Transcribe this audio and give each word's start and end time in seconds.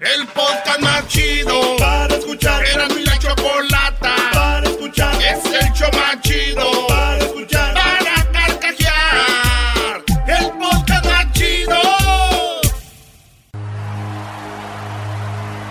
El 0.00 0.26
podcast 0.26 0.80
más 0.80 1.08
chido 1.08 1.76
para 1.78 2.14
escuchar. 2.14 2.62
Era 2.66 2.86
mi 2.88 3.02
la 3.02 3.18
chocolata 3.18 4.14
para 4.34 4.68
escuchar. 4.68 5.14
Es 5.22 5.42
el 5.46 5.72
show 5.72 5.88
más 5.94 6.20
chido 6.20 6.86
para 6.86 7.18
escuchar. 7.18 7.72
Para 7.72 8.30
carcajear. 8.30 10.04
El 10.26 10.50
podcast 10.58 11.06
más 11.06 11.32
chido. 11.32 11.80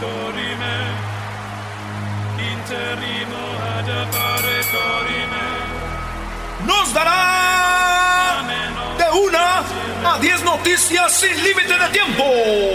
Dorime, 0.02 0.78
interimo 2.52 3.42
ad 3.78 3.90
appare 4.02 4.58
dorime. 4.74 5.46
nos 6.66 6.94
dará 6.96 8.44
de 8.98 9.20
una 9.20 10.14
a 10.14 10.20
10 10.20 10.44
noticias 10.44 11.12
sin 11.14 11.44
límite 11.44 11.78
de 11.78 11.90
tiempo. 11.90 12.75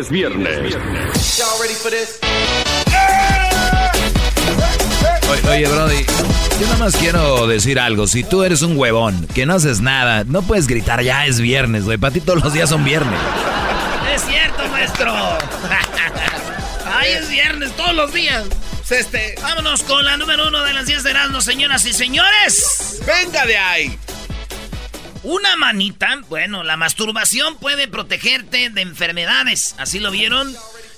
Es 0.00 0.08
viernes. 0.08 0.74
Oye, 5.30 5.48
oye, 5.48 5.68
Brody, 5.68 6.06
yo 6.58 6.66
nada 6.66 6.78
más 6.78 6.96
quiero 6.96 7.46
decir 7.46 7.78
algo. 7.78 8.06
Si 8.06 8.24
tú 8.24 8.42
eres 8.42 8.62
un 8.62 8.78
huevón, 8.78 9.26
que 9.34 9.44
no 9.44 9.54
haces 9.54 9.80
nada, 9.80 10.24
no 10.24 10.40
puedes 10.42 10.66
gritar, 10.66 11.02
ya 11.02 11.26
es 11.26 11.38
viernes, 11.38 11.84
güey. 11.84 11.98
Para 11.98 12.14
ti 12.14 12.20
todos 12.20 12.42
los 12.42 12.52
días 12.54 12.70
son 12.70 12.82
viernes. 12.82 13.18
Es 14.14 14.22
cierto, 14.22 14.66
maestro. 14.68 15.12
Ay, 16.86 17.12
es 17.12 17.28
viernes 17.28 17.76
todos 17.76 17.94
los 17.94 18.12
días. 18.12 18.44
Este. 18.88 19.34
Vámonos 19.42 19.82
con 19.82 20.04
la 20.04 20.16
número 20.16 20.48
uno 20.48 20.64
de 20.64 20.72
las 20.72 20.86
10 20.86 21.04
de 21.04 21.10
Erasmo, 21.10 21.42
señoras 21.42 21.84
y 21.84 21.92
señores. 21.92 23.00
Venga 23.06 23.44
de 23.44 23.56
ahí. 23.58 23.98
Una 25.22 25.54
manita, 25.56 26.20
bueno, 26.28 26.62
la 26.62 26.76
masturbación 26.76 27.56
puede 27.58 27.88
protegerte 27.88 28.70
de 28.70 28.80
enfermedades. 28.80 29.74
Así 29.78 29.98
lo 29.98 30.10
vieron 30.10 30.54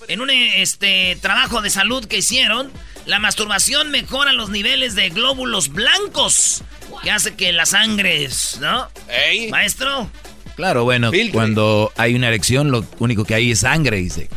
en 0.08 0.20
un 0.20 0.30
este 0.30 1.16
trabajo 1.20 1.60
de 1.60 1.70
salud 1.70 2.04
que 2.06 2.18
hicieron. 2.18 2.70
La 3.04 3.18
masturbación 3.18 3.90
mejora 3.90 4.32
los 4.32 4.48
niveles 4.50 4.94
de 4.94 5.08
glóbulos 5.08 5.70
blancos, 5.70 6.62
que 7.02 7.10
hace 7.10 7.34
que 7.34 7.52
la 7.52 7.66
sangre, 7.66 8.28
¿no? 8.60 8.88
Ey. 9.08 9.50
Maestro, 9.50 10.08
Claro, 10.54 10.84
bueno, 10.84 11.10
Filtre. 11.10 11.32
cuando 11.32 11.90
hay 11.96 12.14
una 12.14 12.28
erección, 12.28 12.70
lo 12.70 12.84
único 12.98 13.24
que 13.24 13.34
hay 13.34 13.50
es 13.50 13.60
sangre 13.60 14.00
y 14.00 14.10
se, 14.10 14.28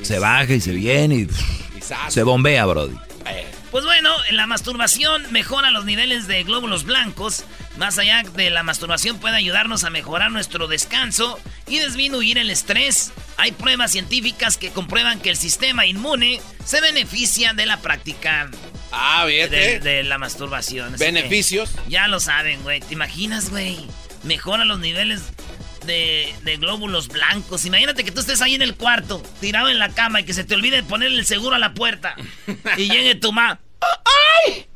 se 0.00 0.18
baja 0.18 0.54
y 0.54 0.60
se 0.60 0.70
viene 0.72 1.16
y 1.16 1.28
se 2.08 2.22
bombea, 2.22 2.64
Brody. 2.64 2.96
Pues 3.70 3.84
bueno, 3.84 4.10
la 4.30 4.46
masturbación 4.46 5.30
mejora 5.32 5.70
los 5.70 5.84
niveles 5.84 6.26
de 6.28 6.42
glóbulos 6.44 6.84
blancos. 6.84 7.44
Más 7.76 7.98
allá 7.98 8.22
de 8.34 8.48
la 8.50 8.62
masturbación 8.62 9.18
puede 9.18 9.36
ayudarnos 9.36 9.84
a 9.84 9.90
mejorar 9.90 10.30
nuestro 10.30 10.66
descanso 10.66 11.38
y 11.66 11.78
disminuir 11.78 12.38
el 12.38 12.48
estrés. 12.48 13.12
Hay 13.36 13.52
pruebas 13.52 13.90
científicas 13.92 14.56
que 14.56 14.70
comprueban 14.70 15.20
que 15.20 15.28
el 15.30 15.36
sistema 15.36 15.84
inmune 15.84 16.40
se 16.64 16.80
beneficia 16.80 17.52
de 17.52 17.66
la 17.66 17.76
práctica 17.78 18.48
Ah, 18.92 19.26
de, 19.26 19.32
fíjate. 19.34 19.80
de 19.80 20.02
la 20.04 20.16
masturbación. 20.16 20.94
Así 20.94 21.04
Beneficios. 21.04 21.70
Ya 21.88 22.08
lo 22.08 22.18
saben, 22.18 22.62
güey. 22.62 22.80
¿Te 22.80 22.94
imaginas, 22.94 23.50
güey? 23.50 23.76
Mejora 24.22 24.64
los 24.64 24.78
niveles 24.78 25.20
de, 25.86 26.56
glóbulos 26.58 27.08
blancos. 27.08 27.64
Imagínate 27.64 28.04
que 28.04 28.10
tú 28.10 28.20
estés 28.20 28.42
ahí 28.42 28.54
en 28.54 28.62
el 28.62 28.74
cuarto, 28.74 29.22
tirado 29.40 29.68
en 29.68 29.78
la 29.78 29.90
cama 29.90 30.20
y 30.20 30.24
que 30.24 30.34
se 30.34 30.44
te 30.44 30.54
olvide 30.54 30.82
ponerle 30.82 31.18
el 31.18 31.26
seguro 31.26 31.56
a 31.56 31.58
la 31.58 31.74
puerta. 31.74 32.16
y 32.76 32.88
llegue 32.88 33.14
tu 33.14 33.32
ma. 33.32 33.60
¡Ay! 33.80 34.66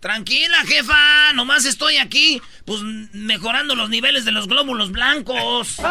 Tranquila, 0.00 0.58
jefa. 0.66 1.32
Nomás 1.34 1.64
estoy 1.64 1.96
aquí, 1.96 2.40
pues 2.64 2.80
mejorando 3.12 3.74
los 3.74 3.90
niveles 3.90 4.24
de 4.24 4.32
los 4.32 4.46
glóbulos 4.46 4.92
blancos. 4.92 5.78
¿Eh? 5.80 5.84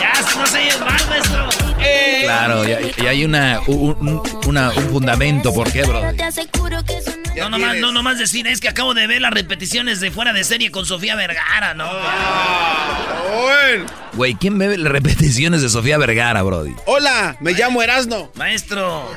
Ya, 0.00 0.12
no 0.38 0.46
se 0.46 0.58
oye 0.58 0.78
mal, 0.78 1.08
maestro. 1.08 1.48
Eh, 1.82 2.20
Claro, 2.24 2.64
y, 2.68 3.02
y 3.02 3.06
hay 3.06 3.24
una, 3.24 3.60
un, 3.66 3.96
un- 4.00 4.22
una- 4.46 4.70
un 4.70 4.90
fundamento. 4.90 5.52
¿Por 5.52 5.70
qué, 5.72 5.82
Brody? 5.82 6.16
ya 6.16 7.44
No 7.44 7.50
nomás, 7.50 7.76
no 7.76 7.92
nomás 7.92 8.18
decir, 8.18 8.46
es 8.46 8.60
que 8.60 8.68
acabo 8.68 8.92
de 8.94 9.06
ver 9.06 9.20
las 9.20 9.32
repeticiones 9.32 10.00
de 10.00 10.10
fuera 10.10 10.32
de 10.32 10.44
serie 10.44 10.70
con 10.70 10.84
Sofía 10.86 11.14
Vergara, 11.16 11.74
¿no? 11.74 11.86
Ah, 11.88 13.22
bueno. 13.42 13.86
Güey, 14.14 14.34
¿quién 14.34 14.58
ve 14.58 14.76
las 14.76 14.92
repeticiones 14.92 15.62
de 15.62 15.68
Sofía 15.68 15.96
Vergara, 15.98 16.42
Brody? 16.42 16.74
Hola, 16.86 17.36
me 17.40 17.52
llamo 17.52 17.82
Erasno. 17.82 18.30
Maestro. 18.34 19.08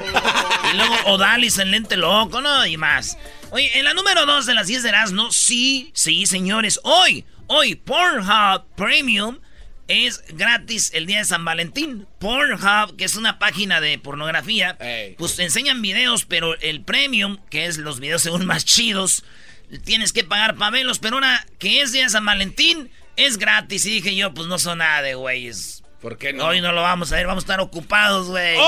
Y 0.74 0.78
luego 0.78 0.96
Odalis 1.06 1.58
en 1.58 1.72
lente 1.72 1.98
loco, 1.98 2.42
¿no? 2.42 2.66
Y 2.66 2.78
más. 2.78 3.18
Oye, 3.52 3.78
en 3.78 3.84
la 3.86 3.94
número 3.94 4.26
2 4.26 4.46
de 4.46 4.54
las 4.54 4.68
10 4.68 4.84
de 4.84 4.90
Erasmo, 4.90 5.32
sí, 5.32 5.92
sí, 5.94 6.26
señores. 6.26 6.80
Hoy, 6.84 7.26
hoy, 7.48 7.76
Pornhub 7.76 8.64
Premium 8.76 9.38
es 9.88 10.24
gratis 10.30 10.92
el 10.94 11.06
día 11.06 11.20
de 11.20 11.26
San 11.26 11.44
Valentín. 11.46 12.08
Pornhub, 12.20 12.96
que 12.98 13.06
es 13.06 13.16
una 13.16 13.40
página 13.40 13.82
de 13.82 13.98
pornografía, 14.00 14.78
Ey. 14.80 15.16
pues 15.18 15.36
te 15.36 15.44
enseñan 15.44 15.82
videos, 15.82 16.26
pero 16.26 16.58
el 16.60 16.82
Premium, 16.84 17.38
que 17.50 17.66
es 17.66 17.78
los 17.78 18.00
videos 18.00 18.22
según 18.22 18.46
más 18.46 18.66
chidos, 18.66 19.24
tienes 19.84 20.14
que 20.14 20.24
pagar 20.24 20.56
para 20.56 20.72
verlos. 20.72 21.00
Pero 21.00 21.18
una 21.18 21.46
que 21.60 21.82
es 21.82 21.92
día 21.92 22.04
de 22.04 22.10
San 22.10 22.26
Valentín, 22.26 22.90
es 23.16 23.38
gratis. 23.38 23.86
Y 23.86 23.92
dije 23.92 24.16
yo, 24.16 24.34
pues 24.34 24.48
no 24.48 24.58
son 24.60 24.80
nada 24.80 25.02
de 25.02 25.16
güeyes. 25.16 25.84
¿Por 26.02 26.18
qué 26.18 26.34
no? 26.34 26.48
Hoy 26.48 26.60
no 26.60 26.72
lo 26.74 26.82
vamos 26.82 27.12
a 27.14 27.16
ver, 27.16 27.28
vamos 27.28 27.44
a 27.44 27.46
estar 27.46 27.62
ocupados, 27.62 28.28
güey. 28.28 28.58
¡Oh! 28.58 28.62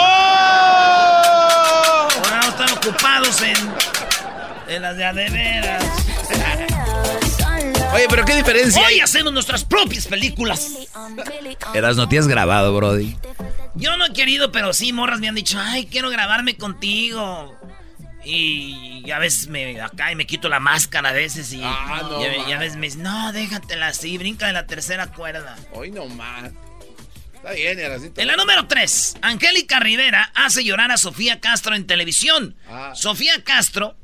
Ahora 2.15 2.39
vamos 2.41 2.45
a 2.45 2.49
estar 2.63 2.71
ocupados 2.77 3.41
en, 3.41 3.57
en 4.69 4.81
las 4.81 4.95
de 4.95 5.29
veras. 5.29 5.83
Oye, 7.95 8.05
pero 8.09 8.25
qué 8.25 8.35
diferencia 8.35 8.85
hay. 8.85 8.95
Hoy 8.95 8.99
hacemos 9.01 9.31
nuestras 9.33 9.63
propias 9.63 10.05
películas. 10.07 10.71
Eras 11.73 11.95
no 11.95 12.07
te 12.09 12.19
has 12.19 12.27
grabado, 12.27 12.75
Brody. 12.75 13.15
Yo 13.75 13.95
no 13.97 14.05
he 14.05 14.13
querido, 14.13 14.51
pero 14.51 14.73
sí, 14.73 14.91
morras 14.93 15.19
me 15.19 15.27
han 15.29 15.35
dicho, 15.35 15.59
ay, 15.59 15.85
quiero 15.87 16.09
grabarme 16.09 16.57
contigo. 16.57 17.55
Y 18.23 19.09
a 19.11 19.19
veces 19.19 19.47
me 19.47 19.79
acá 19.81 20.11
y 20.11 20.15
me 20.15 20.25
quito 20.25 20.49
la 20.49 20.59
máscara 20.59 21.09
a 21.09 21.13
veces 21.13 21.53
y, 21.53 21.61
Ah, 21.63 21.99
no, 22.09 22.21
y 22.21 22.25
a- 22.25 22.37
y, 22.37 22.51
a 22.51 22.55
ma. 22.55 22.59
veces 22.59 22.77
me 22.77 22.87
dicen, 22.87 23.03
no, 23.03 23.31
déjatela 23.31 23.87
así, 23.87 24.17
brinca 24.17 24.47
de 24.47 24.53
la 24.53 24.65
tercera 24.65 25.07
cuerda. 25.07 25.55
Hoy 25.73 25.91
no 25.91 26.05
más. 26.07 26.51
Está 27.35 27.51
bien, 27.51 27.79
Erasito. 27.79 28.19
En 28.19 28.27
la 28.27 28.35
número 28.35 28.65
3, 28.67 29.17
Angélica 29.21 29.79
Rivera 29.79 30.31
hace 30.33 30.63
llorar 30.63 30.91
a 30.91 30.97
Sofía 30.97 31.39
Castro 31.39 31.75
en 31.75 31.85
televisión. 31.85 32.55
Ah. 32.67 32.93
Sofía 32.95 33.43
Castro 33.43 33.95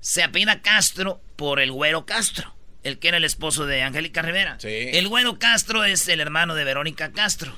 se 0.00 0.22
apellida 0.22 0.60
Castro 0.60 1.22
por 1.36 1.58
el 1.58 1.72
güero 1.72 2.04
Castro, 2.04 2.54
el 2.82 2.98
que 2.98 3.08
era 3.08 3.16
el 3.16 3.24
esposo 3.24 3.66
de 3.66 3.82
Angélica 3.82 4.22
Rivera. 4.22 4.56
Sí. 4.60 4.68
El 4.92 5.08
güero 5.08 5.38
Castro 5.38 5.84
es 5.84 6.08
el 6.08 6.20
hermano 6.20 6.54
de 6.54 6.64
Verónica 6.64 7.12
Castro. 7.12 7.56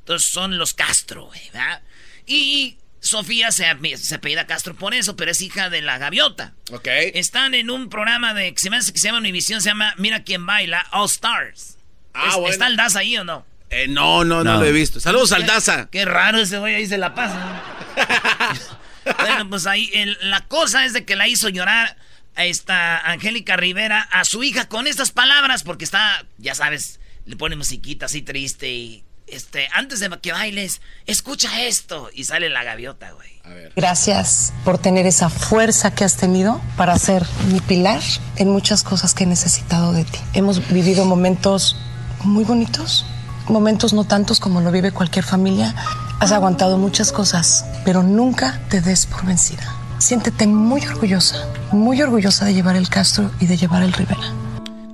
Entonces 0.00 0.28
son 0.28 0.58
los 0.58 0.74
Castro, 0.74 1.26
güey, 1.26 1.40
¿verdad? 1.52 1.82
Y 2.26 2.78
Sofía 3.00 3.52
se, 3.52 3.66
se 3.96 4.14
apellida 4.16 4.46
Castro 4.46 4.74
por 4.74 4.94
eso, 4.94 5.16
pero 5.16 5.30
es 5.30 5.40
hija 5.40 5.70
de 5.70 5.82
la 5.82 5.98
gaviota. 5.98 6.54
Ok. 6.72 6.86
Están 7.14 7.54
en 7.54 7.70
un 7.70 7.88
programa 7.88 8.34
de 8.34 8.52
que 8.52 8.60
se 8.60 8.70
me 8.70 8.76
hace 8.76 8.92
que 8.92 8.98
se 8.98 9.08
llama 9.08 9.18
Univisión, 9.18 9.60
se 9.60 9.68
llama 9.70 9.94
Mira 9.98 10.22
quién 10.24 10.44
baila, 10.46 10.86
All 10.92 11.06
Stars. 11.06 11.78
Ah, 12.14 12.26
Es- 12.28 12.34
bueno. 12.34 12.48
¿Está 12.52 12.66
el 12.66 12.76
DAS 12.76 12.96
ahí 12.96 13.16
o 13.16 13.24
no? 13.24 13.46
Eh, 13.70 13.88
no, 13.88 14.24
no, 14.24 14.44
no, 14.44 14.54
No. 14.54 14.60
lo 14.60 14.64
he 14.66 14.72
visto. 14.72 15.00
Saludos 15.00 15.32
al 15.32 15.44
Daza. 15.44 15.88
Qué 15.90 16.04
raro 16.04 16.38
ese 16.38 16.58
güey 16.58 16.74
ahí 16.76 16.86
se 16.86 16.98
la 16.98 17.14
pasa. 17.16 17.62
bueno, 19.18 19.48
pues 19.50 19.66
ahí 19.66 19.90
el- 19.92 20.16
la 20.22 20.40
cosa 20.42 20.84
es 20.84 20.92
de 20.92 21.04
que 21.04 21.16
la 21.16 21.28
hizo 21.28 21.48
llorar 21.48 21.96
esta 22.44 22.98
Angélica 22.98 23.56
Rivera 23.56 24.02
a 24.02 24.24
su 24.24 24.42
hija 24.42 24.68
con 24.68 24.86
estas 24.86 25.10
palabras 25.10 25.62
porque 25.62 25.84
está, 25.84 26.24
ya 26.38 26.54
sabes, 26.54 27.00
le 27.24 27.36
pone 27.36 27.56
musiquita 27.56 28.06
así 28.06 28.22
triste 28.22 28.70
y 28.70 29.04
este, 29.26 29.68
antes 29.74 30.00
de 30.00 30.08
que 30.20 30.32
bailes, 30.32 30.80
escucha 31.06 31.62
esto 31.62 32.10
y 32.14 32.24
sale 32.24 32.48
la 32.48 32.62
gaviota, 32.62 33.10
güey. 33.12 33.28
A 33.44 33.48
ver. 33.48 33.72
Gracias 33.74 34.52
por 34.64 34.78
tener 34.78 35.06
esa 35.06 35.28
fuerza 35.28 35.94
que 35.94 36.04
has 36.04 36.16
tenido 36.16 36.60
para 36.76 36.98
ser 36.98 37.24
mi 37.50 37.60
pilar 37.60 38.02
en 38.36 38.50
muchas 38.50 38.82
cosas 38.82 39.14
que 39.14 39.24
he 39.24 39.26
necesitado 39.26 39.92
de 39.92 40.04
ti. 40.04 40.18
Hemos 40.32 40.68
vivido 40.68 41.04
momentos 41.04 41.76
muy 42.22 42.44
bonitos, 42.44 43.04
momentos 43.48 43.92
no 43.92 44.04
tantos 44.04 44.40
como 44.40 44.60
lo 44.60 44.70
vive 44.70 44.92
cualquier 44.92 45.24
familia. 45.24 45.74
Has 46.20 46.32
aguantado 46.32 46.78
muchas 46.78 47.12
cosas, 47.12 47.64
pero 47.84 48.02
nunca 48.02 48.60
te 48.68 48.80
des 48.80 49.06
por 49.06 49.26
vencida. 49.26 49.85
Siéntete 49.98 50.46
muy 50.46 50.84
orgullosa, 50.86 51.46
muy 51.72 52.00
orgullosa 52.02 52.44
de 52.44 52.54
llevar 52.54 52.76
el 52.76 52.88
Castro 52.88 53.30
y 53.40 53.46
de 53.46 53.56
llevar 53.56 53.82
el 53.82 53.92
Rivera. 53.92 54.32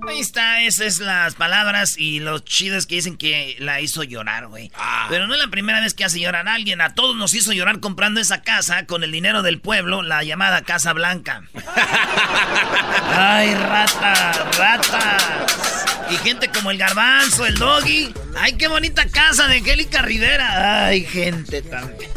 Ahí 0.08 0.20
está, 0.20 0.60
esas 0.62 0.86
es 0.86 0.98
las 1.00 1.34
palabras 1.34 1.96
y 1.96 2.20
los 2.20 2.44
chidos 2.44 2.86
que 2.86 2.96
dicen 2.96 3.16
que 3.16 3.56
la 3.58 3.80
hizo 3.80 4.02
llorar, 4.02 4.48
güey. 4.48 4.70
Ah. 4.76 5.06
Pero 5.08 5.26
no 5.26 5.34
es 5.34 5.40
la 5.40 5.48
primera 5.48 5.80
vez 5.80 5.94
que 5.94 6.04
hace 6.04 6.20
llorar 6.20 6.46
a 6.48 6.54
alguien. 6.54 6.80
A 6.80 6.94
todos 6.94 7.16
nos 7.16 7.34
hizo 7.34 7.52
llorar 7.52 7.80
comprando 7.80 8.20
esa 8.20 8.42
casa 8.42 8.86
con 8.86 9.04
el 9.04 9.10
dinero 9.10 9.42
del 9.42 9.58
pueblo, 9.60 10.02
la 10.02 10.22
llamada 10.22 10.62
Casa 10.62 10.92
Blanca. 10.92 11.42
Ay, 13.16 13.54
rata, 13.54 14.32
ratas. 14.58 15.86
Y 16.10 16.16
gente 16.16 16.48
como 16.48 16.70
el 16.70 16.78
garbanzo, 16.78 17.46
el 17.46 17.54
doggy. 17.56 18.12
Ay, 18.36 18.52
qué 18.54 18.68
bonita 18.68 19.06
casa 19.06 19.48
de 19.48 19.58
Angélica 19.58 20.02
Rivera. 20.02 20.86
Ay, 20.86 21.04
gente 21.04 21.62
también. 21.62 22.10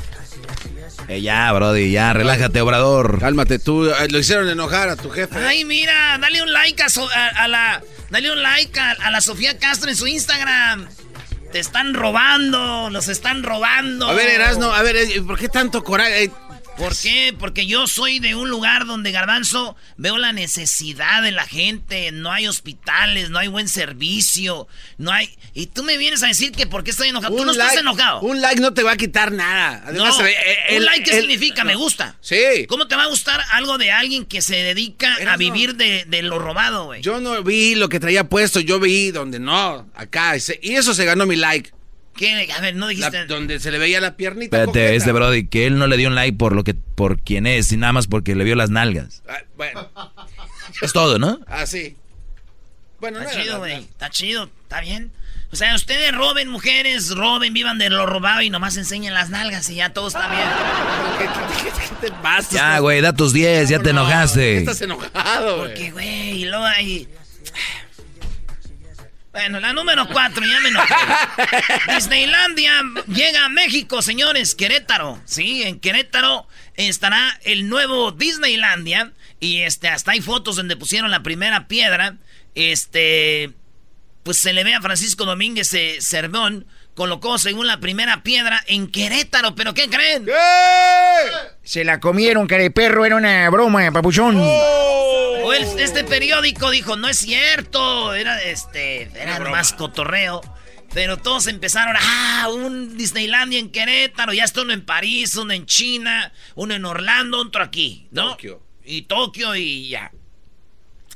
Eh, 1.07 1.21
ya, 1.21 1.51
Brody, 1.51 1.91
ya, 1.91 2.13
relájate, 2.13 2.61
obrador. 2.61 3.19
Cálmate 3.19 3.59
tú. 3.59 3.85
eh, 3.89 4.07
Lo 4.09 4.17
hicieron 4.19 4.49
enojar 4.49 4.89
a 4.89 4.95
tu 4.95 5.09
jefe. 5.11 5.37
Ay, 5.37 5.63
mira, 5.65 6.17
dale 6.19 6.41
un 6.41 6.51
like 6.51 6.81
a, 6.81 6.89
So- 6.89 7.09
a- 7.09 7.43
a 7.43 7.47
la. 7.47 7.81
Dale 8.09 8.31
un 8.31 8.41
like 8.41 8.79
a, 8.79 8.91
a 8.91 9.11
la 9.11 9.21
Sofía 9.21 9.57
Castro 9.59 9.89
en 9.89 9.95
su 9.95 10.07
Instagram. 10.07 10.87
Te 11.51 11.59
están 11.59 11.93
robando, 11.93 12.89
los 12.89 13.07
están 13.07 13.43
robando. 13.43 14.09
A 14.09 14.13
ver, 14.13 14.29
Erasno, 14.29 14.73
a 14.73 14.81
ver, 14.81 14.95
eh, 14.97 15.21
¿por 15.25 15.37
qué 15.39 15.47
tanto 15.47 15.83
coraje? 15.83 16.29
¿Por 16.77 16.97
qué? 16.97 17.33
Porque 17.39 17.65
yo 17.67 17.87
soy 17.87 18.19
de 18.19 18.35
un 18.35 18.49
lugar 18.49 18.85
donde, 18.85 19.11
Garbanzo, 19.11 19.77
veo 19.95 20.17
la 20.17 20.33
necesidad 20.33 21.21
de 21.23 21.31
la 21.31 21.45
gente. 21.47 22.11
No 22.11 22.31
hay 22.33 22.47
hospitales, 22.47 23.29
no 23.29 23.39
hay 23.39 23.47
buen 23.47 23.69
servicio, 23.69 24.67
no 24.97 25.11
hay... 25.11 25.29
Y 25.53 25.67
tú 25.67 25.83
me 25.83 25.95
vienes 25.97 26.21
a 26.23 26.27
decir 26.27 26.51
que 26.51 26.67
por 26.67 26.83
qué 26.83 26.91
estoy 26.91 27.07
enojado. 27.09 27.33
tú 27.35 27.45
no 27.45 27.53
estás 27.53 27.77
enojado. 27.77 28.19
Un 28.21 28.41
like 28.41 28.59
no 28.61 28.73
te 28.73 28.83
va 28.83 28.91
a 28.91 28.97
quitar 28.97 29.31
nada. 29.31 29.83
Además, 29.85 30.17
no, 30.19 30.25
eh, 30.27 30.35
un 30.71 30.75
el- 30.75 30.85
like, 30.85 31.03
¿qué 31.09 31.15
el- 31.15 31.21
significa? 31.21 31.63
Me 31.63 31.75
gusta. 31.75 32.17
Sí. 32.19 32.65
¿Cómo 32.67 32.87
te 32.87 32.95
va 32.97 33.03
a 33.03 33.07
gustar 33.07 33.41
algo 33.53 33.77
de 33.77 33.91
alguien 33.91 34.25
que 34.25 34.41
se 34.41 34.55
dedica 34.55 35.15
a 35.31 35.37
vivir 35.37 35.75
de, 35.75 36.03
de 36.05 36.21
lo 36.23 36.39
robado, 36.39 36.85
güey? 36.85 37.01
Yo 37.01 37.21
no 37.21 37.41
vi 37.41 37.75
lo 37.75 37.87
que 37.87 38.01
traía 38.01 38.27
puesto, 38.27 38.59
yo 38.59 38.79
vi 38.81 39.11
donde 39.11 39.39
no, 39.39 39.89
acá. 39.95 40.33
Y 40.61 40.73
eso 40.75 40.93
se 40.93 41.05
ganó 41.05 41.25
mi 41.25 41.37
like. 41.37 41.71
¿Qué? 42.15 42.49
A 42.51 42.61
ver, 42.61 42.75
no 42.75 42.85
La- 42.85 42.91
dijiste... 42.91 43.25
donde 43.25 43.59
se 43.59 43.71
le 43.71 43.77
veía 43.77 43.99
la 43.99 44.15
piernita. 44.15 44.57
Espérate, 44.57 44.95
este 44.95 45.11
Brody, 45.11 45.47
que 45.47 45.67
él 45.67 45.77
no 45.77 45.87
le 45.87 45.97
dio 45.97 46.07
un 46.07 46.15
like 46.15 46.37
por 46.37 46.55
lo 46.55 46.63
que, 46.63 46.73
por 46.73 47.19
quien 47.19 47.45
es, 47.47 47.71
y 47.71 47.77
nada 47.77 47.91
más 47.93 48.07
porque 48.07 48.35
le 48.35 48.43
vio 48.43 48.55
las 48.55 48.69
nalgas. 48.69 49.21
Ah, 49.27 49.39
bueno, 49.57 49.89
Es 50.81 50.93
todo, 50.93 51.19
¿no? 51.19 51.39
así. 51.47 51.95
Bueno, 52.99 53.19
no 53.19 53.25
Está 53.25 53.41
chido, 53.41 53.57
güey. 53.59 53.73
Está 53.75 54.09
chido. 54.09 54.49
Está 54.63 54.79
bien. 54.81 55.11
O 55.51 55.55
sea, 55.57 55.75
ustedes 55.75 56.13
roben 56.13 56.49
mujeres, 56.49 57.11
roben, 57.15 57.53
vivan 57.53 57.77
de 57.77 57.89
lo 57.89 58.05
robado 58.05 58.41
y 58.41 58.49
nomás 58.49 58.77
enseñen 58.77 59.13
las 59.13 59.29
nalgas 59.29 59.69
y 59.69 59.75
ya 59.75 59.91
todo 59.93 60.07
está 60.07 60.27
bien. 60.29 60.47
¿Qué, 61.19 61.25
qué- 61.25 61.69
qué- 61.69 61.89
qué 62.01 62.07
te 62.07 62.11
pasa? 62.21 62.49
Ya, 62.55 62.79
güey, 62.79 63.01
da 63.01 63.13
tus 63.13 63.31
10, 63.31 63.69
ya 63.69 63.79
te 63.79 63.93
No, 63.93 64.01
enojaste. 64.01 64.57
Estás 64.57 64.81
enojado, 64.81 65.57
güey. 65.57 65.67
Porque, 65.69 65.91
güey, 65.91 66.29
y 66.41 66.45
luego 66.45 66.63
ahí... 66.65 67.07
Bueno, 69.35 69.59
la 69.59 69.73
número 69.73 70.07
cuatro, 70.07 70.45
ya 70.45 70.61
me 70.61 70.69
enojé. 70.69 70.93
Disneylandia 71.93 72.71
llega 73.07 73.43
a 73.43 73.49
México, 73.49 74.01
señores, 74.01 74.55
Querétaro. 74.55 75.19
Sí, 75.25 75.63
en 75.63 75.81
Querétaro 75.81 76.47
estará 76.75 77.37
el 77.43 77.67
nuevo 77.67 78.13
Disneylandia. 78.13 79.11
Y 79.41 79.59
este, 79.63 79.89
hasta 79.89 80.13
hay 80.13 80.21
fotos 80.21 80.55
donde 80.55 80.77
pusieron 80.77 81.11
la 81.11 81.21
primera 81.21 81.67
piedra. 81.67 82.15
Este, 82.55 83.51
pues 84.23 84.39
se 84.39 84.53
le 84.53 84.63
ve 84.63 84.73
a 84.73 84.81
Francisco 84.81 85.25
Domínguez 85.25 85.73
eh, 85.73 85.97
Cervón. 85.99 86.65
Colocó 86.93 87.37
según 87.37 87.67
la 87.67 87.81
primera 87.81 88.23
piedra 88.23 88.63
en 88.67 88.87
Querétaro. 88.87 89.53
¿Pero 89.53 89.73
qué 89.73 89.89
creen? 89.89 90.29
Se 91.61 91.83
la 91.83 91.99
comieron, 91.99 92.47
perro 92.47 93.05
era 93.05 93.17
una 93.17 93.49
broma, 93.49 93.91
papuchón. 93.91 94.41
O 95.45 95.53
el- 95.53 95.79
este 95.79 96.03
periódico 96.03 96.71
dijo, 96.71 96.95
no 96.95 97.07
es 97.07 97.17
cierto, 97.17 98.13
era 98.13 98.41
este, 98.41 99.03
era 99.21 99.39
más 99.39 99.73
cotorreo. 99.73 100.41
Pero 100.93 101.17
todos 101.17 101.47
empezaron, 101.47 101.95
ah, 101.99 102.47
un 102.53 102.97
Disneylandia 102.97 103.59
en 103.59 103.69
Querétaro, 103.69 104.31
ya 104.33 104.45
está 104.45 104.61
uno 104.61 104.71
en 104.73 104.85
París, 104.85 105.35
uno 105.35 105.51
en 105.53 105.65
China, 105.65 106.31
uno 106.55 106.73
en 106.73 106.85
Orlando, 106.85 107.39
otro 107.39 107.63
aquí, 107.63 108.07
¿no? 108.11 108.29
Tokio. 108.31 108.63
Y 108.85 109.01
Tokio 109.03 109.55
y 109.55 109.89
ya. 109.89 110.11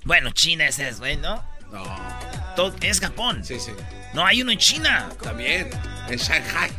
Bueno, 0.04 0.32
China 0.32 0.68
ese 0.68 0.90
es, 0.90 1.00
güey, 1.00 1.16
¿no? 1.18 1.44
No, 1.72 1.84
To- 2.56 2.76
es 2.82 3.00
Japón. 3.00 3.44
sí, 3.46 3.60
sí. 3.60 3.72
No, 4.14 4.26
hay 4.26 4.42
uno 4.42 4.52
en 4.52 4.58
China. 4.58 5.10
También. 5.22 5.70
En 6.10 6.18
Shanghai. 6.18 6.72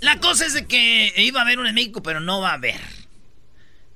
La 0.00 0.18
cosa 0.18 0.46
es 0.46 0.54
de 0.54 0.66
que 0.66 1.12
iba 1.18 1.40
a 1.40 1.42
haber 1.44 1.58
uno 1.58 1.68
en 1.68 1.74
México, 1.74 2.02
pero 2.02 2.20
no 2.20 2.40
va 2.40 2.50
a 2.50 2.54
haber. 2.54 2.80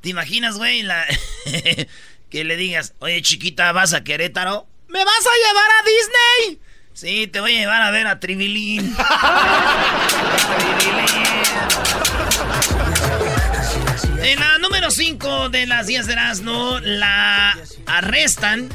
¿Te 0.00 0.10
imaginas, 0.10 0.56
güey? 0.58 0.82
La... 0.82 1.04
que 2.32 2.42
le 2.44 2.56
digas, 2.56 2.94
oye, 2.98 3.20
chiquita, 3.22 3.70
¿vas 3.72 3.92
a 3.92 4.02
Querétaro? 4.04 4.66
¿Me 4.88 5.04
vas 5.04 5.14
a 5.26 5.48
llevar 5.48 5.70
a 5.70 5.84
Disney? 5.84 6.60
Sí, 6.94 7.26
te 7.26 7.40
voy 7.40 7.54
a 7.56 7.60
llevar 7.60 7.82
a 7.82 7.90
ver 7.90 8.06
a 8.06 8.18
Tribilín. 8.20 8.96
En 14.22 14.38
la 14.38 14.58
número 14.58 14.90
5 14.90 15.48
de 15.48 15.66
las 15.66 15.86
10 15.88 16.06
de 16.06 16.12
Erasmo, 16.12 16.78
la 16.80 17.58
arrestan 17.86 18.68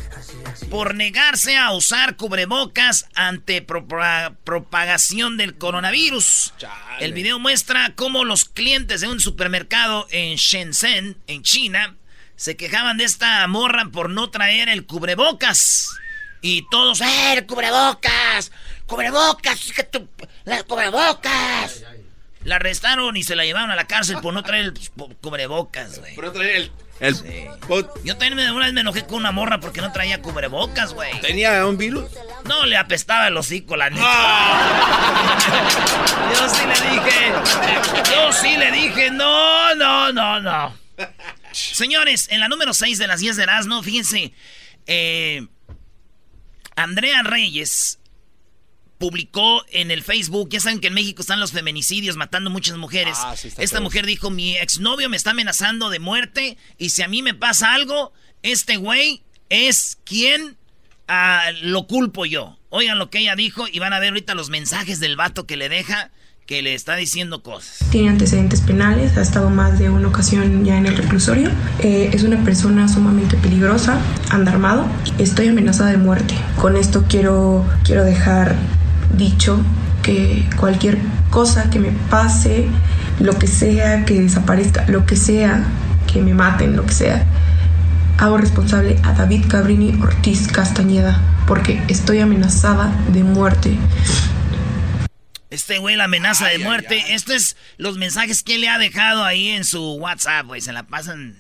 por 0.70 0.94
negarse 0.96 1.56
a 1.58 1.72
usar 1.72 2.18
cubrebocas 2.18 3.08
ante 3.16 3.66
propa- 3.66 4.36
propagación 4.44 5.38
del 5.38 5.58
coronavirus. 5.58 6.54
Chale. 6.58 6.74
El 7.06 7.14
video 7.14 7.40
muestra 7.40 7.94
cómo 7.96 8.26
los 8.26 8.44
clientes 8.46 9.02
de 9.02 9.08
un 9.08 9.22
supermercado 9.22 10.06
en 10.12 10.36
Shenzhen, 10.36 11.18
en 11.28 11.44
China, 11.44 11.96
se 12.38 12.56
quejaban 12.56 12.98
de 12.98 13.04
esta 13.04 13.46
morra 13.48 13.86
por 13.92 14.10
no 14.10 14.30
traer 14.30 14.70
el 14.70 14.86
cubrebocas. 14.86 15.90
Y 16.42 16.66
todos, 16.70 17.02
¡eh, 17.02 17.34
el 17.34 17.46
cubrebocas! 17.46 18.52
¡Cubrebocas! 18.86 19.72
que 19.76 19.84
tú- 19.84 20.08
¡Las 20.46 20.64
cubrebocas! 20.64 21.84
La 22.44 22.56
arrestaron 22.58 23.18
y 23.18 23.24
se 23.24 23.36
la 23.36 23.44
llevaron 23.44 23.72
a 23.72 23.76
la 23.76 23.88
cárcel 23.88 24.20
por 24.22 24.34
no 24.34 24.44
traer 24.44 24.66
el 24.66 24.74
cu- 24.96 25.14
cubrebocas, 25.20 26.00
güey. 26.00 26.16
Por 26.16 26.26
no 26.26 26.32
traer 26.32 26.56
el. 26.56 26.72
el 27.00 27.16
Yo 28.06 28.16
también 28.18 28.52
una 28.52 28.66
vez 28.66 28.74
me 28.74 28.82
enojé 28.82 29.04
con 29.06 29.16
una 29.16 29.32
morra 29.34 29.60
porque 29.60 29.82
no 29.82 29.92
traía 29.92 30.22
cubrebocas, 30.22 30.94
güey. 30.94 31.20
¿Tenía 31.20 31.66
un 31.66 31.78
virus? 31.78 32.06
No, 32.46 32.66
le 32.66 32.78
apestaba 32.78 33.28
el 33.28 33.36
hocico, 33.36 33.76
la 33.76 33.90
neta. 33.90 34.00
Yo 36.34 36.50
sí 36.50 36.62
le 36.66 36.74
dije. 36.92 37.34
Yo 38.14 38.32
sí 38.32 38.56
le 38.58 38.72
dije, 38.72 39.12
no, 39.12 39.76
no, 39.76 40.14
no, 40.14 40.40
no. 40.40 40.87
Señores, 41.52 42.28
en 42.30 42.40
la 42.40 42.48
número 42.50 42.74
6 42.74 42.98
de 42.98 43.08
las 43.08 43.20
10 43.20 43.36
de 43.38 43.44
Erasmo, 43.44 43.82
fíjense. 43.84 44.34
eh, 44.86 45.46
Andrea 46.76 47.24
Reyes 47.24 48.00
publicó 49.00 49.64
en 49.72 49.92
el 49.92 50.04
Facebook, 50.04 50.50
ya 50.52 50.60
saben 50.60 50.80
que 50.80 50.88
en 50.88 50.94
México 50.94 51.22
están 51.22 51.40
los 51.40 51.52
feminicidios 51.52 52.18
matando 52.18 52.50
muchas 52.50 52.78
mujeres. 52.78 53.18
Ah, 53.22 53.36
sí, 53.36 53.48
Esta 53.58 53.78
feo. 53.78 53.82
mujer 53.82 54.06
dijo, 54.06 54.30
mi 54.30 54.56
exnovio 54.58 55.10
me 55.10 55.18
está 55.18 55.32
amenazando 55.32 55.90
de 55.90 56.00
muerte 56.00 56.58
y 56.78 56.90
si 56.90 57.02
a 57.04 57.08
mí 57.08 57.22
me 57.22 57.34
pasa 57.34 57.74
algo, 57.74 58.12
este 58.44 58.78
güey 58.78 59.24
es 59.50 59.98
quien 60.04 60.58
ah, 61.08 61.52
lo 61.62 61.86
culpo 61.88 62.26
yo. 62.26 62.58
Oigan 62.70 62.98
lo 63.00 63.10
que 63.10 63.20
ella 63.20 63.36
dijo 63.36 63.68
y 63.68 63.80
van 63.80 63.94
a 63.94 64.00
ver 64.00 64.10
ahorita 64.10 64.36
los 64.36 64.50
mensajes 64.50 65.00
del 65.00 65.16
vato 65.16 65.46
que 65.48 65.58
le 65.58 65.70
deja, 65.70 66.12
que 66.48 66.62
le 66.62 66.74
está 66.74 66.96
diciendo 66.96 67.44
cosas. 67.44 67.86
Tiene 67.92 68.08
antecedentes 68.08 68.62
penales, 68.62 69.18
ha 69.18 69.22
estado 69.22 69.50
más 69.50 69.80
de 69.80 69.90
una 69.90 70.08
ocasión 70.08 70.64
ya 70.64 70.78
en 70.78 70.86
el 70.86 70.96
reclusorio. 70.96 71.52
Eh, 71.80 72.12
es 72.14 72.24
una 72.24 72.42
persona 72.46 72.88
sumamente 72.88 73.36
peligrosa, 73.36 74.00
anda 74.30 74.54
armado. 74.54 74.86
Estoy 75.18 75.50
amenazada 75.50 75.92
de 75.92 75.98
muerte. 75.98 76.36
Con 76.56 76.78
esto 76.78 77.04
quiero, 77.10 77.66
quiero 77.84 78.06
dejar 78.06 78.56
dicho 79.14 79.60
que 80.04 80.48
cualquier 80.58 80.98
cosa 81.32 81.70
que 81.70 81.80
me 81.80 81.92
pase, 82.10 82.68
lo 83.20 83.38
que 83.38 83.48
sea, 83.48 84.06
que 84.06 84.22
desaparezca, 84.22 84.86
lo 84.88 85.06
que 85.06 85.18
sea, 85.18 85.66
que 86.12 86.22
me 86.22 86.34
maten, 86.34 86.78
lo 86.78 86.86
que 86.86 86.94
sea, 86.94 87.26
hago 88.20 88.38
responsable 88.38 88.98
a 89.04 89.12
David 89.12 89.48
Cabrini 89.50 90.00
Ortiz 90.02 90.48
Castañeda 90.48 91.20
porque 91.46 91.82
estoy 91.90 92.22
amenazada 92.22 92.90
de 93.12 93.26
muerte. 93.26 93.78
Este 95.50 95.78
güey 95.78 95.96
la 95.96 96.06
amenaza 96.06 96.48
de 96.48 96.60
muerte. 96.60 97.14
Estos 97.14 97.36
es 97.36 97.58
los 97.78 97.98
mensajes 97.98 98.44
que 98.44 98.56
él 98.56 98.62
le 98.62 98.70
ha 98.70 98.78
dejado 98.78 99.24
ahí 99.24 99.50
en 99.50 99.64
su 99.64 99.94
WhatsApp, 99.94 100.46
güey. 100.46 100.62
Se 100.62 100.74
la 100.74 100.84
pasan 100.84 101.36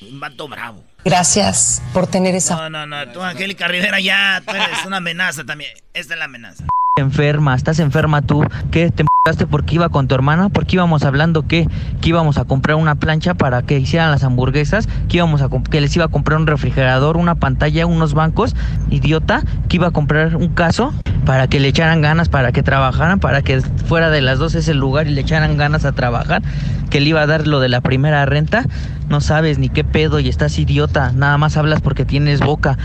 un 0.00 0.20
vato 0.20 0.48
bravo. 0.48 0.84
Gracias 1.04 1.82
por 1.92 2.06
tener 2.06 2.34
esa 2.34 2.56
No, 2.56 2.70
no, 2.70 2.86
no. 2.86 3.12
Tú, 3.12 3.22
Angélica 3.22 3.68
Rivera, 3.68 4.00
ya 4.00 4.42
tú 4.44 4.52
eres 4.54 4.84
una 4.84 4.96
amenaza 4.98 5.44
también. 5.44 5.72
Esta 5.94 6.14
es 6.14 6.18
la 6.18 6.24
amenaza. 6.24 6.64
Enferma, 6.98 7.54
estás 7.54 7.78
enferma 7.78 8.22
tú, 8.22 8.42
¿qué 8.70 8.90
te 8.90 9.02
empujaste 9.02 9.46
porque 9.46 9.74
iba 9.74 9.90
con 9.90 10.08
tu 10.08 10.14
hermana? 10.14 10.48
Porque 10.48 10.76
íbamos 10.76 11.04
hablando 11.04 11.46
que, 11.46 11.68
que 12.00 12.08
íbamos 12.08 12.38
a 12.38 12.46
comprar 12.46 12.76
una 12.76 12.94
plancha 12.94 13.34
para 13.34 13.60
que 13.60 13.78
hicieran 13.78 14.10
las 14.10 14.24
hamburguesas, 14.24 14.88
que 15.10 15.18
íbamos 15.18 15.42
a 15.42 15.50
que 15.70 15.82
les 15.82 15.94
iba 15.94 16.06
a 16.06 16.08
comprar 16.08 16.40
un 16.40 16.46
refrigerador, 16.46 17.18
una 17.18 17.34
pantalla, 17.34 17.84
unos 17.84 18.14
bancos, 18.14 18.56
idiota, 18.88 19.42
que 19.68 19.76
iba 19.76 19.88
a 19.88 19.90
comprar 19.90 20.36
un 20.36 20.48
caso 20.48 20.94
para 21.26 21.48
que 21.48 21.60
le 21.60 21.68
echaran 21.68 22.00
ganas, 22.00 22.30
para 22.30 22.52
que 22.52 22.62
trabajaran, 22.62 23.20
para 23.20 23.42
que 23.42 23.60
fuera 23.60 24.08
de 24.08 24.22
las 24.22 24.38
dos 24.38 24.54
ese 24.54 24.72
lugar 24.72 25.06
y 25.06 25.10
le 25.10 25.20
echaran 25.20 25.58
ganas 25.58 25.84
a 25.84 25.92
trabajar, 25.92 26.40
que 26.88 27.00
le 27.00 27.10
iba 27.10 27.20
a 27.20 27.26
dar 27.26 27.46
lo 27.46 27.60
de 27.60 27.68
la 27.68 27.82
primera 27.82 28.24
renta, 28.24 28.64
no 29.10 29.20
sabes 29.20 29.58
ni 29.58 29.68
qué 29.68 29.84
pedo 29.84 30.18
y 30.18 30.30
estás 30.30 30.58
idiota, 30.58 31.12
nada 31.12 31.36
más 31.36 31.58
hablas 31.58 31.82
porque 31.82 32.06
tienes 32.06 32.40
boca 32.40 32.78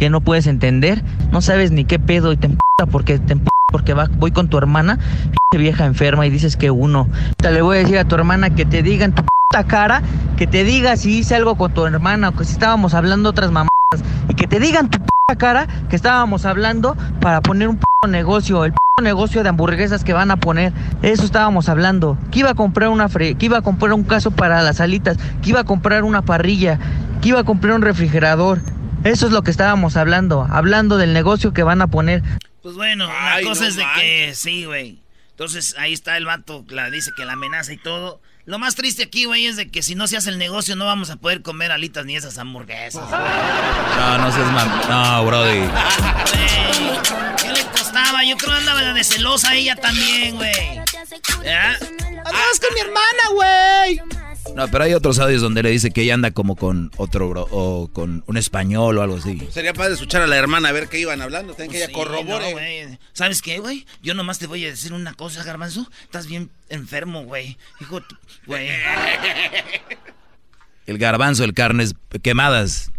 que 0.00 0.08
no 0.08 0.22
puedes 0.22 0.46
entender, 0.46 1.04
no 1.30 1.42
sabes 1.42 1.72
ni 1.72 1.84
qué 1.84 1.98
pedo 1.98 2.32
y 2.32 2.38
te 2.38 2.46
emputa 2.46 2.86
porque 2.90 3.18
te 3.18 3.36
porque 3.70 3.92
va, 3.92 4.08
voy 4.16 4.30
con 4.30 4.48
tu 4.48 4.56
hermana, 4.56 4.98
vieja 5.54 5.84
enferma 5.84 6.26
y 6.26 6.30
dices 6.30 6.56
que 6.56 6.70
uno. 6.70 7.06
Te 7.36 7.52
le 7.52 7.60
voy 7.60 7.76
a 7.76 7.80
decir 7.80 7.98
a 7.98 8.06
tu 8.06 8.14
hermana 8.14 8.48
que 8.48 8.64
te 8.64 8.82
diga 8.82 9.04
en 9.04 9.12
tu 9.12 9.22
puta 9.22 9.64
cara, 9.64 10.00
que 10.38 10.46
te 10.46 10.64
diga 10.64 10.96
si 10.96 11.18
hice 11.18 11.36
algo 11.36 11.56
con 11.56 11.74
tu 11.74 11.84
hermana 11.84 12.30
o 12.30 12.32
que 12.32 12.46
si 12.46 12.52
estábamos 12.52 12.94
hablando 12.94 13.28
otras 13.28 13.50
mamadas 13.50 13.68
y 14.30 14.32
que 14.32 14.46
te 14.46 14.58
digan 14.58 14.88
tu 14.88 15.00
puta 15.00 15.36
cara 15.36 15.66
que 15.90 15.96
estábamos 15.96 16.46
hablando 16.46 16.96
para 17.20 17.42
poner 17.42 17.68
un 17.68 17.76
puto 17.76 18.08
negocio, 18.08 18.64
el 18.64 18.72
puto 18.72 19.02
negocio 19.02 19.42
de 19.42 19.50
hamburguesas 19.50 20.02
que 20.02 20.14
van 20.14 20.30
a 20.30 20.38
poner. 20.38 20.72
Eso 21.02 21.26
estábamos 21.26 21.68
hablando. 21.68 22.16
Que 22.30 22.38
iba 22.38 22.48
a 22.48 22.54
comprar 22.54 22.88
una 22.88 23.10
fre 23.10 23.34
que 23.34 23.44
iba 23.44 23.58
a 23.58 23.62
comprar 23.62 23.92
un 23.92 24.04
caso 24.04 24.30
para 24.30 24.62
las 24.62 24.80
alitas, 24.80 25.18
que 25.42 25.50
iba 25.50 25.60
a 25.60 25.64
comprar 25.64 26.04
una 26.04 26.22
parrilla, 26.22 26.78
que 27.20 27.28
iba 27.28 27.40
a 27.40 27.44
comprar 27.44 27.74
un 27.74 27.82
refrigerador. 27.82 28.62
Eso 29.04 29.26
es 29.26 29.32
lo 29.32 29.42
que 29.42 29.50
estábamos 29.50 29.96
hablando, 29.96 30.46
hablando 30.50 30.98
del 30.98 31.12
negocio 31.12 31.52
que 31.52 31.62
van 31.62 31.80
a 31.80 31.86
poner. 31.86 32.22
Pues 32.62 32.74
bueno, 32.74 33.06
la 33.06 33.40
cosa 33.42 33.66
es 33.66 33.76
de 33.76 33.84
que 33.96 34.32
sí, 34.34 34.66
güey. 34.66 34.98
Entonces 35.30 35.74
ahí 35.78 35.94
está 35.94 36.18
el 36.18 36.26
vato, 36.26 36.66
la, 36.68 36.90
dice 36.90 37.10
que 37.16 37.24
la 37.24 37.32
amenaza 37.32 37.72
y 37.72 37.78
todo. 37.78 38.20
Lo 38.44 38.58
más 38.58 38.74
triste 38.74 39.04
aquí, 39.04 39.24
güey, 39.24 39.46
es 39.46 39.56
de 39.56 39.70
que 39.70 39.82
si 39.82 39.94
no 39.94 40.06
se 40.06 40.18
hace 40.18 40.28
el 40.28 40.36
negocio 40.36 40.76
no 40.76 40.84
vamos 40.84 41.08
a 41.08 41.16
poder 41.16 41.40
comer 41.40 41.72
alitas 41.72 42.04
ni 42.04 42.16
esas 42.16 42.36
hamburguesas. 42.36 43.02
No, 44.00 44.18
no 44.18 44.32
seas 44.32 44.52
mal. 44.52 44.68
No, 44.88 45.24
Brody. 45.24 45.60
Güey, 45.60 47.36
¿Qué 47.36 47.52
le 47.52 47.64
costaba? 47.66 48.24
Yo 48.24 48.36
creo 48.36 48.52
que 48.52 48.58
andaba 48.58 48.92
de 48.92 49.04
celosa 49.04 49.54
ella 49.54 49.76
también, 49.76 50.36
güey. 50.36 50.78
Andabas 50.78 52.60
con 52.60 52.74
mi 52.74 52.80
hermana, 52.80 53.22
güey. 53.34 54.29
No, 54.54 54.68
pero 54.68 54.84
hay 54.84 54.94
otros 54.94 55.18
audios 55.18 55.40
donde 55.42 55.62
le 55.62 55.70
dice 55.70 55.90
que 55.90 56.02
ella 56.02 56.14
anda 56.14 56.32
como 56.32 56.56
con 56.56 56.90
otro 56.96 57.28
bro, 57.28 57.46
o 57.50 57.88
con 57.92 58.24
un 58.26 58.36
español 58.36 58.98
o 58.98 59.02
algo 59.02 59.16
así. 59.16 59.48
Sería 59.50 59.72
padre 59.72 59.94
escuchar 59.94 60.22
a 60.22 60.26
la 60.26 60.36
hermana 60.36 60.68
a 60.68 60.72
ver 60.72 60.88
qué 60.88 60.98
iban 60.98 61.22
hablando. 61.22 61.54
Tienen 61.54 61.70
que 61.70 61.78
ella 61.78 61.86
Sí, 61.86 61.92
corrobore. 61.92 62.86
no. 62.90 62.98
¿Sabes 63.12 63.42
qué, 63.42 63.58
güey? 63.58 63.86
Yo 64.02 64.14
nomás 64.14 64.38
te 64.38 64.46
voy 64.46 64.64
a 64.66 64.68
decir 64.68 64.92
una 64.92 65.14
cosa, 65.14 65.44
Garbanzo. 65.44 65.88
Estás 66.02 66.26
bien 66.26 66.50
enfermo, 66.68 67.24
güey. 67.24 67.56
Hijo, 67.80 68.00
güey. 68.46 68.68
El 70.86 70.98
garbanzo, 70.98 71.44
el 71.44 71.54
carnes 71.54 71.94
quemadas. 72.22 72.90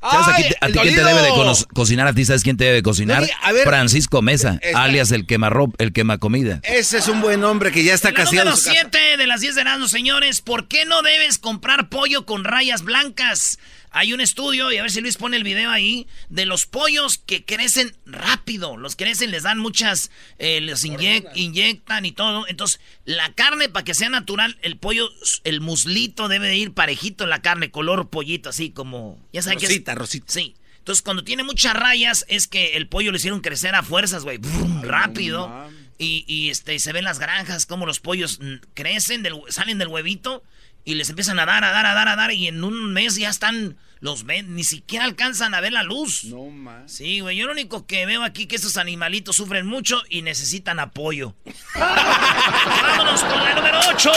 ¿Sabes 0.00 0.28
a, 0.28 0.34
¡Ay, 0.36 0.42
quién 0.42 0.48
te- 0.52 0.56
a 0.60 0.66
ti 0.68 0.72
quién 0.80 0.94
te 0.94 1.04
debe 1.04 1.22
de 1.22 1.28
cocinar? 1.74 2.06
¿A 2.06 2.12
ti 2.12 2.24
sabes 2.24 2.42
quién 2.44 2.56
te 2.56 2.64
debe 2.64 2.76
de 2.76 2.82
cocinar? 2.82 3.20
Dani, 3.22 3.32
a 3.42 3.52
ver. 3.52 3.64
Francisco 3.66 4.22
Mesa, 4.22 4.58
Está- 4.62 4.84
alias 4.84 5.10
el 5.10 5.26
quemarropa, 5.26 5.74
el 5.82 5.92
quema 5.92 6.18
comida. 6.18 6.60
Ese 6.62 6.98
es 6.98 7.08
un 7.08 7.20
buen 7.20 7.42
hombre 7.42 7.72
que 7.72 7.82
ya 7.82 7.94
está 7.94 8.12
casado. 8.12 8.32
número 8.36 8.50
en 8.50 8.56
su 8.56 8.64
casa. 8.68 8.78
7 8.82 9.16
de 9.16 9.26
las 9.26 9.40
10 9.40 9.56
de 9.56 9.60
Erasmus, 9.62 9.90
señores. 9.90 10.40
¿Por 10.40 10.68
qué 10.68 10.84
no 10.84 11.02
debes 11.02 11.38
comprar 11.38 11.88
pollo 11.88 12.24
con 12.26 12.44
rayas 12.44 12.82
blancas? 12.82 13.58
Hay 13.90 14.12
un 14.12 14.20
estudio, 14.20 14.70
y 14.72 14.76
a 14.76 14.82
ver 14.82 14.90
si 14.90 15.00
Luis 15.00 15.16
pone 15.16 15.36
el 15.36 15.44
video 15.44 15.70
ahí, 15.70 16.06
de 16.28 16.46
los 16.46 16.66
pollos 16.66 17.18
que 17.18 17.44
crecen 17.44 17.96
rápido. 18.06 18.76
Los 18.76 18.96
crecen, 18.96 19.30
les 19.30 19.42
dan 19.44 19.58
muchas, 19.58 20.10
eh, 20.38 20.60
les 20.60 20.84
inyec- 20.84 21.30
inyectan 21.34 22.04
y 22.04 22.12
todo. 22.12 22.46
Entonces, 22.48 22.80
la 23.04 23.32
carne, 23.34 23.68
para 23.68 23.84
que 23.84 23.94
sea 23.94 24.08
natural, 24.10 24.58
el 24.62 24.76
pollo, 24.76 25.08
el 25.44 25.60
muslito 25.60 26.28
debe 26.28 26.48
de 26.48 26.56
ir 26.56 26.72
parejito 26.74 27.26
la 27.26 27.42
carne, 27.42 27.70
color 27.70 28.10
pollito, 28.10 28.48
así 28.50 28.70
como... 28.70 29.18
Ya 29.32 29.42
saben 29.42 29.58
que 29.58 29.66
es- 29.66 29.70
Rosita, 29.72 29.94
rosita. 29.94 30.26
Sí. 30.32 30.54
Entonces, 30.78 31.02
cuando 31.02 31.22
tiene 31.24 31.42
muchas 31.42 31.74
rayas, 31.74 32.24
es 32.28 32.46
que 32.48 32.76
el 32.76 32.88
pollo 32.88 33.10
lo 33.10 33.16
hicieron 33.18 33.40
crecer 33.40 33.74
a 33.74 33.82
fuerzas, 33.82 34.22
güey. 34.24 34.38
Rápido. 34.82 35.68
y, 35.98 36.24
y, 36.28 36.48
este, 36.50 36.78
se 36.78 36.92
ven 36.92 37.04
las 37.04 37.18
granjas, 37.18 37.66
como 37.66 37.84
los 37.84 38.00
pollos 38.00 38.38
mm, 38.40 38.54
crecen, 38.74 39.22
del, 39.22 39.34
salen 39.48 39.78
del 39.78 39.88
huevito 39.88 40.42
y 40.88 40.94
les 40.94 41.10
empiezan 41.10 41.38
a 41.38 41.44
dar, 41.44 41.64
a 41.64 41.70
dar, 41.70 41.84
a 41.84 41.92
dar, 41.92 42.08
a 42.08 42.16
dar. 42.16 42.32
Y 42.32 42.48
en 42.48 42.64
un 42.64 42.94
mes 42.94 43.16
ya 43.16 43.28
están, 43.28 43.76
los 44.00 44.24
ven, 44.24 44.54
ni 44.54 44.64
siquiera 44.64 45.04
alcanzan 45.04 45.52
a 45.52 45.60
ver 45.60 45.74
la 45.74 45.82
luz. 45.82 46.24
No 46.24 46.46
más. 46.46 46.90
Sí, 46.90 47.20
güey. 47.20 47.36
Yo 47.36 47.44
lo 47.44 47.52
único 47.52 47.86
que 47.86 48.06
veo 48.06 48.22
aquí 48.22 48.46
que 48.46 48.56
estos 48.56 48.78
animalitos 48.78 49.36
sufren 49.36 49.66
mucho 49.66 50.02
y 50.08 50.22
necesitan 50.22 50.80
apoyo. 50.80 51.34
Vámonos 51.74 53.20
con 53.22 53.44
la 53.44 53.54
número 53.54 53.80
8. 53.90 54.12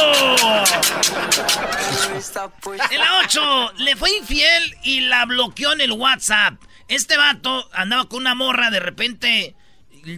En 2.89 2.99
la 2.99 3.19
8, 3.25 3.73
le 3.79 3.97
fue 3.97 4.15
infiel 4.19 4.77
y 4.81 5.01
la 5.01 5.25
bloqueó 5.25 5.73
en 5.73 5.81
el 5.81 5.91
WhatsApp. 5.91 6.53
Este 6.87 7.17
vato 7.17 7.69
andaba 7.73 8.07
con 8.07 8.21
una 8.21 8.33
morra, 8.33 8.71
de 8.71 8.79
repente 8.79 9.55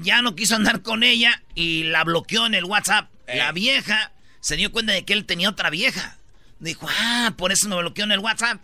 ya 0.04 0.22
no 0.22 0.36
quiso 0.36 0.56
andar 0.56 0.84
con 0.84 1.02
ella 1.02 1.42
y 1.56 1.86
la 1.86 2.04
bloqueó 2.04 2.46
en 2.46 2.54
el 2.54 2.66
WhatsApp. 2.66 3.10
La 3.26 3.52
vieja 3.54 4.12
se 4.40 4.56
dio 4.56 4.72
cuenta 4.72 4.94
de 4.94 5.04
que 5.04 5.14
él 5.14 5.26
tenía 5.26 5.50
otra 5.50 5.72
vieja. 5.72 6.20
Dijo, 6.64 6.88
ah, 6.90 7.34
por 7.38 7.52
eso 7.52 7.68
me 7.68 7.76
bloqueó 7.76 8.06
en 8.06 8.14
el 8.14 8.20
WhatsApp. 8.20 8.62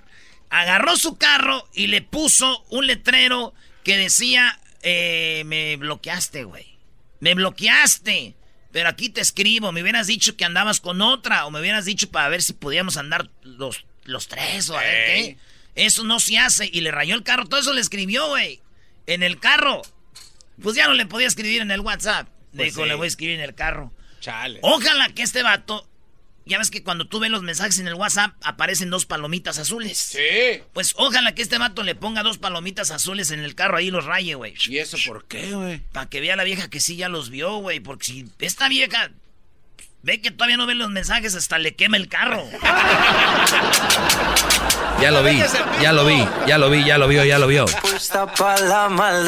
Agarró 0.49 0.95
su 0.95 1.17
carro 1.17 1.67
y 1.73 1.87
le 1.87 2.01
puso 2.01 2.63
un 2.69 2.87
letrero 2.87 3.53
que 3.83 3.97
decía, 3.97 4.57
eh, 4.81 5.43
me 5.45 5.75
bloqueaste, 5.75 6.45
güey. 6.45 6.77
Me 7.19 7.33
bloqueaste. 7.33 8.35
Pero 8.71 8.87
aquí 8.87 9.09
te 9.09 9.19
escribo, 9.19 9.71
me 9.71 9.81
hubieras 9.81 10.07
dicho 10.07 10.37
que 10.37 10.45
andabas 10.45 10.79
con 10.79 11.01
otra 11.01 11.45
o 11.45 11.51
me 11.51 11.59
hubieras 11.59 11.85
dicho 11.85 12.09
para 12.09 12.29
ver 12.29 12.41
si 12.41 12.53
podíamos 12.53 12.95
andar 12.95 13.29
los, 13.41 13.85
los 14.05 14.27
tres 14.27 14.69
o 14.69 14.77
a 14.77 14.81
ver 14.81 15.05
qué. 15.05 15.37
Eso 15.75 16.03
no 16.03 16.19
se 16.21 16.37
hace. 16.37 16.69
Y 16.71 16.81
le 16.81 16.91
rayó 16.91 17.15
el 17.15 17.23
carro. 17.23 17.45
Todo 17.45 17.59
eso 17.59 17.73
le 17.73 17.81
escribió, 17.81 18.27
güey. 18.27 18.61
En 19.07 19.23
el 19.23 19.39
carro. 19.39 19.81
Pues 20.61 20.75
ya 20.75 20.87
no 20.87 20.93
le 20.93 21.05
podía 21.05 21.27
escribir 21.27 21.61
en 21.61 21.71
el 21.71 21.81
WhatsApp. 21.81 22.29
Pues 22.55 22.69
Dijo, 22.69 22.83
sí. 22.83 22.87
le 22.89 22.95
voy 22.95 23.05
a 23.05 23.07
escribir 23.07 23.35
en 23.39 23.45
el 23.45 23.55
carro. 23.55 23.91
Chale. 24.21 24.59
Ojalá 24.61 25.09
que 25.09 25.23
este 25.23 25.43
vato. 25.43 25.88
Ya 26.49 26.57
ves 26.57 26.69
que 26.71 26.83
cuando 26.83 27.05
tú 27.07 27.19
ves 27.19 27.29
los 27.31 27.43
mensajes 27.43 27.79
en 27.79 27.87
el 27.87 27.93
WhatsApp 27.93 28.33
aparecen 28.43 28.89
dos 28.89 29.05
palomitas 29.05 29.57
azules. 29.59 29.97
Sí. 29.97 30.61
Pues 30.73 30.93
ojalá 30.97 31.33
que 31.35 31.41
este 31.43 31.57
vato 31.57 31.83
le 31.83 31.95
ponga 31.95 32.23
dos 32.23 32.37
palomitas 32.39 32.91
azules 32.91 33.31
en 33.31 33.39
el 33.39 33.55
carro 33.55 33.77
ahí 33.77 33.87
y 33.87 33.91
los 33.91 34.05
raye, 34.05 34.33
güey. 34.35 34.55
¿Y 34.67 34.79
eso 34.79 34.97
por 35.05 35.25
qué, 35.25 35.51
güey? 35.53 35.79
Para 35.93 36.09
que 36.09 36.19
vea 36.19 36.35
la 36.35 36.43
vieja 36.43 36.69
que 36.69 36.81
sí 36.81 36.95
ya 36.97 37.07
los 37.07 37.29
vio, 37.29 37.57
güey. 37.57 37.79
Porque 37.79 38.05
si 38.05 38.25
esta 38.39 38.67
vieja 38.67 39.11
ve 40.01 40.21
que 40.21 40.31
todavía 40.31 40.57
no 40.57 40.65
ve 40.65 40.75
los 40.75 40.89
mensajes, 40.89 41.35
hasta 41.35 41.57
le 41.59 41.75
quema 41.75 41.97
el 41.97 42.07
carro. 42.09 42.43
Ya 45.01 45.11
lo 45.11 45.23
vi, 45.23 45.41
ya 45.81 45.93
lo 45.93 46.05
vi, 46.05 46.17
ya 46.45 46.57
lo 46.57 46.69
vi, 46.69 46.83
ya 46.83 46.97
lo 46.97 47.07
vio, 47.07 47.23
ya 47.23 47.39
lo 47.39 47.47
vio. 47.47 47.65
En 47.67 47.75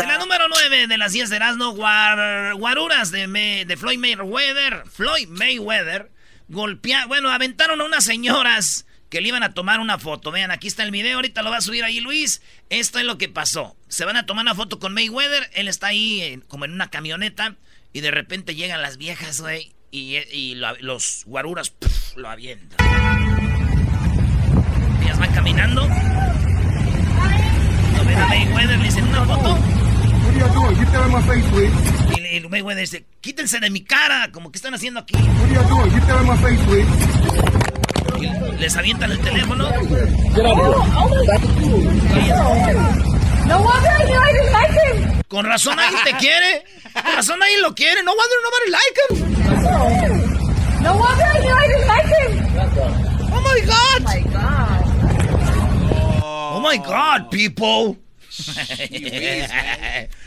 la 0.07 0.17
número 0.19 0.47
9 0.49 0.87
de 0.87 0.97
las 0.97 1.13
10 1.13 1.29
de 1.29 1.35
Erasmo, 1.37 1.73
guar- 1.73 2.53
guaruras 2.57 3.09
de, 3.11 3.27
Me- 3.27 3.63
de 3.65 3.77
Floyd 3.77 3.97
Mayweather. 3.97 4.83
Floyd 4.91 5.29
Mayweather 5.29 6.11
golpea, 6.51 7.05
bueno, 7.07 7.29
aventaron 7.31 7.81
a 7.81 7.85
unas 7.85 8.03
señoras 8.03 8.85
que 9.09 9.19
le 9.21 9.27
iban 9.29 9.43
a 9.43 9.53
tomar 9.53 9.79
una 9.79 9.97
foto. 9.99 10.31
Vean, 10.31 10.51
aquí 10.51 10.67
está 10.67 10.83
el 10.83 10.91
video, 10.91 11.15
ahorita 11.15 11.41
lo 11.41 11.49
va 11.51 11.57
a 11.57 11.61
subir 11.61 11.83
ahí 11.83 11.99
Luis. 11.99 12.41
Esto 12.69 12.99
es 12.99 13.05
lo 13.05 13.17
que 13.17 13.27
pasó. 13.29 13.75
Se 13.89 14.05
van 14.05 14.15
a 14.17 14.25
tomar 14.25 14.43
una 14.43 14.55
foto 14.55 14.79
con 14.79 14.93
Mayweather, 14.93 15.49
él 15.53 15.67
está 15.67 15.87
ahí 15.87 16.21
eh, 16.21 16.39
como 16.47 16.65
en 16.65 16.71
una 16.73 16.89
camioneta 16.89 17.55
y 17.93 17.99
de 18.01 18.11
repente 18.11 18.55
llegan 18.55 18.81
las 18.81 18.97
viejas, 18.97 19.41
güey, 19.41 19.73
y, 19.91 20.15
y 20.31 20.55
lo- 20.55 20.77
los 20.79 21.23
guaruras 21.25 21.73
lo 22.15 22.29
avientan. 22.29 22.77
Ellas 25.03 25.19
van 25.19 25.33
caminando. 25.33 25.81
Lo 27.97 28.05
ven 28.05 28.17
a 28.17 28.25
Mayweather, 28.27 28.77
le 28.79 28.85
dicen 28.85 29.07
una 29.09 29.25
foto. 29.25 29.80
Y, 32.17 32.19
le- 32.21 32.33
y 32.33 32.37
el 32.37 32.49
Mayweather 32.49 32.81
dice, 32.81 33.05
quítense 33.21 33.59
de 33.59 33.69
mi 33.69 33.83
cara, 33.83 34.29
como 34.31 34.51
que 34.51 34.57
están 34.57 34.73
haciendo 34.73 34.99
aquí. 35.01 35.13
Y 38.19 38.59
les 38.59 38.75
avientan 38.77 39.11
el 39.11 39.19
teléfono. 39.19 39.67
Con 45.27 45.45
razón 45.45 45.79
alguien 45.79 46.03
te 46.03 46.13
quiere. 46.17 46.63
Con 46.93 47.13
razón 47.15 47.41
alguien 47.41 47.61
lo 47.61 47.73
quiere. 47.73 48.03
No 48.03 48.11
wonder 48.13 48.37
nobody 48.43 48.71
like 48.71 48.99
him. 49.09 49.15
Oh 53.33 53.41
my 53.41 53.61
God. 53.65 54.01
Oh 56.53 56.59
my 56.59 56.77
God, 56.77 57.29
people. 57.31 57.97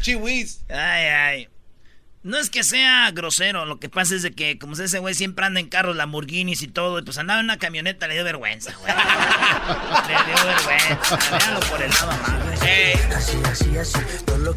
Chihuiz. 0.03 0.61
Ay, 0.69 1.07
ay. 1.07 1.49
No 2.25 2.39
es 2.39 2.49
que 2.49 2.65
sea 2.65 3.11
grosero, 3.11 3.67
lo 3.67 3.79
que 3.79 3.91
pasa 3.91 4.15
es 4.15 4.23
de 4.23 4.33
que 4.33 4.59
como 4.59 4.73
ese 4.73 4.99
güey 4.99 5.15
siempre 5.15 5.45
anda 5.45 5.61
en 5.61 5.69
carros 5.69 5.95
Lamborghinis 5.95 6.63
y 6.63 6.69
todo, 6.69 6.99
y 6.99 7.03
pues 7.03 7.19
andaba 7.19 7.41
en 7.41 7.45
una 7.45 7.59
camioneta, 7.59 8.09
le 8.09 8.15
dio 8.15 8.25
vergüenza, 8.25 8.73
güey. 8.81 8.91
le 10.09 10.33
dio 10.33 10.47
vergüenza. 10.47 11.19
Véalo 11.37 11.61
por 11.61 11.83
el 11.83 11.91
lado 11.91 12.11
amable. 12.13 12.57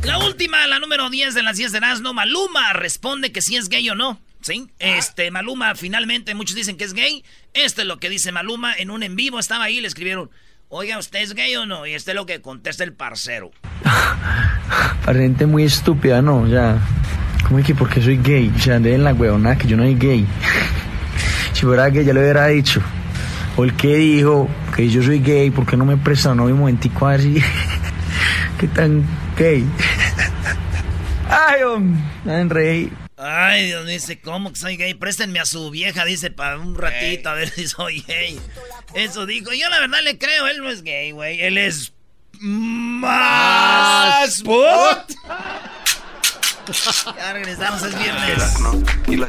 La 0.03 0.19
última, 0.19 0.65
la 0.67 0.79
número 0.79 1.09
10 1.09 1.33
de 1.33 1.43
las 1.43 1.57
10 1.57 1.73
de 1.73 1.77
Erasmo, 1.79 2.13
Maluma 2.13 2.71
responde 2.71 3.33
que 3.33 3.41
si 3.41 3.57
es 3.57 3.67
gay 3.67 3.89
o 3.89 3.95
no. 3.95 4.17
¿Sí? 4.39 4.69
Este, 4.79 5.29
Maluma 5.29 5.75
finalmente, 5.75 6.35
muchos 6.35 6.55
dicen 6.55 6.77
que 6.77 6.85
es 6.85 6.93
gay. 6.93 7.25
Esto 7.53 7.81
es 7.81 7.87
lo 7.87 7.99
que 7.99 8.09
dice 8.09 8.31
Maluma 8.31 8.73
en 8.75 8.91
un 8.91 9.03
en 9.03 9.17
vivo, 9.17 9.39
estaba 9.39 9.65
ahí, 9.65 9.81
le 9.81 9.89
escribieron, 9.89 10.31
oiga, 10.69 10.97
¿usted 10.97 11.19
es 11.19 11.33
gay 11.33 11.55
o 11.55 11.65
no? 11.65 11.85
Y 11.85 11.93
este 11.93 12.11
es 12.11 12.15
lo 12.15 12.25
que 12.25 12.41
contesta 12.41 12.83
el 12.83 12.93
parcero. 12.93 13.51
Para 15.05 15.47
muy 15.47 15.63
estúpida, 15.63 16.21
¿no? 16.21 16.41
O 16.41 16.47
sea, 16.47 16.77
¿cómo 17.45 17.59
es 17.59 17.65
que 17.65 17.75
porque 17.75 18.01
soy 18.01 18.17
gay? 18.17 18.51
O 18.55 18.59
sea, 18.59 18.75
en 18.75 19.03
la 19.03 19.13
huevona 19.13 19.57
que 19.57 19.67
yo 19.67 19.77
no 19.77 19.83
soy 19.83 19.95
gay. 19.95 20.27
si 21.53 21.61
fuera 21.61 21.89
gay 21.89 22.05
ya 22.05 22.13
lo 22.13 22.19
hubiera 22.19 22.47
dicho. 22.47 22.81
O 23.55 23.63
el 23.63 23.75
que 23.75 23.95
dijo 23.95 24.49
que 24.75 24.89
yo 24.89 25.01
soy 25.01 25.19
gay, 25.19 25.49
¿por 25.49 25.65
qué 25.65 25.77
no 25.77 25.85
me 25.85 25.97
presta 25.97 26.31
un 26.31 26.53
momentico 26.53 27.07
así? 27.07 27.41
qué 28.59 28.67
tan 28.67 29.03
gay. 29.37 29.65
Ay, 31.29 31.63
hombre, 31.63 32.01
me 32.25 32.43
reír. 32.45 33.06
Ay, 33.17 33.65
Dios 33.65 33.83
mío, 33.83 33.93
dice, 33.93 34.19
¿cómo 34.19 34.53
que 34.53 34.59
soy 34.59 34.77
gay? 34.77 34.93
Préstenme 34.93 35.39
a 35.39 35.45
su 35.45 35.71
vieja, 35.71 36.05
dice, 36.05 36.29
para 36.29 36.59
un 36.59 36.75
ratito, 36.75 37.29
a 37.29 37.33
ver 37.33 37.49
si 37.49 37.67
soy 37.67 38.01
gay. 38.01 38.39
Eso 38.93 39.25
dijo. 39.25 39.51
Yo 39.53 39.67
la 39.69 39.79
verdad 39.79 39.99
le 40.03 40.19
creo, 40.19 40.45
él 40.47 40.59
no 40.59 40.69
es 40.69 40.83
gay, 40.83 41.11
güey. 41.11 41.41
Él 41.41 41.57
es 41.57 41.93
más 42.39 44.41
put. 44.43 45.17
Ya 47.15 47.31
regresamos, 47.31 47.81
es 47.81 47.97
viernes. 47.97 48.57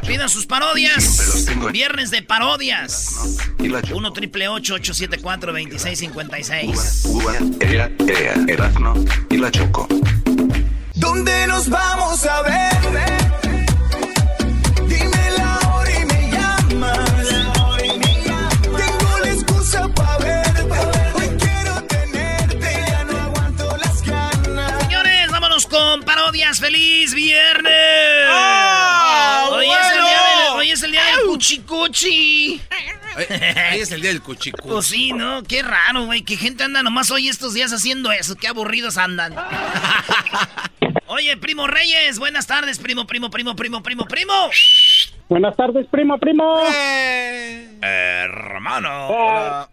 Pidan 0.09 0.29
sus 0.29 0.45
parodias. 0.45 1.47
Viernes 1.71 2.11
de 2.11 2.23
parodias. 2.23 3.39
1 3.61 4.13
triple 4.13 4.49
874 4.49 5.53
2656 5.53 7.05
Ea, 7.61 7.93
ea, 8.09 8.35
Erasmo 8.49 9.05
y 9.31 9.37
la 9.37 9.53
Choco. 9.53 9.87
¿Dónde 10.95 11.47
nos 11.47 11.69
vamos 11.69 12.27
a 12.27 12.43
ver? 12.43 13.48
Parodias. 26.29 26.61
¡Feliz 26.61 27.15
viernes! 27.15 27.73
¡Ah, 28.29 29.49
hoy, 29.51 29.67
es 29.67 29.91
el 29.93 30.03
día 30.05 30.21
del, 30.21 30.59
hoy 30.59 30.71
es 30.71 30.83
el 30.83 30.93
día 30.93 31.05
del 31.05 31.27
cuchicuchi. 31.27 32.61
Ahí 33.71 33.81
es 33.81 33.91
el 33.91 34.03
día 34.03 34.11
del 34.11 34.23
cuchicu. 34.23 34.69
Pues 34.69 34.87
sí, 34.87 35.13
¿no? 35.13 35.43
Qué 35.43 35.63
raro, 35.63 36.05
güey. 36.05 36.23
Que 36.23 36.37
gente 36.37 36.65
anda 36.65 36.83
nomás 36.83 37.11
hoy 37.11 37.29
estos 37.29 37.55
días 37.55 37.73
haciendo 37.73 38.13
eso. 38.13 38.37
Qué 38.37 38.47
aburridos 38.47 38.99
andan. 38.99 39.35
Oye, 41.07 41.37
primo 41.39 41.67
Reyes, 41.67 42.19
buenas 42.19 42.47
tardes, 42.47 42.79
primo, 42.79 43.07
primo, 43.07 43.31
primo, 43.31 43.57
primo, 43.57 43.83
primo, 43.83 44.05
primo. 44.07 44.51
Buenas 45.31 45.57
tardes, 45.57 45.87
primo, 45.91 46.19
primo. 46.19 46.63
Hermano. 47.81 49.09
Ah, 49.11 49.69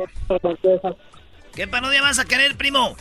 ¿Qué 1.54 1.68
parodia 1.68 2.02
vas 2.02 2.20
a 2.20 2.26
querer, 2.26 2.56
primo? 2.56 2.96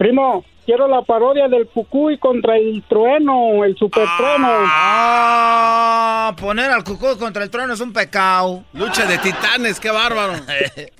Primo, 0.00 0.46
quiero 0.64 0.88
la 0.88 1.02
parodia 1.02 1.46
del 1.46 1.66
Cucuy 1.66 2.16
contra 2.16 2.56
el 2.56 2.82
trueno, 2.88 3.66
el 3.66 3.76
super 3.76 4.08
trueno. 4.16 4.48
Ah, 4.48 6.34
poner 6.40 6.70
al 6.70 6.82
cucú 6.84 7.18
contra 7.18 7.42
el 7.42 7.50
trono 7.50 7.74
es 7.74 7.80
un 7.80 7.92
pecado. 7.92 8.64
Lucha 8.72 9.04
de 9.04 9.18
titanes, 9.18 9.78
qué 9.78 9.90
bárbaro. 9.90 10.32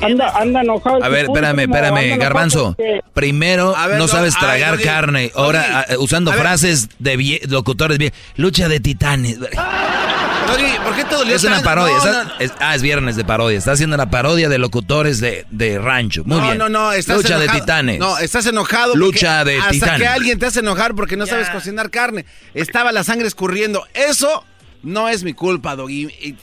Anda, 0.00 0.30
anda 0.38 0.60
enojado. 0.60 1.02
A 1.02 1.08
ver, 1.08 1.26
Cucuy, 1.26 1.38
espérame, 1.40 1.60
espérame, 1.60 2.18
Garbanzo. 2.18 2.74
porque- 2.76 3.00
Primero, 3.14 3.74
ver, 3.86 3.96
no 3.98 4.04
no, 4.04 4.08
sabes 4.08 4.34
ver, 4.34 4.40
tragar 4.40 4.80
carne. 4.80 5.32
Ahora, 5.34 5.86
ah, 5.88 5.94
usando 5.98 6.30
ver. 6.30 6.40
frases 6.40 6.88
de 6.98 7.16
vie- 7.16 7.40
locutores 7.48 7.98
bien. 7.98 8.12
Lucha 8.36 8.68
de 8.68 8.80
titanes. 8.80 9.38
Doggy, 9.40 10.78
¿por 10.84 10.94
qué 10.96 11.04
todo 11.04 11.24
Es 11.24 11.42
una 11.44 11.60
parodia. 11.62 11.96
está- 11.96 12.32
es- 12.38 12.52
ah, 12.60 12.74
es 12.74 12.82
viernes 12.82 13.16
de 13.16 13.24
parodia. 13.24 13.58
Está 13.58 13.72
haciendo 13.72 13.94
una 13.96 14.08
parodia 14.10 14.48
de 14.48 14.58
locutores 14.58 15.20
de, 15.20 15.46
de 15.50 15.78
rancho. 15.78 16.22
Muy 16.24 16.38
no, 16.38 16.42
bien. 16.44 16.58
no, 16.58 16.68
no, 16.68 16.92
estás 16.92 17.16
Lucha 17.18 17.38
de 17.38 17.48
titanes. 17.48 17.98
No, 17.98 18.18
estás 18.18 18.46
enojado. 18.46 18.94
Lucha 18.94 19.38
porque 19.40 19.52
de 19.52 19.58
hasta 19.58 19.70
titanes. 19.72 20.00
que 20.00 20.06
alguien 20.06 20.38
te 20.38 20.46
hace 20.46 20.60
enojar 20.60 20.94
porque 20.94 21.16
no 21.16 21.26
sabes 21.26 21.48
cocinar 21.50 21.90
carne. 21.90 22.24
Estaba 22.54 22.92
la 22.92 23.04
sangre 23.04 23.26
escurriendo. 23.28 23.84
Eso 23.94 24.44
no 24.82 25.08
es 25.08 25.22
mi 25.24 25.34
culpa, 25.34 25.76
Doggy. 25.76 26.36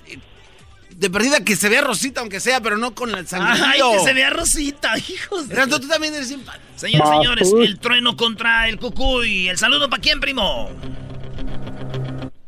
De 0.97 1.09
perdida 1.09 1.43
que 1.43 1.55
se 1.57 1.67
vea 1.67 1.81
rosita, 1.81 2.21
aunque 2.21 2.39
sea, 2.39 2.61
pero 2.61 2.77
no 2.77 2.95
con 2.95 3.09
el 3.09 3.15
Ay, 3.17 3.25
sangrecillo. 3.25 3.91
que 3.91 3.99
se 3.99 4.13
vea 4.13 4.29
rosita, 4.29 4.93
hijos. 5.09 5.49
de- 5.49 5.55
tú 5.67 5.87
también 5.87 6.13
eres 6.15 6.29
simpático. 6.29 6.63
Señores, 6.75 7.01
Ah, 7.11 7.15
señores, 7.21 7.53
el 7.69 7.79
trueno 7.79 8.15
contra 8.15 8.69
el 8.69 8.77
cucuy. 8.79 9.49
¿El 9.49 9.57
saludo 9.57 9.89
para 9.89 10.01
quién, 10.01 10.19
primo? 10.19 10.69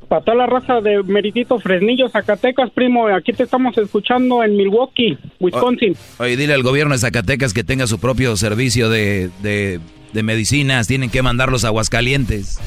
Para 0.08 0.22
toda 0.24 0.38
la 0.38 0.46
raza 0.46 0.80
de 0.80 1.04
Meritito 1.04 1.60
Fresnillo, 1.60 2.08
Zacatecas, 2.10 2.70
primo, 2.72 3.08
aquí 3.10 3.34
te 3.34 3.44
estamos 3.44 3.78
escuchando 3.78 4.42
en 4.42 4.56
Milwaukee, 4.56 5.18
Wisconsin. 5.42 5.98
Oye, 6.20 6.38
dile 6.38 6.54
al 6.54 6.64
gobierno 6.64 6.94
de 6.94 7.00
Zacatecas 7.00 7.54
que 7.54 7.66
tenga 7.66 7.88
su 7.88 8.00
propio 8.00 8.38
servicio 8.38 8.90
de, 8.90 9.30
de, 9.42 9.82
de 10.14 10.24
medicinas. 10.24 10.88
Tienen 10.88 11.10
que 11.10 11.22
mandarlos 11.22 11.66
a 11.66 11.68
Aguascalientes. 11.68 12.58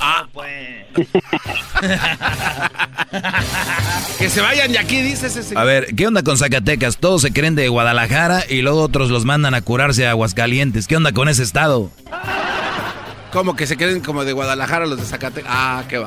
Ah, 0.00 0.26
pues. 0.32 0.48
Que 4.18 4.28
se 4.30 4.40
vayan 4.40 4.72
de 4.72 4.78
aquí, 4.78 5.00
dice 5.00 5.26
ese 5.26 5.42
señor. 5.42 5.62
A 5.62 5.64
ver, 5.64 5.94
¿qué 5.94 6.06
onda 6.06 6.22
con 6.22 6.36
Zacatecas? 6.38 6.98
Todos 6.98 7.22
se 7.22 7.32
creen 7.32 7.54
de 7.54 7.68
Guadalajara 7.68 8.44
y 8.48 8.62
luego 8.62 8.80
otros 8.82 9.10
los 9.10 9.24
mandan 9.24 9.54
a 9.54 9.62
curarse 9.62 10.06
a 10.06 10.10
Aguascalientes. 10.10 10.86
¿Qué 10.86 10.96
onda 10.96 11.12
con 11.12 11.28
ese 11.28 11.42
estado? 11.42 11.90
Como 13.32 13.56
que 13.56 13.66
se 13.66 13.76
creen 13.76 14.00
como 14.00 14.24
de 14.24 14.32
Guadalajara 14.32 14.86
los 14.86 14.98
de 14.98 15.04
Zacatecas. 15.04 15.50
Ah, 15.52 15.84
qué 15.88 15.98
va. 15.98 16.06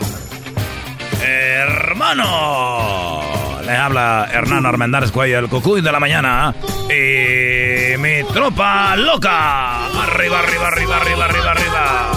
Hermano, 1.23 3.21
le 3.63 3.71
habla 3.71 4.27
Hernán 4.31 4.65
Armendáriz 4.65 5.11
Cuello, 5.11 5.37
el 5.39 5.49
cucuy 5.49 5.81
de 5.81 5.91
la 5.91 5.99
mañana. 5.99 6.55
Y 6.89 7.95
mi 7.97 8.23
tropa 8.33 8.95
loca. 8.95 9.85
Arriba, 10.03 10.39
arriba, 10.39 10.67
arriba, 10.67 10.97
arriba, 10.97 11.25
arriba, 11.25 11.51
arriba. 11.51 12.11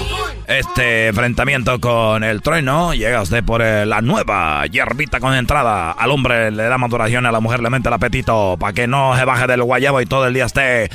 Este 0.46 1.09
enfrentamiento 1.09 1.80
con 1.80 2.22
el 2.22 2.42
trueno 2.42 2.92
llega 2.92 3.22
usted 3.22 3.42
por 3.42 3.62
eh, 3.62 3.87
la 3.87 4.02
nueva 4.02 4.66
hierbita 4.66 5.18
con 5.18 5.35
entrada. 5.35 5.92
Al 5.92 6.11
hombre 6.11 6.50
le 6.50 6.64
da 6.64 6.76
maduración, 6.76 7.24
a 7.24 7.33
la 7.33 7.40
mujer 7.40 7.61
le 7.61 7.70
mete 7.70 7.88
el 7.88 7.94
apetito 7.94 8.57
para 8.59 8.74
que 8.74 8.87
no 8.87 9.16
se 9.16 9.24
baje 9.24 9.46
del 9.46 9.62
guayabo 9.62 10.02
y 10.02 10.07
todo 10.07 10.26
el 10.26 10.35
día 10.35 10.44
esté. 10.44 10.90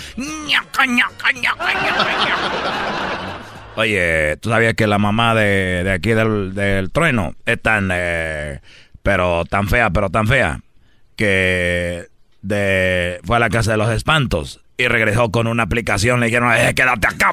Oye, 3.75 4.37
¿tú 4.37 4.49
sabías 4.49 4.75
que 4.75 4.85
la 4.85 4.99
mamá 4.99 5.33
de, 5.33 5.83
de 5.83 5.91
aquí 5.93 6.11
del, 6.11 6.53
del 6.53 6.91
trueno 6.91 7.33
es 7.45 7.59
tan, 7.61 7.89
eh, 7.91 8.59
pero 9.01 9.45
tan 9.45 9.67
fea, 9.67 9.89
pero 9.89 10.09
tan 10.09 10.27
fea, 10.27 10.59
que 11.15 12.07
de, 12.41 13.19
fue 13.23 13.37
a 13.37 13.39
la 13.39 13.49
casa 13.49 13.71
de 13.71 13.77
los 13.77 13.89
espantos 13.89 14.59
y 14.77 14.87
regresó 14.87 15.31
con 15.31 15.47
una 15.47 15.63
aplicación, 15.63 16.19
le 16.19 16.27
dijeron, 16.27 16.53
eh, 16.53 16.73
quédate 16.75 17.07
acá, 17.07 17.31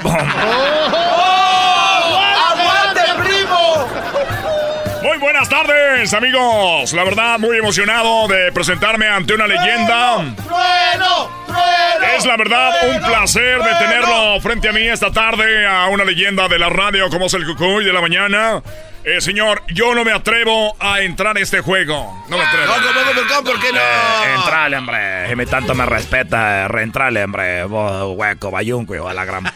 Muy 5.16 5.22
buenas 5.22 5.48
tardes, 5.48 6.12
amigos. 6.12 6.92
La 6.92 7.02
verdad, 7.02 7.38
muy 7.38 7.56
emocionado 7.56 8.28
de 8.28 8.52
presentarme 8.52 9.08
ante 9.08 9.32
una 9.32 9.46
leyenda. 9.46 10.16
¡Trueno! 10.36 11.30
¡Trueno! 11.46 12.16
Es 12.18 12.26
la 12.26 12.36
verdad 12.36 12.74
un 12.90 13.00
placer 13.00 13.62
de 13.62 13.74
tenerlo 13.76 14.38
frente 14.42 14.68
a 14.68 14.72
mí 14.72 14.82
esta 14.86 15.10
tarde 15.10 15.66
a 15.66 15.86
una 15.86 16.04
leyenda 16.04 16.48
de 16.48 16.58
la 16.58 16.68
radio 16.68 17.08
como 17.08 17.26
es 17.26 17.34
el 17.34 17.46
Cucuy 17.46 17.86
de 17.86 17.94
la 17.94 18.02
mañana. 18.02 18.62
Eh, 19.08 19.20
señor, 19.20 19.62
yo 19.68 19.94
no 19.94 20.04
me 20.04 20.10
atrevo 20.10 20.74
a 20.80 21.00
entrar 21.00 21.36
a 21.36 21.40
este 21.40 21.60
juego. 21.60 22.24
No 22.28 22.36
me 22.36 22.42
atrevo. 22.42 22.66
No, 22.66 22.72
¿cómo, 22.72 23.28
cómo, 23.28 23.44
¿por 23.44 23.60
qué 23.60 23.72
no? 23.72 23.78
Eh, 23.78 24.34
entrale, 24.34 24.76
hombre. 24.76 25.28
Si 25.28 25.36
me 25.36 25.46
tanto 25.46 25.76
me 25.76 25.86
respeta, 25.86 26.66
reentrale, 26.66 27.22
hombre. 27.22 27.62
Vos, 27.66 28.16
hueco, 28.16 28.50
bayunco, 28.50 28.94
de 28.94 29.14
la 29.14 29.24
gran 29.24 29.44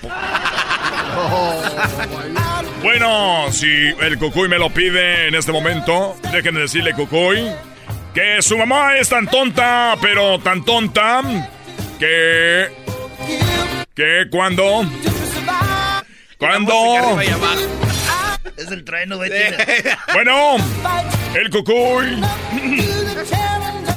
Bueno, 2.84 3.50
si 3.50 3.66
el 4.00 4.18
Cucuy 4.18 4.48
me 4.48 4.56
lo 4.56 4.70
pide 4.70 5.26
en 5.26 5.34
este 5.34 5.50
momento, 5.50 6.14
déjenme 6.30 6.60
decirle, 6.60 6.94
Cucuy, 6.94 7.50
que 8.14 8.40
su 8.42 8.56
mamá 8.56 8.98
es 8.98 9.08
tan 9.08 9.26
tonta, 9.26 9.96
pero 10.00 10.38
tan 10.38 10.64
tonta, 10.64 11.22
que... 11.98 12.68
Que 13.96 14.28
cuando... 14.30 14.86
Cuando... 16.38 17.18
Es 18.56 18.70
el 18.70 18.84
trueno, 18.84 19.16
güey. 19.16 19.30
Bueno, 20.12 20.56
el 21.34 21.50
Cucuy... 21.50 22.20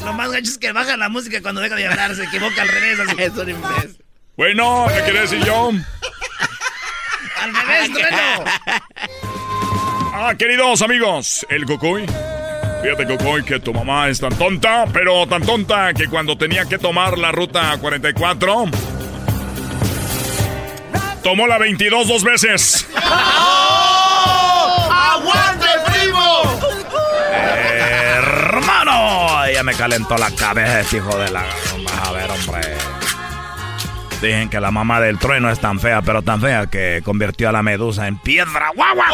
Lo 0.06 0.14
más 0.14 0.32
gacho 0.32 0.52
es 0.52 0.58
que 0.58 0.72
baja 0.72 0.98
la 0.98 1.10
música 1.10 1.42
cuando 1.42 1.62
deja 1.62 1.76
de 1.76 1.88
hablar, 1.88 2.14
se 2.16 2.24
equivoca 2.26 2.62
al 2.62 2.68
revés. 2.68 3.00
Así. 3.00 3.16
Es 3.22 3.32
un 3.34 3.50
imbécil. 3.50 3.98
Bueno, 4.36 4.88
¿qué 4.94 5.02
quiere 5.04 5.22
decir 5.22 5.44
yo? 5.46 5.72
Al 7.42 7.56
revés, 7.56 7.92
trueno. 7.94 8.44
Ah, 10.14 10.34
queridos 10.38 10.82
amigos, 10.82 11.46
el 11.50 11.66
Cucuy. 11.66 12.06
Fíjate, 12.82 13.06
Cucuy, 13.06 13.44
que 13.44 13.60
tu 13.60 13.74
mamá 13.74 14.10
es 14.10 14.20
tan 14.20 14.38
tonta, 14.38 14.86
pero 14.92 15.26
tan 15.28 15.42
tonta 15.44 15.94
que 15.94 16.08
cuando 16.08 16.38
tenía 16.38 16.66
que 16.66 16.78
tomar 16.78 17.18
la 17.18 17.32
ruta 17.32 17.78
44, 17.80 18.66
tomó 21.24 21.48
la 21.48 21.58
22 21.58 22.08
dos 22.08 22.24
veces. 22.24 22.86
¡Aguante, 22.96 23.93
Hermano, 28.94 29.52
ya 29.52 29.64
me 29.64 29.74
calentó 29.74 30.18
la 30.18 30.32
cabeza 30.32 30.80
ese 30.82 30.98
hijo 30.98 31.18
de 31.18 31.30
la... 31.32 31.42
Vas 31.84 32.08
a 32.08 32.12
ver, 32.12 32.30
hombre. 32.32 32.62
Dicen 34.22 34.50
que 34.50 34.60
la 34.60 34.72
mamá 34.72 35.00
del 35.02 35.20
trueno 35.20 35.50
es 35.50 35.60
tan 35.60 35.80
fea, 35.80 36.02
pero 36.02 36.22
tan 36.22 36.40
fea 36.40 36.68
que 36.68 37.02
convirtió 37.04 37.50
a 37.50 37.52
la 37.52 37.62
medusa 37.64 38.08
en 38.08 38.18
piedra. 38.18 38.72
¡Guau, 38.76 38.96
guau! 38.96 39.14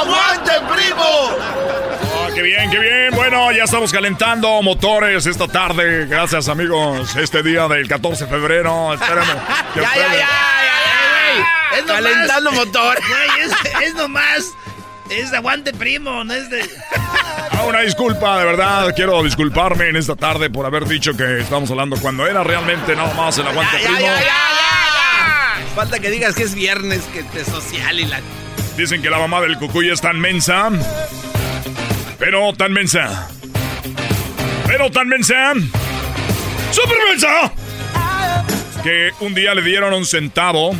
¡Aguante, 0.00 0.52
primo! 0.74 1.04
Ah, 1.04 2.28
qué 2.34 2.40
bien, 2.42 2.70
qué 2.70 2.78
bien. 2.78 3.10
Bueno, 3.14 3.52
ya 3.52 3.64
estamos 3.64 3.92
calentando 3.92 4.62
motores 4.62 5.26
esta 5.26 5.46
tarde. 5.46 6.06
Gracias, 6.06 6.48
amigos. 6.48 7.16
Este 7.16 7.42
día 7.42 7.68
del 7.68 7.86
14 7.86 8.24
de 8.24 8.30
febrero. 8.30 8.94
Esperemos 8.94 9.28
que 9.74 9.80
Ya, 9.80 9.94
ya, 9.94 10.00
ustedes- 10.00 10.18
ya, 10.20 10.28
ya, 10.62 11.78
Es 11.78 11.84
nomás- 11.86 12.02
Calentando 12.02 12.52
motor. 12.52 12.98
Güey, 13.08 13.40
es, 13.46 13.82
es 13.88 13.94
nomás. 13.94 14.54
Es 15.10 15.30
de 15.30 15.36
aguante 15.38 15.72
primo, 15.72 16.24
no 16.24 16.32
es 16.34 16.48
de. 16.50 16.60
Ah, 17.50 17.64
una 17.64 17.80
disculpa, 17.80 18.38
de 18.38 18.44
verdad. 18.44 18.92
Quiero 18.94 19.20
disculparme 19.24 19.88
en 19.88 19.96
esta 19.96 20.14
tarde 20.14 20.48
por 20.48 20.64
haber 20.64 20.86
dicho 20.86 21.16
que 21.16 21.40
estamos 21.40 21.68
hablando 21.72 21.96
cuando 21.96 22.24
era 22.24 22.44
realmente 22.44 22.94
nada 22.94 23.12
más 23.14 23.36
el 23.38 23.48
aguante 23.48 23.78
Ya, 23.82 23.88
primo. 23.88 23.98
ya, 24.00 24.06
ya, 24.06 24.20
ya, 24.20 25.58
ya. 25.60 25.74
Falta 25.74 25.98
que 25.98 26.08
digas 26.10 26.36
que 26.36 26.44
es 26.44 26.54
viernes, 26.54 27.00
que 27.12 27.24
te 27.24 27.44
social 27.44 27.98
y 27.98 28.04
la... 28.04 28.20
Dicen 28.76 29.02
que 29.02 29.10
la 29.10 29.18
mamá 29.18 29.40
del 29.40 29.58
cucuy 29.58 29.90
es 29.90 30.00
tan 30.00 30.20
mensa. 30.20 30.68
Pero 32.20 32.52
tan 32.52 32.72
mensa. 32.72 33.28
Pero 34.68 34.88
tan 34.92 35.08
mensa. 35.08 35.52
¡Súper 36.70 36.96
mensa! 37.10 37.52
Que 38.84 39.10
un 39.18 39.34
día 39.34 39.52
le 39.54 39.62
dieron 39.62 39.94
un 39.94 40.06
centavo. 40.06 40.76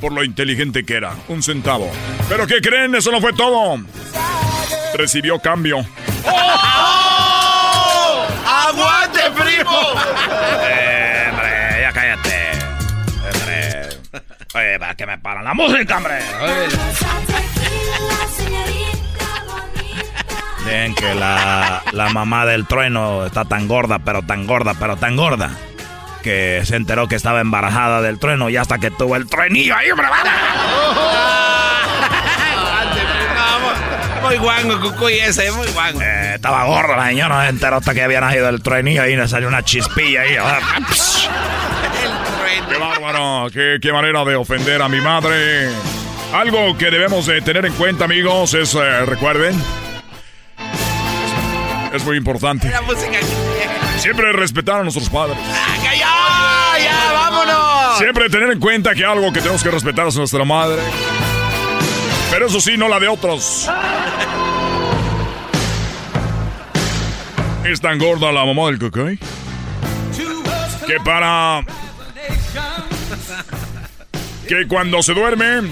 Por 0.00 0.12
lo 0.12 0.24
inteligente 0.24 0.84
que 0.84 0.96
era. 0.96 1.14
Un 1.28 1.42
centavo. 1.42 1.90
¿Pero 2.28 2.46
qué 2.46 2.60
creen? 2.60 2.94
Eso 2.94 3.10
no 3.10 3.20
fue 3.20 3.32
todo. 3.32 3.78
Recibió 4.94 5.38
cambio. 5.38 5.78
¡Oh! 6.26 8.26
¡Aguante, 8.46 9.20
primo! 9.36 9.78
Eh, 10.62 11.26
hombre, 11.30 11.80
ya 11.80 11.92
cállate. 11.92 12.50
Hombre. 13.34 13.88
Oye, 14.54 14.78
¿para 14.78 14.94
qué 14.94 15.06
me 15.06 15.18
paran 15.18 15.44
la 15.44 15.54
música, 15.54 15.96
hombre? 15.98 16.18
Dicen 20.58 20.94
que 20.94 21.14
la, 21.14 21.82
la 21.92 22.08
mamá 22.10 22.46
del 22.46 22.66
trueno 22.66 23.26
está 23.26 23.44
tan 23.44 23.66
gorda, 23.66 23.98
pero 23.98 24.22
tan 24.22 24.46
gorda, 24.46 24.74
pero 24.78 24.96
tan 24.96 25.16
gorda, 25.16 25.50
que 26.22 26.62
se 26.64 26.76
enteró 26.76 27.08
que 27.08 27.16
estaba 27.16 27.40
embarazada 27.40 28.02
del 28.02 28.18
trueno 28.18 28.50
y 28.50 28.56
hasta 28.56 28.78
que 28.78 28.90
tuvo 28.90 29.16
el 29.16 29.26
truenillo 29.26 29.74
ahí. 29.76 29.88
Muy 34.22 34.36
guango, 34.36 34.80
cucuy 34.80 35.14
ese, 35.14 35.50
muy 35.50 35.66
guango. 35.68 36.02
Eh, 36.02 36.34
estaba 36.34 36.64
gorda 36.64 36.96
la 36.96 37.08
señora, 37.08 37.44
se 37.44 37.48
enteró 37.48 37.76
hasta 37.76 37.94
que 37.94 38.02
había 38.02 38.20
nacido 38.20 38.50
el 38.50 38.62
truenillo 38.62 39.06
y 39.06 39.16
le 39.16 39.26
salió 39.26 39.48
una 39.48 39.64
chispilla 39.64 40.20
ahí. 40.20 40.36
¡Qué 42.68 42.76
bárbaro! 42.76 43.50
¿Qué, 43.50 43.78
qué 43.80 43.92
manera 43.92 44.24
de 44.24 44.36
ofender 44.36 44.82
a 44.82 44.88
mi 44.88 45.00
madre! 45.00 45.70
Algo 46.32 46.76
que 46.78 46.90
debemos 46.90 47.26
de 47.26 47.40
tener 47.40 47.66
en 47.66 47.72
cuenta, 47.72 48.04
amigos, 48.04 48.54
es, 48.54 48.74
eh, 48.74 49.06
recuerden, 49.06 49.60
es 51.92 52.04
muy 52.04 52.16
importante. 52.16 52.70
La 52.70 52.82
música 52.82 53.18
que... 53.18 53.98
Siempre 53.98 54.32
respetar 54.32 54.80
a 54.80 54.82
nuestros 54.82 55.10
padres. 55.10 55.36
Siempre 58.00 58.30
tener 58.30 58.50
en 58.50 58.58
cuenta 58.58 58.94
que 58.94 59.04
algo 59.04 59.30
que 59.30 59.40
tenemos 59.40 59.62
que 59.62 59.70
respetar 59.70 60.06
es 60.08 60.16
nuestra 60.16 60.42
madre. 60.42 60.80
Pero 62.30 62.46
eso 62.46 62.58
sí, 62.58 62.78
no 62.78 62.88
la 62.88 62.98
de 62.98 63.08
otros. 63.08 63.68
Es 67.62 67.78
tan 67.78 67.98
gorda 67.98 68.32
la 68.32 68.46
mamá 68.46 68.68
del 68.68 68.78
cocoy 68.78 69.18
que 70.86 70.96
para 71.04 71.62
que 74.48 74.66
cuando 74.66 75.02
se 75.02 75.12
duerme 75.12 75.70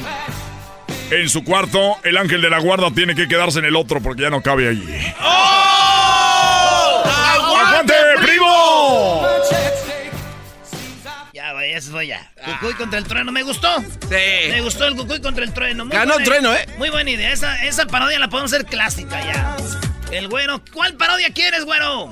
en 1.10 1.28
su 1.30 1.42
cuarto, 1.44 1.96
el 2.04 2.18
ángel 2.18 2.42
de 2.42 2.50
la 2.50 2.58
guarda 2.58 2.90
tiene 2.90 3.14
que 3.14 3.26
quedarse 3.26 3.58
en 3.58 3.64
el 3.64 3.74
otro 3.74 4.02
porque 4.02 4.22
ya 4.22 4.30
no 4.30 4.42
cabe 4.42 4.68
allí. 4.68 4.86
¡Oh! 5.22 5.77
Eso 11.78 11.90
fue 11.92 12.06
ya. 12.06 12.30
Cucuy 12.44 12.74
contra 12.74 12.98
el 12.98 13.04
trueno, 13.06 13.32
¿me 13.32 13.42
gustó? 13.42 13.68
Sí. 13.80 14.50
Me 14.50 14.60
gustó 14.60 14.84
el 14.86 14.94
Cucuy 14.96 15.20
contra 15.20 15.44
el 15.44 15.52
trueno. 15.52 15.84
Muy 15.84 15.94
Ganó 15.96 16.14
el 16.18 16.24
trueno, 16.24 16.54
¿eh? 16.54 16.66
Muy 16.78 16.90
buena 16.90 17.10
idea. 17.10 17.32
Esa, 17.32 17.64
esa 17.64 17.86
parodia 17.86 18.18
la 18.18 18.28
podemos 18.28 18.52
hacer 18.52 18.66
clásica 18.66 19.20
ya. 19.24 19.56
El 20.10 20.28
güero. 20.28 20.60
¿Cuál 20.72 20.94
parodia 20.94 21.32
quieres, 21.32 21.64
güero? 21.64 22.10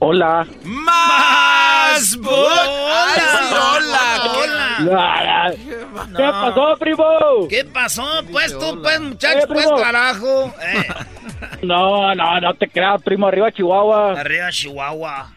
Hola. 0.00 0.46
¡Más! 0.62 2.16
Hola. 2.24 2.62
¡Ay, 3.06 3.22
hola! 3.52 4.74
Hola. 4.80 5.52
¿Qué 6.16 6.22
pasó, 6.30 6.76
primo? 6.78 7.48
¿Qué 7.48 7.64
pasó? 7.64 8.06
Pues 8.30 8.56
tú, 8.56 8.80
pues, 8.80 8.96
Eh, 8.96 9.00
muchacho, 9.00 9.48
pues, 9.48 9.66
carajo. 9.80 10.54
Eh, 10.62 10.86
No, 11.62 12.14
no, 12.14 12.40
no 12.40 12.54
te 12.54 12.68
creas, 12.68 13.02
primo. 13.02 13.26
Arriba, 13.26 13.50
Chihuahua. 13.50 14.20
arriba, 14.20 14.50
Chihuahua. 14.50 15.32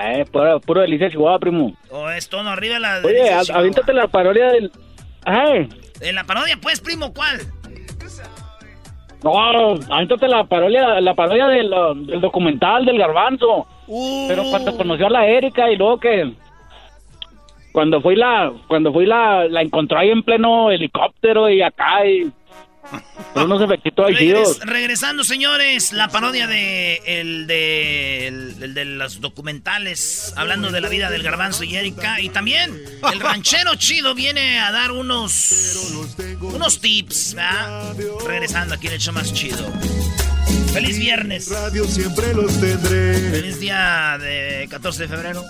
Eh, 0.00 0.24
puro, 0.30 0.60
puro 0.60 0.80
delicia, 0.80 1.10
Chihuahua, 1.10 1.38
primo. 1.38 1.76
O 1.90 2.10
es 2.10 2.28
tono 2.28 2.50
arriba 2.50 2.78
la. 2.78 3.00
Oye, 3.04 3.32
aviéntate 3.52 3.92
la 3.92 4.08
parodia 4.08 4.48
del... 4.48 4.70
En 6.00 6.14
la 6.14 6.24
parodia, 6.24 6.58
pues, 6.60 6.80
primo, 6.80 7.12
¿cuál? 7.12 7.40
no, 9.22 9.70
aviéntate 9.90 10.28
la 10.28 10.44
parodia, 10.44 11.00
la 11.00 11.14
parodia 11.14 11.46
del, 11.46 11.72
uh, 11.72 11.94
del 11.94 12.20
documental 12.20 12.84
del 12.84 12.98
garbanzo. 12.98 13.66
Uh. 13.86 14.28
Pero 14.28 14.44
cuando 14.50 14.76
conoció 14.76 15.06
a 15.06 15.10
la 15.10 15.26
Erika 15.26 15.70
y 15.70 15.76
luego 15.76 15.98
que... 15.98 16.32
Cuando 17.72 18.00
fui 18.00 18.16
la... 18.16 18.52
Cuando 18.68 18.92
fui 18.92 19.06
la... 19.06 19.46
La 19.48 19.62
encontró 19.62 19.98
ahí 19.98 20.10
en 20.10 20.22
pleno 20.22 20.70
helicóptero 20.70 21.48
y 21.48 21.62
acá 21.62 22.06
y... 22.06 22.30
Pero 23.32 23.46
unos 23.46 23.62
efectitos 23.62 24.06
ahí 24.06 24.14
Regres- 24.14 24.58
regresando, 24.60 25.24
señores, 25.24 25.92
la 25.92 26.08
parodia 26.08 26.46
de 26.46 27.00
el 27.06 27.46
de 27.46 28.26
el, 28.28 28.62
el 28.62 28.74
de 28.74 28.84
los 28.84 29.20
documentales 29.20 30.32
hablando 30.36 30.70
de 30.70 30.80
la 30.80 30.88
vida 30.88 31.10
del 31.10 31.22
garbanzo 31.22 31.64
y 31.64 31.74
Erika 31.76 32.20
y 32.20 32.28
también 32.28 32.80
el 33.12 33.20
ranchero 33.20 33.74
chido 33.76 34.14
viene 34.14 34.60
a 34.60 34.70
dar 34.70 34.92
unos 34.92 35.76
unos 36.42 36.80
tips, 36.80 37.34
¿verdad? 37.34 37.94
Regresando 38.26 38.74
aquí 38.74 38.86
en 38.86 38.92
el 38.94 39.00
show 39.00 39.12
más 39.14 39.32
chido. 39.32 39.66
Feliz 40.72 40.98
viernes. 40.98 41.48
Radio 41.50 41.84
siempre 41.86 42.34
los 42.34 42.60
tendré. 42.60 43.30
Feliz 43.30 43.60
día 43.60 44.16
de 44.20 44.66
14 44.70 45.02
de 45.02 45.08
febrero. 45.08 45.44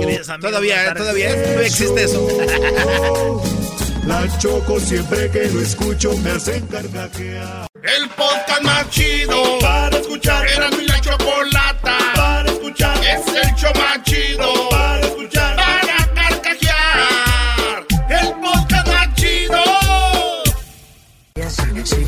Queridos 0.00 0.28
amigos, 0.28 0.50
Todavía, 0.50 0.84
eh, 0.90 0.94
todavía, 0.94 1.28
todavía 1.42 1.66
existe 1.66 2.04
eso. 2.04 2.26
La 4.06 4.38
choco 4.38 4.78
siempre 4.78 5.30
que 5.30 5.48
lo 5.50 5.60
escucho 5.60 6.16
me 6.18 6.30
hacen 6.30 6.64
carcajear. 6.68 7.66
El 7.82 8.08
podcast 8.10 8.62
más 8.62 8.88
chido 8.90 9.58
para 9.60 9.98
escuchar. 9.98 10.46
Era 10.48 10.70
mi 10.70 10.86
la 10.86 11.00
chocolata 11.00 11.98
para 12.14 12.48
escuchar. 12.48 12.96
Es 12.98 13.26
el 13.26 13.54
show 13.56 13.72
más 13.74 14.02
chido 14.04 14.75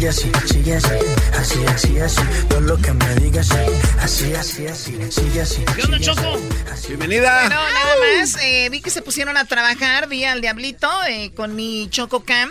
así, 0.08 0.30
sigue 0.46 0.74
así, 0.74 0.88
así, 1.34 1.64
así, 1.66 1.98
así, 1.98 2.22
todo 2.48 2.60
lo 2.60 2.76
que 2.78 2.92
me 2.92 3.14
digas, 3.16 3.50
así, 4.00 4.32
así, 4.32 4.66
así, 4.66 4.96
sigue 5.10 5.42
así. 5.42 5.64
¿Qué 5.76 5.82
onda, 5.82 6.00
Choco? 6.00 6.40
Bienvenida. 6.88 7.40
Bueno, 7.42 7.56
nada 7.56 7.94
más, 8.00 8.36
eh, 8.42 8.68
vi 8.70 8.80
que 8.80 8.90
se 8.90 9.02
pusieron 9.02 9.36
a 9.36 9.44
trabajar, 9.44 10.08
vi 10.08 10.24
al 10.24 10.40
Diablito 10.40 10.88
eh, 11.08 11.32
con 11.34 11.54
mi 11.54 11.88
Choco 11.90 12.24
Cam 12.24 12.50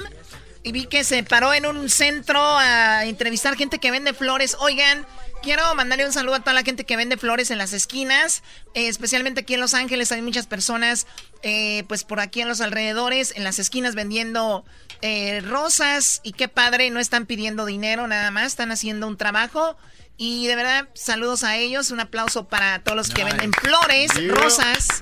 y 0.61 0.71
vi 0.71 0.85
que 0.85 1.03
se 1.03 1.23
paró 1.23 1.53
en 1.53 1.65
un 1.65 1.89
centro 1.89 2.39
a 2.39 3.05
entrevistar 3.05 3.55
gente 3.55 3.79
que 3.79 3.89
vende 3.89 4.13
flores. 4.13 4.55
Oigan, 4.59 5.05
quiero 5.47 5.73
mandarle 5.75 6.05
un 6.05 6.11
saludo 6.11 6.35
a 6.35 6.39
toda 6.41 6.51
la 6.53 6.63
gente 6.63 6.83
que 6.83 6.97
vende 6.97 7.15
flores 7.15 7.51
en 7.51 7.57
las 7.57 7.71
esquinas, 7.71 8.43
eh, 8.73 8.89
especialmente 8.89 9.41
aquí 9.41 9.53
en 9.53 9.61
Los 9.61 9.73
Ángeles 9.73 10.11
hay 10.11 10.21
muchas 10.21 10.45
personas, 10.45 11.07
eh, 11.41 11.85
pues 11.87 12.03
por 12.03 12.19
aquí 12.19 12.41
en 12.41 12.49
los 12.49 12.59
alrededores, 12.59 13.31
en 13.33 13.45
las 13.45 13.57
esquinas 13.57 13.95
vendiendo 13.95 14.65
eh, 15.01 15.39
rosas 15.39 16.19
y 16.23 16.33
qué 16.33 16.49
padre, 16.49 16.89
no 16.89 16.99
están 16.99 17.25
pidiendo 17.25 17.65
dinero 17.65 18.07
nada 18.07 18.29
más, 18.29 18.47
están 18.47 18.71
haciendo 18.73 19.07
un 19.07 19.15
trabajo. 19.15 19.77
Y 20.17 20.47
de 20.47 20.57
verdad, 20.57 20.89
saludos 20.95 21.45
a 21.45 21.55
ellos, 21.55 21.91
un 21.91 22.01
aplauso 22.01 22.49
para 22.49 22.79
todos 22.83 22.97
los 22.97 23.09
que 23.09 23.23
venden 23.23 23.53
flores, 23.53 24.11
Yeah. 24.15 24.33
rosas. 24.33 25.01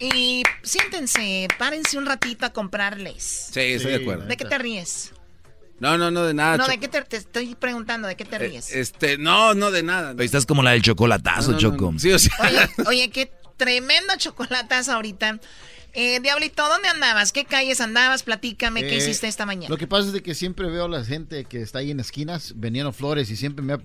Y 0.00 0.42
siéntense, 0.62 1.48
párense 1.58 1.98
un 1.98 2.06
ratito 2.06 2.46
a 2.46 2.52
comprarles. 2.54 3.50
Sí, 3.52 3.60
estoy 3.60 3.92
de 3.92 3.98
acuerdo. 3.98 4.24
¿De 4.24 4.38
qué 4.38 4.46
te 4.46 4.56
ríes? 4.56 5.12
No, 5.82 5.98
no, 5.98 6.10
no, 6.10 6.24
de 6.24 6.32
nada. 6.32 6.56
no, 6.56 6.66
¿de 6.68 6.78
qué 6.78 6.86
te, 6.88 7.02
te 7.02 7.16
estoy 7.16 7.54
preguntando? 7.56 8.06
¿De 8.08 8.14
qué 8.16 8.24
te 8.24 8.36
Eh, 8.36 8.38
ríes? 8.38 8.72
Este, 8.72 9.18
no, 9.18 9.52
no, 9.54 9.70
de 9.70 9.82
nada. 9.82 10.14
Ahí 10.18 10.24
estás 10.24 10.46
como 10.46 10.62
la 10.62 10.70
del 10.70 10.82
chocolatazo, 10.82 11.48
No, 11.48 11.52
no, 11.54 11.58
Choco. 11.58 11.92
no. 11.92 11.98
Sí, 11.98 12.12
o 12.12 12.18
sea. 12.18 12.32
Oye, 12.40 12.68
oye, 12.86 13.10
qué 13.10 13.32
tremendo 13.56 14.14
chocolatazo 14.16 14.92
ahorita. 14.92 15.40
Eh, 15.94 16.20
Diablito, 16.20 16.66
¿dónde 16.68 16.88
andabas? 16.88 17.32
¿Qué 17.32 17.44
calles 17.44 17.80
andabas? 17.80 18.22
Platícame, 18.22 18.80
¿qué 18.82 18.94
Eh, 18.94 18.98
hiciste 18.98 19.26
esta 19.28 19.44
mañana? 19.44 19.68
Lo 19.68 19.76
que 19.76 19.86
pasa 19.86 20.06
es 20.06 20.12
de 20.14 20.22
que 20.22 20.34
siempre 20.34 20.70
veo 20.70 20.84
a 20.86 20.88
la 20.88 21.04
gente 21.04 21.44
que 21.44 21.60
está 21.60 21.80
ahí 21.80 21.90
en 21.90 22.00
esquinas 22.00 22.54
vendiendo 22.56 22.92
flores 22.92 23.28
y 23.30 23.36
siempre 23.36 23.62
me 23.64 23.74
ha 23.74 23.78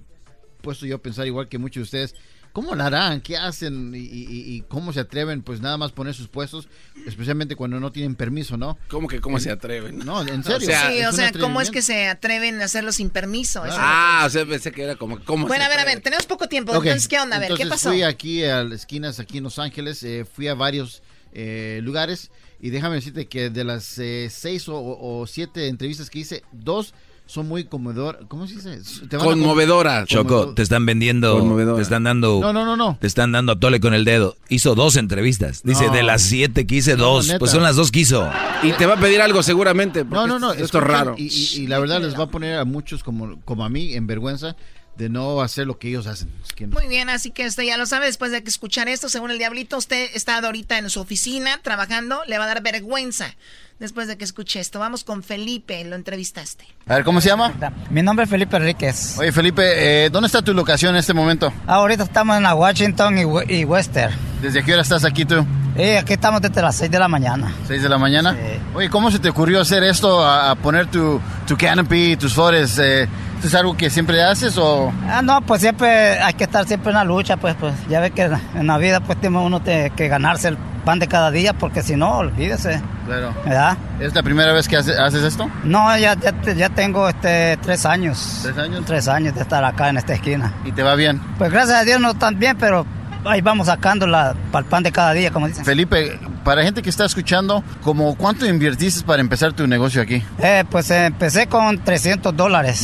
puesto 0.62 0.86
yo 0.86 0.96
a 0.96 1.00
pensar 1.00 1.28
igual 1.28 1.50
que 1.50 1.58
muchos 1.58 1.82
de 1.82 1.84
ustedes 1.84 2.16
¿Cómo 2.58 2.74
la 2.74 2.88
harán? 2.88 3.22
¿Qué 3.22 3.38
hacen? 3.38 3.94
Y, 3.94 4.00
y- 4.00 4.56
y 4.56 4.62
cómo 4.68 4.92
se 4.92 5.00
atreven? 5.00 5.44
Pues 5.44 5.62
nada 5.62 5.78
más 5.78 5.92
poner 5.92 6.16
sus 6.16 6.28
puestos, 6.28 6.68
especialmente 7.06 7.56
cuando 7.56 7.80
no 7.80 7.92
tienen 7.92 8.16
permiso, 8.16 8.58
¿no? 8.58 8.80
¿Cómo 8.90 9.08
que 9.08 9.22
cómo 9.22 9.38
En- 9.38 9.44
se 9.44 9.52
atreven? 9.52 10.00
No, 10.00 10.22
en 10.24 10.44
serio. 10.44 10.62
sí, 10.62 10.72
o 10.72 11.02
es 11.02 11.08
un 11.10 11.14
sea, 11.14 11.32
¿cómo 11.34 11.62
es 11.62 11.70
que 11.70 11.84
se 11.84 12.08
atreven 12.08 12.60
a 12.60 12.66
hacerlo 12.66 12.92
sin 12.92 13.12
permiso? 13.12 13.62
Ah, 13.64 14.24
o 14.26 14.30
sea, 14.32 14.44
pensé 14.44 14.72
que 14.72 14.82
era 14.82 14.96
como... 14.96 15.24
¿cómo 15.24 15.46
Bueno, 15.46 15.66
se 15.66 15.68
a 15.68 15.70
ver, 15.70 15.80
a 15.82 15.86
ver, 15.86 16.00
tenemos 16.02 16.26
poco 16.26 16.48
tiempo. 16.50 16.72
Ok, 16.72 16.84
Entonces, 16.86 17.08
¿qué 17.08 17.20
onda? 17.20 17.36
A 17.36 17.40
ver, 17.40 17.50
¿qué 17.50 17.62
entonces 17.62 17.84
pasó? 17.84 17.90
Fui 17.94 18.02
aquí 18.02 18.44
a 18.44 18.64
las 18.64 18.80
esquinas, 18.80 19.20
aquí 19.20 19.38
en 19.38 19.44
Los 19.44 19.60
Ángeles, 19.60 20.02
eh, 20.02 20.26
fui 20.26 20.48
a 20.48 20.56
varios 20.56 21.04
eh, 21.34 21.80
lugares 21.84 22.32
y 22.60 22.72
déjame 22.72 22.96
decirte 22.96 23.28
que 23.28 23.52
de 23.52 23.64
las 23.66 24.00
eh, 24.00 24.30
seis 24.32 24.68
o, 24.68 24.78
o 24.82 25.28
siete 25.28 25.68
entrevistas 25.68 26.10
que 26.10 26.18
hice, 26.18 26.42
dos 26.52 26.96
son 27.28 27.48
muy 27.48 27.66
conmovedor. 27.66 28.26
¿Cómo 28.28 28.48
se 28.48 28.56
dice? 28.56 28.80
Te 29.08 29.18
van 29.18 29.28
a- 29.28 29.30
Conmovedora. 29.30 30.06
Choco, 30.06 30.54
te 30.54 30.62
están 30.64 30.86
vendiendo, 30.86 31.38
Conmovedora. 31.40 31.76
te 31.76 31.84
están 31.84 32.04
dando, 32.06 32.40
No, 32.42 32.52
no, 32.54 32.66
no, 32.66 32.76
no. 32.76 32.98
te 33.00 33.06
están 33.06 33.32
dando 33.32 33.52
a 33.52 33.60
tole 33.60 33.80
con 33.80 33.94
el 33.94 34.06
dedo. 34.06 34.36
Hizo 34.50 34.74
dos 34.76 34.96
entrevistas. 34.96 35.62
Dice, 35.64 35.88
No. 35.88 35.94
de 35.94 36.04
las 36.04 36.22
siete 36.24 36.66
que 36.66 36.76
hice, 36.76 36.96
No, 36.98 37.04
dos. 37.04 37.28
neta. 37.28 37.40
Pues 37.40 37.52
son 37.52 37.62
las 37.64 37.76
dos 37.76 37.92
que 37.92 38.00
hizo. 38.00 38.28
Y 38.64 38.72
te 38.72 38.86
va 38.86 38.96
a 38.96 39.00
pedir 39.00 39.22
algo 39.22 39.44
seguramente. 39.44 40.04
No, 40.06 40.26
no, 40.26 40.40
no. 40.40 40.54
Esto, 40.54 40.78
es 40.80 40.84
raro. 40.84 41.16
Y, 41.18 41.28
y- 41.28 41.64
y 41.64 41.68
la 41.68 41.80
verdad 41.80 42.02
les 42.02 42.18
va 42.18 42.24
a 42.24 42.30
poner 42.30 42.58
a 42.58 42.66
muchos 42.66 43.04
como, 43.04 43.40
como 43.46 43.64
a 43.66 43.70
mí 43.70 43.94
en 43.94 44.08
vergüenza 44.08 44.56
de 44.98 45.10
no 45.10 45.42
hacer 45.42 45.68
lo 45.68 45.78
que 45.78 45.90
ellos 45.90 46.08
hacen. 46.08 46.30
Es 46.46 46.54
que- 46.54 46.68
Muy 46.68 46.88
bien, 46.88 47.10
así 47.10 47.32
que 47.32 47.46
usted 47.48 47.64
ya 47.64 47.78
lo 47.78 47.86
sabe, 47.86 48.06
después 48.08 48.32
de 48.32 48.44
que 48.44 48.50
escuchar 48.50 48.88
esto, 48.90 49.10
según 49.10 49.32
el 49.32 49.38
diablito, 49.38 49.78
usted 49.78 50.10
está 50.14 50.38
ahorita 50.38 50.78
en 50.78 50.90
su 50.90 51.00
oficina 51.00 51.60
trabajando, 51.62 52.22
le 52.28 52.38
va 52.38 52.46
a 52.46 52.48
dar 52.48 52.64
vergüenza 52.64 53.36
después 53.80 54.08
de 54.08 54.18
que 54.18 54.24
escuche 54.26 54.60
esto. 54.60 54.80
Vamos 54.80 55.04
con 55.04 55.22
Felipe, 55.22 55.84
lo 55.84 55.96
entrevistaste. 55.96 56.66
A 56.88 56.96
ver, 56.96 57.04
¿cómo 57.04 57.22
se 57.22 57.30
llama? 57.30 57.54
Mi 57.92 58.02
nombre 58.02 58.24
es 58.24 58.30
Felipe 58.30 58.58
Enríquez. 58.58 59.18
Oye, 59.20 59.32
Felipe, 59.32 60.06
eh, 60.06 60.10
¿dónde 60.10 60.26
está 60.28 60.42
tu 60.42 60.54
locación 60.54 60.96
en 60.96 61.00
este 61.00 61.14
momento? 61.14 61.54
Ahorita 61.68 62.04
estamos 62.04 62.38
en 62.38 62.44
la 62.44 62.56
Washington 62.56 63.18
y, 63.20 63.54
y 63.54 63.66
Western. 63.66 64.16
¿Desde 64.42 64.64
qué 64.64 64.74
hora 64.74 64.82
estás 64.82 65.04
aquí 65.06 65.26
tú? 65.26 65.46
Y 65.78 65.92
aquí 65.92 66.14
estamos 66.14 66.42
desde 66.42 66.60
las 66.60 66.76
6 66.76 66.90
de 66.90 66.98
la 66.98 67.08
mañana. 67.08 67.54
¿6 67.68 67.82
de 67.82 67.90
la 67.90 68.00
mañana? 68.00 68.36
Oye, 68.74 68.90
¿cómo 68.90 69.12
se 69.12 69.20
te 69.20 69.30
ocurrió 69.30 69.62
hacer 69.62 69.84
esto, 69.84 70.26
a, 70.26 70.50
a 70.50 70.56
poner 70.56 70.88
tu, 70.90 71.22
tu 71.48 71.56
canopy, 71.56 72.18
tus 72.18 72.34
flores? 72.34 72.80
Eh, 72.80 73.04
¿Esto 73.04 73.10
es 73.44 73.54
algo 73.56 73.78
que 73.78 73.90
siempre 73.90 74.24
haces 74.24 74.58
o...? 74.58 74.92
Ah, 75.10 75.22
no, 75.22 75.42
pues 75.42 75.62
siempre 75.62 76.20
hay 76.20 76.34
que 76.34 76.46
estar 76.46 76.66
siempre 76.68 76.90
en 76.92 76.96
la 76.98 77.04
lucha, 77.04 77.38
pues, 77.38 77.56
pues 77.60 77.74
ya 77.90 78.00
ve 78.00 78.12
que 78.12 78.24
en 78.56 78.68
la 78.68 78.78
vida 78.78 79.00
pues 79.00 79.20
tiene 79.22 79.38
uno 79.38 79.60
te- 79.62 79.92
que 79.96 80.08
ganarse 80.08 80.48
el 80.50 80.58
pan 80.58 81.00
de 81.00 81.08
cada 81.08 81.32
día, 81.32 81.54
porque 81.54 81.84
si 81.84 81.96
no, 81.96 82.18
olvídese. 82.18 82.82
Claro. 83.06 83.34
¿Verdad? 83.46 83.78
¿Es 84.00 84.14
la 84.16 84.24
primera 84.24 84.54
vez 84.54 84.68
que 84.68 84.78
hace- 84.78 84.98
haces 84.98 85.24
esto? 85.24 85.50
No, 85.64 85.96
ya, 85.98 86.16
ya, 86.16 86.34
ya 86.54 86.70
tengo 86.70 87.08
este, 87.10 87.58
tres 87.58 87.86
años. 87.86 88.40
¿Tres 88.44 88.58
años? 88.58 88.84
Tres 88.86 89.08
años 89.08 89.36
de 89.36 89.42
estar 89.42 89.64
acá 89.64 89.90
en 89.90 89.98
esta 89.98 90.14
esquina. 90.14 90.54
¿Y 90.66 90.72
te 90.72 90.84
va 90.84 90.96
bien? 90.96 91.22
Pues 91.38 91.52
gracias 91.52 91.78
a 91.78 91.84
Dios 91.84 92.00
no 92.02 92.14
tan 92.16 92.40
bien, 92.40 92.58
pero 92.58 92.86
ahí 93.26 93.42
vamos 93.42 93.68
sacando 93.68 94.08
la, 94.08 94.34
para 94.52 94.64
el 94.64 94.70
pan 94.70 94.84
de 94.84 94.92
cada 94.92 95.12
día, 95.14 95.32
como 95.32 95.48
dicen. 95.48 95.66
Felipe, 95.66 96.18
para 96.48 96.64
gente 96.64 96.82
que 96.82 96.90
está 96.90 97.04
escuchando, 97.04 97.62
¿como 97.84 98.16
¿cuánto 98.16 98.46
invertiste 98.46 99.06
para 99.06 99.20
empezar 99.20 99.52
tu 99.52 99.68
negocio 99.68 100.02
aquí? 100.02 100.24
Eh, 100.40 100.64
pues 100.72 100.90
eh, 100.92 101.08
empecé 101.08 101.48
con 101.48 101.78
300 101.84 102.34
dólares. 102.38 102.80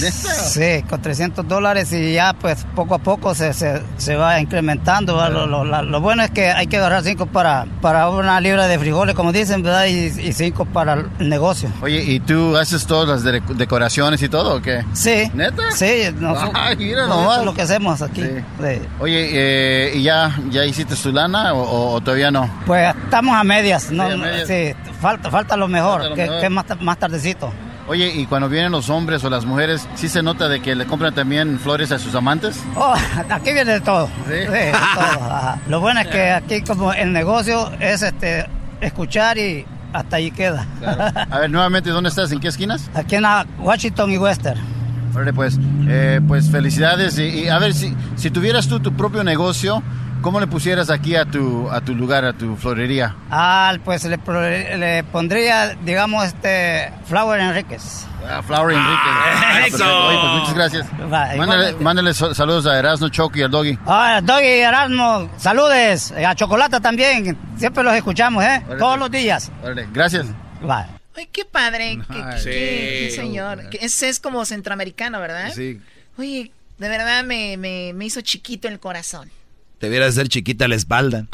Sí, 0.51 0.83
con 0.89 1.01
300 1.01 1.47
dólares 1.47 1.93
y 1.93 2.11
ya 2.11 2.33
pues 2.33 2.65
poco 2.75 2.95
a 2.95 2.97
poco 2.97 3.33
se, 3.33 3.53
se, 3.53 3.81
se 3.95 4.17
va 4.17 4.41
incrementando. 4.41 5.15
Lo, 5.29 5.47
lo- 5.47 5.63
la- 5.63 5.81
lo 5.81 6.01
bueno 6.01 6.23
es 6.23 6.31
que 6.31 6.47
hay 6.51 6.67
que 6.67 6.75
agarrar 6.75 7.03
5 7.05 7.27
para, 7.27 7.65
para 7.81 8.09
una 8.09 8.41
libra 8.41 8.67
de 8.67 8.77
frijoles, 8.77 9.15
como 9.15 9.31
dicen, 9.31 9.63
¿verdad? 9.63 9.85
Y 9.85 10.33
5 10.33 10.65
para 10.65 10.95
el 10.95 11.29
negocio. 11.29 11.69
Oye, 11.81 12.03
¿y 12.03 12.19
tú 12.19 12.57
haces 12.57 12.85
todas 12.85 13.07
las 13.07 13.23
de- 13.23 13.41
decoraciones 13.55 14.21
y 14.21 14.27
todo 14.27 14.57
o 14.57 14.61
qué? 14.61 14.83
Sí. 14.91 15.31
¿Neta? 15.33 15.71
Sí, 15.71 16.09
nosotros- 16.19 16.51
Ay, 16.53 16.75
mira 16.75 17.03
nosotros 17.07 17.25
nomás. 17.37 17.45
lo 17.45 17.53
que 17.53 17.61
hacemos 17.61 18.01
aquí. 18.01 18.23
Sí. 18.23 18.29
Sí. 18.59 18.81
Oye, 18.99 19.29
eh, 19.31 19.91
¿y 19.95 20.03
ya, 20.03 20.37
ya 20.49 20.65
hiciste 20.65 20.95
tu 20.97 21.13
lana 21.13 21.53
o 21.53 22.01
todavía 22.01 22.29
no? 22.29 22.49
Pues 22.65 22.93
estamos 23.05 23.35
a 23.35 23.43
medias, 23.55 23.91
¿no? 23.91 24.09
Sí, 24.09 24.17
medias. 24.17 24.47
Sí, 24.47 24.73
falta, 25.01 25.29
falta 25.29 25.57
lo 25.57 25.67
mejor, 25.67 26.01
Falta 26.01 26.09
lo 26.09 26.15
que, 26.15 26.21
mejor. 26.23 26.41
que 26.41 26.49
más, 26.49 26.65
más 26.81 26.97
tardecito. 26.99 27.51
Oye, 27.87 28.07
¿y 28.15 28.25
cuando 28.27 28.47
vienen 28.47 28.71
los 28.71 28.89
hombres 28.89 29.23
o 29.25 29.29
las 29.29 29.43
mujeres, 29.45 29.87
sí 29.95 30.07
se 30.07 30.23
nota 30.23 30.47
de 30.47 30.61
que 30.61 30.73
le 30.73 30.85
compran 30.85 31.13
también 31.13 31.59
flores 31.59 31.91
a 31.91 31.99
sus 31.99 32.15
amantes? 32.15 32.63
Oh, 32.75 32.95
aquí 33.29 33.51
viene 33.51 33.73
de 33.73 33.81
todo. 33.81 34.07
Sí, 34.25 34.31
de 34.31 34.71
todo. 34.95 35.55
Lo 35.67 35.81
bueno 35.81 35.99
es 35.99 36.07
que 36.07 36.31
aquí 36.31 36.61
como 36.61 36.93
el 36.93 37.11
negocio 37.11 37.69
es 37.79 38.01
este 38.01 38.45
escuchar 38.79 39.37
y 39.37 39.65
hasta 39.91 40.15
ahí 40.15 40.31
queda. 40.31 40.65
A 41.29 41.39
ver, 41.39 41.49
nuevamente, 41.49 41.89
¿dónde 41.89 42.09
estás? 42.09 42.31
¿En 42.31 42.39
qué 42.39 42.47
esquinas? 42.47 42.89
Aquí 42.95 43.15
en 43.15 43.25
Washington 43.59 44.11
y 44.11 44.17
Western. 44.17 44.59
Órale, 45.13 45.33
pues, 45.33 45.59
eh, 45.87 46.19
pues 46.27 46.49
felicidades. 46.49 47.19
Y, 47.19 47.23
y 47.43 47.47
a 47.49 47.59
ver, 47.59 47.73
si, 47.73 47.93
si 48.15 48.31
tuvieras 48.31 48.67
tú 48.67 48.79
tu 48.79 48.93
propio 48.93 49.23
negocio, 49.23 49.83
¿cómo 50.23 50.39
le 50.39 50.47
pusieras 50.47 50.89
aquí 50.89 51.15
a 51.15 51.25
tu, 51.25 51.69
a 51.69 51.81
tu 51.81 51.93
lugar, 51.93 52.25
a 52.25 52.33
tu 52.33 52.55
florería? 52.55 53.15
Ah, 53.29 53.75
pues 53.85 54.03
le, 54.05 54.17
pro- 54.17 54.41
le 54.41 55.03
pondría, 55.11 55.75
digamos, 55.85 56.25
este 56.25 56.91
Flower 57.05 57.39
Enríquez. 57.39 58.07
Ah, 58.27 58.41
Flower 58.41 58.75
Enrique. 58.75 59.01
Ah, 59.05 59.51
perfecto. 59.53 60.07
Oye, 60.07 60.17
pues 60.19 60.33
muchas 60.39 60.53
gracias. 60.55 61.79
Mándale, 61.79 62.13
so- 62.15 62.33
saludos 62.33 62.65
a 62.65 62.79
Erasmo, 62.79 63.09
Choco 63.09 63.37
y 63.37 63.43
al 63.43 63.51
Doggy. 63.51 63.77
Ah, 63.85 64.19
Doggy 64.23 64.47
Erasmo, 64.47 65.29
saludes. 65.37 66.11
A 66.13 66.33
Chocolata 66.33 66.79
también, 66.79 67.37
siempre 67.57 67.83
los 67.83 67.93
escuchamos, 67.93 68.43
¿eh? 68.43 68.61
Órale, 68.65 68.79
Todos 68.79 68.91
pues. 68.97 68.99
los 69.01 69.11
días. 69.11 69.51
Órale, 69.61 69.87
gracias. 69.93 70.25
Va. 70.67 70.87
Ay, 71.15 71.27
qué 71.31 71.45
padre. 71.45 71.99
qué, 72.11 72.17
qué- 72.17 72.37
Sí. 72.39 72.49
qué- 72.49 73.05
qué 73.09 73.11
señor. 73.15 73.61
Ese 73.79 74.09
es 74.09 74.19
como 74.19 74.45
centroamericano, 74.45 75.19
¿verdad? 75.19 75.51
Sí. 75.53 75.79
Oye, 76.17 76.51
de 76.77 76.89
verdad 76.89 77.23
me, 77.23 77.55
me, 77.57 77.91
me 77.93 78.05
hizo 78.05 78.21
chiquito 78.21 78.67
el 78.67 78.79
corazón. 78.79 79.29
Te 79.83 79.89
viera 79.89 80.09
ser 80.13 80.29
chiquita 80.29 80.69
la 80.69 80.75
espalda. 80.75 81.27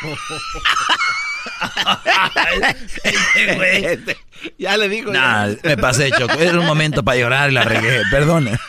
ya 4.56 4.76
le 4.76 4.88
digo. 4.88 5.10
Nah, 5.12 5.48
me 5.64 5.76
pasé, 5.76 6.12
Choco. 6.12 6.38
Era 6.38 6.60
un 6.60 6.66
momento 6.66 7.02
para 7.02 7.18
llorar 7.18 7.50
y 7.50 7.54
la 7.54 7.64
regué. 7.64 8.02
Perdona. 8.08 8.52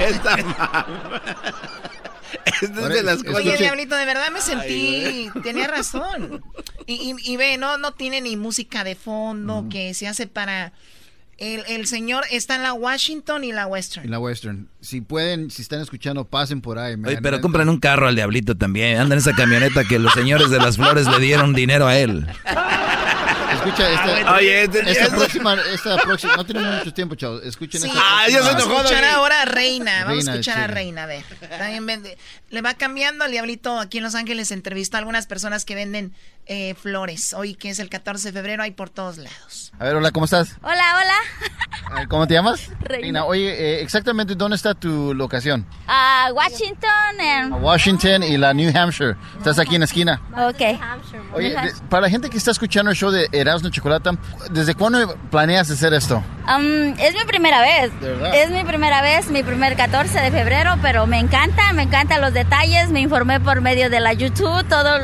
Está 0.00 0.36
mal. 0.38 0.86
Esta 2.46 2.64
es 2.64 2.74
de 2.88 3.02
las 3.02 3.22
cosas. 3.22 3.40
Oye, 3.40 3.58
Diablito, 3.58 3.94
de 3.94 4.06
verdad 4.06 4.30
me 4.32 4.40
sentí, 4.40 5.28
tenía 5.42 5.66
razón. 5.68 6.42
Y, 6.86 6.94
y- 6.94 7.16
y 7.34 7.36
ve, 7.36 7.58
no, 7.58 7.76
no 7.76 7.92
tiene 7.92 8.22
ni 8.22 8.34
música 8.36 8.82
de 8.82 8.94
fondo 8.94 9.66
que 9.70 9.92
se 9.92 10.08
hace 10.08 10.26
para... 10.26 10.72
El, 11.42 11.64
el 11.66 11.88
señor 11.88 12.22
está 12.30 12.54
en 12.54 12.62
la 12.62 12.72
Washington 12.72 13.42
y 13.42 13.50
la 13.52 13.66
Western. 13.66 14.04
En 14.04 14.12
la 14.12 14.20
Western. 14.20 14.68
Si 14.80 15.00
pueden, 15.00 15.50
si 15.50 15.62
están 15.62 15.80
escuchando, 15.80 16.24
pasen 16.24 16.60
por 16.60 16.78
ahí. 16.78 16.94
Oye, 17.04 17.18
pero 17.20 17.40
compran 17.40 17.68
un 17.68 17.80
carro 17.80 18.06
al 18.06 18.14
diablito 18.14 18.56
también. 18.56 18.98
Anda 18.98 19.16
en 19.16 19.18
esa 19.18 19.32
camioneta 19.32 19.82
que 19.82 19.98
los 19.98 20.12
señores 20.12 20.50
de 20.50 20.58
las 20.58 20.76
flores 20.76 21.08
le 21.08 21.18
dieron 21.18 21.52
dinero 21.52 21.88
a 21.88 21.96
él. 21.98 22.26
Escucha, 23.54 23.90
esta, 23.90 24.34
Oye, 24.34 24.62
este- 24.64 24.78
esta 24.80 25.04
este- 25.04 25.16
próxima, 25.16 25.56
esta 25.72 25.96
próxima, 25.98 26.36
no 26.36 26.44
tenemos 26.46 26.78
mucho 26.78 26.92
tiempo, 26.94 27.14
chavos. 27.14 27.42
Escuchen 27.44 27.80
Sí, 27.80 27.88
esta 27.88 28.00
Ah, 28.02 28.28
ya 28.28 28.38
se 28.38 28.50
próxima- 28.50 28.74
vamos 28.74 28.90
a 28.90 28.94
escuchar 28.94 29.04
ahora 29.14 29.42
a 29.42 29.44
Reina. 29.44 29.92
Vamos 30.04 30.16
Reina, 30.18 30.32
a 30.32 30.34
escuchar 30.34 30.58
a. 30.60 30.66
Reina, 30.68 31.02
a 31.04 31.06
ver. 31.06 31.22
También 31.58 31.86
vende- 31.86 32.16
le 32.50 32.60
va 32.62 32.74
cambiando 32.74 33.24
al 33.24 33.30
diablito 33.30 33.78
aquí 33.78 33.98
en 33.98 34.04
Los 34.04 34.14
Ángeles. 34.14 34.50
Entrevistó 34.50 34.96
a 34.96 34.98
algunas 35.00 35.26
personas 35.26 35.64
que 35.64 35.74
venden 35.74 36.12
eh, 36.46 36.74
flores. 36.74 37.34
Hoy 37.34 37.54
que 37.54 37.70
es 37.70 37.78
el 37.78 37.88
14 37.88 38.28
de 38.30 38.32
febrero, 38.32 38.62
hay 38.62 38.72
por 38.72 38.90
todos 38.90 39.16
lados. 39.18 39.72
A 39.78 39.84
ver, 39.84 39.96
hola, 39.96 40.10
¿cómo 40.10 40.24
estás? 40.24 40.56
Hola, 40.62 41.00
hola. 41.00 41.14
A 42.02 42.06
¿Cómo 42.08 42.26
te 42.26 42.34
llamas? 42.34 42.70
Reina. 42.80 43.24
Oye, 43.24 43.50
eh, 43.52 43.82
exactamente, 43.82 44.34
¿dónde 44.34 44.56
está 44.56 44.74
tu 44.74 45.12
locación? 45.14 45.66
Ah, 45.86 46.30
Washington 46.34 47.20
and... 47.20 47.62
Washington 47.62 48.22
y 48.22 48.36
la 48.38 48.54
New 48.54 48.72
Hampshire. 48.76 49.16
Estás 49.36 49.58
aquí 49.58 49.74
en 49.74 49.80
la 49.80 49.84
esquina. 49.86 50.20
Ok. 50.36 50.80
Oye, 51.34 51.50
de- 51.50 51.72
para 51.90 52.02
la 52.02 52.10
gente 52.10 52.30
que 52.30 52.38
está 52.38 52.50
escuchando 52.50 52.90
el 52.90 52.96
show 52.96 53.10
de 53.10 53.28
Erasmo 53.32 53.68
Chocolata, 53.70 54.12
¿desde 54.50 54.74
cuándo 54.74 55.16
planeas 55.30 55.70
hacer 55.70 55.92
esto? 55.94 56.22
Um, 56.48 56.94
es 56.98 57.14
mi 57.14 57.24
primera 57.26 57.60
vez. 57.60 58.00
¿De 58.00 58.08
verdad? 58.10 58.34
Es 58.34 58.50
mi 58.50 58.64
primera 58.64 59.02
vez, 59.02 59.28
mi 59.28 59.42
primer 59.42 59.76
14 59.76 60.18
de 60.20 60.30
febrero, 60.30 60.76
pero 60.82 61.06
me 61.06 61.18
encanta, 61.18 61.72
me 61.72 61.82
encantan 61.82 62.20
los 62.20 62.32
detalles. 62.32 62.88
Me 62.90 63.00
informé 63.00 63.38
por 63.40 63.60
medio 63.60 63.90
de 63.90 64.00
la 64.00 64.12
YouTube, 64.12 64.64
todo 64.68 64.98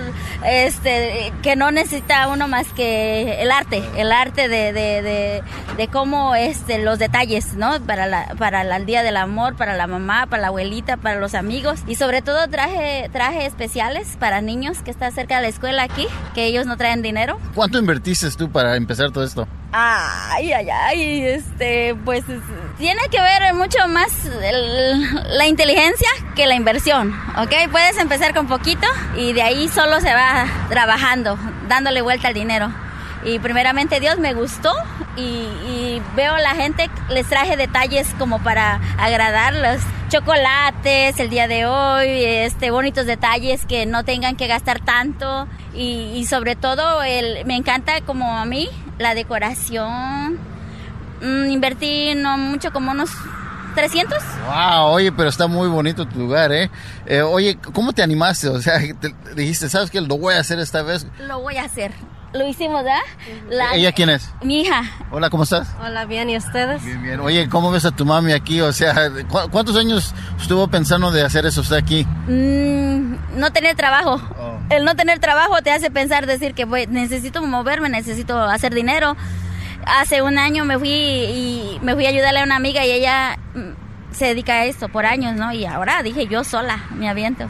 este 0.44 1.27
que 1.42 1.56
no 1.56 1.70
necesita 1.70 2.28
uno 2.28 2.48
más 2.48 2.66
que 2.72 3.40
el 3.42 3.50
arte, 3.50 3.82
el 3.96 4.12
arte 4.12 4.48
de, 4.48 4.72
de, 4.72 5.02
de, 5.02 5.42
de 5.76 5.88
cómo 5.88 6.34
este 6.34 6.78
los 6.78 6.98
detalles, 6.98 7.54
¿no? 7.54 7.80
Para 7.80 8.06
la, 8.06 8.34
para 8.38 8.62
el 8.76 8.86
día 8.86 9.02
del 9.02 9.16
amor, 9.16 9.56
para 9.56 9.74
la 9.76 9.86
mamá, 9.86 10.26
para 10.26 10.42
la 10.42 10.48
abuelita, 10.48 10.96
para 10.96 11.18
los 11.20 11.34
amigos 11.34 11.80
y 11.86 11.94
sobre 11.96 12.22
todo 12.22 12.48
traje 12.48 13.08
traje 13.12 13.46
especiales 13.46 14.16
para 14.18 14.40
niños 14.40 14.78
que 14.82 14.90
está 14.90 15.10
cerca 15.10 15.36
de 15.36 15.42
la 15.42 15.48
escuela 15.48 15.82
aquí, 15.84 16.06
que 16.34 16.44
ellos 16.46 16.66
no 16.66 16.76
traen 16.76 17.02
dinero. 17.02 17.38
¿Cuánto 17.54 17.78
invertiste 17.78 18.30
tú 18.32 18.50
para 18.50 18.76
empezar 18.76 19.10
todo 19.10 19.24
esto? 19.24 19.46
Ay, 19.72 20.52
ay, 20.52 20.68
ay, 20.70 21.20
este, 21.26 21.94
pues 22.04 22.26
es- 22.28 22.40
tiene 22.78 23.00
que 23.10 23.20
ver 23.20 23.54
mucho 23.54 23.78
más 23.88 24.10
la 25.30 25.46
inteligencia 25.46 26.08
que 26.36 26.46
la 26.46 26.54
inversión, 26.54 27.12
¿ok? 27.36 27.70
Puedes 27.70 27.98
empezar 27.98 28.34
con 28.34 28.46
poquito 28.46 28.86
y 29.16 29.32
de 29.32 29.42
ahí 29.42 29.68
solo 29.68 30.00
se 30.00 30.14
va 30.14 30.46
trabajando, 30.68 31.36
dándole 31.68 32.02
vuelta 32.02 32.28
al 32.28 32.34
dinero. 32.34 32.72
y 33.24 33.40
primeramente 33.40 33.98
Dios 33.98 34.18
me 34.18 34.32
gustó 34.32 34.72
y, 35.16 35.22
y 35.66 36.02
veo 36.14 36.36
la 36.36 36.54
gente, 36.54 36.88
les 37.10 37.26
traje 37.26 37.56
detalles 37.56 38.06
como 38.18 38.38
para 38.38 38.80
agradarlos. 38.96 39.80
Chocolates 40.08 41.18
el 41.20 41.28
día 41.28 41.48
de 41.48 41.66
hoy, 41.66 42.24
este, 42.24 42.70
bonitos 42.70 43.04
detalles 43.04 43.66
que 43.66 43.84
no 43.86 44.04
tengan 44.04 44.36
que 44.36 44.46
gastar 44.46 44.80
tanto 44.80 45.48
y, 45.74 46.12
y 46.14 46.24
sobre 46.26 46.56
todo 46.56 47.02
el, 47.02 47.44
me 47.44 47.56
encanta 47.56 48.00
como 48.02 48.38
a 48.38 48.44
mí 48.44 48.70
la 48.98 49.14
decoración. 49.14 50.38
Mm, 51.20 51.50
invertí 51.50 52.14
no 52.14 52.36
mucho, 52.38 52.72
como 52.72 52.92
unos 52.92 53.10
300. 53.74 54.18
Wow, 54.46 54.86
oye, 54.92 55.12
pero 55.12 55.28
está 55.28 55.46
muy 55.46 55.68
bonito 55.68 56.06
tu 56.06 56.18
lugar, 56.18 56.52
¿eh? 56.52 56.70
Eh, 57.06 57.22
oye, 57.22 57.58
¿cómo 57.72 57.92
te 57.92 58.02
animaste? 58.02 58.48
O 58.48 58.60
sea, 58.60 58.78
te- 59.00 59.14
dijiste, 59.34 59.68
¿sabes 59.68 59.90
qué? 59.90 60.00
Lo 60.00 60.18
voy 60.18 60.34
a 60.34 60.40
hacer 60.40 60.58
esta 60.58 60.82
vez. 60.82 61.06
Lo 61.26 61.40
voy 61.40 61.56
a 61.56 61.64
hacer. 61.64 61.92
Lo 62.34 62.46
hicimos, 62.46 62.84
¿verdad? 62.84 63.00
La- 63.48 63.74
¿Ella 63.74 63.90
quién 63.92 64.10
es? 64.10 64.28
Mi 64.42 64.60
hija. 64.60 64.82
Hola, 65.10 65.30
¿cómo 65.30 65.44
estás? 65.44 65.66
Hola, 65.82 66.04
bien, 66.04 66.28
¿y 66.28 66.36
ustedes? 66.36 66.84
Bien, 66.84 67.02
bien. 67.02 67.20
Oye, 67.20 67.48
¿cómo 67.48 67.70
ves 67.70 67.86
a 67.86 67.90
tu 67.90 68.04
mami 68.04 68.32
aquí? 68.32 68.60
O 68.60 68.70
sea, 68.72 69.10
¿cu- 69.28 69.48
¿cuántos 69.50 69.76
años 69.76 70.14
estuvo 70.38 70.68
pensando 70.68 71.10
de 71.10 71.22
hacer 71.22 71.46
eso 71.46 71.62
usted 71.62 71.76
aquí? 71.76 72.04
Mm, 72.26 73.16
no 73.38 73.50
tener 73.52 73.76
trabajo. 73.76 74.20
El 74.68 74.84
no 74.84 74.94
tener 74.94 75.18
trabajo 75.20 75.54
te 75.62 75.70
hace 75.70 75.90
pensar, 75.90 76.26
decir 76.26 76.52
que 76.52 76.66
voy- 76.66 76.86
necesito 76.86 77.40
moverme, 77.42 77.88
necesito 77.88 78.38
hacer 78.42 78.74
dinero. 78.74 79.16
Hace 79.88 80.22
un 80.22 80.38
año 80.38 80.64
me 80.64 80.78
fui 80.78 80.90
y 80.90 81.78
me 81.82 81.94
fui 81.94 82.06
a 82.06 82.10
ayudarle 82.10 82.40
a 82.40 82.44
una 82.44 82.56
amiga 82.56 82.84
y 82.84 82.90
ella 82.90 83.38
mm, 83.54 84.12
se 84.14 84.26
dedica 84.26 84.52
a 84.54 84.64
esto 84.66 84.88
por 84.88 85.06
años, 85.06 85.34
¿no? 85.36 85.52
Y 85.52 85.64
ahora 85.64 86.02
dije 86.02 86.26
yo 86.26 86.44
sola, 86.44 86.78
me 86.94 87.08
aviento. 87.08 87.46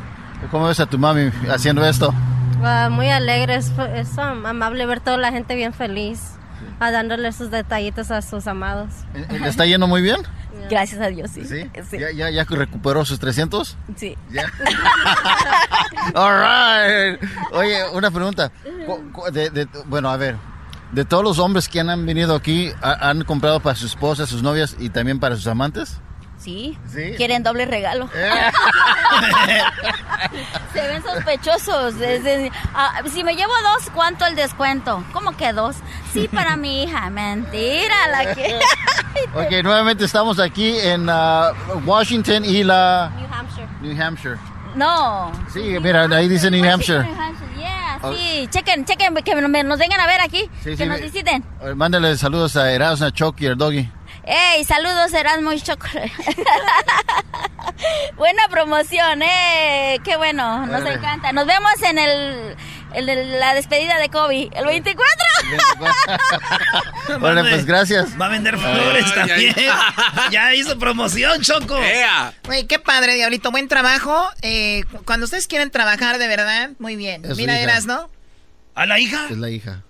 ¿Cómo 0.51 0.67
ves 0.69 0.79
a 0.81 0.87
tu 0.87 0.99
mami 0.99 1.31
haciendo 1.51 1.85
esto? 1.85 2.15
Ah, 2.63 2.89
muy 2.91 3.09
alegre, 3.11 3.57
es, 3.57 3.73
es 3.95 4.17
amable 4.19 4.87
ver 4.87 5.01
toda 5.01 5.17
la 5.17 5.31
gente 5.33 5.55
bien 5.55 5.73
feliz, 5.73 6.21
ah, 6.81 6.91
dándole 6.91 7.33
sus 7.33 7.51
detallitos 7.51 8.11
a 8.11 8.23
sus 8.23 8.47
amados. 8.47 8.89
¿Le 9.31 9.49
está 9.49 9.67
yendo 9.67 9.87
muy 9.87 10.03
bien? 10.03 10.19
Gracias 10.71 11.01
a 11.01 11.07
Dios, 11.09 11.31
sí. 11.33 11.43
Eh, 11.45 11.83
¿Sí? 11.89 11.99
¿Ya, 11.99 12.11
ya, 12.11 12.31
ya 12.31 12.45
recuperó 12.45 13.05
sus 13.05 13.19
300? 13.21 13.77
Sí. 13.97 14.17
Ya. 14.31 14.43
All 16.15 16.35
right. 16.35 17.21
Oye, 17.53 17.83
una 17.93 18.11
pregunta. 18.11 18.51
De- 19.33 19.51
de- 19.51 19.69
bueno, 19.87 20.11
a 20.11 20.17
ver. 20.17 20.37
De 20.93 21.05
todos 21.05 21.23
los 21.23 21.39
hombres 21.39 21.69
que 21.69 21.81
han 21.81 22.07
venido 22.07 22.35
aquí, 22.35 22.73
¿ha- 22.83 23.11
¿han 23.11 23.23
comprado 23.25 23.61
para 23.61 23.77
sus 23.77 23.91
esposas, 23.91 24.29
sus 24.29 24.43
novias 24.43 24.75
y 24.79 24.89
también 24.91 25.21
para 25.21 25.37
sus 25.37 25.47
amantes? 25.47 25.99
Sí. 26.39 26.79
Sí. 26.93 27.15
Quieren 27.17 27.43
doble 27.43 27.67
regalo. 27.67 28.09
Se 30.73 30.81
ven 30.87 31.03
sospechosos. 31.03 31.95
Ah, 32.75 33.03
si 33.13 33.25
me 33.25 33.35
llevo 33.35 33.53
dos, 33.75 33.91
¿cuánto 33.95 34.25
el 34.27 34.37
descuento? 34.37 35.03
¿Cómo 35.13 35.37
que 35.37 35.53
dos? 35.53 35.77
Sí, 36.13 36.29
para 36.29 36.57
mi 36.57 36.85
hija. 36.85 37.11
Mentira, 37.11 37.95
la 38.13 38.35
que. 38.35 38.59
Ok, 39.35 39.65
nuevamente 39.65 40.05
estamos 40.05 40.39
aquí 40.39 40.79
en 40.79 41.09
ah, 41.11 41.51
Washington 41.85 42.45
y 42.45 42.63
la... 42.63 43.11
New 43.17 43.27
Hampshire. 43.33 43.69
New 43.83 44.01
Hampshire. 44.03 44.39
No. 44.75 45.33
Sí, 45.53 45.77
mira, 45.81 46.05
ahí 46.05 46.29
dice 46.29 46.51
New 46.51 46.65
Hampshire. 46.71 47.03
New 47.05 47.21
Hampshire, 47.21 47.55
yeah, 47.57 47.99
Oh. 48.03 48.15
sí. 48.15 48.47
Chequen, 48.51 48.85
chequen, 48.85 49.15
que 49.17 49.35
nos 49.35 49.79
vengan 49.79 50.01
a 50.01 50.07
ver 50.07 50.21
aquí. 50.21 50.49
Sí, 50.63 50.71
que 50.71 50.77
sí, 50.77 50.87
nos 50.87 51.01
visiten. 51.01 51.45
Mándale 51.75 52.17
saludos 52.17 52.57
a 52.57 52.71
Erasmo, 52.71 53.07
a 53.07 53.11
Chucky, 53.11 53.47
al 53.47 53.57
Doggy. 53.57 53.91
Ey, 54.25 54.63
saludos 54.65 55.13
Erasmo 55.15 55.53
y 55.53 55.61
Chocolate. 55.61 56.13
Buena 58.17 58.49
promoción, 58.51 59.23
eh. 59.23 60.01
Qué 60.05 60.17
bueno, 60.17 60.67
nos 60.67 60.85
encanta. 60.85 61.33
Nos 61.33 61.47
vemos 61.47 61.73
en 61.83 61.99
el, 61.99 62.57
el 62.95 63.07
de 63.07 63.25
la 63.39 63.55
despedida 63.55 63.99
de 63.99 64.09
Kobe, 64.09 64.49
el 64.55 64.65
24. 64.67 65.07
Bueno, 67.21 67.43
pues 67.49 67.65
gracias. 67.67 68.21
Va 68.21 68.27
a 68.27 68.29
vender 68.29 68.59
flores 68.59 69.05
Ay, 69.07 69.13
también. 69.15 69.55
ay. 69.57 69.69
ya 70.31 70.55
hizo 70.55 70.79
promoción, 70.79 71.41
Choco. 71.43 71.79
Güey, 72.45 72.67
qué 72.67 72.79
padre, 72.79 73.15
Diablito. 73.15 73.51
Buen 73.51 73.69
trabajo. 73.69 74.29
Eh, 74.43 74.85
cu- 74.91 75.05
cuando 75.05 75.25
ustedes 75.25 75.47
quieren 75.47 75.71
trabajar 75.71 76.19
de 76.19 76.29
verdad, 76.29 76.71
muy 76.79 76.97
bien. 76.97 77.25
Es 77.25 77.37
Mira, 77.37 77.59
eras, 77.59 77.87
¿no? 77.87 78.11
¿A 78.75 78.87
la 78.87 78.99
hija? 78.99 79.27
Es 79.31 79.37
la 79.39 79.51
hija. 79.51 79.83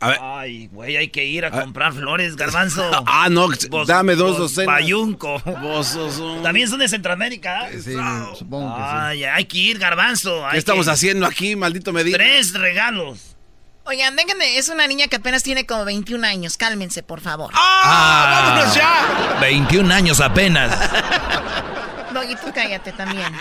Ay, 0.00 0.68
güey, 0.68 0.96
hay 0.96 1.08
que 1.08 1.24
ir 1.24 1.44
a 1.44 1.50
comprar 1.50 1.92
flores, 1.92 2.36
garbanzo. 2.36 2.88
Ah, 3.06 3.28
no, 3.30 3.48
Vos- 3.70 3.86
dame 3.86 4.14
dos 4.14 4.30
vos 4.32 4.38
docenas. 4.38 4.66
Bayunco. 4.74 5.40
Vos 5.60 5.86
sos 5.88 6.18
un- 6.18 6.42
También 6.42 6.68
son 6.68 6.78
de 6.78 6.88
Centroamérica. 6.88 7.68
Sí, 7.72 7.94
supongo 8.38 8.74
que 8.76 8.82
sí. 8.82 8.88
Ay, 8.90 9.24
hay 9.24 9.44
que 9.44 9.58
ir, 9.58 9.78
garbanzo. 9.78 10.44
hay 10.46 10.52
¿Qué 10.52 10.58
estamos 10.58 10.86
que- 10.86 10.92
haciendo 10.92 11.26
aquí, 11.26 11.56
maldito 11.56 11.92
Medina? 11.92 12.16
Tres 12.18 12.52
regalos. 12.54 13.36
Oigan, 13.84 14.14
déjenme, 14.16 14.58
es 14.58 14.68
una 14.68 14.86
niña 14.86 15.06
que 15.08 15.16
apenas 15.16 15.42
tiene 15.42 15.64
como 15.64 15.84
21 15.86 16.22
años. 16.26 16.58
Cálmense, 16.58 17.02
por 17.02 17.20
favor. 17.22 17.50
¡Ah! 17.54 18.52
¡Vámonos 18.54 18.74
ya! 18.74 19.38
21 19.40 19.90
años 19.94 20.20
apenas. 20.20 20.78
Doggy, 22.12 22.34
tú 22.36 22.52
cállate 22.54 22.92
también. 22.92 23.32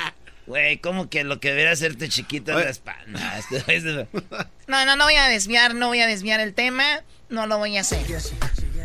Güey, 0.47 0.77
como 0.77 1.09
que 1.09 1.23
lo 1.25 1.39
que 1.39 1.49
debería 1.49 1.71
hacerte 1.71 2.07
chiquito 2.09 2.57
es 2.57 2.65
la 2.65 2.71
espalda. 2.71 3.37
Este- 3.67 4.07
No, 4.67 4.85
no, 4.85 4.95
no 4.95 5.03
voy 5.05 5.15
a 5.15 5.27
desviar, 5.27 5.75
no 5.75 5.87
voy 5.87 6.01
a 6.01 6.07
desviar 6.07 6.39
el 6.39 6.53
tema. 6.53 6.83
No 7.29 7.45
lo 7.47 7.57
voy 7.57 7.77
a 7.77 7.81
hacer. 7.81 7.99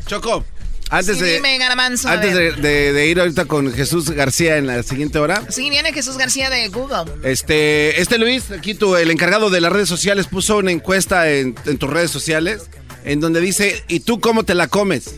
Choco, 0.07 0.45
antes 0.91 1.17
Sí, 1.19 1.23
de... 1.25 1.35
dime, 1.35 1.59
Garbanzo, 1.59 2.09
a 2.09 2.13
Antes 2.15 2.35
de, 2.35 2.53
de- 2.53 2.93
de 2.93 3.07
ir 3.07 3.21
ahorita 3.21 3.45
con 3.47 3.73
Jesús 3.73 4.11
García 4.11 4.57
en 4.59 4.67
la 4.67 4.83
siguiente 4.83 5.19
hora, 5.21 5.43
Sí, 5.49 5.71
viene 5.71 5.93
Jesús 5.93 6.19
García 6.19 6.51
de 6.51 6.69
Google. 6.69 7.05
este, 7.25 8.01
este 8.01 8.19
Luis, 8.19 8.51
aquí 8.51 8.75
tu, 8.75 8.97
el 8.97 9.11
encargado 9.13 9.49
de 9.51 9.61
las 9.61 9.73
redes 9.73 9.89
sociales, 9.89 10.27
puso 10.27 10.57
una 10.59 10.73
encuesta 10.73 11.31
en, 11.31 11.55
en 11.67 11.79
tus 11.79 11.89
redes 11.89 12.11
sociales 12.11 12.69
en 13.05 13.21
donde 13.21 13.41
dice, 13.41 13.85
¿y 13.89 14.01
tú 14.01 14.21
cómo 14.21 14.45
te 14.45 14.55
la 14.57 14.67
comes? 14.69 15.15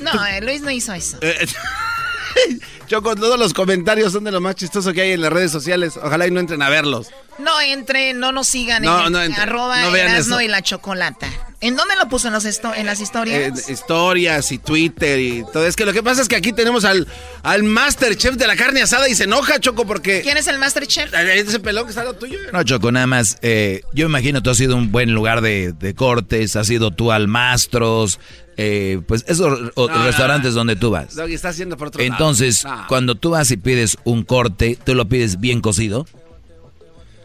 No, 0.00 0.26
eh, 0.26 0.40
Luis 0.42 0.60
no 0.62 0.70
hizo 0.70 0.92
eso. 0.94 1.18
Eh, 2.86 2.88
Choco, 2.88 3.14
todos 3.16 3.38
los 3.38 3.52
comentarios 3.52 4.12
son 4.12 4.24
de 4.24 4.30
lo 4.30 4.40
más 4.40 4.54
chistoso 4.54 4.92
que 4.92 5.02
hay 5.02 5.12
en 5.12 5.20
las 5.20 5.32
redes 5.32 5.50
sociales. 5.50 5.98
Ojalá 6.02 6.26
y 6.26 6.30
no 6.30 6.40
entren 6.40 6.62
a 6.62 6.68
verlos. 6.70 7.08
No 7.38 7.60
entre, 7.60 8.14
no 8.14 8.32
nos 8.32 8.46
sigan 8.48 8.82
No, 8.82 9.06
en 9.06 9.12
no 9.12 9.22
entre. 9.22 9.42
arroba 9.42 9.80
No 9.82 9.90
vean 9.90 10.08
Erasno 10.10 10.36
eso. 10.38 10.44
y 10.44 10.48
la 10.48 10.62
chocolata. 10.62 11.28
¿En 11.60 11.74
dónde 11.74 11.96
lo 11.96 12.08
puso? 12.08 12.28
¿En, 12.28 12.34
los 12.34 12.44
esto- 12.44 12.72
en 12.74 12.86
las 12.86 13.00
Eh, 13.00 13.02
historias? 13.02 13.68
historias 13.68 14.52
y 14.52 14.58
Twitter 14.58 15.18
y 15.18 15.44
todo. 15.52 15.66
Es 15.66 15.74
que 15.74 15.84
lo 15.84 15.92
que 15.92 16.02
pasa 16.02 16.22
es 16.22 16.28
que 16.28 16.36
aquí 16.36 16.52
tenemos 16.52 16.84
al, 16.84 17.06
al 17.42 17.62
Masterchef 17.62 18.36
de 18.36 18.46
la 18.46 18.56
carne 18.56 18.82
asada 18.82 19.08
y 19.08 19.14
se 19.14 19.24
enoja, 19.24 19.58
Choco, 19.58 19.86
porque... 19.86 20.20
¿Quién 20.22 20.36
es 20.36 20.46
el 20.46 20.58
Masterchef? 20.58 21.12
Ese 21.14 21.58
pelón 21.60 21.84
que 21.84 21.90
está 21.90 22.04
lo 22.04 22.14
tuyo. 22.14 22.38
No, 22.52 22.62
Choco, 22.62 22.92
nada 22.92 23.06
más. 23.06 23.38
eh, 23.42 23.82
yo 23.94 24.06
imagino 24.06 24.42
tú 24.42 24.50
has 24.50 24.56
sido 24.58 24.76
un 24.76 24.92
buen 24.92 25.12
lugar 25.12 25.40
de, 25.40 25.72
de 25.72 25.94
cortes, 25.94 26.56
has 26.56 26.66
sido 26.66 26.90
tú 26.90 27.10
al 27.10 27.26
Mastros, 27.26 28.20
eh, 28.58 29.00
pues 29.06 29.24
esos 29.28 29.72
No, 29.76 29.88
restaurantes 30.04 30.54
donde 30.54 30.76
tú 30.76 30.90
vas. 30.90 31.16
Está 31.18 31.48
haciendo 31.50 31.76
por 31.76 31.88
otro 31.88 32.00
lado. 32.02 32.12
Entonces, 32.12 32.64
No. 32.64 32.75
Cuando 32.88 33.14
tú 33.14 33.30
vas 33.30 33.50
y 33.50 33.56
pides 33.56 33.96
un 34.04 34.22
corte, 34.24 34.78
tú 34.84 34.94
lo 34.94 35.08
pides 35.08 35.40
bien 35.40 35.60
cocido. 35.60 36.06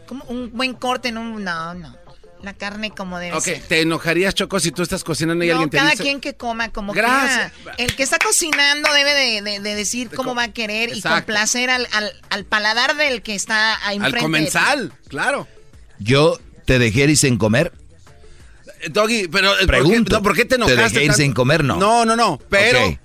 Como 0.06 0.24
un 0.24 0.50
buen 0.52 0.74
corte 0.74 1.08
en 1.08 1.18
un... 1.18 1.42
No, 1.44 1.74
no. 1.74 1.96
La 2.42 2.54
carne 2.54 2.90
como 2.90 3.20
debe 3.20 3.36
Ok, 3.36 3.44
ser. 3.44 3.62
¿te 3.62 3.80
enojarías, 3.82 4.34
Choco, 4.34 4.58
si 4.58 4.72
tú 4.72 4.82
estás 4.82 5.04
cocinando 5.04 5.44
y 5.44 5.48
No, 5.48 5.52
alguien 5.54 5.70
te 5.70 5.76
cada 5.78 5.90
dice... 5.92 6.02
quien 6.02 6.20
que 6.20 6.34
coma 6.34 6.70
como 6.70 6.92
Gracias. 6.92 7.52
quiera. 7.52 7.74
El 7.78 7.94
que 7.94 8.02
está 8.02 8.18
cocinando 8.18 8.92
debe 8.92 9.14
de, 9.14 9.42
de- 9.42 9.60
de 9.60 9.74
decir 9.76 10.10
cómo 10.10 10.34
va 10.34 10.42
a 10.44 10.52
querer 10.52 10.90
y 10.94 11.00
complacer 11.02 11.70
al, 11.70 11.86
al, 11.92 12.12
al 12.30 12.44
paladar 12.44 12.96
del 12.96 13.22
que 13.22 13.36
está 13.36 13.74
ahí 13.86 13.96
Al 13.98 14.06
enfrente. 14.06 14.18
ti. 14.18 14.22
comensal, 14.24 14.92
claro. 15.06 15.46
Yo 16.00 16.36
te 16.64 16.80
dejé 16.80 17.04
ir 17.04 17.16
sin 17.16 17.38
comer. 17.38 17.72
Eh, 18.80 18.88
Doggy, 18.90 19.28
pero... 19.28 19.50
eh, 19.52 19.58
¿por 19.58 19.60
qué- 19.60 19.66
Pregunto. 19.68 20.16
no, 20.16 20.22
¿por 20.24 20.34
qué 20.34 20.44
te 20.44 20.56
enojaste 20.56 20.82
dejé 20.82 21.02
ir 21.04 21.06
tanto? 21.10 21.22
sin 21.22 21.32
comer? 21.34 21.62
No. 21.62 21.76
No, 21.76 22.04
no, 22.04 22.16
no, 22.16 22.40
pero... 22.48 22.88
Ok. 22.88 22.98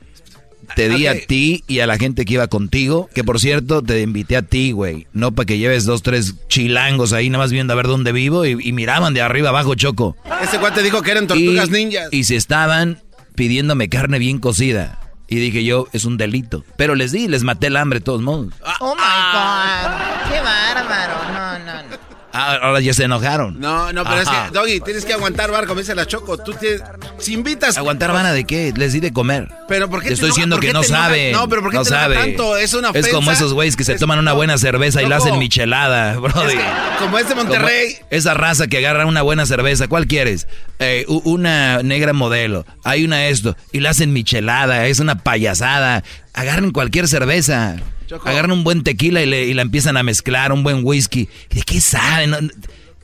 Te 0.77 0.89
di 0.89 1.07
a 1.07 1.25
ti 1.25 1.63
y 1.67 1.79
a 1.79 1.87
la 1.87 1.97
gente 1.97 2.23
que 2.23 2.35
iba 2.35 2.45
contigo, 2.45 3.09
que 3.11 3.23
por 3.23 3.39
cierto 3.39 3.81
te 3.81 3.99
invité 3.99 4.37
a 4.37 4.43
ti, 4.43 4.73
güey. 4.73 5.07
No 5.11 5.31
para 5.31 5.47
que 5.47 5.57
lleves 5.57 5.85
dos, 5.85 6.03
tres 6.03 6.35
chilangos 6.49 7.13
ahí 7.13 7.31
nada 7.31 7.43
más 7.43 7.51
viendo 7.51 7.73
a 7.73 7.75
ver 7.75 7.87
dónde 7.87 8.11
vivo 8.11 8.45
y, 8.45 8.51
y 8.61 8.73
miraban 8.73 9.15
de 9.15 9.21
arriba 9.21 9.49
abajo, 9.49 9.73
Choco. 9.73 10.15
Ese 10.39 10.59
cuate 10.59 10.83
dijo 10.83 11.01
que 11.01 11.09
eran 11.09 11.25
tortugas 11.25 11.69
y, 11.69 11.71
ninjas. 11.71 12.09
Y 12.11 12.25
se 12.25 12.35
estaban 12.35 13.01
pidiéndome 13.33 13.89
carne 13.89 14.19
bien 14.19 14.37
cocida. 14.37 14.99
Y 15.27 15.37
dije 15.37 15.63
yo, 15.63 15.87
es 15.93 16.05
un 16.05 16.15
delito. 16.15 16.63
Pero 16.75 16.93
les 16.93 17.11
di, 17.11 17.27
les 17.27 17.41
maté 17.41 17.67
el 17.67 17.77
hambre 17.77 17.97
de 17.97 18.05
todos 18.05 18.21
modos. 18.21 18.53
Oh 18.79 18.93
my 18.93 19.01
God. 19.01 20.31
Qué 20.31 20.39
bárbaro. 20.41 21.33
No, 21.33 21.59
no, 21.59 21.89
no. 21.89 22.06
Ah, 22.39 22.59
Ahora 22.61 22.79
ya 22.81 22.93
se 22.93 23.03
enojaron. 23.03 23.59
No, 23.59 23.91
no, 23.93 24.03
pero 24.03 24.21
Ajá. 24.21 24.45
es 24.45 24.51
que, 24.51 24.57
Doggy, 24.59 24.79
tienes 24.81 25.05
que 25.05 25.13
aguantar 25.13 25.49
bar, 25.51 25.65
como 25.65 25.79
dice 25.79 25.95
la 25.95 26.05
Choco. 26.05 26.37
Tú 26.37 26.53
tienes... 26.53 26.81
Si 27.17 27.33
invitas... 27.33 27.77
¿Aguantar 27.77 28.11
vana 28.13 28.31
de 28.31 28.43
qué? 28.45 28.71
Les 28.75 28.93
di 28.93 28.99
de 28.99 29.11
comer. 29.11 29.47
Pero 29.67 29.89
¿por 29.89 30.01
qué 30.01 30.09
Te 30.09 30.13
estoy 30.13 30.29
diciendo 30.29 30.57
por 30.57 30.65
que 30.65 30.71
no 30.73 30.81
te 30.81 30.87
sabe. 30.87 31.31
No, 31.31 31.49
pero 31.49 31.61
¿por 31.61 31.71
qué 31.71 31.77
no 31.77 31.83
te 31.83 31.89
sabe. 31.89 32.15
tanto? 32.15 32.55
Es 32.57 32.73
una 32.73 32.89
Es 32.93 33.07
como 33.07 33.19
ofensa. 33.27 33.33
esos 33.33 33.53
güeyes 33.53 33.75
que 33.75 33.83
se 33.83 33.93
Es- 33.93 33.99
toman 33.99 34.19
una 34.19 34.33
buena 34.33 34.57
cerveza 34.57 35.01
y 35.01 35.07
la 35.07 35.17
hacen 35.17 35.39
michelada, 35.39 36.13
brody. 36.19 36.55
Como 36.99 37.17
es 37.17 37.27
de 37.27 37.35
Monterrey. 37.35 37.95
Como 37.95 38.07
esa 38.11 38.33
raza 38.33 38.67
que 38.67 38.77
agarra 38.77 39.05
una 39.05 39.21
buena 39.23 39.45
cerveza. 39.45 39.87
¿Cuál 39.87 40.07
quieres? 40.07 40.47
Eh, 40.79 41.05
una 41.07 41.81
negra 41.83 42.13
modelo. 42.13 42.65
Hay 42.83 43.03
una 43.03 43.27
esto. 43.27 43.55
Y 43.71 43.79
la 43.79 43.89
hacen 43.91 44.13
michelada. 44.13 44.85
Es 44.87 44.99
una 44.99 45.15
payasada. 45.23 46.03
Agarren 46.33 46.71
cualquier 46.71 47.07
cerveza. 47.07 47.77
Choco. 48.07 48.27
Agarran 48.27 48.51
un 48.51 48.63
buen 48.63 48.83
tequila 48.83 49.21
y, 49.21 49.25
le- 49.25 49.45
y 49.45 49.53
la 49.53 49.61
empiezan 49.61 49.97
a 49.97 50.03
mezclar. 50.03 50.51
Un 50.51 50.63
buen 50.63 50.81
whisky. 50.83 51.29
¿De 51.49 51.61
qué 51.61 51.79
saben? 51.81 52.51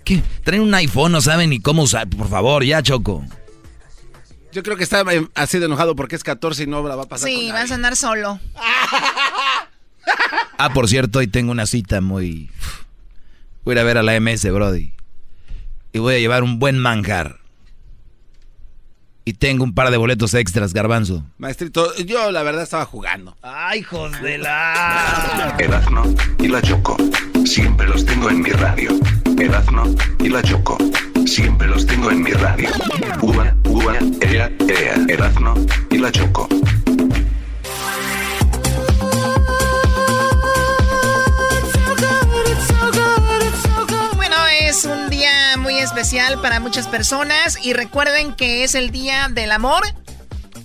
¿Qué? 0.04 0.22
Traen 0.44 0.62
un 0.64 0.74
iPhone, 0.74 1.12
no 1.12 1.22
saben 1.22 1.50
ni 1.52 1.60
cómo 1.60 1.84
usar. 1.84 2.08
Por 2.10 2.30
favor, 2.30 2.64
ya, 2.64 2.82
Choco. 2.82 3.24
Yo 4.52 4.62
creo 4.64 4.78
que 4.78 4.84
está 4.84 5.02
eh, 5.14 5.28
así 5.36 5.60
de 5.60 5.66
enojado 5.66 5.96
porque 5.96 6.16
es 6.16 6.24
14 6.24 6.64
y 6.64 6.68
no 6.68 6.88
la 6.88 6.96
va 6.96 7.04
a 7.04 7.08
pasar 7.10 7.28
Sí, 7.30 7.48
con 7.48 7.54
vas 7.54 7.72
a 7.72 7.76
andar 7.76 7.96
solo. 7.96 8.40
Ah, 10.58 10.72
por 10.74 10.88
cierto, 10.88 11.20
hoy 11.20 11.28
tengo 11.28 11.52
una 11.52 11.66
cita 11.66 12.00
muy... 12.02 12.50
Voy 13.64 13.72
a 13.72 13.76
ir 13.76 13.80
a 13.80 13.84
ver 13.84 13.98
a 13.98 14.04
la 14.04 14.20
MS, 14.20 14.50
Brody. 14.52 14.94
Y 15.92 16.00
voy 16.00 16.16
a 16.16 16.20
llevar 16.20 16.44
un 16.44 16.60
buen 16.60 16.78
manjar. 16.78 17.40
Y 19.26 19.34
tengo 19.34 19.64
un 19.64 19.74
par 19.74 19.90
de 19.90 19.98
boletos 19.98 20.34
extras, 20.34 20.74
garbanzo. 20.74 21.24
Maestrito, 21.38 21.96
yo 21.96 22.30
la 22.32 22.44
verdad 22.44 22.64
estaba 22.64 22.86
jugando. 22.86 23.38
Ay, 23.42 23.80
hijos 23.80 24.22
de 24.22 24.38
la... 24.38 25.56
Erazno 25.60 26.04
y 26.40 26.50
la 26.50 26.62
Choco. 26.62 26.98
Siempre 27.46 27.88
los 27.88 28.06
tengo 28.06 28.30
en 28.30 28.42
mi 28.42 28.50
radio. 28.50 28.92
Erazno 29.40 29.96
y 30.20 30.28
la 30.28 30.42
Choco. 30.44 30.78
Siempre 31.26 31.68
los 31.68 31.86
tengo 31.86 32.12
en 32.12 32.22
mi 32.22 32.32
radio. 32.32 32.70
Uva, 33.22 33.56
uva, 33.66 33.96
ea, 34.22 34.52
ea. 34.68 35.06
Erazno 35.08 35.54
y 35.90 36.00
la 36.00 36.12
Choco. 36.12 36.50
Bueno, 44.16 44.36
es 44.62 44.84
un 44.84 45.10
día 45.10 45.33
especial 45.84 46.40
para 46.42 46.60
muchas 46.60 46.88
personas 46.88 47.58
y 47.64 47.74
recuerden 47.74 48.34
que 48.36 48.64
es 48.64 48.76
el 48.76 48.92
día 48.92 49.28
del 49.30 49.52
amor 49.52 49.84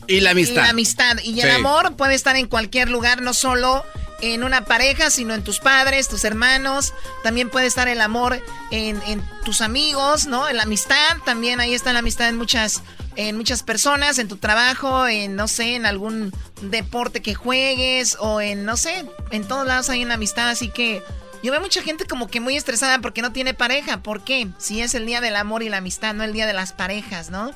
Y 0.07 0.21
la 0.21 0.31
y 0.31 0.33
amistad. 0.33 0.63
la 0.63 0.69
amistad. 0.71 1.19
Y 1.23 1.41
el 1.41 1.51
amor 1.51 1.97
puede 1.97 2.15
estar 2.15 2.37
en 2.37 2.47
cualquier 2.47 2.89
lugar, 2.89 3.21
no 3.23 3.35
solo 3.35 3.85
en 4.21 4.43
una 4.43 4.65
pareja, 4.65 5.11
sino 5.11 5.35
en 5.35 5.45
tus 5.45 5.61
padres, 5.61 6.09
tus 6.09 6.25
hermanos. 6.25 6.93
También 7.23 7.51
puede 7.51 7.67
estar 7.67 7.89
el 7.89 8.01
amor 8.01 8.43
en, 8.71 9.01
en 9.07 9.23
tus 9.45 9.61
amigos, 9.61 10.27
¿no? 10.27 10.49
En 10.49 10.57
la 10.57 10.65
amistad, 10.65 11.19
también 11.25 11.61
ahí 11.61 11.75
está 11.75 11.93
la 11.93 12.01
amistad 12.01 12.29
en 12.29 12.37
muchas, 12.37 12.83
en 13.17 13.37
muchas 13.37 13.63
personas, 13.63 14.19
en 14.19 14.29
tu 14.29 14.37
trabajo, 14.37 15.07
en, 15.07 15.37
no 15.37 15.47
sé, 15.49 15.75
en 15.77 15.87
algún 15.87 16.33
deporte 16.63 17.23
que 17.23 17.35
juegues 17.35 18.17
o 18.19 18.41
en, 18.41 18.65
no 18.65 18.77
sé, 18.77 19.05
en 19.31 19.45
todos 19.47 19.67
lados 19.67 19.89
hay 19.91 20.05
una 20.05 20.15
amistad, 20.15 20.49
así 20.49 20.69
que... 20.69 21.03
Yo 21.43 21.53
veo 21.53 21.61
mucha 21.61 21.83
gente 21.83 22.05
como 22.07 22.27
que 22.29 22.41
muy 22.41 22.57
estresada 22.57 22.99
porque 23.01 23.23
no 23.23 23.33
tiene 23.33 23.55
pareja. 23.55 23.99
¿Por 23.99 24.25
qué? 24.25 24.49
Si 24.59 24.81
es 24.81 24.95
el 24.95 25.07
día 25.07 25.21
del 25.21 25.37
amor 25.37 25.63
y 25.63 25.69
la 25.69 25.79
amistad, 25.79 26.15
no 26.15 26.25
el 26.25 26.33
día 26.33 26.47
de 26.47 26.53
las 26.53 26.73
parejas, 26.73 27.31
¿no? 27.31 27.53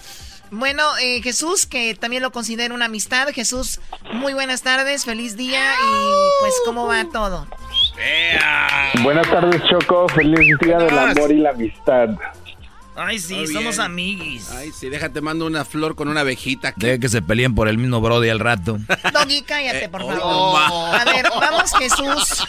Bueno, 0.50 0.82
eh, 1.00 1.22
Jesús, 1.22 1.66
que 1.66 1.94
también 1.94 2.22
lo 2.22 2.30
considero 2.30 2.74
una 2.74 2.84
amistad. 2.84 3.28
Jesús, 3.32 3.80
muy 4.12 4.34
buenas 4.34 4.62
tardes, 4.62 5.06
feliz 5.06 5.36
día 5.36 5.72
y 5.72 6.40
pues 6.40 6.52
cómo 6.66 6.86
va 6.86 7.06
todo. 7.10 7.46
Buenas 9.02 9.28
tardes, 9.30 9.62
Choco. 9.64 10.08
Feliz 10.10 10.58
día 10.60 10.78
del 10.78 10.98
amor 10.98 11.32
y 11.32 11.38
la 11.38 11.50
amistad. 11.50 12.10
Ay, 12.94 13.18
sí, 13.18 13.34
Muy 13.36 13.46
somos 13.46 13.76
bien. 13.76 13.80
amiguis. 13.86 14.50
Ay, 14.50 14.70
sí, 14.70 14.88
déjate, 14.90 15.20
mando 15.22 15.46
una 15.46 15.64
flor 15.64 15.94
con 15.94 16.08
una 16.08 16.20
abejita. 16.20 16.74
Deje 16.76 17.00
que 17.00 17.08
se 17.08 17.22
peleen 17.22 17.54
por 17.54 17.68
el 17.68 17.78
mismo 17.78 18.00
Brody 18.02 18.28
al 18.28 18.38
rato. 18.38 18.78
Doggy, 19.14 19.42
cállate, 19.42 19.88
por 19.88 20.02
favor. 20.02 20.20
oh, 20.22 20.52
ma. 20.52 21.00
A 21.00 21.04
ver, 21.06 21.24
vamos, 21.30 21.72
Jesús. 21.78 22.44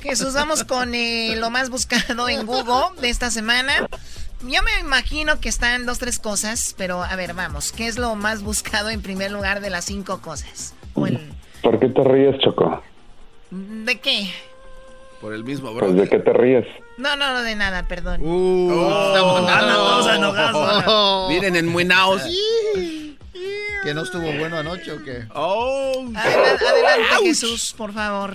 Jesús, 0.00 0.34
vamos 0.34 0.62
con 0.64 0.94
eh, 0.94 1.34
lo 1.36 1.50
más 1.50 1.70
buscado 1.70 2.28
en 2.28 2.46
Google 2.46 3.00
de 3.00 3.08
esta 3.10 3.30
semana. 3.32 3.88
Yo 4.42 4.62
me 4.62 4.78
imagino 4.80 5.40
que 5.40 5.48
están 5.48 5.86
dos, 5.86 5.98
tres 5.98 6.18
cosas, 6.20 6.74
pero 6.78 7.02
a 7.02 7.16
ver, 7.16 7.34
vamos. 7.34 7.72
¿Qué 7.72 7.86
es 7.88 7.98
lo 7.98 8.14
más 8.14 8.42
buscado 8.42 8.90
en 8.90 9.02
primer 9.02 9.32
lugar 9.32 9.60
de 9.60 9.70
las 9.70 9.86
cinco 9.86 10.20
cosas? 10.20 10.74
El- 10.96 11.32
¿Por 11.62 11.80
qué 11.80 11.88
te 11.88 12.04
ríes, 12.04 12.38
Choco? 12.40 12.82
¿De 13.50 13.98
qué? 14.00 14.30
Por 15.20 15.32
el 15.32 15.42
mismo, 15.44 15.72
bro. 15.74 15.86
Pues 15.86 15.96
de 15.96 16.08
qué 16.08 16.18
te 16.18 16.32
ríes. 16.32 16.66
No, 16.96 17.16
no, 17.16 17.32
no, 17.32 17.42
de 17.42 17.56
nada, 17.56 17.88
perdón. 17.88 18.20
Uh, 18.22 19.48
andan 19.48 19.74
todos 19.74 20.16
enojados. 20.16 21.28
Miren, 21.28 21.56
en 21.56 21.66
Muinaos. 21.66 22.22
¿Que 23.82 23.92
no 23.92 24.02
estuvo 24.02 24.30
bueno 24.38 24.58
anoche 24.58 24.92
o 24.92 25.02
qué? 25.02 25.24
Oh. 25.34 26.04
Adelante, 26.14 26.64
adelante, 26.66 27.24
Jesús, 27.24 27.74
por 27.76 27.92
favor. 27.92 28.34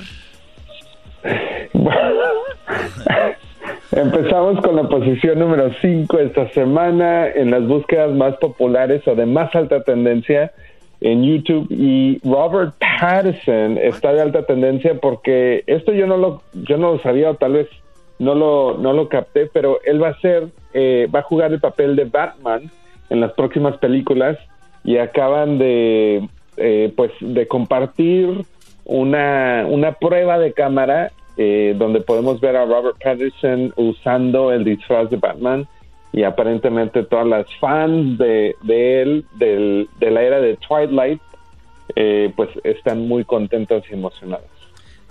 Empezamos 3.91 4.61
con 4.61 4.75
la 4.75 4.87
posición 4.87 5.39
número 5.39 5.71
5 5.81 6.19
esta 6.19 6.49
semana 6.51 7.27
en 7.27 7.49
las 7.51 7.67
búsquedas 7.67 8.11
más 8.11 8.35
populares 8.37 9.05
o 9.07 9.15
de 9.15 9.25
más 9.25 9.53
alta 9.55 9.83
tendencia 9.83 10.53
en 11.01 11.23
YouTube 11.23 11.67
y 11.71 12.19
Robert 12.23 12.75
Pattinson 12.79 13.77
está 13.77 14.13
de 14.13 14.21
alta 14.21 14.45
tendencia 14.45 14.99
porque 15.01 15.63
esto 15.65 15.93
yo 15.93 16.07
no 16.07 16.17
lo 16.17 16.41
yo 16.53 16.77
no 16.77 16.93
lo 16.93 17.01
sabía 17.01 17.31
o 17.31 17.35
tal 17.35 17.53
vez 17.53 17.67
no 18.19 18.35
lo 18.35 18.77
no 18.77 18.93
lo 18.93 19.07
capté 19.09 19.47
pero 19.47 19.79
él 19.83 20.01
va 20.01 20.09
a 20.09 20.19
ser 20.19 20.47
eh, 20.73 21.07
va 21.13 21.19
a 21.19 21.23
jugar 21.23 21.51
el 21.53 21.59
papel 21.59 21.95
de 21.95 22.05
Batman 22.05 22.69
en 23.09 23.19
las 23.21 23.31
próximas 23.33 23.77
películas 23.77 24.37
y 24.83 24.97
acaban 24.97 25.57
de 25.57 26.27
eh, 26.57 26.93
pues 26.95 27.11
de 27.21 27.47
compartir 27.47 28.45
una 28.85 29.65
una 29.69 29.93
prueba 29.93 30.37
de 30.39 30.53
cámara 30.53 31.11
eh, 31.37 31.73
donde 31.77 32.01
podemos 32.01 32.41
ver 32.41 32.55
a 32.57 32.65
Robert 32.65 32.97
Pattinson 33.01 33.71
usando 33.77 34.51
el 34.51 34.63
disfraz 34.65 35.09
de 35.09 35.17
Batman 35.17 35.65
y 36.11 36.23
aparentemente 36.23 37.03
todas 37.03 37.27
las 37.27 37.45
fans 37.59 38.17
de, 38.17 38.55
de 38.63 39.01
él, 39.01 39.25
del- 39.37 39.87
de 39.99 40.09
la 40.11 40.23
era 40.23 40.41
de 40.41 40.57
Twilight, 40.57 41.21
eh, 41.95 42.33
pues 42.35 42.49
están 42.63 43.07
muy 43.07 43.23
contentos 43.23 43.83
y 43.89 43.93
emocionados. 43.93 44.49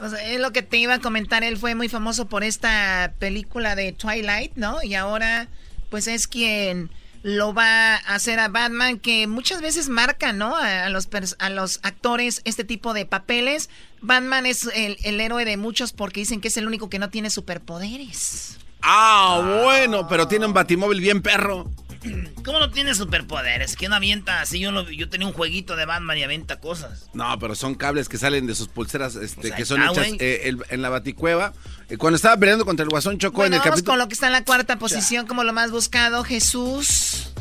Es 0.01 0.41
lo 0.41 0.53
que 0.53 0.63
te 0.63 0.77
iba 0.77 0.95
a 0.95 0.99
comentar. 1.01 1.43
Él 1.43 1.57
fue 1.57 1.75
muy 1.75 1.89
famoso 1.89 2.29
por 2.29 2.45
esta 2.45 3.13
película 3.19 3.75
de 3.75 3.93
Twilight, 3.93 4.53
¿no? 4.55 4.83
Y 4.83 4.95
ahora, 4.95 5.49
pues 5.91 6.07
es 6.07 6.29
quien 6.29 6.91
lo 7.23 7.53
va 7.53 7.95
a 7.95 8.15
hacer 8.15 8.39
a 8.39 8.49
Batman, 8.49 8.99
que 8.99 9.27
muchas 9.27 9.61
veces 9.61 9.89
marca, 9.89 10.33
¿no? 10.33 10.57
A, 10.57 10.89
los, 10.89 11.09
a 11.39 11.51
los 11.51 11.81
actores 11.83 12.43
este 12.45 12.65
tipo 12.65 12.95
de 12.95 13.07
papeles. 13.07 13.71
Batman 14.01 14.47
es 14.47 14.69
el, 14.75 14.97
el 15.03 15.21
héroe 15.21 15.45
de 15.45 15.57
muchos 15.57 15.93
porque 15.93 16.21
dicen 16.21 16.41
que 16.41 16.49
es 16.49 16.57
el 16.57 16.67
único 16.67 16.89
que 16.89 16.99
no 16.99 17.11
tiene 17.11 17.31
superpoderes. 17.31 18.59
Ah, 18.83 19.63
bueno, 19.65 20.07
pero 20.09 20.29
tiene 20.29 20.47
un 20.47 20.53
batimóvil 20.53 21.01
bien 21.01 21.23
perro. 21.23 21.69
¿Cómo 22.45 22.59
no 22.61 22.71
tiene 22.71 22.95
superpoderes? 22.95 23.77
¿Quién 23.77 23.93
avienta 23.93 24.41
así? 24.41 24.59
Yo, 24.61 24.71
lo- 24.73 24.89
yo 24.91 25.09
tenía 25.09 25.27
un 25.27 25.33
jueguito 25.33 25.77
de 25.77 25.85
Batman 25.87 26.17
y 26.19 26.23
avienta 26.23 26.61
cosas. 26.61 27.11
No, 27.15 27.39
pero 27.39 27.55
son 27.55 27.75
cables 27.75 28.09
que 28.09 28.17
salen 28.19 28.47
de 28.47 28.55
sus 28.55 28.69
pulseras 28.69 29.17
este, 29.17 29.51
que 29.53 29.65
son 29.65 29.81
está, 29.81 29.93
hechas 29.93 30.09
güey. 30.09 30.19
eh, 30.21 30.49
el- 30.49 30.59
en 30.71 30.83
la 30.83 30.89
baticueva. 30.89 31.53
Eh, 31.89 31.97
cuando 31.97 32.17
estaba 32.17 32.37
peleando 32.37 32.65
contra 32.65 32.85
el 32.85 32.91
Guasón 32.91 33.19
Chocó 33.19 33.39
Bueno, 33.39 33.49
en 33.49 33.53
el 33.55 33.59
vamos 33.61 33.71
capítulo... 33.77 33.93
con 33.93 33.99
lo 33.99 34.09
que 34.09 34.15
está 34.15 34.27
en 34.27 34.33
la 34.33 34.45
cuarta 34.45 34.79
posición 34.79 35.27
como 35.27 35.45
lo 35.45 35.53
más 35.53 35.71
buscado. 35.71 36.25
Jesús. 36.25 37.33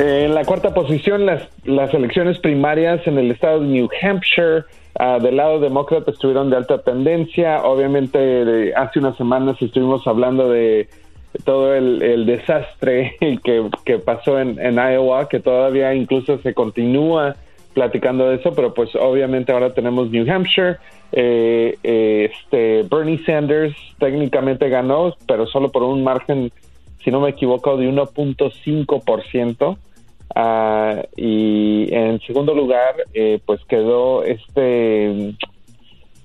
Eh, 0.00 0.24
En 0.26 0.34
la 0.34 0.44
cuarta 0.44 0.74
posición, 0.74 1.24
las, 1.26 1.42
las 1.64 1.92
elecciones 1.94 2.38
primarias 2.38 3.00
en 3.06 3.18
el 3.18 3.30
estado 3.30 3.60
de 3.60 3.66
New 3.66 3.88
Hampshire 4.02 4.64
ah, 4.98 5.18
del 5.20 5.36
lado 5.36 5.60
demócrata 5.60 6.10
estuvieron 6.10 6.50
de 6.50 6.56
alta 6.56 6.82
tendencia. 6.82 7.62
Obviamente, 7.62 8.18
de- 8.18 8.74
hace 8.74 8.98
unas 8.98 9.16
semanas 9.16 9.56
estuvimos 9.60 10.06
hablando 10.06 10.50
de 10.50 10.88
todo 11.44 11.74
el, 11.74 12.26
desastre 12.26 13.16
que, 13.84 13.98
pasó 13.98 14.38
en, 14.40 14.58
Iowa, 14.74 15.28
que 15.28 15.40
todavía 15.40 15.94
incluso 15.94 16.38
se 16.38 16.54
continúa 16.54 17.36
platicando 17.74 18.28
de 18.30 18.36
eso, 18.36 18.52
pero 18.54 18.72
pues 18.72 18.94
obviamente 18.94 19.52
ahora 19.52 19.74
tenemos 19.74 20.10
New 20.10 20.30
Hampshire. 20.30 20.78
Eh, 21.12 21.76
eh, 21.84 22.30
este 22.32 22.82
Bernie 22.84 23.22
Sanders 23.24 23.76
técnicamente 23.98 24.68
ganó, 24.68 25.14
pero 25.26 25.46
solo 25.46 25.70
por 25.70 25.82
un 25.82 26.02
margen, 26.02 26.50
si 27.04 27.10
no 27.10 27.20
me 27.20 27.30
equivoco, 27.30 27.76
de 27.76 27.88
1.5%. 27.88 29.76
Ah, 30.34 31.02
y 31.16 31.94
en 31.94 32.20
segundo 32.20 32.54
lugar, 32.54 32.94
eh, 33.14 33.40
pues 33.44 33.60
quedó 33.66 34.24
este 34.24 35.34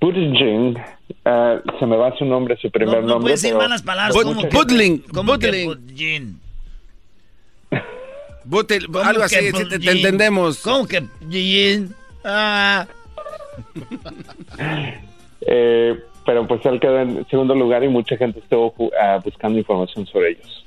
Buttigieg, 0.00 0.76
ah, 1.24 1.58
se 1.78 1.86
me 1.86 1.96
va 1.96 2.16
su 2.16 2.24
nombre, 2.24 2.56
su 2.56 2.70
primer 2.70 2.94
No, 2.96 3.00
no 3.02 3.06
nombre. 3.08 3.22
puedes 3.22 3.42
decir 3.42 3.54
pero 3.54 3.62
malas 3.62 3.82
palabras. 3.82 4.14
mucha 4.14 4.24
¿Cómo 4.28 4.40
gente- 4.40 4.48
que- 4.48 4.56
Butling, 4.62 4.98
¿Cómo 5.14 5.32
Butling. 5.32 5.66
Butling? 5.68 6.40
Butel- 8.44 8.86
¿Cómo 8.86 8.98
algo 9.00 9.22
así, 9.22 9.36
sí, 9.36 9.52
te, 9.68 9.90
entendemos. 9.90 10.60
¿Cómo 10.62 10.86
que 10.86 11.00
Butling? 11.20 11.94
Ah. 12.24 12.86
Eh, 15.46 15.98
pero 16.24 16.46
pues 16.46 16.64
él 16.66 16.78
quedó 16.80 17.00
en 17.00 17.26
segundo 17.28 17.54
lugar 17.54 17.82
y 17.84 17.88
mucha 17.88 18.16
gente 18.16 18.38
estuvo 18.40 18.74
ah, 19.00 19.20
buscando 19.24 19.58
información 19.58 20.06
sobre 20.06 20.30
ellos. 20.30 20.61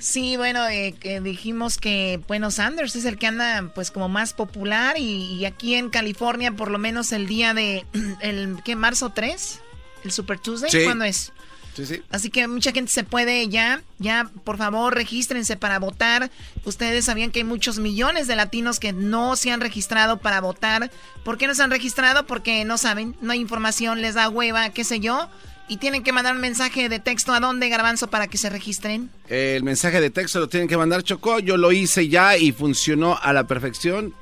Sí, 0.00 0.36
bueno, 0.38 0.66
eh, 0.66 0.94
que 0.98 1.20
dijimos 1.20 1.76
que, 1.76 2.20
bueno, 2.26 2.50
Sanders 2.50 2.96
es 2.96 3.04
el 3.04 3.18
que 3.18 3.26
anda, 3.26 3.70
pues, 3.74 3.90
como 3.90 4.08
más 4.08 4.32
popular 4.32 4.96
y, 4.98 5.34
y 5.34 5.44
aquí 5.44 5.74
en 5.74 5.90
California, 5.90 6.52
por 6.52 6.70
lo 6.70 6.78
menos 6.78 7.12
el 7.12 7.26
día 7.26 7.52
de, 7.52 7.84
el, 8.20 8.56
¿qué, 8.64 8.76
marzo 8.76 9.10
3? 9.10 9.60
¿El 10.02 10.10
Super 10.10 10.38
Tuesday? 10.38 10.70
Sí. 10.70 10.84
¿Cuándo 10.84 11.04
es? 11.04 11.32
Sí, 11.74 11.86
sí. 11.86 12.02
Así 12.10 12.30
que 12.30 12.48
mucha 12.48 12.72
gente 12.72 12.90
se 12.90 13.04
puede 13.04 13.48
ya, 13.48 13.82
ya, 13.98 14.30
por 14.44 14.56
favor, 14.56 14.94
regístrense 14.94 15.56
para 15.56 15.78
votar. 15.78 16.30
Ustedes 16.64 17.04
sabían 17.04 17.30
que 17.30 17.40
hay 17.40 17.44
muchos 17.44 17.78
millones 17.78 18.26
de 18.26 18.36
latinos 18.36 18.80
que 18.80 18.92
no 18.92 19.36
se 19.36 19.52
han 19.52 19.60
registrado 19.60 20.18
para 20.18 20.40
votar. 20.40 20.90
¿Por 21.24 21.38
qué 21.38 21.46
no 21.46 21.54
se 21.54 21.62
han 21.62 21.70
registrado? 21.70 22.26
Porque 22.26 22.64
no 22.64 22.76
saben, 22.76 23.16
no 23.20 23.32
hay 23.32 23.40
información, 23.40 24.00
les 24.00 24.14
da 24.14 24.28
hueva, 24.28 24.70
qué 24.70 24.82
sé 24.82 24.98
yo. 24.98 25.28
Y 25.70 25.76
tienen 25.76 26.02
que 26.02 26.12
mandar 26.12 26.34
un 26.34 26.40
mensaje 26.40 26.88
de 26.88 26.98
texto 26.98 27.32
a 27.32 27.38
dónde, 27.38 27.68
Garbanzo, 27.68 28.08
para 28.08 28.26
que 28.26 28.36
se 28.38 28.50
registren. 28.50 29.08
El 29.28 29.62
mensaje 29.62 30.00
de 30.00 30.10
texto 30.10 30.40
lo 30.40 30.48
tienen 30.48 30.68
que 30.68 30.76
mandar 30.76 31.04
Chocó. 31.04 31.38
Yo 31.38 31.56
lo 31.56 31.70
hice 31.70 32.08
ya 32.08 32.36
y 32.36 32.50
funcionó 32.50 33.16
a 33.22 33.32
la 33.32 33.44
perfección. 33.46 34.12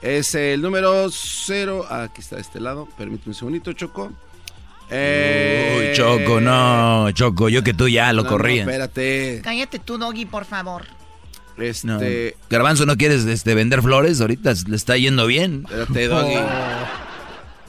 Es 0.00 0.36
el 0.36 0.62
número 0.62 1.10
cero. 1.10 1.84
Aquí 1.90 2.20
está 2.20 2.36
de 2.36 2.42
este 2.42 2.60
lado. 2.60 2.86
Permíteme 2.96 3.30
un 3.30 3.34
segundito, 3.34 3.72
Choco. 3.72 4.12
Eh, 4.90 5.88
Uy, 5.90 5.96
Choco, 5.96 6.40
no, 6.40 7.10
Choco, 7.10 7.48
yo 7.48 7.64
que 7.64 7.74
tú 7.74 7.88
ya 7.88 8.12
lo 8.12 8.22
no, 8.22 8.28
corría. 8.28 8.64
no, 8.64 8.70
espérate. 8.70 9.40
Cállate 9.42 9.80
tú, 9.80 9.98
Doggy, 9.98 10.26
por 10.26 10.44
favor. 10.44 10.84
No. 11.56 11.64
Este. 11.64 12.36
Garbanzo, 12.48 12.86
¿no 12.86 12.96
quieres 12.96 13.24
este, 13.24 13.56
vender 13.56 13.82
flores? 13.82 14.20
Ahorita 14.20 14.54
le 14.68 14.76
está 14.76 14.96
yendo 14.96 15.26
bien. 15.26 15.64
Espérate, 15.64 16.06
Doggy. 16.06 16.36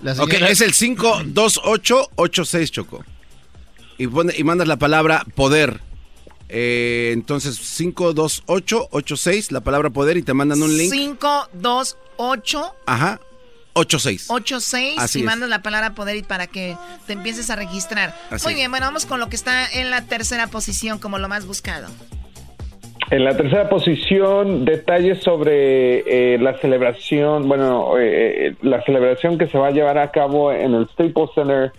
La 0.04 0.14
Ok, 0.22 0.34
es 0.34 0.62
el 0.62 0.74
52886, 0.74 2.72
Choco. 2.72 3.04
Y, 3.98 4.08
pone, 4.08 4.34
y 4.38 4.44
mandas 4.44 4.68
la 4.68 4.78
palabra 4.78 5.24
poder. 5.36 5.80
Eh, 6.50 7.12
entonces, 7.14 7.58
52886, 7.60 9.52
la 9.52 9.62
palabra 9.62 9.90
poder, 9.90 10.18
y 10.18 10.24
te 10.24 10.34
mandan 10.34 10.62
un 10.62 10.76
link. 10.78 10.92
5, 10.92 11.50
2, 11.54 11.98
8, 12.18 12.76
Ajá. 12.86 13.20
86. 13.74 14.28
8, 14.30 14.60
6 14.60 15.00
Así 15.00 15.20
y 15.20 15.22
es. 15.24 15.26
mandas 15.26 15.50
la 15.50 15.64
palabra 15.64 15.96
poder 15.96 16.16
y 16.18 16.22
para 16.22 16.46
que 16.48 16.78
te 17.08 17.14
empieces 17.14 17.50
a 17.50 17.56
registrar. 17.56 18.16
Así 18.30 18.46
Muy 18.46 18.54
es. 18.54 18.60
bien, 18.60 18.72
bueno, 18.72 18.86
vamos 18.86 19.06
con 19.06 19.20
lo 19.20 19.30
que 19.30 19.36
está 19.36 19.66
en 19.72 19.90
la 19.90 20.04
tercera 20.04 20.48
posición 20.48 21.00
como 21.00 21.18
lo 21.18 21.28
más 21.28 21.48
buscado. 21.48 21.88
En 23.10 23.26
la 23.26 23.36
tercera 23.36 23.70
posición, 23.70 24.64
detalles 24.66 25.22
sobre 25.24 26.34
eh, 26.34 26.38
la 26.40 26.58
celebración, 26.60 27.48
bueno, 27.48 27.98
eh, 27.98 28.48
eh, 28.48 28.56
la 28.62 28.84
celebración 28.84 29.38
que 29.38 29.48
se 29.48 29.58
va 29.58 29.68
a 29.68 29.72
llevar 29.72 29.98
a 29.98 30.12
cabo 30.12 30.52
en 30.52 30.74
el 30.74 30.88
Staples 30.90 31.30
Center 31.36 31.72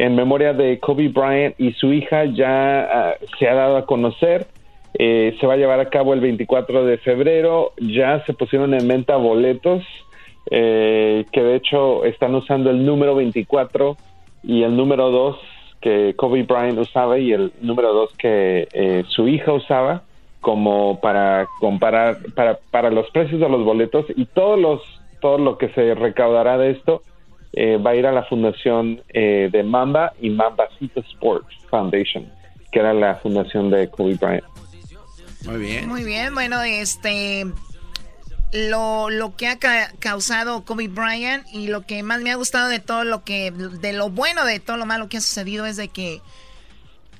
en 0.00 0.16
memoria 0.16 0.54
de 0.54 0.78
Kobe 0.78 1.08
Bryant 1.08 1.54
y 1.60 1.72
su 1.72 1.92
hija 1.92 2.24
ya 2.24 2.80
ah, 2.80 3.14
se 3.38 3.46
ha 3.46 3.54
dado 3.54 3.76
a 3.76 3.84
conocer. 3.84 4.46
Eh, 4.94 5.36
se 5.38 5.46
va 5.46 5.54
a 5.54 5.56
llevar 5.58 5.78
a 5.78 5.90
cabo 5.90 6.14
el 6.14 6.20
24 6.20 6.86
de 6.86 6.96
febrero. 6.96 7.72
Ya 7.76 8.24
se 8.24 8.32
pusieron 8.32 8.72
en 8.72 8.88
venta 8.88 9.16
boletos 9.16 9.84
eh, 10.50 11.26
que 11.30 11.42
de 11.42 11.56
hecho 11.56 12.06
están 12.06 12.34
usando 12.34 12.70
el 12.70 12.86
número 12.86 13.14
24 13.14 13.98
y 14.42 14.62
el 14.62 14.74
número 14.74 15.10
2 15.10 15.36
que 15.82 16.14
Kobe 16.16 16.44
Bryant 16.44 16.78
usaba 16.78 17.18
y 17.18 17.32
el 17.32 17.52
número 17.60 17.92
2 17.92 18.16
que 18.16 18.68
eh, 18.72 19.04
su 19.08 19.28
hija 19.28 19.52
usaba 19.52 20.04
como 20.40 20.98
para 21.00 21.46
comparar 21.60 22.16
para, 22.34 22.58
para 22.70 22.90
los 22.90 23.10
precios 23.10 23.38
de 23.38 23.48
los 23.50 23.64
boletos 23.64 24.06
y 24.16 24.24
todos 24.24 24.58
los 24.58 24.80
todo 25.20 25.36
lo 25.36 25.58
que 25.58 25.68
se 25.68 25.94
recaudará 25.94 26.56
de 26.56 26.70
esto 26.70 27.02
eh, 27.52 27.76
va 27.78 27.90
a 27.90 27.96
ir 27.96 28.06
a 28.06 28.12
la 28.12 28.24
fundación 28.24 29.02
eh, 29.08 29.48
de 29.50 29.62
Mamba 29.62 30.12
y 30.20 30.30
Mambacito 30.30 31.00
Sports 31.00 31.48
Foundation 31.70 32.30
que 32.72 32.78
era 32.78 32.94
la 32.94 33.16
fundación 33.16 33.70
de 33.70 33.88
Kobe 33.90 34.14
Bryant 34.14 34.44
Muy 35.44 35.56
bien. 35.58 35.88
Muy 35.88 36.04
bien, 36.04 36.32
bueno, 36.34 36.62
este 36.62 37.44
lo, 38.52 39.10
lo 39.10 39.36
que 39.36 39.46
ha 39.46 39.58
ca- 39.58 39.92
causado 40.00 40.64
Kobe 40.64 40.88
Bryant 40.88 41.46
y 41.52 41.68
lo 41.68 41.82
que 41.86 42.02
más 42.02 42.20
me 42.20 42.30
ha 42.32 42.34
gustado 42.36 42.68
de 42.68 42.80
todo 42.80 43.04
lo 43.04 43.22
que 43.24 43.50
de 43.52 43.92
lo 43.92 44.10
bueno 44.10 44.44
de 44.44 44.58
todo 44.60 44.76
lo 44.76 44.86
malo 44.86 45.08
que 45.08 45.18
ha 45.18 45.20
sucedido 45.20 45.66
es 45.66 45.76
de 45.76 45.88
que 45.88 46.20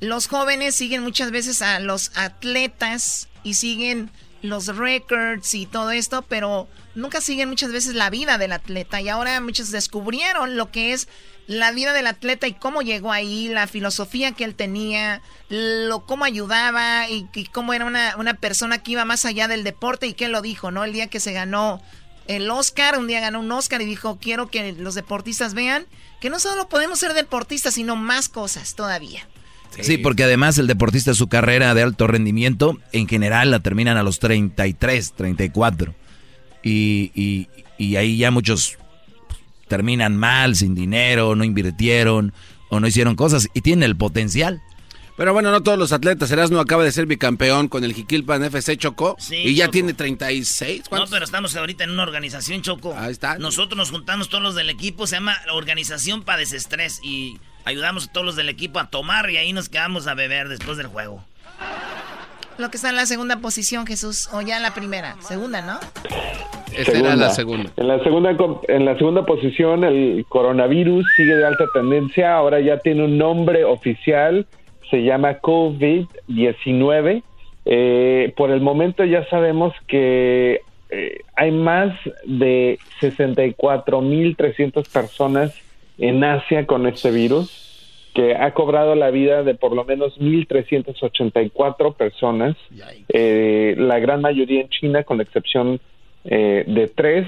los 0.01 0.27
jóvenes 0.29 0.75
siguen 0.75 1.03
muchas 1.03 1.31
veces 1.31 1.63
a 1.63 1.79
los 1.79 2.17
atletas 2.17 3.29
y 3.45 3.55
siguen 3.55 4.11
los 4.43 4.67
records 4.77 5.55
y 5.55 5.67
todo 5.67 5.91
esto, 5.91 6.23
pero 6.23 6.69
nunca 6.95 7.21
siguen 7.21 7.49
muchas 7.49 7.73
veces 7.73 7.95
la 7.95 8.11
vida 8.11 8.39
del 8.39 8.53
atleta. 8.53 9.01
Y 9.01 9.09
ahora 9.09 9.41
muchos 9.41 9.71
descubrieron 9.71 10.57
lo 10.57 10.71
que 10.71 10.93
es 10.93 11.09
la 11.47 11.73
vida 11.73 11.93
del 11.93 12.07
atleta 12.07 12.47
y 12.47 12.55
cómo 12.55 12.81
llegó 12.83 13.13
ahí, 13.13 13.49
la 13.49 13.67
filosofía 13.67 14.33
que 14.33 14.45
él 14.45 14.55
tenía, 14.55 15.21
lo 15.49 16.07
cómo 16.07 16.25
ayudaba 16.25 17.09
y, 17.09 17.29
cómo 17.53 17.73
era 17.73 17.85
una, 17.85 18.15
una 18.17 18.35
persona 18.35 18.83
que 18.83 18.93
iba 18.93 19.05
más 19.05 19.25
allá 19.25 19.49
del 19.49 19.65
deporte 19.65 20.07
y 20.07 20.15
que 20.15 20.29
lo 20.29 20.43
dijo, 20.43 20.71
¿no? 20.71 20.85
El 20.85 20.93
día 20.93 21.09
que 21.09 21.21
se 21.21 21.33
ganó 21.33 21.83
el 22.29 22.49
Oscar, 22.51 22.97
un 22.99 23.09
día 23.09 23.19
ganó 23.19 23.41
un 23.41 23.51
Oscar 23.51 23.83
y 23.83 23.87
dijo, 23.87 24.19
quiero 24.21 24.49
que 24.49 24.73
los 24.73 24.95
deportistas 24.95 25.55
vean 25.55 25.87
que 26.21 26.31
no 26.31 26.39
solo 26.39 26.69
podemos 26.69 27.01
ser 27.01 27.15
deportistas, 27.15 27.75
sino 27.75 27.97
más 27.97 28.29
cosas 28.29 28.77
todavía. 28.77 29.27
Sí, 29.81 29.99
porque 29.99 30.25
además 30.25 30.59
el 30.59 30.67
deportista 30.67 31.15
su 31.15 31.29
carrera 31.29 31.75
de 31.75 31.83
alto 31.83 32.07
rendimiento 32.07 32.79
en 32.93 33.07
general 33.09 33.51
la 33.51 33.61
terminan 33.61 33.97
a 33.97 34.03
los 34.03 34.19
33, 34.19 35.13
34. 35.15 35.95
Y, 36.63 37.13
y, 37.15 37.49
y 37.79 37.97
ahí 37.97 38.19
ya 38.19 38.31
muchos 38.31 38.77
terminan 39.69 40.17
mal, 40.17 40.57
sin 40.57 40.75
dinero, 40.75 41.35
no 41.37 41.45
invirtieron 41.45 42.33
o 42.69 42.81
no 42.81 42.87
hicieron 42.87 43.15
cosas 43.15 43.49
y 43.55 43.61
tienen 43.63 43.85
el 43.85 43.97
potencial. 43.97 44.61
Pero 45.17 45.35
bueno, 45.35 45.51
no 45.51 45.63
todos 45.63 45.79
los 45.79 45.93
atletas. 45.93 46.31
Erasmo 46.31 46.61
acaba 46.61 46.83
de 46.83 46.93
ser 46.93 47.05
bicampeón 47.05 47.69
con 47.69 47.85
el 47.85 47.93
Jiquilpan 47.93 48.43
FC 48.43 48.79
Chocó. 48.79 49.17
Sí, 49.19 49.37
y 49.37 49.55
ya 49.55 49.67
Choco. 49.67 49.73
tiene 49.73 49.93
36. 49.93 50.85
No, 50.85 50.89
¿cuántos? 50.89 51.11
pero 51.11 51.25
estamos 51.27 51.55
ahorita 51.57 51.85
en 51.85 51.91
una 51.91 52.05
organización, 52.05 52.63
Choco. 52.63 52.95
Ahí 52.97 53.13
está. 53.13 53.37
Nosotros 53.37 53.77
nos 53.77 53.91
juntamos 53.91 54.31
todos 54.31 54.43
los 54.43 54.55
del 54.55 54.71
equipo, 54.71 55.07
se 55.07 55.17
llama 55.17 55.37
Organización 55.53 56.23
para 56.23 56.39
Desestrés 56.39 57.01
y 57.03 57.39
ayudamos 57.65 58.09
a 58.09 58.13
todos 58.13 58.27
los 58.27 58.37
del 58.37 58.49
equipo 58.49 58.79
a 58.79 58.89
tomar 58.89 59.31
y 59.31 59.37
ahí 59.37 59.53
nos 59.53 59.69
quedamos 59.69 60.07
a 60.07 60.15
beber 60.15 60.49
después 60.49 60.77
del 60.77 60.87
juego. 60.87 61.25
Lo 62.59 62.71
que 62.71 62.77
está 62.77 62.91
en 62.91 62.97
la 62.97 63.07
segunda 63.07 63.37
posición, 63.39 63.87
Jesús, 63.87 64.29
o 64.33 64.43
ya 64.43 64.59
en 64.59 64.63
la 64.63 64.75
primera, 64.75 65.17
segunda, 65.21 65.63
¿no? 65.63 65.79
Esta 66.77 66.99
era 66.99 67.17
la 67.17 67.31
segunda. 67.31 67.71
En 67.77 67.89
la 67.89 68.03
segunda 68.03 68.37
en 68.69 68.85
la 68.85 68.99
segunda 68.99 69.25
posición 69.25 69.83
el 69.85 70.25
coronavirus 70.29 71.07
sigue 71.17 71.35
de 71.37 71.47
alta 71.47 71.65
tendencia, 71.73 72.35
ahora 72.35 72.61
ya 72.61 72.77
tiene 72.79 73.05
un 73.05 73.17
nombre 73.19 73.65
oficial, 73.65 74.47
se 74.91 75.03
llama 75.03 75.41
COVID-19. 75.41 77.23
Eh, 77.67 78.33
por 78.37 78.51
el 78.51 78.61
momento 78.61 79.05
ya 79.05 79.29
sabemos 79.29 79.75
que 79.87 80.63
eh, 80.91 81.21
hay 81.37 81.51
más 81.51 81.95
de 82.25 82.79
64.300 83.01 84.89
personas 84.89 85.53
en 86.01 86.25
Asia 86.25 86.67
con 86.67 86.87
este 86.87 87.11
virus 87.13 87.67
que 88.15 88.35
ha 88.35 88.53
cobrado 88.55 88.97
la 88.97 89.11
vida 89.13 89.45
de 89.45 89.55
por 89.55 89.73
lo 89.73 89.85
menos 89.85 90.19
1.384 90.19 91.95
personas, 91.95 92.57
eh, 93.09 93.75
la 93.79 93.99
gran 94.01 94.21
mayoría 94.21 94.63
en 94.63 94.69
China, 94.69 95.05
con 95.05 95.19
la 95.19 95.23
excepción 95.23 95.81
eh, 96.25 96.65
de 96.67 96.89
tres, 96.89 97.27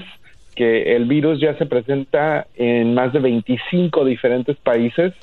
que 0.55 0.95
el 0.95 1.05
virus 1.05 1.39
ya 1.39 1.57
se 1.57 1.65
presenta 1.65 2.47
en 2.55 2.93
más 2.93 3.13
de 3.13 3.19
25 3.19 4.05
diferentes 4.05 4.57
países, 4.57 5.13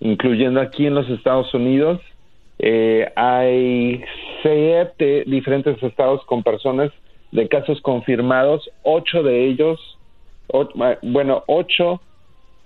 incluyendo 0.00 0.60
aquí 0.60 0.86
en 0.86 0.94
los 0.94 1.08
Estados 1.08 1.52
Unidos. 1.54 2.00
Eh, 2.58 3.10
hay 3.16 4.02
siete 4.42 5.24
diferentes 5.26 5.82
estados 5.82 6.24
con 6.26 6.42
personas 6.42 6.90
de 7.32 7.48
casos 7.48 7.80
confirmados, 7.80 8.70
ocho 8.82 9.22
de 9.22 9.46
ellos, 9.46 9.78
o- 10.48 10.68
bueno, 11.02 11.42
ocho 11.48 12.00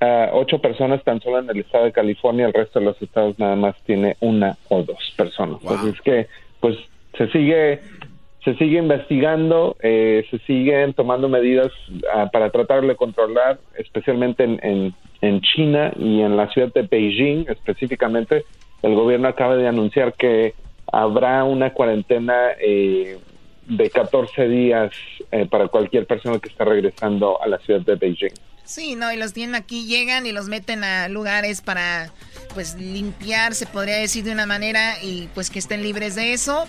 a 0.01 0.31
ocho 0.33 0.59
personas 0.59 1.05
tan 1.05 1.21
solo 1.21 1.41
en 1.41 1.51
el 1.51 1.61
estado 1.61 1.85
de 1.85 1.93
California, 1.93 2.47
el 2.47 2.55
resto 2.55 2.79
de 2.79 2.87
los 2.87 3.01
estados 3.03 3.39
nada 3.39 3.57
más 3.57 3.77
tiene 3.85 4.17
una 4.21 4.57
o 4.69 4.83
dos 4.83 5.13
personas. 5.17 5.65
Así 5.67 5.89
es 5.89 6.01
que, 6.01 6.27
pues, 6.61 6.77
se 7.19 7.29
sigue, 7.29 7.81
se 8.45 8.55
sigue 8.55 8.79
investigando, 8.79 9.77
eh, 9.83 10.25
se 10.31 10.39
siguen 10.41 10.95
tomando 10.95 11.29
medidas 11.29 11.71
ah, 12.15 12.31
para 12.33 12.51
tratar 12.51 12.87
de 12.87 12.97
controlar, 12.97 13.59
especialmente 13.77 14.45
en, 14.45 14.59
en, 14.63 14.95
en 15.21 15.41
China 15.43 15.93
y 15.99 16.23
en 16.23 16.37
la 16.37 16.49
ciudad 16.49 16.73
de 16.73 16.83
Beijing 16.83 17.47
específicamente. 17.49 18.45
El 18.83 18.95
gobierno 18.95 19.29
acaba 19.29 19.57
de 19.57 19.69
anunciar 19.69 20.15
que 20.15 20.55
habrá 20.91 21.45
una 21.45 21.75
cuarentena 21.75 22.53
eh, 22.59 23.19
de 23.67 23.91
14 23.91 24.49
días 24.49 24.93
eh, 25.31 25.47
para 25.47 25.69
cualquier 25.69 26.07
persona 26.07 26.39
que 26.39 26.49
está 26.49 26.65
regresando 26.65 27.41
a 27.43 27.47
la 27.47 27.59
ciudad 27.59 27.83
de 27.83 27.95
Beijing. 27.97 28.35
Sí, 28.71 28.95
no, 28.95 29.13
y 29.13 29.17
los 29.17 29.33
tienen 29.33 29.57
aquí, 29.57 29.87
llegan 29.87 30.27
y 30.27 30.33
los 30.33 30.47
meten 30.47 30.85
a 30.85 31.09
lugares 31.09 31.61
para, 31.61 32.13
pues, 32.55 32.77
limpiar, 32.77 33.53
se 33.57 33.67
podría 33.67 33.97
decir 33.97 34.23
de 34.23 34.31
una 34.31 34.47
manera, 34.47 35.03
y 35.03 35.29
pues 35.35 35.51
que 35.51 35.59
estén 35.59 35.83
libres 35.83 36.15
de 36.15 36.33
eso. 36.35 36.69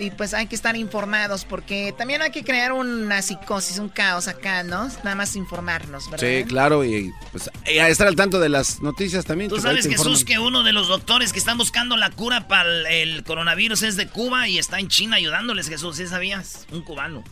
Y 0.00 0.10
pues 0.10 0.34
hay 0.34 0.48
que 0.48 0.56
estar 0.56 0.76
informados, 0.76 1.44
porque 1.44 1.94
también 1.96 2.20
hay 2.20 2.32
que 2.32 2.42
crear 2.42 2.72
una 2.72 3.22
psicosis, 3.22 3.78
un 3.78 3.88
caos 3.88 4.26
acá, 4.26 4.64
¿no? 4.64 4.88
Nada 5.04 5.14
más 5.14 5.36
informarnos, 5.36 6.10
¿verdad? 6.10 6.26
Sí, 6.26 6.44
claro, 6.44 6.84
y 6.84 7.14
pues 7.30 7.48
y 7.64 7.78
a 7.78 7.88
estar 7.88 8.08
al 8.08 8.16
tanto 8.16 8.40
de 8.40 8.48
las 8.48 8.82
noticias 8.82 9.24
también. 9.24 9.48
Tú 9.48 9.60
sabes, 9.60 9.86
Jesús, 9.86 9.98
informan. 9.98 10.24
que 10.24 10.38
uno 10.40 10.62
de 10.64 10.72
los 10.72 10.88
doctores 10.88 11.32
que 11.32 11.38
están 11.38 11.58
buscando 11.58 11.96
la 11.96 12.10
cura 12.10 12.48
para 12.48 12.68
el, 12.68 12.86
el 12.86 13.24
coronavirus 13.24 13.84
es 13.84 13.96
de 13.96 14.08
Cuba 14.08 14.48
y 14.48 14.58
está 14.58 14.80
en 14.80 14.88
China 14.88 15.16
ayudándoles, 15.16 15.68
Jesús, 15.68 15.96
¿sí 15.96 16.08
sabías? 16.08 16.66
Un 16.72 16.82
cubano. 16.82 17.22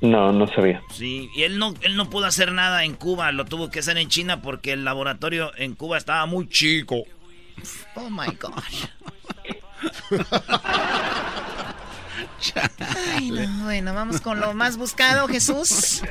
No, 0.00 0.32
no 0.32 0.46
sabía. 0.48 0.82
Sí, 0.90 1.28
y 1.34 1.42
él 1.42 1.58
no, 1.58 1.74
él 1.82 1.96
no 1.96 2.08
pudo 2.08 2.26
hacer 2.26 2.52
nada 2.52 2.84
en 2.84 2.94
Cuba, 2.94 3.32
lo 3.32 3.44
tuvo 3.44 3.70
que 3.70 3.80
hacer 3.80 3.98
en 3.98 4.08
China 4.08 4.40
porque 4.40 4.72
el 4.72 4.84
laboratorio 4.84 5.52
en 5.56 5.74
Cuba 5.74 5.98
estaba 5.98 6.24
muy 6.26 6.48
chico. 6.48 7.02
Oh 7.94 8.08
my 8.08 8.28
gosh. 8.40 8.86
Ay, 13.16 13.30
no, 13.30 13.64
bueno, 13.64 13.94
vamos 13.94 14.20
con 14.20 14.40
lo 14.40 14.54
más 14.54 14.78
buscado, 14.78 15.28
Jesús. 15.28 16.02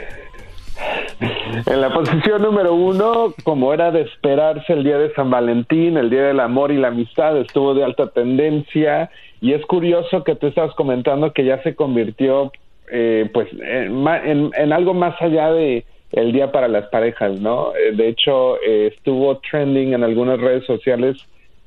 En 1.65 1.81
la 1.81 1.91
posición 1.91 2.41
número 2.41 2.73
uno, 2.73 3.33
como 3.43 3.73
era 3.73 3.91
de 3.91 4.01
esperarse 4.01 4.71
el 4.73 4.83
día 4.83 4.97
de 4.97 5.13
San 5.13 5.29
Valentín, 5.29 5.97
el 5.97 6.09
día 6.09 6.23
del 6.23 6.39
amor 6.39 6.71
y 6.71 6.77
la 6.77 6.89
amistad, 6.89 7.37
estuvo 7.37 7.73
de 7.73 7.83
alta 7.83 8.11
tendencia 8.11 9.09
y 9.41 9.53
es 9.53 9.65
curioso 9.65 10.23
que 10.23 10.35
tú 10.35 10.47
estabas 10.47 10.73
comentando 10.75 11.33
que 11.33 11.45
ya 11.45 11.61
se 11.63 11.75
convirtió 11.75 12.51
eh, 12.91 13.29
pues 13.33 13.47
en, 13.61 13.93
ma- 13.93 14.23
en- 14.23 14.51
en 14.55 14.73
algo 14.73 14.93
más 14.93 15.19
allá 15.21 15.51
de 15.51 15.85
el 16.11 16.31
día 16.31 16.51
para 16.51 16.67
las 16.67 16.87
parejas, 16.87 17.39
¿no? 17.39 17.73
Eh, 17.75 17.91
de 17.95 18.07
hecho, 18.07 18.57
eh, 18.63 18.91
estuvo 18.95 19.37
trending 19.39 19.93
en 19.93 20.03
algunas 20.03 20.39
redes 20.39 20.65
sociales 20.65 21.17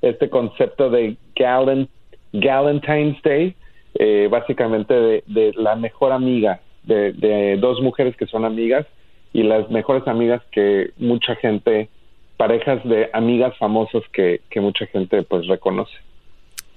este 0.01 0.29
concepto 0.29 0.91
de 0.91 1.17
Galen- 1.37 1.89
Galentine's 2.33 3.23
Day, 3.23 3.55
eh, 3.95 4.27
básicamente 4.31 5.23
de, 5.27 5.53
la 5.57 5.77
mejor 5.77 6.13
amiga, 6.13 6.61
de, 6.83 7.57
dos 7.61 7.81
mujeres 7.81 8.17
que 8.17 8.27
son 8.27 8.45
amigas 8.45 8.87
y 9.33 9.45
las 9.45 9.71
mejores 9.71 10.07
amigas 10.09 10.43
que 10.51 10.91
mucha 10.99 11.37
gente, 11.37 11.89
parejas 12.37 12.83
de 12.85 13.11
amigas 13.13 13.57
famosos 13.59 14.03
que, 14.13 14.41
que 14.51 14.61
mucha 14.61 14.87
gente 14.87 15.23
pues 15.23 15.47
reconoce. 15.47 15.95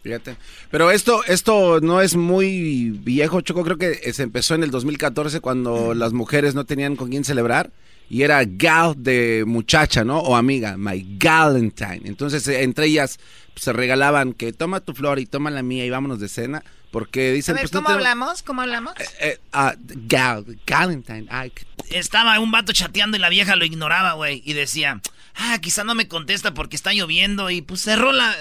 Fíjate. 0.05 0.37
Pero 0.69 0.91
esto, 0.91 1.23
esto 1.25 1.81
no 1.81 1.99
es 1.99 2.15
muy 2.15 2.91
viejo, 2.91 3.41
Choco. 3.41 3.63
Creo 3.63 3.79
que 3.79 4.13
se 4.13 4.21
empezó 4.21 4.53
en 4.53 4.61
el 4.61 4.69
2014 4.69 5.39
cuando 5.39 5.95
las 5.95 6.13
mujeres 6.13 6.53
no 6.53 6.63
tenían 6.63 6.95
con 6.95 7.09
quién 7.09 7.23
celebrar. 7.23 7.71
Y 8.07 8.21
era 8.21 8.43
gal 8.45 8.93
de 8.95 9.45
muchacha, 9.47 10.03
¿no? 10.03 10.19
O 10.19 10.35
amiga, 10.35 10.77
my 10.77 11.17
galentine. 11.17 12.01
Entonces, 12.05 12.47
eh, 12.47 12.61
entre 12.61 12.85
ellas 12.85 13.17
pues, 13.55 13.63
se 13.63 13.73
regalaban 13.73 14.33
que 14.33 14.53
toma 14.53 14.79
tu 14.79 14.93
flor 14.93 15.17
y 15.17 15.25
toma 15.25 15.49
la 15.49 15.63
mía 15.63 15.87
y 15.87 15.89
vámonos 15.89 16.19
de 16.19 16.27
cena. 16.29 16.63
Porque 16.91 17.29
A 17.29 17.33
dicen, 17.33 17.55
ver, 17.55 17.63
pues 17.63 17.73
no 17.73 17.79
¿cómo 17.79 17.87
te- 17.87 17.93
hablamos? 17.95 18.43
¿Cómo 18.43 18.61
hablamos? 18.61 18.93
eh, 19.21 19.39
ah, 19.53 19.73
gal, 20.07 20.45
galentine. 20.67 21.25
Ay, 21.31 21.51
Estaba 21.89 22.39
un 22.39 22.51
vato 22.51 22.73
chateando 22.73 23.17
y 23.17 23.19
la 23.19 23.29
vieja 23.29 23.55
lo 23.55 23.65
ignoraba, 23.65 24.13
güey. 24.13 24.43
Y 24.45 24.53
decía, 24.53 25.01
ah, 25.33 25.57
quizá 25.59 25.83
no 25.83 25.95
me 25.95 26.07
contesta 26.07 26.53
porque 26.53 26.75
está 26.75 26.93
lloviendo. 26.93 27.49
Y 27.49 27.63
pues 27.63 27.81
cerró 27.81 28.11
la... 28.11 28.35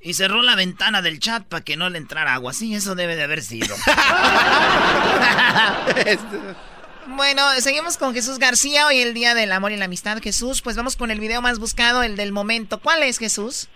Y 0.00 0.14
cerró 0.14 0.42
la 0.42 0.54
ventana 0.54 1.02
del 1.02 1.18
chat 1.18 1.44
para 1.44 1.64
que 1.64 1.76
no 1.76 1.90
le 1.90 1.98
entrara 1.98 2.34
agua. 2.34 2.52
Sí, 2.52 2.74
eso 2.74 2.94
debe 2.94 3.16
de 3.16 3.24
haber 3.24 3.42
sido. 3.42 3.74
Bueno, 7.16 7.42
seguimos 7.60 7.96
con 7.96 8.12
Jesús 8.12 8.38
García, 8.38 8.86
hoy 8.86 8.98
el 8.98 9.14
Día 9.14 9.34
del 9.34 9.50
Amor 9.52 9.72
y 9.72 9.76
la 9.76 9.86
Amistad. 9.86 10.20
Jesús, 10.22 10.60
pues 10.60 10.76
vamos 10.76 10.94
con 10.94 11.10
el 11.10 11.20
video 11.20 11.40
más 11.40 11.58
buscado, 11.58 12.02
el 12.02 12.16
del 12.16 12.32
momento. 12.32 12.80
¿Cuál 12.80 13.02
es, 13.02 13.18
Jesús? 13.18 13.68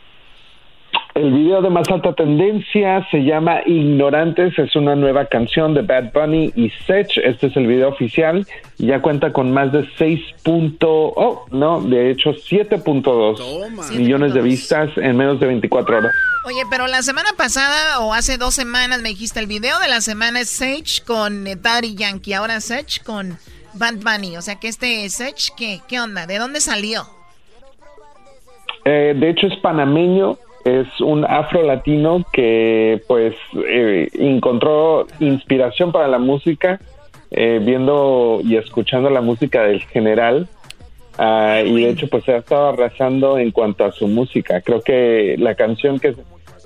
El 1.15 1.31
video 1.31 1.61
de 1.61 1.69
más 1.69 1.87
alta 1.91 2.15
tendencia 2.15 3.07
se 3.11 3.19
llama 3.19 3.61
Ignorantes, 3.67 4.59
es 4.59 4.75
una 4.77 4.97
nueva 4.97 5.27
canción 5.27 5.75
de 5.75 5.83
Bad 5.83 6.11
Bunny 6.15 6.53
y 6.57 6.71
Sech. 6.87 7.19
Este 7.19 7.49
es 7.49 7.57
el 7.59 7.67
video 7.67 7.91
oficial 7.91 8.47
y 8.79 8.87
ya 8.87 9.03
cuenta 9.03 9.31
con 9.31 9.53
más 9.53 9.71
de 9.73 9.87
6. 9.99 10.21
punto- 10.43 11.13
Oh, 11.15 11.45
no, 11.51 11.83
de 11.83 12.11
hecho 12.11 12.33
7.2 12.33 13.91
millones 13.95 14.33
de 14.33 14.41
vistas 14.41 14.89
en 14.97 15.17
menos 15.19 15.39
de 15.39 15.49
24 15.49 15.99
horas. 15.99 16.13
Oye, 16.47 16.63
pero 16.71 16.87
la 16.87 17.03
semana 17.03 17.29
pasada 17.37 18.01
o 18.01 18.15
hace 18.15 18.39
dos 18.39 18.55
semanas 18.55 19.03
me 19.03 19.11
dijiste 19.11 19.39
el 19.39 19.47
video 19.47 19.79
de 19.81 19.89
la 19.89 20.01
semana 20.01 20.41
es 20.41 20.49
Sage 20.49 21.05
con 21.07 21.45
Daddy 21.45 21.95
Yankee, 21.95 22.33
ahora 22.33 22.59
Sage 22.63 23.01
con 23.05 23.37
Bad 23.75 23.97
Bunny. 23.97 24.39
O 24.39 24.43
sea 24.43 24.59
que 24.59 24.69
este 24.69 25.07
Sage, 25.11 25.53
¿qué, 25.59 25.81
¿qué 25.87 26.01
onda? 26.01 26.27
¿De 26.27 26.39
dónde 26.39 26.61
salió? 26.63 27.03
Eh, 28.87 29.15
de 29.15 29.31
hecho 29.31 29.47
es 29.47 29.57
panameño, 29.61 30.37
es 30.65 31.01
un 31.01 31.25
afro 31.25 31.63
latino 31.63 32.25
que 32.33 33.03
pues 33.09 33.35
eh, 33.67 34.09
encontró 34.15 35.07
inspiración 35.21 35.93
para 35.93 36.09
la 36.09 36.19
música 36.19 36.81
eh, 37.31 37.61
viendo 37.63 38.41
y 38.45 38.57
escuchando 38.57 39.11
la 39.11 39.21
música 39.21 39.63
del 39.63 39.83
general 39.83 40.49
Ah, 41.19 41.61
y 41.65 41.83
de 41.83 41.91
hecho 41.91 42.09
pues 42.09 42.27
ha 42.29 42.37
estado 42.37 42.71
arrasando 42.71 43.39
en 43.39 43.51
cuanto 43.51 43.85
a 43.85 43.93
su 43.93 44.07
música. 44.07 44.61
Creo 44.61 44.81
que 44.83 45.37
la 45.39 45.55
canción 45.55 45.99
que, 45.99 46.15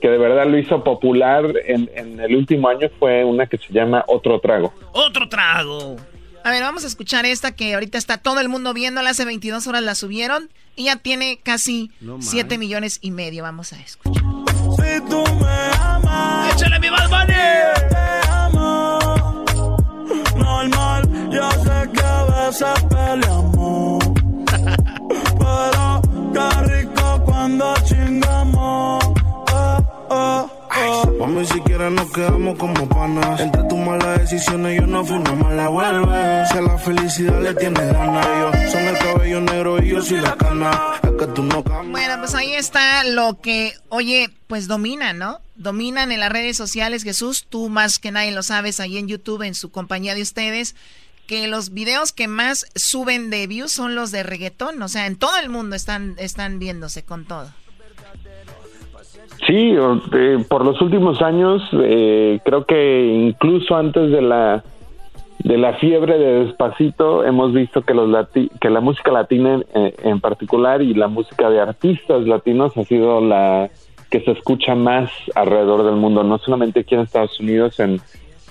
que 0.01 0.09
de 0.09 0.19
verdad 0.19 0.47
lo 0.47 0.59
hizo 0.59 0.85
popular 0.85 1.53
en, 1.67 1.91
en 1.95 2.21
el 2.21 2.37
último 2.37 2.69
año 2.69 2.89
fue 2.99 3.25
una 3.25 3.47
que 3.47 3.59
se 3.59 3.73
llama 3.73 4.05
Otro 4.07 4.39
Trago. 4.41 4.73
Otro 4.93 5.29
trago. 5.29 5.97
A 6.45 6.51
ver, 6.51 6.63
vamos 6.63 6.85
a 6.85 6.87
escuchar 6.87 7.27
esta 7.27 7.57
que 7.57 7.75
ahorita 7.75 7.99
está 7.99 8.19
todo 8.19 8.41
el 8.41 8.49
mundo 8.49 8.73
viéndola. 8.73 9.11
Hace 9.11 9.25
22 9.25 9.67
horas 9.67 9.83
la 9.83 9.97
subieron 9.97 10.49
y 10.77 10.85
ya 10.85 10.97
tiene 10.97 11.41
casi 11.43 11.91
No 12.01 12.21
7 12.21 12.59
millones 12.59 12.99
y 13.01 13.11
medio. 13.11 13.43
Vamos 13.43 13.73
a 13.73 13.81
escuchar. 13.81 14.23
Si 14.23 15.01
tú 15.09 15.25
me 15.41 15.77
amas, 15.83 16.55
échale 16.55 16.79
mi 16.79 16.89
Bad 16.91 17.09
Bunny. 17.09 17.35
Te 17.89 18.29
amo. 18.31 18.99
Normal, 20.37 21.31
yo 21.31 21.51
sé 21.51 21.91
que 21.93 22.03
a 22.03 22.25
veces 22.25 22.85
peleamos. 22.91 24.05
Pero 25.39 26.03
qué 26.33 26.49
rico 26.69 27.23
cuando 27.25 27.75
chingamos. 27.85 29.05
Oh, 29.53 30.07
oh. 30.11 30.46
Mami, 31.19 31.47
si 31.47 31.61
quieres 31.61 31.93
nos 31.93 32.13
quedamos 32.13 32.59
como 32.59 32.89
panas. 32.89 33.41
Entre 33.41 33.63
tus 33.65 33.79
malas 33.79 34.21
decisiones 34.21 34.81
yo 34.81 34.87
no 34.87 35.05
fui 35.05 35.17
una 35.17 35.33
mala 35.33 35.69
vuelve. 35.69 36.47
Si 36.47 36.59
a 36.59 36.61
la 36.61 36.79
felicidad 36.79 37.41
le 37.41 37.55
tienes 37.55 37.93
ganas, 37.93 38.27
ellos 38.27 38.73
son 38.73 38.83
el 38.83 38.99
cabello 38.99 39.41
negro 39.41 39.83
y 39.83 39.89
yo 39.89 40.03
soy 40.03 40.21
la 40.21 40.37
cana. 40.37 41.01
Es 41.03 41.11
que 41.19 41.27
tú 41.29 41.43
no 41.43 41.65
cambias. 41.65 41.93
Bueno, 41.93 42.19
pues 42.19 42.35
ahí 42.35 42.53
está 42.53 43.05
lo 43.05 43.41
que, 43.41 43.73
oye, 43.89 44.31
pues 44.47 44.69
dominan, 44.69 45.19
¿no? 45.19 45.41
Dominan 45.55 46.13
en 46.13 46.21
las 46.21 46.31
redes 46.31 46.57
sociales, 46.57 47.03
Jesús, 47.03 47.47
tú 47.49 47.71
más 47.71 47.99
que 47.99 48.11
nadie 48.11 48.33
lo 48.33 48.43
sabes, 48.43 48.79
ahí 48.79 48.99
en 48.99 49.09
YouTube, 49.09 49.43
en 49.43 49.55
su 49.55 49.71
compañía 49.71 50.15
de 50.15 50.23
ustedes, 50.23 50.77
que 51.27 51.49
los 51.49 51.73
videos 51.73 52.13
que 52.13 52.29
más 52.29 52.67
suben 52.75 53.31
de 53.31 53.47
views 53.47 53.73
son 53.73 53.95
los 53.95 54.11
de 54.11 54.23
reggaetón, 54.23 54.81
o 54.83 54.89
sea, 54.89 55.07
en 55.07 55.17
todo 55.17 55.37
el 55.39 55.49
mundo 55.49 55.75
están, 55.77 56.15
están 56.19 56.59
viéndose 56.59 57.05
con 57.05 57.25
todo. 57.25 57.53
Sí, 59.47 59.75
eh, 60.13 60.45
por 60.49 60.65
los 60.65 60.81
últimos 60.81 61.23
años, 61.23 61.63
eh, 61.73 62.41
creo 62.45 62.65
que 62.67 63.07
incluso 63.07 63.77
antes 63.77 64.11
de 64.11 64.23
la 64.23 64.65
de 65.39 65.59
la 65.59 65.75
fiebre 65.75 66.19
de 66.19 66.45
Despacito, 66.47 67.23
hemos 67.23 67.53
visto 67.53 67.83
que 67.83 67.95
los 67.95 68.09
lati- 68.09 68.51
que 68.61 68.69
la 68.71 68.81
música 68.81 69.13
latina 69.13 69.61
en, 69.75 69.95
en 70.03 70.21
particular 70.21 70.83
y 70.83 70.95
la 70.95 71.07
música 71.07 71.49
de 71.51 71.61
artistas 71.61 72.27
latinos 72.27 72.77
ha 72.77 72.83
sido 72.85 73.21
la 73.21 73.71
que 74.11 74.21
se 74.23 74.33
escucha 74.33 74.75
más 74.75 75.09
alrededor 75.37 75.85
del 75.85 75.97
mundo, 75.97 76.25
no 76.25 76.39
solamente 76.39 76.81
aquí 76.81 76.95
en 76.97 77.03
Estados 77.03 77.39
Unidos 77.39 77.79
en, 77.79 78.01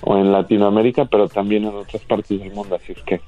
o 0.01 0.17
en 0.17 0.31
Latinoamérica, 0.31 1.03
pero 1.05 1.27
también 1.27 1.63
en 1.65 1.75
otras 1.75 2.03
partes 2.03 2.39
del 2.39 2.51
mundo, 2.53 2.75
así 2.75 2.93
es 2.93 3.01
que 3.03 3.19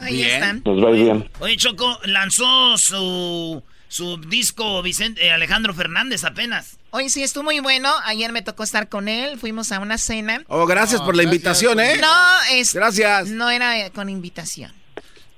Ahí 0.00 0.22
están. 0.22 0.62
nos 0.64 0.82
va 0.84 0.90
bien. 0.90 1.24
Oye, 1.40 1.56
Choco, 1.56 1.86
lanzó 2.06 2.76
su, 2.76 3.62
su 3.88 4.18
disco 4.18 4.82
Vicente, 4.82 5.26
eh, 5.26 5.32
Alejandro 5.32 5.74
Fernández 5.74 6.24
apenas. 6.24 6.78
Hoy 6.90 7.08
sí 7.10 7.22
estuvo 7.22 7.44
muy 7.44 7.60
bueno, 7.60 7.92
ayer 8.04 8.32
me 8.32 8.42
tocó 8.42 8.62
estar 8.62 8.88
con 8.88 9.08
él, 9.08 9.38
fuimos 9.38 9.72
a 9.72 9.80
una 9.80 9.98
cena. 9.98 10.42
Oh, 10.48 10.66
gracias 10.66 11.00
por 11.00 11.14
la 11.14 11.22
invitación, 11.22 11.78
¿eh? 11.80 11.98
No, 12.00 12.26
es, 12.52 12.74
Gracias. 12.74 13.28
No 13.28 13.50
era 13.50 13.78
eh, 13.78 13.90
con 13.90 14.08
invitación. 14.08 14.72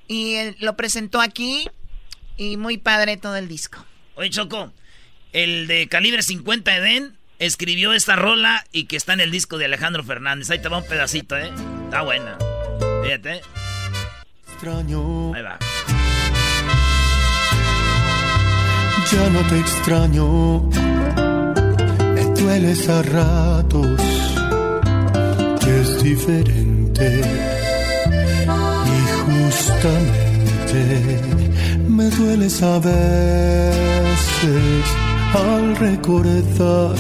Y 0.07 0.35
él 0.35 0.57
lo 0.61 0.77
presentó 0.77 1.21
aquí 1.21 1.69
y 2.37 2.57
muy 2.57 2.79
padre 2.79 3.17
todo 3.17 3.37
el 3.37 3.49
disco. 3.49 3.85
Oye, 4.15 4.31
Choco, 4.31 4.73
el 5.33 5.67
de 5.67 5.89
calibre 5.89 6.23
50 6.23 6.77
Eden 6.77 7.19
escribió 7.39 7.93
esta 7.93 8.17
rola 8.17 8.65
y 8.73 8.85
que 8.85 8.97
está 8.97 9.13
en 9.13 9.21
el 9.21 9.31
disco 9.31 9.59
de 9.59 9.67
Alejandro 9.67 10.03
Fernández. 10.05 10.51
Ahí 10.51 10.61
te 10.61 10.69
va 10.69 10.79
un 10.79 10.87
pedacito, 10.87 11.37
¿eh? 11.37 11.53
Está 11.85 12.03
buena. 12.03 12.39
Fíjate. 13.03 13.43
Extraño, 14.53 15.35
Ahí 15.35 15.43
va. 15.43 15.59
Ya 19.13 19.31
no 19.31 19.41
te 19.49 19.59
extraño. 19.59 20.63
Me 22.15 22.25
dueles 22.41 22.89
a 22.89 23.03
ratos, 23.03 24.01
que 25.61 25.81
es 25.81 26.03
diferente. 26.03 27.23
Y 28.97 28.99
justamente 29.25 30.81
me 31.89 32.11
dueles 32.11 32.63
a 32.63 32.79
veces 32.79 34.15
al 35.35 35.77
recordar 35.77 36.95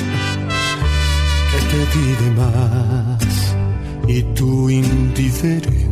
que 1.50 1.58
te 1.70 1.80
di 1.94 2.08
de 2.22 2.30
más 2.40 3.54
y 4.06 4.22
tú 4.34 4.70
indiferente. 4.70 5.88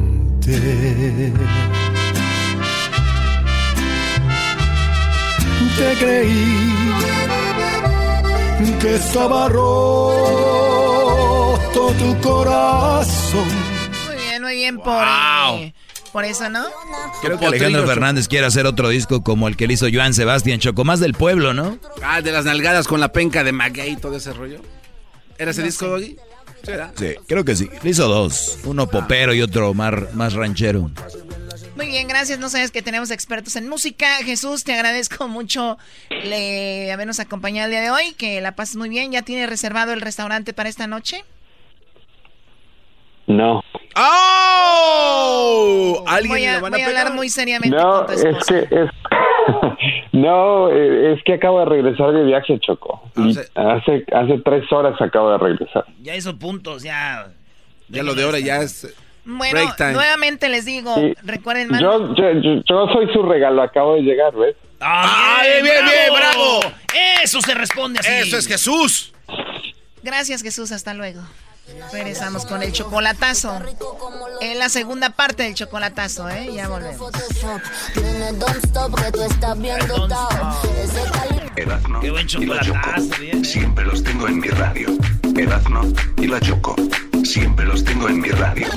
Te 5.77 5.95
creí 5.99 6.57
que 8.81 8.95
estaba 8.95 9.49
roto 9.49 9.67
tu 11.99 12.21
corazón. 12.21 13.49
Muy 14.07 14.17
bien, 14.17 14.43
muy 14.43 14.55
bien 14.55 14.79
por, 14.79 15.05
eh, 15.05 15.75
por 16.13 16.25
eso, 16.25 16.49
¿no? 16.49 16.65
Creo 17.23 17.39
que 17.39 17.47
Alejandro 17.47 17.87
Fernández 17.87 18.29
quiere 18.29 18.47
hacer 18.47 18.67
otro 18.67 18.89
disco 18.89 19.23
como 19.23 19.49
el 19.49 19.57
que 19.57 19.67
le 19.67 19.75
hizo 19.75 19.87
Joan 19.93 20.15
Sebastián 20.15 20.61
Choco, 20.61 20.85
más 20.85 21.01
del 21.01 21.13
pueblo, 21.15 21.53
¿no? 21.53 21.79
Ah, 22.03 22.23
de 22.23 22.33
las 22.33 22.45
nalgadas 22.45 22.87
con 22.89 23.01
la 23.01 23.13
penca 23.13 23.45
de 23.45 23.53
Maguey 23.53 23.93
y 23.93 23.97
todo 23.97 24.17
ese 24.17 24.33
rollo. 24.33 24.61
¿Era 25.39 25.51
ese 25.51 25.63
disco, 25.63 25.87
Doggy? 25.89 26.17
Sí, 26.97 27.15
creo 27.29 27.45
que 27.45 27.55
sí. 27.55 27.69
Le 27.83 27.91
hizo 27.91 28.09
dos, 28.09 28.59
uno 28.65 28.89
popero 28.89 29.35
y 29.35 29.43
otro 29.43 29.73
más, 29.75 30.15
más 30.15 30.33
ranchero. 30.33 30.91
Muy 31.77 31.89
bien, 31.89 32.09
gracias. 32.09 32.39
No 32.39 32.49
sabes 32.49 32.71
que 32.71 32.81
tenemos 32.81 33.11
expertos 33.11 33.55
en 33.57 33.69
música. 33.69 34.07
Jesús, 34.25 34.65
te 34.65 34.73
agradezco 34.73 35.29
mucho 35.29 35.77
le, 36.09 36.91
habernos 36.91 37.21
acompañado 37.21 37.67
el 37.67 37.73
día 37.73 37.83
de 37.83 37.91
hoy. 37.91 38.15
Que 38.17 38.41
la 38.41 38.53
pases 38.53 38.77
muy 38.77 38.89
bien. 38.89 39.13
¿Ya 39.13 39.21
tienes 39.23 39.49
reservado 39.49 39.93
el 39.93 40.01
restaurante 40.01 40.55
para 40.55 40.71
esta 40.71 40.87
noche? 40.87 41.23
No. 43.27 43.63
¡Oh! 43.97 44.85
¿Alguien 46.07 46.33
voy 46.33 46.45
a, 46.47 46.55
le 46.55 46.61
van 46.61 46.73
a 46.73 46.77
voy 46.77 46.83
a 46.83 46.87
pegar? 46.87 47.07
hablar 47.07 47.17
muy 47.17 47.29
seriamente 47.29 47.77
No, 47.77 48.07
con 48.07 48.15
tu 48.17 48.27
es 48.27 48.47
que 48.47 48.61
es 48.61 48.91
no, 50.13 50.71
eh, 50.71 51.13
es 51.13 51.23
que 51.25 51.35
acabo 51.35 51.61
de 51.61 51.67
regresar 51.67 52.13
de 52.13 52.25
viaje, 52.25 52.59
Choco. 52.61 53.03
Y 53.17 53.37
hace 53.55 54.05
hace 54.13 54.39
tres 54.45 54.71
horas 54.73 55.01
acabo 55.01 55.31
de 55.33 55.39
regresar. 55.39 55.85
Ya 56.03 56.17
hizo 56.17 56.37
puntos, 56.39 56.83
ya. 56.83 57.29
Ya 57.89 58.03
lo 58.03 58.15
de 58.15 58.25
ahora 58.25 58.39
ya 58.41 58.63
es 58.63 58.93
Bueno, 59.27 59.53
break 59.53 59.77
time. 59.77 59.93
nuevamente 59.93 60.49
les 60.49 60.65
digo, 60.65 60.95
Sí. 60.95 61.15
recuerden, 61.25 61.69
Yo, 61.81 62.15
yo, 62.15 62.33
yo, 62.41 62.63
yo 62.65 62.87
soy 62.93 63.13
su 63.13 63.23
regalo, 63.25 63.63
acabo 63.63 63.97
de 63.97 64.03
llegar, 64.03 64.33
¿ves? 64.35 64.55
¡Ah, 64.81 65.41
bien, 65.43 65.65
bien, 65.65 65.85
bien, 65.85 66.15
bravo! 66.15 66.61
Eso 67.23 67.41
se 67.43 67.55
responde 67.55 67.99
así. 68.01 68.09
Eso 68.11 68.39
es 68.39 68.47
Jesús. 68.47 69.13
Gracias, 70.03 70.43
Jesús. 70.43 70.71
Hasta 70.71 70.95
luego. 70.95 71.21
Regresamos 71.93 72.47
con 72.47 72.63
el 72.63 72.71
chocolatazo. 72.73 73.61
En 74.41 74.59
la 74.61 74.69
segunda 74.69 75.11
parte 75.11 75.43
del 75.43 75.55
chocolatazo, 75.55 76.29
¿eh? 76.31 76.49
Ya 76.55 76.69
volvemos. 76.69 77.11
Qué 82.01 82.11
buen 82.11 82.27
y 82.39 82.47
la 82.47 82.61
chocolatazo, 82.61 83.09
Choco. 83.11 83.45
Siempre 83.45 83.85
los 83.85 84.05
tengo 84.05 84.29
en 84.29 84.39
mi 84.41 84.49
radio. 84.49 84.89
Erazno 85.37 85.83
y 86.19 86.27
la 86.29 86.39
Choco. 86.41 86.77
Siempre 87.27 87.67
los 87.67 87.83
tengo 87.83 88.09
en 88.09 88.21
mi 88.21 88.29
radio. 88.29 88.69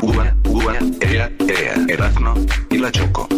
Ua, 0.00 0.34
ua, 0.46 0.74
ea, 1.02 1.30
ea. 1.46 1.74
Erazno 1.88 2.34
y 2.70 2.78
la 2.78 2.90
Choco. 2.90 3.28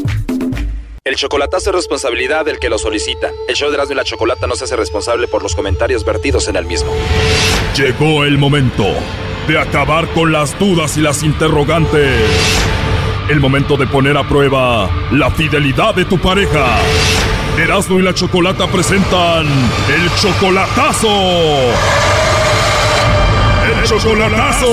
El 1.04 1.16
chocolatazo 1.16 1.70
es 1.70 1.76
responsabilidad 1.76 2.44
del 2.44 2.60
que 2.60 2.68
lo 2.68 2.78
solicita. 2.78 3.30
El 3.48 3.56
show 3.56 3.68
de 3.68 3.74
Erasmo 3.74 3.94
y 3.94 3.96
la 3.96 4.04
Chocolata 4.04 4.46
no 4.46 4.54
se 4.54 4.64
hace 4.64 4.76
responsable 4.76 5.26
por 5.26 5.42
los 5.42 5.56
comentarios 5.56 6.04
vertidos 6.04 6.46
en 6.46 6.54
el 6.54 6.66
mismo. 6.66 6.92
Llegó 7.76 8.24
el 8.24 8.38
momento 8.38 8.86
de 9.48 9.58
acabar 9.58 10.06
con 10.12 10.30
las 10.30 10.56
dudas 10.56 10.96
y 10.96 11.00
las 11.00 11.24
interrogantes. 11.24 12.20
El 13.28 13.40
momento 13.40 13.76
de 13.76 13.88
poner 13.88 14.16
a 14.16 14.28
prueba 14.28 14.88
la 15.10 15.32
fidelidad 15.32 15.96
de 15.96 16.04
tu 16.04 16.16
pareja. 16.18 16.78
Erasmo 17.58 17.98
y 17.98 18.02
la 18.02 18.14
Chocolata 18.14 18.68
presentan 18.68 19.46
el 19.46 20.10
chocolatazo. 20.20 21.08
Chocolatazo. 23.90 24.66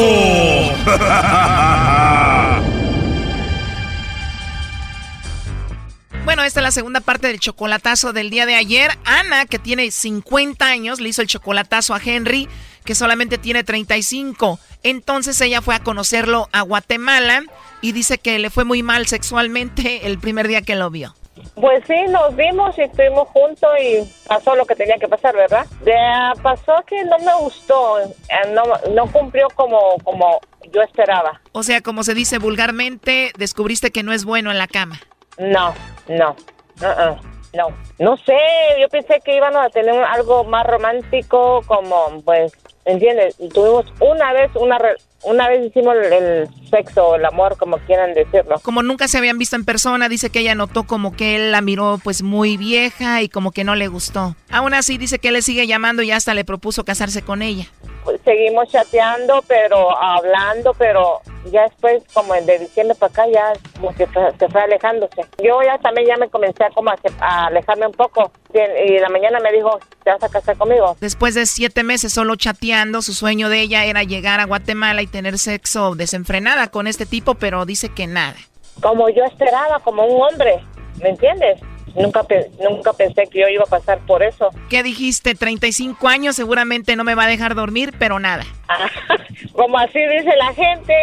Bueno, 6.24 6.43
esta 6.43 6.59
es 6.59 6.63
la 6.65 6.72
segunda 6.72 6.99
parte 6.99 7.28
del 7.28 7.39
chocolatazo 7.39 8.11
del 8.11 8.30
día 8.30 8.45
de 8.45 8.55
ayer. 8.55 8.91
Ana, 9.05 9.45
que 9.45 9.59
tiene 9.59 9.89
50 9.89 10.65
años, 10.65 10.99
le 10.99 11.07
hizo 11.07 11.22
el 11.22 11.30
chocolatazo 11.30 11.95
a 11.95 12.01
Henry, 12.03 12.49
que 12.84 12.95
solamente 12.95 13.38
tiene 13.38 13.63
35. 13.63 14.59
Entonces 14.84 15.39
ella 15.39 15.61
fue 15.61 15.74
a 15.74 15.80
conocerlo 15.80 16.49
a 16.51 16.63
Guatemala 16.63 17.43
y 17.82 17.93
dice 17.93 18.18
que 18.18 18.39
le 18.39 18.49
fue 18.49 18.65
muy 18.65 18.84
mal 18.84 19.07
sexualmente 19.07 20.05
el 20.05 20.20
primer 20.20 20.49
día 20.49 20.61
que 20.61 20.76
lo 20.76 20.89
vio. 20.89 21.15
Pues 21.56 21.84
sí, 21.88 21.96
nos 22.10 22.36
vimos 22.36 22.78
y 22.78 22.82
estuvimos 22.84 23.28
juntos 23.30 23.70
y 23.82 24.08
pasó 24.28 24.56
lo 24.56 24.66
que 24.66 24.76
tenía 24.76 24.98
que 24.98 25.08
pasar, 25.08 25.36
¿verdad? 25.36 25.66
De, 25.82 25.94
pasó 26.42 26.84
que 26.86 27.04
no 27.06 27.18
me 27.20 27.34
gustó, 27.40 28.00
eh, 28.00 28.10
no, 28.54 28.64
no 28.94 29.12
cumplió 29.12 29.48
como, 29.56 29.98
como 30.04 30.40
yo 30.72 30.82
esperaba. 30.82 31.42
O 31.54 31.64
sea, 31.64 31.82
como 31.82 32.04
se 32.04 32.14
dice 32.14 32.38
vulgarmente, 32.40 33.32
descubriste 33.38 33.92
que 33.92 34.04
no 34.04 34.14
es 34.14 34.26
bueno 34.26 34.52
en 34.52 34.58
la 34.58 34.68
cama. 34.68 35.00
No, 35.38 35.74
no, 36.08 36.36
uh-uh, 36.82 37.16
no. 37.54 37.68
No 38.00 38.18
sé, 38.18 38.38
yo 38.80 38.88
pensé 38.90 39.20
que 39.26 39.36
íbamos 39.36 39.66
a 39.66 39.70
tener 39.70 39.96
algo 40.04 40.44
más 40.44 40.66
romántico, 40.68 41.64
como, 41.66 42.22
pues, 42.24 42.52
¿entiendes? 42.86 43.36
Tuvimos 43.54 43.86
una 44.00 44.34
vez, 44.34 44.52
una, 44.56 44.78
re- 44.78 44.98
una 45.24 45.49
vez 45.49 45.65
hicimos 45.65 45.95
el, 45.95 46.47
sexo, 46.70 47.15
el 47.15 47.26
amor, 47.26 47.57
como 47.57 47.78
quieran 47.80 48.13
decirlo. 48.13 48.59
Como 48.61 48.84
nunca 48.84 49.07
se 49.07 49.18
habían 49.18 49.38
visto 49.38 49.55
en 49.55 49.65
persona, 49.65 50.09
dice 50.09 50.30
que 50.30 50.39
ella 50.39 50.55
notó 50.55 50.84
como 50.84 51.15
que 51.15 51.36
él 51.36 51.51
la 51.51 51.61
miró 51.61 51.99
pues 52.03 52.22
muy 52.22 52.57
vieja 52.57 53.22
y 53.22 53.30
como 53.30 53.51
que 53.51 53.63
no 53.63 53.76
le 53.76 53.88
gustó. 53.88 54.36
Aún 54.49 54.74
así 54.74 54.97
dice 54.97 55.20
que 55.20 55.30
él 55.30 55.36
le 55.36 55.41
sigue 55.41 55.68
llamando 55.68 56.01
y 56.01 56.11
hasta 56.11 56.34
le 56.34 56.45
propuso 56.45 56.86
casarse 56.86 57.22
con 57.22 57.41
ella. 57.41 57.65
Pues, 58.08 58.22
seguimos 58.24 58.70
chateando, 58.70 59.43
pero 59.49 59.91
hablando, 60.01 60.74
pero 60.76 61.20
ya 61.51 61.64
después, 61.64 62.01
como 62.14 62.34
de 62.36 62.58
diciembre 62.60 62.95
para 62.95 63.12
acá, 63.12 63.26
ya 63.30 63.51
como 63.76 63.93
que 63.93 64.08
fue- 64.08 64.32
se 64.39 64.47
fue 64.47 64.62
alejándose. 64.62 65.26
Yo 65.43 65.60
ya 65.62 65.78
también 65.80 66.08
ya 66.08 66.16
me 66.16 66.30
comencé 66.30 66.64
a, 66.64 66.70
como 66.70 66.89
a, 66.89 67.45
alejarme 67.47 67.86
un 67.88 67.91
poco. 67.91 68.32
Y 68.53 68.60
en- 68.60 68.72
y 68.88 68.95
en 68.95 69.01
la 69.01 69.10
mañana 69.10 69.39
me 69.41 69.51
dijo, 69.51 69.78
¿te 70.05 70.12
vas 70.12 70.24
a 70.24 70.30
casar 70.30 70.55
conmigo? 70.55 70.95
Después 71.01 71.36
de 71.36 71.45
siete 71.45 71.84
meses 71.84 72.14
solo 72.14 72.38
chateando, 72.38 73.01
su 73.01 73.14
sueño 73.14 73.49
de 73.49 73.60
ella 73.60 73.84
era 73.84 74.03
llegar 74.03 74.39
a 74.39 74.45
Guatemala 74.45 75.01
y 75.01 75.08
tener 75.08 75.38
sexo 75.38 75.93
desenfrenada 75.95 76.68
con 76.72 76.88
este 76.88 77.05
tipo, 77.05 77.36
pero 77.36 77.66
dice 77.66 77.89
que 77.89 78.08
nada. 78.08 78.38
Como 78.82 79.10
yo 79.10 79.26
esperaba, 79.26 79.80
como 79.80 80.05
un 80.05 80.22
hombre, 80.32 80.64
¿me 81.01 81.10
entiendes? 81.10 81.60
Nunca, 81.98 82.24
pe- 82.24 82.52
nunca 82.62 82.93
pensé 82.93 83.24
que 83.28 83.39
yo 83.41 83.48
iba 83.48 83.64
a 83.64 83.68
pasar 83.68 84.00
por 84.06 84.22
eso. 84.22 84.50
¿Qué 84.70 84.84
dijiste? 84.84 85.34
35 85.34 86.08
años, 86.08 86.36
seguramente 86.36 86.95
no 86.95 87.04
me 87.04 87.16
va 87.16 87.24
a 87.24 87.28
dejar 87.28 87.56
dormir, 87.56 87.93
pero 87.98 88.20
nada. 88.20 88.43
Como 89.54 89.78
así 89.80 90.00
dice 90.00 90.36
la 90.38 90.54
gente, 90.54 90.93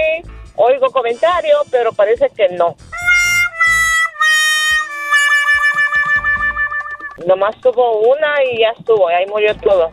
oigo 0.55 0.91
comentarios, 0.93 1.59
pero 1.71 1.93
parece 1.93 2.31
que 2.37 2.49
no. 2.51 2.77
Nomás 7.27 7.57
tuvo 7.61 8.01
una 8.13 8.35
y 8.53 8.59
ya 8.61 8.71
estuvo, 8.79 9.11
y 9.11 9.15
ahí 9.15 9.27
murió 9.27 9.55
todo. 9.57 9.93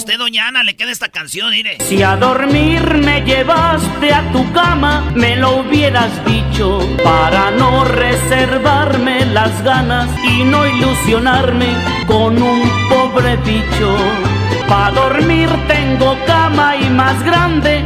Usted, 0.00 0.16
doña 0.16 0.48
Ana, 0.48 0.62
le 0.62 0.76
queda 0.76 0.90
esta 0.90 1.10
canción, 1.10 1.50
mire. 1.50 1.76
Si 1.80 2.02
a 2.02 2.16
dormir 2.16 2.80
me 3.04 3.20
llevaste 3.20 4.14
a 4.14 4.32
tu 4.32 4.50
cama, 4.54 5.12
me 5.14 5.36
lo 5.36 5.56
hubieras 5.60 6.10
dicho 6.24 6.78
para 7.04 7.50
no 7.50 7.84
reservarme 7.84 9.26
las 9.26 9.62
ganas 9.62 10.08
y 10.24 10.44
no 10.44 10.66
ilusionarme 10.66 11.74
con 12.06 12.42
un 12.42 12.62
pobre 12.88 13.36
bicho. 13.44 13.94
Pa' 14.70 14.90
dormir 14.90 15.50
tengo 15.68 16.16
cama 16.26 16.76
y 16.76 16.88
más 16.88 17.22
grande 17.22 17.84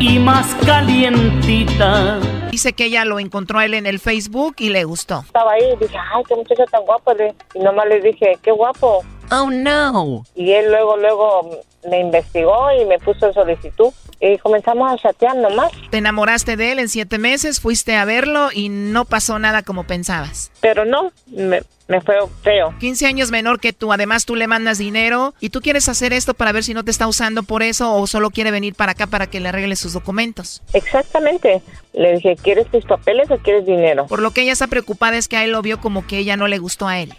y 0.00 0.18
más 0.18 0.54
calientita. 0.66 2.20
Dice 2.50 2.74
que 2.74 2.84
ella 2.84 3.06
lo 3.06 3.18
encontró 3.18 3.60
a 3.60 3.64
él 3.64 3.72
en 3.72 3.86
el 3.86 4.00
Facebook 4.00 4.56
y 4.58 4.68
le 4.68 4.84
gustó. 4.84 5.20
Estaba 5.20 5.52
ahí 5.52 5.64
y 5.72 5.76
dije, 5.76 5.96
ay, 5.96 6.22
qué 6.28 6.34
muchacho 6.34 6.64
tan 6.70 6.82
guapo. 6.82 7.14
Y 7.54 7.58
nomás 7.60 7.86
le 7.86 8.00
dije, 8.02 8.38
qué 8.42 8.52
guapo. 8.52 9.02
Oh, 9.42 9.50
no. 9.50 10.24
Y 10.34 10.52
él 10.52 10.70
luego, 10.70 10.96
luego 10.96 11.62
me 11.88 12.00
investigó 12.00 12.70
y 12.80 12.84
me 12.84 12.98
puso 12.98 13.32
solicitud. 13.32 13.92
Y 14.20 14.38
comenzamos 14.38 14.92
a 14.92 14.96
chatear 14.96 15.36
nomás. 15.36 15.72
Te 15.90 15.98
enamoraste 15.98 16.56
de 16.56 16.72
él 16.72 16.78
en 16.78 16.88
siete 16.88 17.18
meses, 17.18 17.60
fuiste 17.60 17.96
a 17.96 18.04
verlo 18.04 18.50
y 18.52 18.68
no 18.68 19.04
pasó 19.04 19.38
nada 19.38 19.62
como 19.62 19.84
pensabas. 19.84 20.50
Pero 20.60 20.84
no, 20.84 21.12
me, 21.26 21.62
me 21.88 22.00
fue 22.00 22.16
feo. 22.42 22.74
15 22.78 23.06
años 23.06 23.30
menor 23.30 23.60
que 23.60 23.72
tú, 23.72 23.92
además 23.92 24.24
tú 24.24 24.36
le 24.36 24.46
mandas 24.46 24.78
dinero 24.78 25.34
y 25.40 25.50
tú 25.50 25.60
quieres 25.60 25.88
hacer 25.88 26.12
esto 26.12 26.32
para 26.32 26.52
ver 26.52 26.64
si 26.64 26.72
no 26.72 26.84
te 26.84 26.90
está 26.90 27.06
usando 27.06 27.42
por 27.42 27.62
eso 27.62 27.92
o 27.94 28.06
solo 28.06 28.30
quiere 28.30 28.50
venir 28.50 28.74
para 28.74 28.92
acá 28.92 29.06
para 29.06 29.26
que 29.26 29.40
le 29.40 29.50
arregle 29.50 29.76
sus 29.76 29.92
documentos. 29.92 30.62
Exactamente. 30.72 31.60
Le 31.92 32.14
dije, 32.14 32.36
¿quieres 32.36 32.70
tus 32.70 32.84
papeles 32.84 33.30
o 33.30 33.38
quieres 33.38 33.66
dinero? 33.66 34.06
Por 34.06 34.22
lo 34.22 34.30
que 34.30 34.42
ella 34.42 34.52
está 34.52 34.68
preocupada 34.68 35.16
es 35.16 35.28
que 35.28 35.36
a 35.36 35.44
él 35.44 35.52
lo 35.52 35.60
vio 35.60 35.80
como 35.80 36.06
que 36.06 36.18
ella 36.18 36.36
no 36.36 36.48
le 36.48 36.58
gustó 36.58 36.88
a 36.88 37.00
él. 37.00 37.14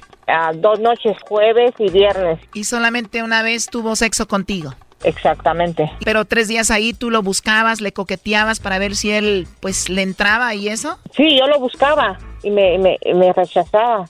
Dos 0.55 0.79
noches, 0.79 1.17
jueves 1.27 1.73
y 1.77 1.89
viernes. 1.91 2.39
Y 2.53 2.63
solamente 2.63 3.23
una 3.23 3.43
vez 3.43 3.67
tuvo 3.67 3.95
sexo 3.95 4.27
contigo. 4.27 4.73
Exactamente. 5.03 5.91
Pero 6.03 6.25
tres 6.25 6.47
días 6.47 6.71
ahí 6.71 6.93
tú 6.93 7.11
lo 7.11 7.21
buscabas, 7.21 7.79
le 7.79 7.91
coqueteabas 7.93 8.59
para 8.59 8.79
ver 8.79 8.95
si 8.95 9.11
él 9.11 9.47
pues 9.59 9.89
le 9.89 10.01
entraba 10.01 10.55
y 10.55 10.67
eso. 10.67 10.97
Sí, 11.15 11.37
yo 11.37 11.47
lo 11.47 11.59
buscaba 11.59 12.17
y 12.41 12.49
me, 12.49 12.77
me, 12.79 12.97
y 13.01 13.13
me 13.13 13.31
rechazaba. 13.31 14.09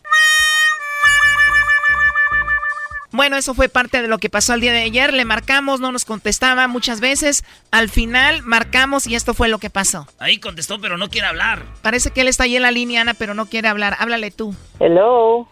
Bueno, 3.12 3.38
eso 3.38 3.54
fue 3.54 3.70
parte 3.70 4.02
de 4.02 4.10
lo 4.10 4.18
que 4.18 4.30
pasó 4.30 4.54
el 4.54 4.60
día 4.60 4.74
de 4.74 4.82
ayer. 4.82 5.14
Le 5.14 5.24
marcamos, 5.24 5.80
no 5.80 5.94
nos 5.94 6.04
contestaba 6.04 6.68
muchas 6.68 7.00
veces. 7.00 7.46
Al 7.72 7.90
final 7.90 8.42
marcamos 8.44 9.08
y 9.08 9.16
esto 9.16 9.34
fue 9.34 9.48
lo 9.48 9.58
que 9.58 9.70
pasó. 9.70 10.06
Ahí 10.20 10.38
contestó, 10.38 10.82
pero 10.82 10.98
no 10.98 11.10
quiere 11.10 11.28
hablar. 11.28 11.64
Parece 11.82 12.12
que 12.12 12.22
él 12.22 12.28
está 12.28 12.44
ahí 12.44 12.58
en 12.58 12.64
la 12.64 12.72
línea, 12.72 13.02
Ana, 13.02 13.14
pero 13.14 13.34
no 13.34 13.46
quiere 13.46 13.70
hablar. 13.70 13.96
Háblale 14.00 14.32
tú. 14.32 14.54
Hello, 14.82 15.48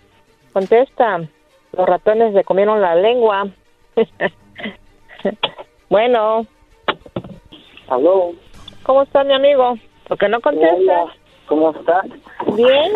contesta. 0.53 1.21
Los 1.75 1.87
ratones 1.87 2.33
le 2.33 2.43
comieron 2.43 2.81
la 2.81 2.95
lengua. 2.95 3.47
bueno. 5.89 6.45
Aló. 7.89 8.31
¿Cómo 8.83 9.03
está 9.03 9.23
mi 9.23 9.33
amigo? 9.33 9.77
¿Por 10.07 10.17
qué 10.17 10.29
no 10.29 10.39
contesta? 10.39 10.75
Hola, 10.75 11.13
¿Cómo 11.47 11.71
estás? 11.71 12.05
Bien. 12.55 12.93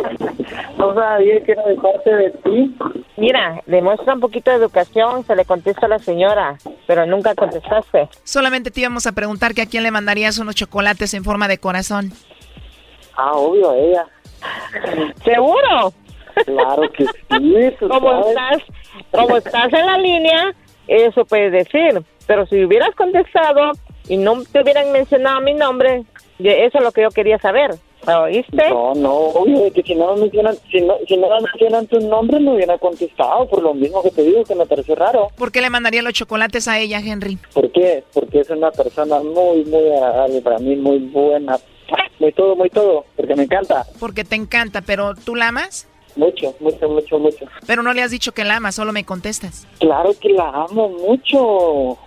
No 0.78 0.93
sabía 0.93 1.43
que 1.43 1.51
era 1.51 1.64
de 1.64 1.76
parte 1.76 2.16
de 2.16 2.32
ti. 2.32 2.76
Mira, 3.18 3.62
demuestra 3.66 4.14
un 4.14 4.20
poquito 4.20 4.51
de 4.51 4.58
educación, 4.58 5.26
se 5.26 5.36
le 5.36 5.43
contesta 5.43 5.86
a 5.88 5.89
la 5.89 5.99
señora, 5.99 6.58
pero 6.86 7.05
nunca 7.05 7.36
contestaste. 7.36 8.10
Solamente 8.24 8.72
te 8.72 8.82
íbamos 8.82 9.08
a 9.08 9.12
preguntar 9.12 9.53
que 9.53 9.64
a 9.64 9.66
quién 9.66 9.84
le 9.84 9.91
mandarías 9.91 10.38
unos 10.38 10.55
chocolates 10.55 11.14
en 11.14 11.24
forma 11.24 11.47
de 11.47 11.58
corazón. 11.58 12.12
Ah, 13.16 13.34
obvio, 13.34 13.72
a 13.72 13.78
ella. 13.78 14.05
¿Seguro? 15.24 15.93
Claro 16.46 16.90
que 16.92 17.06
sí. 17.06 17.76
Como 17.88 18.28
estás, 18.28 18.64
como 19.12 19.38
estás 19.38 19.74
en 19.74 19.86
la 19.86 19.98
línea, 19.98 20.56
eso 20.88 21.26
puedes 21.26 21.52
decir. 21.52 22.02
Pero 22.26 22.46
si 22.48 22.64
hubieras 22.64 22.94
contestado 22.96 23.72
y 24.08 24.18
no 24.18 24.44
te 24.44 24.62
hubieran 24.62 24.92
mencionado 24.92 25.42
mi 25.42 25.54
nombre, 25.54 26.04
eso 26.40 26.78
es 26.78 26.84
lo 26.84 26.92
que 26.92 27.04
yo 27.04 27.10
quería 27.10 27.38
saber. 27.40 27.76
¿Oíste? 28.06 28.70
No, 28.70 28.94
no, 28.94 29.14
obvio, 29.14 29.72
que 29.74 29.84
si 29.84 29.94
no 29.94 30.14
me 30.14 30.22
mencionan, 30.22 30.56
si 30.72 30.80
no, 30.82 30.96
si 31.06 31.18
no 31.18 31.28
me 31.28 31.42
mencionan 31.42 31.88
tu 31.88 32.00
nombre, 32.00 32.40
no 32.40 32.54
hubiera 32.54 32.78
contestado, 32.78 33.50
por 33.50 33.62
lo 33.62 33.74
mismo 33.74 34.02
que 34.02 34.12
te 34.12 34.24
digo, 34.24 34.46
que 34.46 34.56
me 34.56 34.66
parece 34.66 34.96
raro. 34.96 35.28
¿Por 35.36 35.52
qué 35.52 35.60
le 35.60 35.70
mandaría 35.70 36.02
los 36.02 36.14
chocolates 36.14 36.70
a 36.70 36.80
ella, 36.80 37.00
Henry? 37.00 37.38
¿Por 37.54 37.70
qué? 37.72 38.06
Porque 38.14 38.42
es 38.42 38.50
una 38.50 38.72
persona 38.72 39.20
muy, 39.20 39.66
muy 39.66 39.92
agradable 39.92 40.42
para 40.42 40.60
mí, 40.60 40.78
muy 40.78 41.00
buena, 41.00 41.58
muy 42.20 42.32
todo, 42.32 42.56
muy 42.56 42.70
todo, 42.70 43.04
porque 43.16 43.36
me 43.36 43.44
encanta. 43.44 43.86
Porque 44.00 44.24
te 44.24 44.36
encanta, 44.36 44.82
pero 44.82 45.14
¿tú 45.14 45.36
la 45.36 45.50
amas? 45.50 45.90
Mucho, 46.18 46.55
mucho, 46.59 46.89
mucho, 46.89 47.20
mucho. 47.20 47.45
Pero 47.65 47.84
no 47.84 47.93
le 47.93 48.01
has 48.01 48.11
dicho 48.11 48.32
que 48.34 48.43
la 48.43 48.57
amas, 48.57 48.76
solo 48.76 48.91
me 48.91 49.03
contestas. 49.05 49.68
Claro 49.80 50.13
que 50.20 50.30
la 50.30 50.49
amo 50.49 50.89
mucho. 50.89 51.97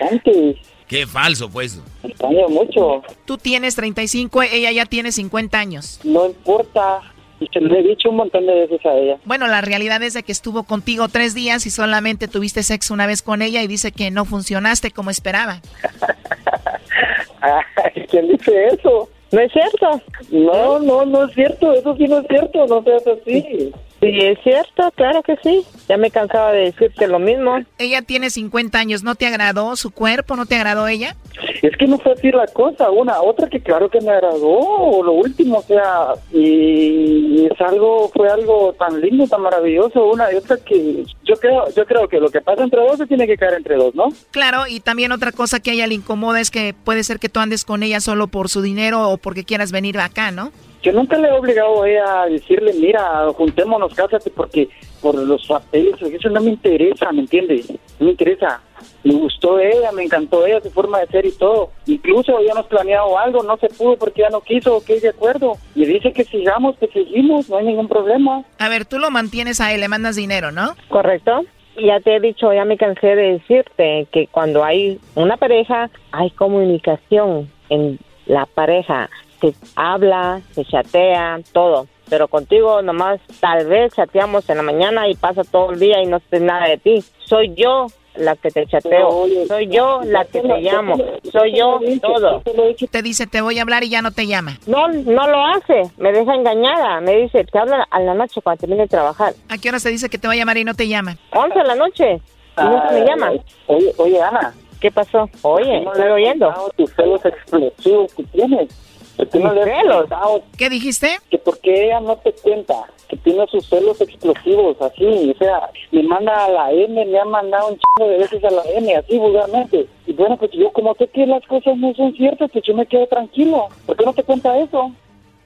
Bastante. 0.00 0.56
Qué 0.86 1.06
falso, 1.06 1.50
pues. 1.50 1.80
La 2.02 2.08
extraño 2.08 2.48
mucho. 2.48 3.02
Tú 3.26 3.36
tienes 3.36 3.76
35, 3.76 4.42
ella 4.42 4.72
ya 4.72 4.86
tiene 4.86 5.12
50 5.12 5.58
años. 5.58 6.00
No 6.02 6.26
importa. 6.26 7.00
Y 7.40 7.46
se 7.52 7.60
lo 7.60 7.72
he 7.76 7.82
dicho 7.82 8.08
un 8.10 8.16
montón 8.16 8.46
de 8.46 8.54
veces 8.54 8.84
a 8.84 8.94
ella. 8.94 9.18
Bueno, 9.24 9.46
la 9.46 9.60
realidad 9.60 10.02
es 10.02 10.14
de 10.14 10.24
que 10.24 10.32
estuvo 10.32 10.64
contigo 10.64 11.08
tres 11.08 11.34
días 11.34 11.66
y 11.66 11.70
solamente 11.70 12.26
tuviste 12.26 12.62
sexo 12.64 12.94
una 12.94 13.06
vez 13.06 13.22
con 13.22 13.42
ella 13.42 13.62
y 13.62 13.68
dice 13.68 13.92
que 13.92 14.10
no 14.10 14.24
funcionaste 14.24 14.90
como 14.90 15.10
esperaba. 15.10 15.60
Ay, 17.40 18.06
¿Quién 18.10 18.28
dice 18.28 18.68
eso? 18.68 19.08
¿No 19.30 19.40
es 19.40 19.52
cierto? 19.52 20.00
No, 20.30 20.78
no, 20.78 21.04
no 21.04 21.24
es 21.24 21.34
cierto. 21.34 21.72
Eso 21.72 21.96
sí 21.96 22.08
no 22.08 22.18
es 22.18 22.26
cierto. 22.28 22.66
No 22.66 22.82
seas 22.82 23.06
así. 23.06 23.72
Sí, 24.00 24.16
es 24.20 24.38
cierto, 24.44 24.92
claro 24.94 25.22
que 25.22 25.36
sí. 25.42 25.64
Ya 25.88 25.96
me 25.96 26.10
cansaba 26.10 26.52
de 26.52 26.66
decirte 26.66 27.08
lo 27.08 27.18
mismo. 27.18 27.58
Ella 27.78 28.02
tiene 28.02 28.30
50 28.30 28.78
años, 28.78 29.02
¿no 29.02 29.16
te 29.16 29.26
agradó 29.26 29.74
su 29.74 29.90
cuerpo? 29.90 30.36
¿No 30.36 30.46
te 30.46 30.54
agradó 30.54 30.86
ella? 30.86 31.16
Es 31.62 31.76
que 31.76 31.86
no 31.86 31.98
fue 31.98 32.12
así 32.12 32.30
la 32.30 32.46
cosa. 32.46 32.90
Una, 32.90 33.20
otra 33.20 33.48
que 33.48 33.60
claro 33.60 33.90
que 33.90 34.00
me 34.00 34.10
agradó. 34.10 35.02
Lo 35.02 35.12
último, 35.12 35.58
o 35.58 35.62
sea, 35.62 36.14
y 36.32 37.46
es 37.46 37.60
algo, 37.60 38.08
fue 38.14 38.30
algo 38.30 38.72
tan 38.78 39.00
lindo, 39.00 39.26
tan 39.26 39.42
maravilloso. 39.42 40.06
Una 40.06 40.32
y 40.32 40.36
otra 40.36 40.56
que 40.58 41.04
yo 41.24 41.34
creo, 41.34 41.64
yo 41.74 41.84
creo 41.84 42.08
que 42.08 42.20
lo 42.20 42.30
que 42.30 42.40
pasa 42.40 42.62
entre 42.62 42.80
dos 42.80 42.98
se 42.98 43.06
tiene 43.06 43.26
que 43.26 43.36
caer 43.36 43.54
entre 43.54 43.76
dos, 43.76 43.94
¿no? 43.96 44.08
Claro, 44.30 44.68
y 44.68 44.78
también 44.78 45.10
otra 45.10 45.32
cosa 45.32 45.58
que 45.58 45.70
a 45.70 45.74
ella 45.74 45.88
le 45.88 45.94
incomoda 45.94 46.40
es 46.40 46.52
que 46.52 46.72
puede 46.84 47.02
ser 47.02 47.18
que 47.18 47.28
tú 47.28 47.40
andes 47.40 47.64
con 47.64 47.82
ella 47.82 48.00
solo 48.00 48.28
por 48.28 48.48
su 48.48 48.62
dinero 48.62 49.08
o 49.08 49.16
porque 49.16 49.44
quieras 49.44 49.72
venir 49.72 49.98
acá, 49.98 50.30
¿no? 50.30 50.52
Yo 50.82 50.92
nunca 50.92 51.18
le 51.18 51.28
he 51.28 51.32
obligado 51.32 51.82
a 51.82 51.88
ella 51.88 52.22
a 52.22 52.26
decirle, 52.26 52.72
mira, 52.74 53.26
juntémonos, 53.34 53.94
cásate, 53.94 54.30
porque 54.30 54.68
por 55.00 55.14
los 55.14 55.46
papeles, 55.46 56.00
eso 56.00 56.28
no 56.30 56.40
me 56.40 56.50
interesa, 56.50 57.10
¿me 57.12 57.20
entiendes? 57.20 57.70
No 57.98 58.06
me 58.06 58.10
interesa. 58.10 58.60
Me 59.02 59.14
gustó 59.14 59.58
ella, 59.58 59.90
me 59.92 60.04
encantó 60.04 60.46
ella, 60.46 60.60
su 60.60 60.70
forma 60.70 61.00
de 61.00 61.06
ser 61.08 61.26
y 61.26 61.32
todo. 61.32 61.70
Incluso 61.86 62.36
habíamos 62.36 62.66
planeado 62.66 63.18
algo, 63.18 63.42
no 63.42 63.56
se 63.56 63.68
pudo 63.68 63.96
porque 63.96 64.22
ya 64.22 64.30
no 64.30 64.40
quiso, 64.40 64.76
ok, 64.76 64.86
de 64.86 65.08
acuerdo. 65.08 65.56
Y 65.74 65.84
dice 65.84 66.12
que 66.12 66.24
sigamos, 66.24 66.76
que 66.78 66.88
seguimos, 66.88 67.48
no 67.48 67.56
hay 67.56 67.66
ningún 67.66 67.88
problema. 67.88 68.44
A 68.58 68.68
ver, 68.68 68.84
tú 68.84 68.98
lo 68.98 69.10
mantienes 69.10 69.60
a 69.60 69.72
él, 69.72 69.80
le 69.80 69.88
mandas 69.88 70.16
dinero, 70.16 70.52
¿no? 70.52 70.74
¿Correcto? 70.88 71.44
Y 71.76 71.86
Ya 71.86 72.00
te 72.00 72.16
he 72.16 72.20
dicho, 72.20 72.52
ya 72.52 72.64
me 72.64 72.76
cansé 72.76 73.14
de 73.14 73.32
decirte 73.34 74.06
que 74.12 74.26
cuando 74.28 74.64
hay 74.64 75.00
una 75.14 75.36
pareja, 75.36 75.90
hay 76.10 76.30
comunicación 76.30 77.50
en 77.68 77.98
la 78.26 78.46
pareja. 78.46 79.08
Se 79.40 79.54
habla, 79.76 80.40
se 80.52 80.64
chatea, 80.64 81.40
todo. 81.52 81.86
Pero 82.08 82.28
contigo 82.28 82.82
nomás 82.82 83.20
tal 83.40 83.66
vez 83.66 83.92
chateamos 83.94 84.48
en 84.48 84.56
la 84.56 84.62
mañana 84.62 85.08
y 85.08 85.14
pasa 85.14 85.42
todo 85.44 85.72
el 85.72 85.78
día 85.78 86.02
y 86.02 86.06
no 86.06 86.20
sé 86.30 86.40
nada 86.40 86.66
de 86.66 86.78
ti. 86.78 87.04
Soy 87.24 87.54
yo 87.54 87.86
la 88.18 88.36
que 88.36 88.50
te 88.50 88.66
chateo. 88.66 89.26
Soy 89.46 89.68
yo 89.68 90.00
la 90.04 90.24
que 90.24 90.40
te 90.40 90.60
llamo. 90.60 90.96
Soy 91.30 91.56
yo 91.56 91.78
todo. 92.00 92.42
Te 92.90 93.02
dice, 93.02 93.26
te 93.26 93.40
voy 93.40 93.58
a 93.58 93.62
hablar 93.62 93.84
y 93.84 93.90
ya 93.90 94.02
no 94.02 94.10
te 94.10 94.26
llama. 94.26 94.58
No, 94.66 94.88
no 94.88 95.28
lo 95.28 95.46
hace. 95.46 95.82
Me 95.98 96.12
deja 96.12 96.34
engañada. 96.34 97.00
Me 97.00 97.16
dice, 97.16 97.44
te 97.44 97.58
habla 97.58 97.86
a 97.90 98.00
la 98.00 98.14
noche 98.14 98.40
cuando 98.42 98.60
termine 98.60 98.82
de 98.82 98.88
trabajar. 98.88 99.34
¿A 99.48 99.58
qué 99.58 99.68
hora 99.68 99.78
se 99.78 99.90
dice 99.90 100.08
que 100.08 100.18
te 100.18 100.26
va 100.26 100.34
a 100.34 100.36
llamar 100.36 100.58
y 100.58 100.64
no 100.64 100.74
te 100.74 100.88
llama? 100.88 101.16
11 101.32 101.58
de 101.58 101.64
la 101.64 101.74
noche. 101.74 102.20
Y 102.58 102.62
nunca 102.62 102.90
me 102.90 103.04
llama. 103.04 103.32
Oye, 103.66 103.92
oye, 103.98 104.20
Ana. 104.20 104.52
¿Qué 104.80 104.90
pasó? 104.92 105.28
Oye, 105.42 105.80
¿no 105.80 105.92
estoy 105.92 106.08
oyendo. 106.08 106.54
tus 106.76 106.92
celos 106.94 107.24
explosivos 107.24 108.14
que 108.14 108.22
tienes? 108.24 108.87
¿Por 109.18 109.28
qué 109.28 109.40
no 109.40 109.52
le 109.52 109.62
has 109.62 109.84
contado 109.84 110.42
¿Qué 110.56 110.70
dijiste? 110.70 111.18
Que 111.28 111.38
porque 111.38 111.86
ella 111.86 111.98
no 111.98 112.16
te 112.18 112.32
cuenta 112.34 112.84
que 113.08 113.16
tiene 113.16 113.44
sus 113.48 113.66
celos 113.66 114.00
explosivos, 114.00 114.80
así, 114.80 115.04
o 115.04 115.38
sea, 115.38 115.70
me 115.90 116.02
manda 116.04 116.44
a 116.44 116.48
la 116.50 116.70
M, 116.70 117.04
me 117.04 117.18
ha 117.18 117.24
mandado 117.24 117.68
un 117.68 117.78
chingo 117.78 118.10
de 118.10 118.18
veces 118.18 118.44
a 118.44 118.50
la 118.50 118.62
M, 118.76 118.94
así 118.94 119.18
vulgarmente. 119.18 119.88
Y 120.06 120.12
bueno, 120.12 120.36
pues 120.36 120.52
yo 120.52 120.70
como 120.72 120.94
sé 120.94 121.08
que 121.08 121.26
las 121.26 121.44
cosas 121.46 121.76
no 121.78 121.92
son 121.94 122.14
ciertas, 122.14 122.50
pues 122.52 122.64
yo 122.64 122.74
me 122.74 122.86
quedo 122.86 123.06
tranquilo. 123.08 123.68
¿Por 123.86 123.96
qué 123.96 124.04
no 124.04 124.12
te 124.12 124.22
cuenta 124.22 124.56
eso? 124.58 124.92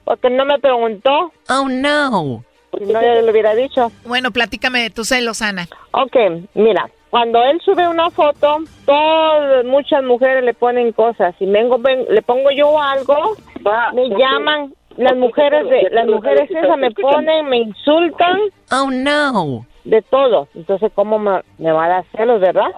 Porque 0.03 0.29
no 0.29 0.45
me 0.45 0.59
preguntó. 0.59 1.31
Oh, 1.49 1.67
no. 1.67 2.43
Si 2.77 2.85
no, 2.85 3.01
ya 3.01 3.21
le 3.21 3.31
hubiera 3.31 3.55
dicho. 3.55 3.91
Bueno, 4.05 4.31
platícame 4.31 4.81
de 4.81 4.89
tus 4.89 5.07
celos, 5.07 5.41
Ana. 5.41 5.67
Ok, 5.91 6.15
mira, 6.53 6.91
cuando 7.13 7.43
él 7.43 7.61
sube 7.63 7.87
una 7.87 8.09
foto, 8.09 8.57
todas, 8.87 9.63
muchas 9.65 10.03
mujeres 10.03 10.43
le 10.43 10.55
ponen 10.55 10.91
cosas. 10.93 11.35
Si 11.37 11.45
vengo, 11.45 11.77
ven- 11.77 12.07
le 12.09 12.23
pongo 12.23 12.49
yo 12.49 12.81
algo, 12.81 13.35
me 13.93 14.09
llaman, 14.17 14.73
las 14.97 15.15
mujeres 15.15 15.69
de, 15.69 15.91
las 15.91 16.07
mujeres 16.07 16.49
esas 16.49 16.75
me 16.75 16.89
ponen, 16.89 17.45
me 17.49 17.57
insultan. 17.57 18.39
Oh, 18.71 18.89
no. 18.89 19.63
De 19.83 20.01
todo. 20.01 20.47
Entonces, 20.55 20.91
¿cómo 20.95 21.19
me, 21.19 21.41
me 21.59 21.71
va 21.71 21.85
a 21.85 21.89
dar 21.89 22.05
celos, 22.17 22.41
verdad? 22.41 22.71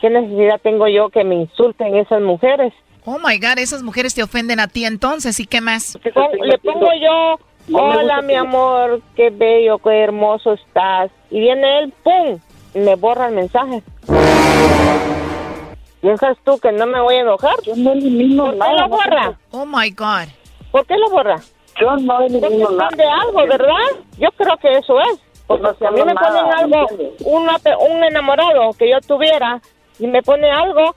¿Qué 0.00 0.10
necesidad 0.10 0.60
tengo 0.62 0.86
yo 0.86 1.08
que 1.08 1.24
me 1.24 1.34
insulten 1.34 1.96
esas 1.96 2.22
mujeres? 2.22 2.72
Oh 3.04 3.18
my 3.18 3.36
God, 3.36 3.58
esas 3.58 3.82
mujeres 3.82 4.14
te 4.14 4.22
ofenden 4.22 4.60
a 4.60 4.68
ti 4.68 4.84
entonces, 4.84 5.40
¿y 5.40 5.46
qué 5.46 5.60
más? 5.60 5.98
Le 6.04 6.58
pongo 6.58 6.90
yo, 7.02 7.40
hola 7.76 8.22
mi 8.22 8.34
amor, 8.34 9.00
qué 9.16 9.30
bello, 9.30 9.78
qué 9.78 10.04
hermoso 10.04 10.52
estás. 10.52 11.10
Y 11.32 11.40
viene 11.40 11.80
él, 11.80 11.92
¡pum! 12.04 12.38
Me 12.76 12.94
borra 12.94 13.28
el 13.28 13.34
mensaje. 13.34 13.82
¿Piensas 16.02 16.36
tú 16.44 16.58
que 16.58 16.70
no 16.72 16.86
me 16.86 17.00
voy 17.00 17.14
a 17.16 17.20
enojar? 17.20 17.54
Yo 17.62 17.74
no 17.74 17.92
elimino 17.92 18.44
¿Por 18.44 18.52
qué 18.52 18.58
nada, 18.58 18.72
lo 18.82 18.88
borra? 18.88 19.38
Oh 19.50 19.64
my 19.64 19.90
God. 19.90 20.28
¿Por 20.70 20.86
qué 20.86 20.94
lo 20.98 21.08
borra? 21.10 21.36
Yo 21.80 21.96
no 21.96 22.18
Porque 22.18 22.26
elimino 22.36 22.70
nada. 22.70 22.84
esconde 22.84 23.04
algo, 23.04 23.46
¿verdad? 23.46 24.04
Yo 24.18 24.28
creo 24.36 24.56
que 24.58 24.72
eso 24.78 25.00
es. 25.00 25.18
Porque 25.46 25.62
No 25.62 25.74
si 25.74 25.84
a 25.86 25.90
mí 25.90 26.02
me 26.04 26.14
ponen 26.14 26.52
algo, 26.54 26.86
una 27.24 27.56
un 27.88 28.04
enamorado 28.04 28.72
que 28.78 28.90
yo 28.90 29.00
tuviera, 29.00 29.60
y 29.98 30.06
me 30.06 30.22
pone 30.22 30.50
algo, 30.50 30.94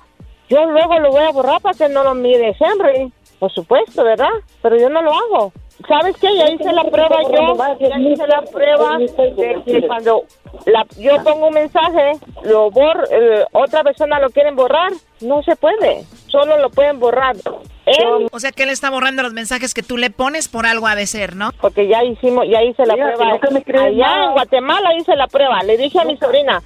yo 0.49 0.65
luego 0.65 0.99
lo 0.99 1.11
voy 1.11 1.23
a 1.23 1.32
borrar 1.32 1.61
para 1.61 1.77
que 1.77 1.88
no 1.88 2.03
lo 2.03 2.13
mire 2.13 2.55
Henry. 2.59 3.13
Por 3.39 3.51
supuesto, 3.53 4.03
¿verdad? 4.03 4.27
Pero 4.61 4.75
yo 4.77 4.89
no 4.89 5.01
lo 5.01 5.11
hago. 5.13 5.53
¿Sabes 5.88 6.15
qué? 6.17 6.27
Ya 6.36 6.49
hice 6.51 6.71
la 6.73 6.84
prueba 6.84 7.17
yo, 7.23 7.55
ya 7.80 7.97
hice 7.99 8.27
la 8.27 8.41
prueba 8.41 8.97
de 8.97 9.61
que 9.65 9.88
cuando 9.88 10.23
la- 10.65 10.86
yo 10.97 11.23
pongo 11.23 11.47
un 11.47 11.53
mensaje, 11.53 12.11
lo 12.43 12.69
bor, 12.69 13.07
eh, 13.11 13.45
otra 13.53 13.84
persona 13.84 14.19
lo 14.19 14.30
quieren 14.30 14.55
borrar, 14.55 14.91
no 15.21 15.41
se 15.43 15.55
puede. 15.55 16.03
Solo 16.27 16.57
lo 16.59 16.69
pueden 16.69 16.99
borrar. 16.99 17.36
Él, 17.86 18.27
O 18.32 18.39
sea 18.39 18.51
que 18.51 18.63
él 18.63 18.69
está 18.69 18.89
borrando 18.91 19.23
los 19.23 19.34
mensajes 19.34 19.73
que 19.73 19.82
tú 19.82 19.97
le 19.97 20.09
pones 20.11 20.47
por 20.47 20.65
algo 20.67 20.86
ha 20.86 20.95
de 20.95 21.07
ser, 21.07 21.36
¿no? 21.36 21.51
porque 21.59 21.88
ya 21.88 22.03
hicimos, 22.03 22.45
ya 22.47 22.61
hice 22.61 22.86
la 22.86 22.93
Mira, 22.95 23.13
prueba. 23.15 23.39
Allá 23.86 24.07
nada. 24.07 24.25
en 24.25 24.32
Guatemala 24.34 24.93
hice 24.95 25.15
la 25.15 25.27
prueba. 25.27 25.63
Le 25.63 25.77
dije 25.77 25.99
a 25.99 26.03
mi 26.03 26.17
sobrina, 26.17 26.61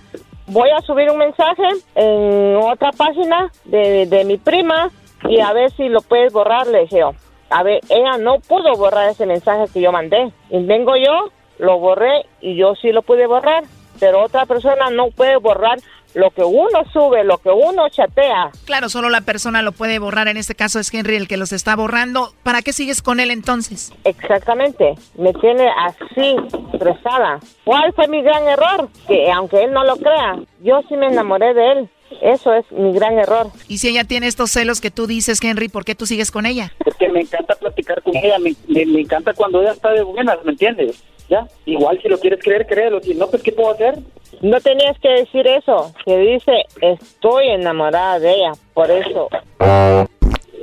voy 0.48 0.70
a 0.72 0.82
subir 0.82 1.10
un 1.10 1.18
mensaje 1.20 1.64
en 1.96 2.56
otra 2.58 2.92
página 2.92 3.52
de, 3.66 4.06
de 4.08 4.26
mi 4.26 4.38
prima 4.38 4.90
y 5.30 5.40
a 5.40 5.54
ver 5.54 5.72
si 5.72 5.88
lo 5.88 6.02
puedes 6.02 6.34
borrar, 6.34 6.68
le 6.68 6.82
dije 6.82 7.00
yo. 7.00 7.12
A 7.54 7.62
ver, 7.62 7.82
ella 7.90 8.18
no 8.18 8.40
pudo 8.40 8.76
borrar 8.76 9.10
ese 9.10 9.28
mensaje 9.28 9.72
que 9.72 9.80
yo 9.80 9.92
mandé. 9.92 10.32
Y 10.50 10.66
vengo 10.66 10.96
yo, 10.98 11.30
lo 11.60 11.78
borré 11.78 12.26
y 12.42 12.56
yo 12.56 12.74
sí 12.76 12.92
lo 12.92 13.04
pude 13.04 13.28
borrar. 13.28 13.64
Pero 14.00 14.24
otra 14.24 14.48
persona 14.48 14.90
no 14.90 15.12
puede 15.12 15.38
borrar 15.38 15.78
lo 16.16 16.32
que 16.32 16.44
uno 16.44 16.84
sube, 16.92 17.24
lo 17.24 17.38
que 17.38 17.50
uno 17.50 17.90
chatea. 17.90 18.50
Claro, 18.66 18.90
solo 18.90 19.10
la 19.10 19.22
persona 19.22 19.62
lo 19.62 19.72
puede 19.72 20.00
borrar. 20.00 20.28
En 20.28 20.38
este 20.38 20.56
caso 20.56 20.80
es 20.80 20.92
Henry 20.92 21.16
el 21.16 21.28
que 21.28 21.38
los 21.38 21.54
está 21.54 21.76
borrando. 21.76 22.34
¿Para 22.42 22.64
qué 22.64 22.74
sigues 22.74 23.04
con 23.04 23.20
él 23.20 23.30
entonces? 23.30 23.94
Exactamente, 24.04 24.96
me 25.16 25.32
tiene 25.34 25.70
así, 25.70 26.36
estresada. 26.74 27.40
¿Cuál 27.66 27.94
fue 27.94 28.08
mi 28.08 28.24
gran 28.24 28.48
error? 28.48 28.90
Que 29.08 29.32
aunque 29.32 29.64
él 29.64 29.72
no 29.74 29.84
lo 29.84 29.96
crea, 29.98 30.40
yo 30.64 30.82
sí 30.90 30.98
me 30.98 31.06
enamoré 31.08 31.54
de 31.54 31.72
él. 31.72 31.90
Eso 32.22 32.54
es 32.54 32.70
mi 32.72 32.94
gran 32.94 33.18
error. 33.20 33.48
Y 33.68 33.78
si 33.80 33.90
ella 33.90 34.04
tiene 34.04 34.28
estos 34.28 34.52
celos 34.52 34.80
que 34.82 34.92
tú 34.92 35.08
dices, 35.08 35.40
Henry, 35.44 35.68
¿por 35.70 35.84
qué 35.86 35.96
tú 35.96 36.06
sigues 36.06 36.32
con 36.32 36.46
ella? 36.46 36.72
Porque 36.84 37.10
me 37.10 37.22
encanta 37.22 37.56
platicar 37.56 38.02
con 38.02 38.16
ella, 38.16 38.38
me, 38.40 38.54
me, 38.68 38.86
me 38.86 39.02
encanta 39.02 39.34
cuando 39.34 39.62
ella 39.62 39.72
está 39.74 39.92
de 39.92 40.04
buenas, 40.04 40.38
¿me 40.46 40.52
entiendes? 40.52 41.04
Ya, 41.30 41.48
igual 41.66 42.00
si 42.02 42.10
lo 42.10 42.20
quieres 42.20 42.40
creer, 42.44 42.68
créelo. 42.68 43.02
Si 43.02 43.14
no, 43.16 43.28
pues 43.28 43.42
¿qué 43.44 43.52
puedo 43.52 43.72
hacer? 43.72 43.98
No 44.42 44.60
tenías 44.60 44.98
que 45.00 45.10
decir 45.10 45.48
eso, 45.48 45.94
que 46.06 46.18
dice, 46.18 46.66
estoy 46.82 47.48
enamorada 47.50 48.20
de 48.20 48.32
ella, 48.34 48.52
por 48.74 48.92
eso 48.92 49.30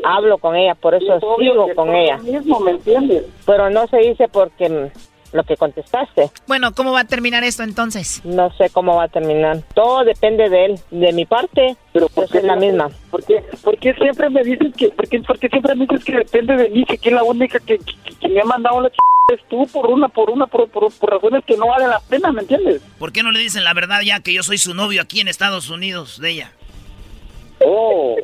hablo 0.04 0.38
con 0.38 0.56
ella, 0.56 0.74
por 0.74 0.94
eso 0.94 1.14
Es 1.16 1.22
sigo 1.38 1.66
que 1.66 1.74
con 1.74 1.94
ella. 1.94 2.18
mismo, 2.18 2.60
¿me 2.60 2.72
entiendes? 2.72 3.24
Pero 3.46 3.70
no 3.70 3.86
se 3.88 3.98
dice 3.98 4.28
porque 4.28 4.90
lo 5.32 5.44
que 5.44 5.56
contestaste. 5.56 6.30
Bueno, 6.46 6.72
¿cómo 6.74 6.92
va 6.92 7.00
a 7.00 7.04
terminar 7.04 7.44
esto 7.44 7.62
entonces? 7.62 8.20
No 8.24 8.52
sé 8.54 8.70
cómo 8.70 8.96
va 8.96 9.04
a 9.04 9.08
terminar. 9.08 9.62
Todo 9.74 10.04
depende 10.04 10.48
de 10.48 10.64
él. 10.66 10.80
De 10.90 11.12
mi 11.12 11.24
parte, 11.26 11.76
Pero 11.92 12.08
yo 12.16 12.26
soy 12.26 12.42
la 12.42 12.56
misma. 12.56 12.88
¿Por 13.10 13.24
qué, 13.24 13.44
por 13.62 13.78
qué 13.78 13.94
siempre 13.94 14.28
me 14.30 14.42
dices 14.42 14.74
que, 14.76 14.88
por 14.90 15.08
qué, 15.08 15.20
por 15.20 15.38
qué 15.38 15.48
siempre 15.48 15.74
me 15.74 15.86
dices 15.86 16.04
que 16.04 16.16
depende 16.16 16.56
de 16.56 16.68
mí, 16.70 16.84
que 16.84 16.94
aquí 16.94 17.10
la 17.10 17.22
única 17.22 17.58
que, 17.60 17.78
que, 17.78 18.14
que 18.20 18.28
me 18.28 18.40
ha 18.40 18.44
mandado 18.44 18.80
la 18.80 18.90
ch... 18.90 18.96
es 19.34 19.40
tú 19.48 19.66
por 19.72 19.86
una, 19.86 20.08
por 20.08 20.30
una, 20.30 20.46
por, 20.46 20.68
por, 20.70 20.92
por 20.92 21.10
razones 21.10 21.44
que 21.44 21.56
no 21.56 21.68
valen 21.68 21.90
la 21.90 22.00
pena, 22.00 22.32
¿me 22.32 22.40
entiendes? 22.42 22.82
¿Por 22.98 23.12
qué 23.12 23.22
no 23.22 23.30
le 23.30 23.38
dicen 23.40 23.62
la 23.64 23.74
verdad 23.74 24.00
ya 24.02 24.20
que 24.20 24.32
yo 24.32 24.42
soy 24.42 24.58
su 24.58 24.74
novio 24.74 25.02
aquí 25.02 25.20
en 25.20 25.28
Estados 25.28 25.70
Unidos 25.70 26.20
de 26.20 26.30
ella? 26.30 26.52
Oh, 27.64 28.16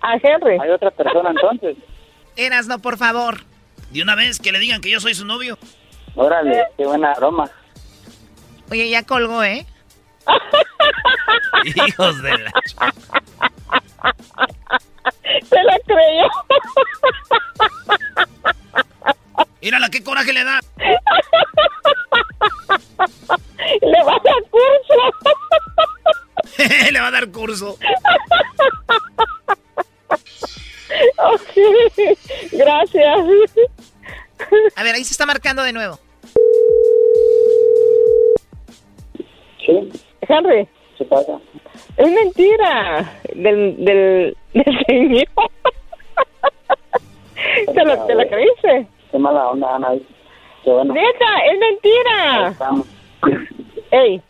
A 0.00 0.14
Henry. 0.14 0.58
hay 0.60 0.70
otra 0.70 0.90
persona 0.90 1.30
entonces. 1.30 1.76
Eras, 2.36 2.66
no, 2.66 2.78
por 2.78 2.96
favor. 2.96 3.40
De 3.90 4.02
una 4.02 4.14
vez 4.14 4.38
que 4.38 4.52
le 4.52 4.58
digan 4.58 4.80
que 4.80 4.90
yo 4.90 5.00
soy 5.00 5.14
su 5.14 5.24
novio. 5.24 5.58
Órale, 6.18 6.66
qué 6.76 6.84
buena 6.84 7.14
broma. 7.14 7.48
Oye, 8.72 8.90
ya 8.90 9.04
colgó, 9.04 9.44
¿eh? 9.44 9.64
Hijos 11.64 12.20
de 12.22 12.38
la... 12.38 12.50
Se 15.48 15.62
la 15.62 15.78
creyó. 15.86 16.28
Mírala, 19.62 19.88
qué 19.90 20.02
coraje 20.02 20.32
le 20.32 20.42
da. 20.42 20.58
Le 23.80 24.02
va 24.04 24.12
a 24.12 24.20
dar 24.24 24.42
curso. 24.50 24.96
le 26.90 27.00
va 27.00 27.06
a 27.06 27.10
dar 27.12 27.30
curso. 27.30 27.78
Ok, 31.18 31.56
Gracias. 32.50 33.18
A 34.74 34.82
ver, 34.82 34.96
ahí 34.96 35.04
se 35.04 35.12
está 35.12 35.24
marcando 35.24 35.62
de 35.62 35.72
nuevo. 35.72 36.00
¿Sí? 39.64 39.88
Henry, 40.22 40.68
¿Qué 40.96 41.04
pasa? 41.04 41.38
es 41.96 42.10
mentira 42.12 43.12
del, 43.34 43.84
del, 43.84 44.36
del 44.54 44.78
señor. 44.86 45.26
¿Te, 47.74 47.84
lo, 47.84 48.06
¿Te 48.06 48.14
la 48.14 48.26
creíste? 48.28 48.86
Qué 49.10 49.18
mala 49.18 49.48
onda, 49.50 49.76
Ana. 49.76 49.88
Qué 50.64 50.70
bueno. 50.70 50.92
Neta, 50.94 51.38
es 51.52 51.58
mentira. 51.58 52.48
Estamos. 52.48 52.86
Ey. 53.90 54.22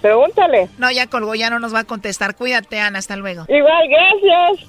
Pregúntale. 0.00 0.68
No, 0.78 0.90
ya 0.90 1.06
colgó, 1.08 1.34
ya 1.34 1.50
no 1.50 1.58
nos 1.58 1.74
va 1.74 1.80
a 1.80 1.84
contestar. 1.84 2.36
Cuídate, 2.36 2.78
Ana, 2.80 2.98
hasta 3.00 3.16
luego. 3.16 3.44
Igual, 3.48 3.88
gracias. 3.88 4.68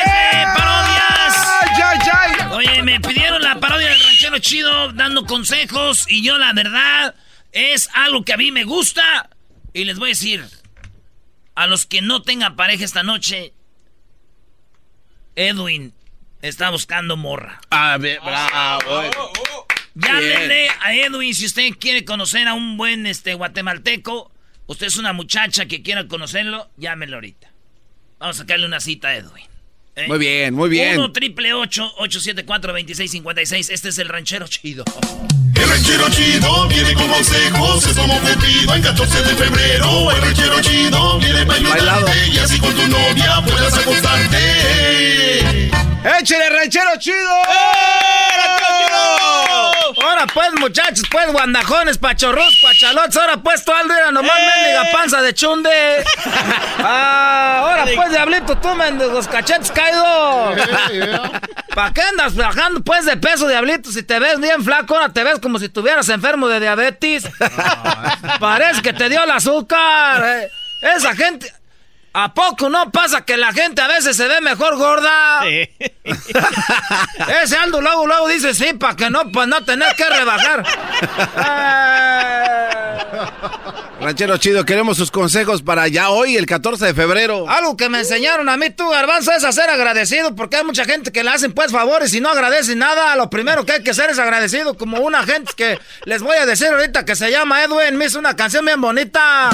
Oye, 2.61 2.83
me 2.83 2.99
pidieron 2.99 3.41
la 3.41 3.59
parodia 3.59 3.89
del 3.89 3.99
ranchero 3.99 4.37
chido 4.37 4.91
dando 4.93 5.25
consejos 5.25 6.05
y 6.07 6.23
yo 6.23 6.37
la 6.37 6.53
verdad 6.53 7.15
es 7.51 7.89
algo 7.93 8.23
que 8.23 8.33
a 8.33 8.37
mí 8.37 8.51
me 8.51 8.65
gusta 8.65 9.31
y 9.73 9.83
les 9.83 9.97
voy 9.97 10.09
a 10.09 10.13
decir 10.13 10.45
a 11.55 11.65
los 11.65 11.87
que 11.87 12.03
no 12.03 12.21
tengan 12.21 12.55
pareja 12.55 12.85
esta 12.85 13.01
noche, 13.01 13.53
Edwin 15.35 15.95
está 16.43 16.69
buscando 16.69 17.17
morra. 17.17 17.59
A 17.71 17.97
ver, 17.97 18.19
bravo. 18.19 19.09
Llámenle 19.95 20.69
a 20.81 20.93
Edwin 20.93 21.33
si 21.33 21.47
usted 21.47 21.71
quiere 21.79 22.05
conocer 22.05 22.47
a 22.47 22.53
un 22.53 22.77
buen 22.77 23.07
este 23.07 23.33
guatemalteco. 23.33 24.31
Usted 24.67 24.85
es 24.85 24.97
una 24.97 25.13
muchacha 25.13 25.65
que 25.65 25.81
quiera 25.81 26.07
conocerlo, 26.07 26.69
llámenlo 26.77 27.17
ahorita. 27.17 27.51
Vamos 28.19 28.35
a 28.35 28.39
sacarle 28.43 28.67
una 28.67 28.79
cita 28.79 29.07
a 29.07 29.15
Edwin. 29.15 29.50
¿Eh? 29.95 30.07
Muy 30.07 30.17
bien, 30.17 30.53
muy 30.53 30.69
bien. 30.69 30.97
1 30.97 31.11
triple 31.11 31.53
874 31.53 32.73
2656 32.73 33.69
Este 33.69 33.89
es 33.89 33.97
el 33.97 34.09
ranchero 34.09 34.47
chido. 34.47 34.83
El 35.55 35.69
ranchero 35.69 36.09
chido 36.09 36.67
viene 36.67 36.93
con 36.93 37.07
consejos, 37.07 37.85
es 37.85 37.97
como 37.97 38.19
cumplido 38.19 38.75
en 38.75 38.81
14 38.81 39.23
de 39.23 39.35
febrero. 39.35 40.11
El 40.11 40.21
ranchero 40.21 40.61
chido 40.61 41.19
viene 41.19 41.45
para 41.45 41.59
ayudarte 41.59 42.27
y 42.33 42.37
así 42.39 42.59
con 42.59 42.73
tu 42.73 42.87
novia 42.87 43.41
puedas 43.45 43.77
acostarte. 43.77 44.37
¡Échale, 46.19 46.49
ranchero 46.49 46.91
chido! 46.97 47.31
Ahora 50.03 50.25
pues, 50.33 50.51
muchachos, 50.59 51.03
pues, 51.11 51.31
guandajones, 51.31 51.97
pachorros, 51.97 52.57
pachalotes. 52.61 53.15
Ahora 53.17 53.37
pues, 53.37 53.63
tú 53.63 53.71
Aldo, 53.71 53.93
era 53.93 54.11
nomás 54.11 54.33
mendiga 54.37 54.91
panza 54.91 55.21
de 55.21 55.33
chunde. 55.33 56.03
Ah, 56.83 57.59
ahora 57.59 57.85
pues, 57.95 58.09
diablito, 58.09 58.57
tú 58.57 58.73
mendigos 58.73 59.27
cachetes 59.27 59.71
caídos. 59.71 60.57
¿Para 61.75 61.93
qué 61.93 62.01
andas 62.01 62.35
bajando 62.35 62.81
pues 62.81 63.05
de 63.05 63.17
peso, 63.17 63.47
diablito? 63.47 63.91
Si 63.91 64.01
te 64.01 64.17
ves 64.19 64.39
bien 64.39 64.63
flaco, 64.63 64.95
ahora 64.95 65.13
te 65.13 65.23
ves 65.23 65.39
como 65.39 65.59
si 65.59 65.65
estuvieras 65.65 66.09
enfermo 66.09 66.47
de 66.47 66.59
diabetes. 66.59 67.23
Parece 68.39 68.81
que 68.81 68.93
te 68.93 69.09
dio 69.09 69.23
el 69.23 69.29
azúcar. 69.31 70.23
eh. 70.25 70.49
Esa 70.81 71.15
gente... 71.15 71.53
¿A 72.13 72.33
poco 72.33 72.69
no 72.69 72.91
pasa 72.91 73.21
que 73.21 73.37
la 73.37 73.53
gente 73.53 73.81
a 73.81 73.87
veces 73.87 74.17
se 74.17 74.27
ve 74.27 74.41
mejor 74.41 74.75
gorda? 74.75 75.45
Ese 77.43 77.55
Aldo 77.57 77.79
luego, 77.81 78.05
luego 78.05 78.27
dice 78.27 78.53
sí, 78.53 78.73
para 78.73 78.97
que 78.97 79.09
no, 79.09 79.31
pues 79.31 79.47
no 79.47 79.63
tener 79.63 79.95
que 79.95 80.09
rebajar. 80.09 80.65
Ranchero 84.01 84.35
chido, 84.37 84.65
queremos 84.65 84.97
sus 84.97 85.11
consejos 85.11 85.61
para 85.61 85.87
ya 85.87 86.09
hoy, 86.09 86.35
el 86.35 86.47
14 86.47 86.87
de 86.87 86.93
febrero. 86.95 87.47
Algo 87.47 87.77
que 87.77 87.87
me 87.87 87.99
enseñaron 87.99 88.49
a 88.49 88.57
mí, 88.57 88.71
tú, 88.71 88.89
Garbanzo, 88.89 89.31
es 89.31 89.43
a 89.43 89.51
ser 89.51 89.69
agradecido, 89.69 90.35
porque 90.35 90.57
hay 90.57 90.63
mucha 90.63 90.85
gente 90.85 91.11
que 91.11 91.23
le 91.23 91.29
hacen 91.29 91.53
pues 91.53 91.71
favores 91.71 92.11
y 92.15 92.19
no 92.19 92.29
agradecen 92.29 92.79
nada. 92.79 93.15
Lo 93.15 93.29
primero 93.29 93.63
que 93.63 93.73
hay 93.73 93.83
que 93.83 93.91
hacer 93.91 94.09
es 94.09 94.17
agradecido, 94.17 94.75
como 94.75 94.97
una 95.01 95.21
gente 95.21 95.51
que 95.55 95.77
les 96.05 96.23
voy 96.23 96.35
a 96.37 96.47
decir 96.47 96.69
ahorita 96.69 97.05
que 97.05 97.15
se 97.15 97.29
llama 97.29 97.63
Edwin, 97.63 97.95
me 97.95 98.05
hizo 98.05 98.17
una 98.17 98.35
canción 98.35 98.65
bien 98.65 98.81
bonita. 98.81 99.51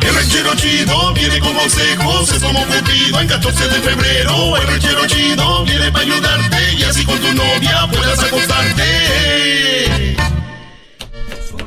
El 0.00 0.14
ranchero 0.14 0.54
chido 0.54 1.12
viene 1.14 1.40
con 1.40 1.52
consejos, 1.52 2.32
es 2.32 2.40
como 2.40 2.64
cumplido 2.64 3.20
en 3.20 3.26
14 3.26 3.68
de 3.68 3.80
febrero. 3.80 4.56
El 4.58 4.66
ranchero 4.68 5.06
chido 5.08 5.64
viene 5.64 5.90
para 5.90 6.04
ayudarte 6.04 6.74
y 6.78 6.84
así 6.84 7.04
con 7.04 7.18
tu 7.18 7.34
novia 7.34 7.88
puedas 7.90 8.22
acostarte. 8.22 9.72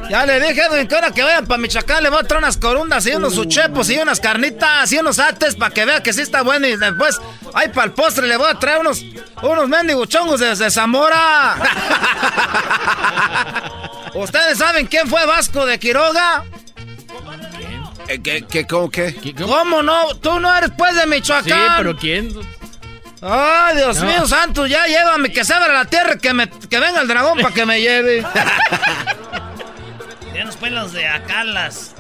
Ya 0.10 0.26
le 0.26 0.40
dije, 0.40 0.62
Edwin, 0.70 0.88
que 0.88 0.96
ahora 0.96 1.12
que 1.12 1.24
vayan 1.24 1.46
para 1.48 1.58
Michoacán 1.60 2.04
le 2.04 2.10
voy 2.10 2.20
a 2.20 2.24
traer 2.24 2.44
unas 2.44 2.58
corundas 2.58 3.06
y 3.08 3.12
unos 3.14 3.38
uchepos 3.38 3.90
y 3.90 3.98
unas 3.98 4.20
carnitas 4.20 4.92
y 4.92 4.98
unos 5.00 5.18
ates 5.20 5.56
para 5.56 5.74
que 5.74 5.86
vea 5.86 6.04
que 6.04 6.14
sí 6.14 6.22
está 6.22 6.44
bueno. 6.44 6.68
Y 6.68 6.78
después, 6.78 7.20
ay, 7.54 7.70
para 7.70 7.86
el 7.88 7.94
postre 7.94 8.28
le 8.28 8.38
voy 8.38 8.50
a 8.52 8.60
traer 8.60 8.80
unos, 8.82 9.04
unos 9.42 9.68
mendigos 9.68 10.08
chongos 10.08 10.40
desde 10.40 10.70
Zamora. 10.70 11.56
¿Ustedes 14.14 14.58
saben 14.60 14.86
quién 14.88 15.08
fue 15.08 15.26
Vasco 15.26 15.66
de 15.66 15.80
Quiroga? 15.80 16.44
Eh, 18.08 18.22
¿Qué, 18.22 18.46
qué, 18.48 18.68
cómo, 18.68 18.90
qué? 18.92 19.16
¿Cómo 19.42 19.82
no? 19.82 20.16
Tú 20.18 20.40
no 20.40 20.56
eres 20.56 20.70
pues 20.78 20.96
de 20.96 21.08
Michoacán. 21.08 21.44
Sí, 21.46 21.74
pero 21.78 21.98
¿quién? 21.98 22.30
Ay, 23.22 23.78
Dios 23.78 23.98
No. 24.00 24.06
mío 24.06 24.28
santo, 24.28 24.68
ya 24.68 24.86
llévame 24.86 25.32
que 25.32 25.44
se 25.44 25.54
abra 25.54 25.74
la 25.74 25.86
tierra, 25.86 26.18
que, 26.18 26.32
me, 26.34 26.48
que 26.48 26.80
venga 26.80 27.02
el 27.02 27.08
dragón 27.08 27.40
para 27.40 27.54
que 27.54 27.66
me 27.66 27.82
lleve. 27.82 28.24
Ya 30.36 30.44
nos 30.44 30.60
los 30.60 30.92
de 30.92 31.08
acá, 31.08 31.46
las. 31.46 31.96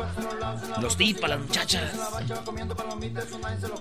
Los 0.81 0.97
tipas, 0.97 1.29
las 1.29 1.39
muchachas. 1.39 1.83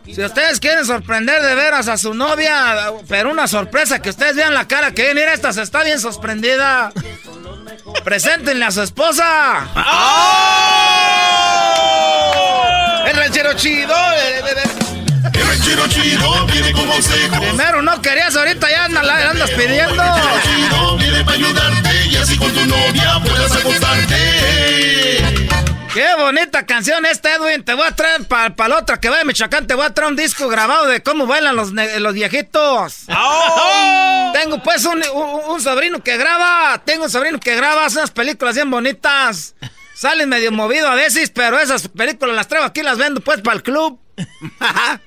Si 0.06 0.22
ustedes 0.22 0.60
quieren 0.60 0.84
sorprender 0.84 1.42
de 1.42 1.56
veras 1.56 1.88
a 1.88 1.98
su 1.98 2.14
novia, 2.14 2.92
pero 3.08 3.32
una 3.32 3.48
sorpresa 3.48 4.00
que 4.00 4.10
ustedes 4.10 4.36
vean 4.36 4.54
la 4.54 4.68
cara 4.68 4.92
que 4.92 5.02
viene, 5.02 5.22
mira, 5.22 5.34
esta 5.34 5.52
se 5.52 5.62
está 5.62 5.82
bien 5.82 5.98
sorprendida. 5.98 6.92
Preséntenle 8.04 8.64
a 8.64 8.70
su 8.70 8.82
esposa. 8.82 9.66
El 13.08 13.16
ranchero 13.16 13.54
chido. 13.54 13.94
El 15.34 15.46
ranchero 15.46 15.86
chido 15.88 16.46
viene 16.46 16.72
con 16.72 16.86
consejos. 16.86 17.38
Primero 17.38 17.82
no 17.82 18.00
querías, 18.00 18.34
ahorita 18.36 18.70
ya 18.70 18.84
andas, 18.84 19.50
pidiendo. 19.50 20.02
El 20.02 20.42
chido 20.42 20.96
viene 20.98 21.24
para 21.24 21.36
ayudarte 21.36 22.06
y 22.06 22.16
así 22.16 22.36
con 22.38 22.52
tu 22.52 22.64
novia 22.66 23.20
puedas 23.24 23.52
acostarte. 23.52 24.16
Qué 25.92 26.06
bonita 26.18 26.66
canción 26.66 27.06
esta, 27.06 27.34
Edwin. 27.36 27.62
Te 27.64 27.74
voy 27.74 27.86
a 27.86 27.92
traer 27.94 28.24
para 28.26 28.68
la 28.68 28.78
otra 28.78 28.98
que 28.98 29.08
va 29.08 29.18
de 29.18 29.24
Michoacán. 29.24 29.66
Te 29.68 29.74
voy 29.74 29.86
a 29.86 29.90
traer 29.94 30.10
un 30.10 30.16
disco 30.16 30.48
grabado 30.48 30.86
de 30.86 31.02
cómo 31.04 31.26
bailan 31.26 31.54
los, 31.54 31.70
los 31.72 32.14
viejitos. 32.14 33.04
Tengo 34.32 34.60
pues 34.64 34.84
un, 34.86 35.00
un- 35.14 35.40
un 35.52 35.60
sobrino 35.60 36.02
que 36.02 36.16
graba. 36.16 36.80
Tengo 36.84 37.04
un 37.04 37.10
sobrino 37.10 37.38
que 37.38 37.54
graba. 37.54 37.84
Hace 37.86 37.98
unas 37.98 38.10
películas 38.10 38.56
bien 38.56 38.70
bonitas. 38.70 39.54
Salen 39.94 40.28
medio 40.28 40.50
movido 40.50 40.88
a 40.88 40.96
veces, 40.96 41.30
pero 41.30 41.60
esas 41.60 41.86
películas 41.86 42.34
las 42.34 42.48
traigo 42.48 42.66
aquí 42.66 42.82
las 42.82 42.98
vendo 42.98 43.20
pues 43.20 43.40
para 43.42 43.56
el 43.56 43.62
club. 43.62 44.00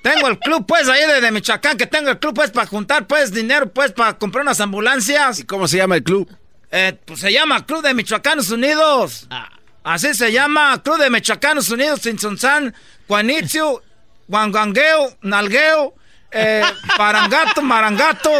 Tengo 0.01 0.27
el 0.27 0.39
club 0.39 0.65
pues 0.67 0.87
ahí 0.89 1.05
de, 1.07 1.21
de 1.21 1.31
Michoacán, 1.31 1.77
que 1.77 1.87
tengo 1.87 2.09
el 2.09 2.19
club 2.19 2.35
pues 2.35 2.51
para 2.51 2.67
juntar 2.67 3.07
pues 3.07 3.33
dinero 3.33 3.71
pues 3.71 3.91
para 3.91 4.17
comprar 4.17 4.43
unas 4.43 4.59
ambulancias. 4.59 5.39
¿Y 5.39 5.43
cómo 5.43 5.67
se 5.67 5.77
llama 5.77 5.95
el 5.95 6.03
club? 6.03 6.29
Eh, 6.71 6.97
pues 7.05 7.21
se 7.21 7.31
llama 7.31 7.65
Club 7.65 7.81
de 7.81 7.93
Michoacanos 7.93 8.49
Unidos. 8.49 9.27
Así 9.83 10.13
se 10.13 10.31
llama 10.31 10.81
Club 10.83 10.97
de 10.97 11.09
Michoacanos 11.09 11.69
Unidos, 11.69 12.01
Sinsunzán, 12.01 12.75
Juanitzio, 13.07 13.81
Guanguangueo, 14.27 15.17
Nalgueo, 15.21 15.95
eh, 16.31 16.61
Parangato, 16.97 17.61
Marangato 17.61 18.31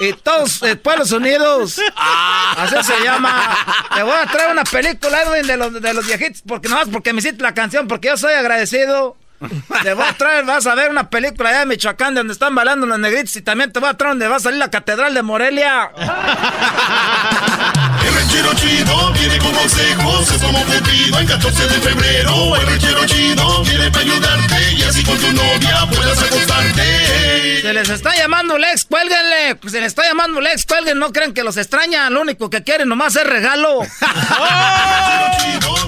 y 0.00 0.14
todos 0.14 0.62
eh, 0.62 0.76
Pueblos 0.76 1.12
Unidos. 1.12 1.78
Así 1.96 2.76
se 2.82 3.04
llama. 3.04 3.56
Te 3.94 4.02
voy 4.02 4.14
a 4.14 4.26
traer 4.26 4.52
una 4.52 4.64
película, 4.64 5.22
Edwin, 5.22 5.46
de 5.46 5.56
los, 5.58 5.82
de 5.82 5.92
los 5.92 6.06
viejitos, 6.06 6.42
porque 6.46 6.70
nomás 6.70 6.88
porque 6.88 7.12
me 7.12 7.18
hiciste 7.18 7.42
la 7.42 7.52
canción, 7.52 7.86
porque 7.88 8.08
yo 8.08 8.16
soy 8.16 8.32
agradecido. 8.32 9.18
Te 9.82 9.94
voy 9.94 10.04
a 10.04 10.12
traer, 10.14 10.44
vas 10.44 10.66
a 10.66 10.74
ver 10.74 10.90
una 10.90 11.10
película 11.10 11.50
allá 11.50 11.60
de 11.60 11.66
Michoacán 11.66 12.14
donde 12.14 12.32
están 12.32 12.54
bailando 12.54 12.86
los 12.86 12.98
negritos 12.98 13.36
y 13.36 13.42
también 13.42 13.72
te 13.72 13.80
voy 13.80 13.90
a 13.90 13.94
traer 13.94 14.12
donde 14.12 14.28
va 14.28 14.36
a 14.36 14.40
salir 14.40 14.58
la 14.58 14.70
Catedral 14.70 15.14
de 15.14 15.22
Morelia. 15.22 15.90
El 18.06 18.14
ranchero 18.14 18.54
chido 18.54 19.12
viene 19.14 19.38
con 19.38 19.52
consejos, 19.52 20.30
es 20.30 20.40
como 20.40 20.64
cumplido 20.64 21.18
en 21.18 21.26
14 21.26 21.62
de 21.66 21.80
febrero. 21.80 22.56
El 22.56 22.66
ranchero 22.66 23.04
chido 23.06 23.64
viene 23.64 23.90
para 23.90 24.04
ayudarte 24.04 24.72
y 24.74 24.82
así 24.82 25.02
con 25.02 25.18
tu 25.18 25.32
novia 25.32 25.88
puedas 25.90 26.22
acostarte. 26.22 27.62
Se 27.62 27.72
les 27.72 27.88
está 27.88 28.14
llamando 28.14 28.58
Lex, 28.58 28.84
cuélguenle. 28.84 29.56
Pues 29.56 29.72
se 29.72 29.80
les 29.80 29.88
está 29.88 30.04
llamando 30.04 30.40
Lex, 30.40 30.66
cuélguen. 30.66 31.00
No 31.00 31.12
crean 31.12 31.34
que 31.34 31.42
los 31.42 31.56
extraña. 31.56 32.08
Lo 32.10 32.20
único 32.20 32.48
que 32.48 32.62
quieren 32.62 32.88
nomás 32.88 33.16
es 33.16 33.26
regalo. 33.26 33.80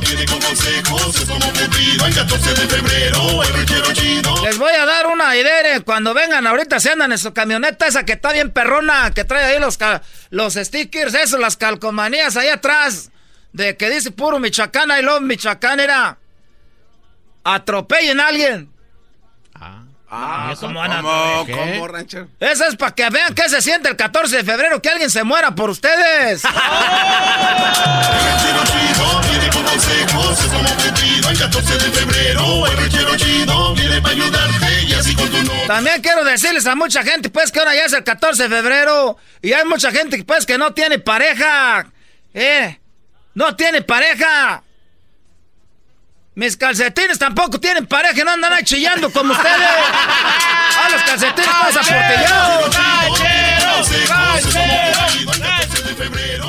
Viene 0.01 0.25
con 0.27 0.41
consejos, 0.41 1.16
es 1.16 1.25
como 1.29 1.53
cumplido 1.53 2.07
en 2.07 2.12
14 2.14 2.51
de 2.55 2.66
febrero. 2.69 3.43
El 3.45 3.53
ranchero 3.53 3.93
chido. 3.93 4.45
Les 4.45 4.59
voy 4.59 4.73
a 4.73 4.87
dar 4.87 5.07
una 5.07 5.37
idea. 5.37 5.81
Cuando 5.85 6.14
vengan 6.14 6.47
ahorita 6.47 6.81
se 6.81 6.91
andan 6.91 7.12
en 7.12 7.19
su 7.19 7.33
camioneta 7.33 7.87
esa 7.87 8.05
que 8.05 8.14
está 8.14 8.33
bien 8.33 8.51
perrona, 8.51 9.12
que 9.14 9.25
trae 9.25 9.45
ahí 9.45 9.61
los, 9.61 9.79
los 10.31 10.55
stickers, 10.55 11.14
eso, 11.14 11.39
las 11.39 11.57
calcomanías 11.57 12.08
ahí 12.15 12.49
atrás. 12.49 13.11
De 13.53 13.77
que 13.77 13.91
dice 13.91 14.11
puro 14.11 14.39
Michoacán, 14.39 14.91
I 14.91 15.03
love 15.03 15.23
Michoacán 15.23 15.81
era. 15.81 16.19
Atropellen 17.45 18.21
a 18.21 18.29
alguien. 18.29 18.71
Ah, 20.11 20.55
¿cómo 20.59 20.81
van 20.81 20.91
a 20.91 21.03
¿Cómo, 21.03 21.47
cómo, 21.47 21.89
ranchero? 21.89 22.29
Eso 22.41 22.65
es 22.65 22.77
para 22.77 22.95
que 22.95 23.11
vean 23.11 23.35
qué 23.35 23.47
se 23.51 23.61
siente 23.61 23.91
el 23.91 23.97
14 23.97 24.39
de 24.39 24.45
febrero, 24.45 24.81
que 24.81 24.89
alguien 24.89 25.11
se 25.11 25.23
muera 25.23 25.55
por 25.55 25.69
ustedes. 25.69 26.43
El 26.45 26.51
ranchero 26.51 28.65
chido 28.65 29.21
viene 29.29 29.51
con 29.51 29.65
consejos, 29.65 30.41
es 30.41 30.47
como 30.47 30.69
cumplido 30.77 31.29
en 31.31 31.37
14 31.37 31.75
de 31.75 31.91
febrero. 31.91 32.67
El 32.67 32.77
ranchero 32.79 33.17
chido 33.17 33.75
viene 33.75 34.01
para 34.01 34.15
ayudarte 34.15 34.83
y 34.85 34.95
así 34.95 35.15
con 35.15 35.29
tu 35.29 35.43
novia. 35.43 35.67
También 35.67 36.01
quiero 36.01 36.25
decirles 36.25 36.67
a 36.67 36.75
mucha 36.75 37.03
gente, 37.03 37.29
pues, 37.29 37.53
que 37.53 37.59
ahora 37.59 37.75
ya 37.75 37.85
es 37.85 37.93
el 37.93 38.03
14 38.03 38.45
de 38.45 38.49
febrero 38.49 39.19
y 39.43 39.53
hay 39.53 39.67
mucha 39.67 39.91
gente, 39.91 40.25
pues, 40.25 40.47
que 40.47 40.57
no 40.57 40.73
tiene 40.73 41.01
pareja. 41.01 41.87
¿Eh? 42.35 42.79
No 43.35 43.55
tiene 43.57 43.83
pareja. 43.83 44.62
Mis 46.35 46.57
calcetines 46.57 47.18
tampoco 47.18 47.59
tienen 47.59 47.87
pareja 47.87 48.20
y 48.20 48.24
no 48.24 48.31
andan 48.31 48.53
ahí 48.53 48.62
chillando 48.62 49.11
como 49.11 49.33
ustedes. 49.33 49.57
¡Ah, 49.59 50.89
los 50.93 51.03
calcetines 51.03 51.51
pues 51.62 51.76
aportillados! 51.76 52.76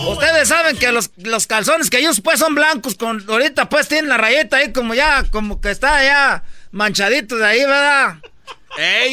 Ustedes 0.07 0.47
saben 0.47 0.77
que 0.77 0.91
los, 0.91 1.09
los 1.17 1.47
calzones 1.47 1.89
que 1.89 2.03
yo 2.03 2.11
pues 2.23 2.39
son 2.39 2.53
blancos, 2.55 2.95
con 2.95 3.23
ahorita 3.27 3.69
pues 3.69 3.87
tienen 3.87 4.09
la 4.09 4.17
rayeta 4.17 4.57
ahí 4.57 4.71
como 4.71 4.93
ya, 4.93 5.23
como 5.31 5.59
que 5.59 5.71
está 5.71 6.03
ya 6.03 6.43
manchadito 6.71 7.37
de 7.37 7.45
ahí, 7.47 7.59
¿verdad? 7.61 8.17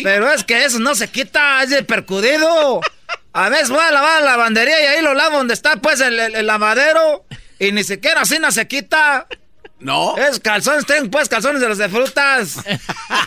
Pero 0.02 0.30
es 0.32 0.44
que 0.44 0.64
eso 0.64 0.78
no 0.78 0.94
se 0.94 1.08
quita, 1.08 1.62
es 1.62 1.70
de 1.70 1.82
percudido. 1.82 2.80
A 3.32 3.48
veces 3.48 3.68
voy 3.70 3.80
a 3.80 3.90
lavar 3.90 4.22
la 4.22 4.30
lavandería 4.32 4.80
y 4.82 4.86
ahí 4.86 5.02
lo 5.02 5.14
lavo 5.14 5.38
donde 5.38 5.54
está 5.54 5.76
pues 5.76 6.00
el, 6.00 6.18
el- 6.18 6.34
el 6.34 6.46
lavadero 6.46 7.24
y 7.58 7.72
ni 7.72 7.84
siquiera 7.84 8.22
así 8.22 8.38
no 8.38 8.50
se 8.52 8.66
quita. 8.66 9.26
No. 9.78 10.16
Es 10.16 10.40
calzones, 10.40 10.86
tengo 10.86 11.10
pues 11.10 11.28
calzones 11.28 11.60
de 11.60 11.68
los 11.68 11.76
de 11.76 11.88
frutas. 11.90 12.56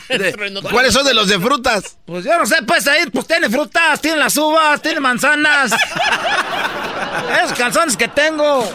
¿Cuáles 0.71 0.93
son 0.93 1.05
de 1.05 1.13
los 1.13 1.27
de 1.27 1.39
frutas? 1.39 1.97
Pues 2.05 2.25
yo 2.25 2.37
no 2.39 2.45
sé, 2.47 2.63
pues 2.63 2.87
ahí 2.87 3.05
pues 3.11 3.27
tiene 3.27 3.49
frutas, 3.49 4.01
tiene 4.01 4.17
las 4.17 4.35
uvas, 4.35 4.81
tiene 4.81 4.99
manzanas. 4.99 5.71
Esos 7.43 7.57
calzones 7.57 7.95
que 7.95 8.07
tengo. 8.07 8.71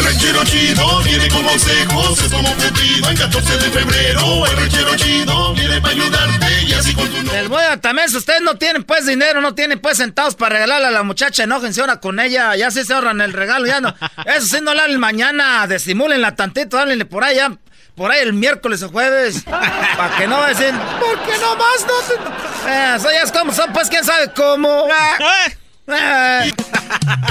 El 0.00 0.06
ranchero 0.06 0.44
chido 0.44 1.02
viene 1.02 1.28
con 1.28 1.44
consejos, 1.44 2.22
es 2.22 2.32
como 2.32 2.48
cumplido 2.56 3.10
en 3.10 3.16
14 3.18 3.58
de 3.58 3.70
febrero. 3.70 4.46
El 4.46 4.56
ranchero 4.56 4.96
chido 4.96 5.52
viene 5.52 5.78
para 5.78 5.92
ayudarte 5.92 6.62
y 6.66 6.72
así 6.72 6.94
con 6.94 7.06
tu 7.06 7.22
novia. 7.22 7.42
Les 7.42 7.48
voy 7.50 7.62
a 7.62 7.78
también, 7.78 8.08
si 8.08 8.16
ustedes 8.16 8.40
no 8.40 8.56
tienen 8.56 8.82
pues 8.84 9.04
dinero, 9.04 9.42
no 9.42 9.54
tienen 9.54 9.78
pues 9.78 9.98
centavos 9.98 10.36
para 10.36 10.54
regalarle 10.54 10.86
a 10.86 10.90
la 10.90 11.02
muchacha, 11.02 11.44
enójense 11.44 11.82
ahora 11.82 12.00
con 12.00 12.18
ella, 12.18 12.56
ya 12.56 12.70
sí 12.70 12.82
se 12.82 12.94
ahorran 12.94 13.20
el 13.20 13.34
regalo, 13.34 13.66
ya 13.66 13.82
no. 13.82 13.94
Eso 14.24 14.46
sí, 14.46 14.62
no 14.62 14.72
le 14.72 14.80
hablen 14.80 15.00
mañana, 15.00 15.66
disimúlenla 15.66 16.34
tantito, 16.34 16.78
háblenle 16.78 17.04
por 17.04 17.22
ahí, 17.22 17.36
ya, 17.36 17.52
por 17.94 18.10
ahí 18.10 18.20
el 18.22 18.32
miércoles 18.32 18.82
o 18.82 18.88
jueves, 18.88 19.42
para 19.44 20.16
que 20.16 20.26
no 20.26 20.42
decir, 20.46 20.72
porque 20.98 21.32
nomás 21.38 21.86
no 21.86 22.00
te... 22.08 22.70
Eh, 22.70 22.94
eso 22.96 23.10
ya 23.12 23.22
es 23.22 23.32
como 23.32 23.52
son, 23.52 23.70
pues 23.74 23.90
quién 23.90 24.02
sabe 24.02 24.32
cómo. 24.34 24.88
Eh. 25.86 26.52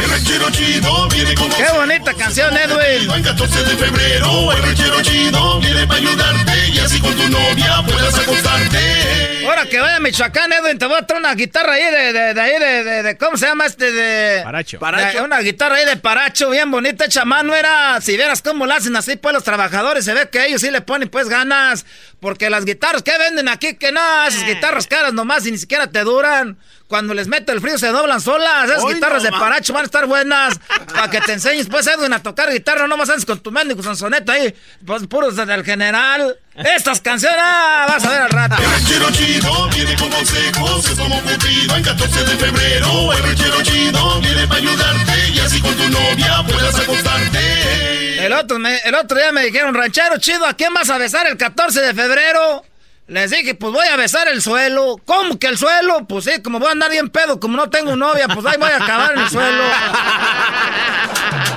El 0.02 0.10
ranchero 0.10 0.50
chido 0.52 1.08
viene 1.10 1.34
con 1.36 1.50
Qué 1.50 1.66
bonita 1.74 2.14
canción, 2.14 2.56
Edwin. 2.58 3.10
En 3.12 3.24
14 3.24 3.64
de 3.64 3.76
febrero, 3.78 4.52
el 4.52 4.64
ranchero 4.64 5.02
chido 5.02 5.60
viene 5.60 5.88
para 5.88 6.00
ayudarte 6.00 6.68
y 6.74 6.80
así 6.80 7.00
con 7.00 7.14
tu 7.16 7.30
novia 7.30 7.82
puedas 7.86 8.18
acostarte. 8.20 9.45
Ahora 9.47 9.66
que 9.66 9.80
vaya 9.80 9.95
a 9.95 10.00
Michoacán, 10.00 10.52
Edwin, 10.54 10.78
te 10.78 10.86
voy 10.86 10.97
a 10.97 11.06
traer 11.08 11.22
una 11.22 11.34
guitarra 11.34 11.74
ahí 11.74 11.84
de, 11.84 12.14
de, 12.14 12.34
de 12.34 12.41
ahí 12.41 12.60
de, 12.60 12.84
de, 12.84 13.04
de- 13.04 13.18
¿cómo 13.18 13.36
se 13.38 13.47
llama 13.47 13.66
este? 13.66 13.91
De... 13.91 14.41
Paracho. 14.43 14.78
De- 14.80 15.22
una 15.22 15.39
guitarra 15.39 15.76
ahí 15.78 15.86
de 15.86 15.95
paracho, 15.97 16.50
bien 16.52 16.70
bonita, 16.70 17.06
hecha 17.06 17.26
mano, 17.26 17.56
era, 17.56 18.00
si 18.02 18.16
vieras 18.16 18.41
cómo 18.43 18.66
la 18.68 18.76
hacen 18.76 18.95
así, 18.95 19.16
pues 19.16 19.34
los 19.34 19.43
trabajadores, 19.43 20.06
se 20.06 20.14
ve 20.14 20.30
que 20.30 20.45
ellos 20.45 20.62
sí 20.62 20.70
le 20.70 20.82
ponen 20.82 21.10
pues 21.10 21.30
ganas, 21.30 21.86
porque 22.20 22.50
las 22.50 22.64
guitarras 22.66 23.02
que 23.02 23.18
venden 23.18 23.47
aquí, 23.47 23.76
que 23.76 23.91
no, 23.91 24.02
esas 24.28 24.45
guitarras 24.45 24.86
caras 24.88 25.14
nomás 25.14 25.45
y 25.47 25.52
ni 25.52 25.58
siquiera 25.58 25.88
te 25.88 26.02
duran. 26.04 26.58
Cuando 26.89 27.13
les 27.13 27.27
mete 27.27 27.51
el 27.51 27.61
frío 27.61 27.77
se 27.77 27.89
doblan 27.89 28.19
solas. 28.19 28.65
Esas 28.67 28.83
Hoy 28.83 28.95
guitarras 28.95 29.21
no 29.23 29.29
de 29.29 29.37
paracho 29.37 29.73
van 29.73 29.83
a 29.83 29.85
estar 29.85 30.07
buenas. 30.07 30.59
Para 30.93 31.07
que 31.07 31.21
te 31.21 31.33
enseñes, 31.33 31.67
pues, 31.67 31.85
Edwin, 31.85 32.11
a 32.13 32.23
tocar 32.23 32.51
guitarra. 32.51 32.87
No 32.87 32.97
más 32.97 33.07
andes 33.11 33.25
con 33.27 33.39
tu 33.41 33.51
mendigo 33.51 33.83
sonsoneta 33.83 34.33
ahí. 34.33 34.51
Pues 34.83 35.05
puros 35.05 35.35
del 35.35 35.63
general. 35.63 36.35
Estas 36.55 36.99
canciones, 36.99 37.37
ah, 37.39 37.85
vas 37.87 38.03
a 38.03 38.09
ver 38.09 38.21
al 38.23 38.29
rato. 38.31 38.55
El 38.59 38.71
ranchero 38.71 39.11
chido 39.11 39.69
viene 39.69 39.95
con 39.97 40.09
consejos, 40.09 40.89
es 40.89 40.97
como 40.97 41.21
cumplido 41.21 41.75
en 41.77 41.83
14 41.83 42.23
de 42.25 42.35
febrero. 42.37 43.13
El 43.13 43.23
ranchero 43.23 43.61
chido 43.61 44.19
viene 44.21 44.47
para 44.47 44.59
ayudarte 44.59 45.29
y 45.31 45.39
así 45.41 45.61
con 45.61 45.75
tu 45.75 45.89
novia 45.89 46.43
puedas 46.47 46.75
acostarte. 46.79 48.25
El 48.25 48.33
otro, 48.33 48.57
me- 48.57 48.79
el 48.79 48.95
otro 48.95 49.15
día 49.17 49.31
me 49.31 49.43
dijeron, 49.45 49.73
ranchero 49.75 50.17
chido, 50.17 50.43
¿a 50.45 50.53
quién 50.55 50.73
vas 50.73 50.89
a 50.89 50.97
besar 50.97 51.27
el 51.27 51.37
14 51.37 51.81
de 51.81 51.93
febrero? 51.93 52.65
Les 53.10 53.32
dije, 53.32 53.55
pues 53.55 53.74
voy 53.74 53.88
a 53.88 53.95
besar 53.97 54.28
el 54.28 54.39
suelo. 54.41 54.97
¿Cómo 55.03 55.39
que 55.39 55.47
el 55.47 55.57
suelo? 55.57 56.05
Pues 56.08 56.25
sí, 56.25 56.42
como 56.43 56.59
voy 56.59 56.70
a 56.70 56.74
andar 56.74 56.92
bien 56.92 57.09
pedo, 57.09 57.39
como 57.39 57.58
no 57.58 57.67
tengo 57.70 57.96
novia, 57.96 58.28
pues 58.28 58.46
ahí 58.46 58.55
voy 58.59 58.70
a 58.70 58.75
acabar 58.78 59.13
en 59.16 59.20
el 59.21 59.29
suelo. 59.29 59.63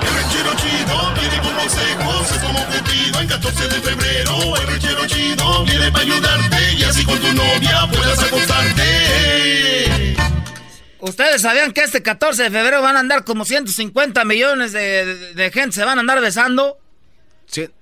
El 0.01 0.15
ranchero 0.15 0.53
chido 0.55 1.13
viene 1.19 1.37
con 1.43 1.53
consejos, 1.53 2.31
es 2.31 2.37
como 2.39 2.65
cumplido 2.65 3.19
en 3.21 3.27
14 3.27 3.67
de 3.67 3.81
febrero. 3.81 4.55
El 4.61 4.67
ranchero 4.67 5.05
chido 5.07 5.63
viene 5.65 5.91
para 5.91 6.03
ayudarte 6.03 6.73
y 6.75 6.83
así 6.85 7.05
con 7.05 7.19
tu 7.19 7.31
novia 7.33 7.87
puedas 7.91 8.19
acostarte. 8.23 10.15
¿Ustedes 11.01 11.41
sabían 11.43 11.71
que 11.71 11.81
este 11.81 12.01
14 12.01 12.43
de 12.43 12.49
febrero 12.49 12.81
van 12.81 12.95
a 12.97 12.99
andar 13.01 13.23
como 13.25 13.45
150 13.45 14.23
millones 14.25 14.71
de, 14.71 15.05
de- 15.05 15.33
de 15.35 15.51
gente 15.51 15.75
se 15.75 15.83
van 15.85 15.97
a 15.99 16.01
andar 16.01 16.19
besando? 16.19 16.77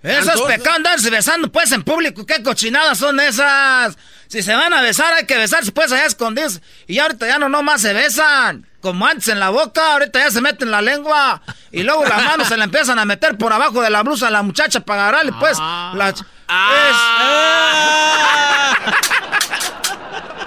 Eso 0.03 0.31
es 0.33 0.41
pecado 0.57 0.75
andarse 0.75 1.09
besando 1.09 1.51
pues 1.51 1.71
en 1.71 1.83
público. 1.83 2.25
¿Qué 2.25 2.43
cochinadas 2.43 2.97
son 2.97 3.19
esas? 3.19 3.97
Si 4.27 4.41
se 4.43 4.55
van 4.55 4.73
a 4.73 4.81
besar 4.81 5.13
hay 5.13 5.25
que 5.25 5.37
besarse 5.37 5.71
pues 5.71 5.91
allá 5.91 6.05
escondidos. 6.05 6.61
Y 6.87 6.99
ahorita 6.99 7.27
ya 7.27 7.39
no 7.39 7.49
nomás 7.49 7.81
se 7.81 7.93
besan. 7.93 8.67
Como 8.81 9.05
antes 9.05 9.27
en 9.27 9.39
la 9.39 9.49
boca, 9.49 9.93
ahorita 9.93 10.19
ya 10.19 10.31
se 10.31 10.41
meten 10.41 10.71
la 10.71 10.81
lengua. 10.81 11.41
Y 11.71 11.83
luego 11.83 12.03
las 12.05 12.23
manos 12.23 12.47
se 12.47 12.57
le 12.57 12.63
empiezan 12.63 12.97
a 12.99 13.05
meter 13.05 13.37
por 13.37 13.53
abajo 13.53 13.81
de 13.81 13.89
la 13.91 14.01
blusa 14.03 14.27
a 14.27 14.31
la 14.31 14.41
muchacha 14.41 14.79
para 14.79 15.03
agarrarle 15.09 15.33
pues. 15.39 15.57
la- 15.95 16.13
Ah. 16.53 17.77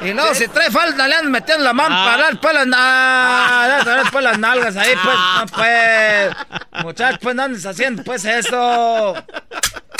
Y 0.05 0.13
luego, 0.13 0.35
si 0.35 0.47
trae 0.49 0.71
falda, 0.71 1.09
le 1.09 1.15
andan 1.17 1.33
metiendo 1.33 1.65
la 1.65 1.73
mano 1.73 1.95
Ah. 1.99 2.05
para 2.11 2.23
dar 2.25 2.41
pues 2.41 2.55
las, 2.55 2.67
na- 2.67 3.83
dar, 3.85 4.11
pues, 4.11 4.25
las 4.25 4.39
nalgas 4.39 4.77
ahí, 4.77 4.95
pues, 5.03 5.17
no, 5.17 5.47
pues. 5.47 6.85
Muchachos, 6.85 7.19
pues, 7.23 7.35
no 7.35 7.43
andes 7.45 7.65
haciendo, 7.67 8.03
pues, 8.05 8.25
eso. 8.25 9.15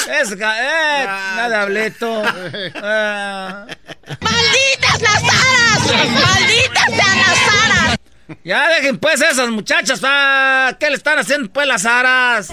Es, 0.07 0.33
eh, 0.33 0.37
nada, 0.39 1.63
hablito. 1.63 2.23
Ah. 2.83 3.67
¡Malditas 4.21 5.01
las 5.01 5.23
aras! 5.23 6.11
¡Malditas 6.13 6.85
sean 6.87 7.19
las 7.19 7.65
aras! 7.65 7.99
Ya 8.43 8.69
dejen, 8.69 8.99
pues, 8.99 9.21
esas 9.23 9.49
muchachas. 9.49 10.01
¿Qué 10.79 10.91
le 10.91 10.97
están 10.97 11.19
haciendo, 11.19 11.51
pues, 11.51 11.67
las 11.67 11.87
aras? 11.87 12.49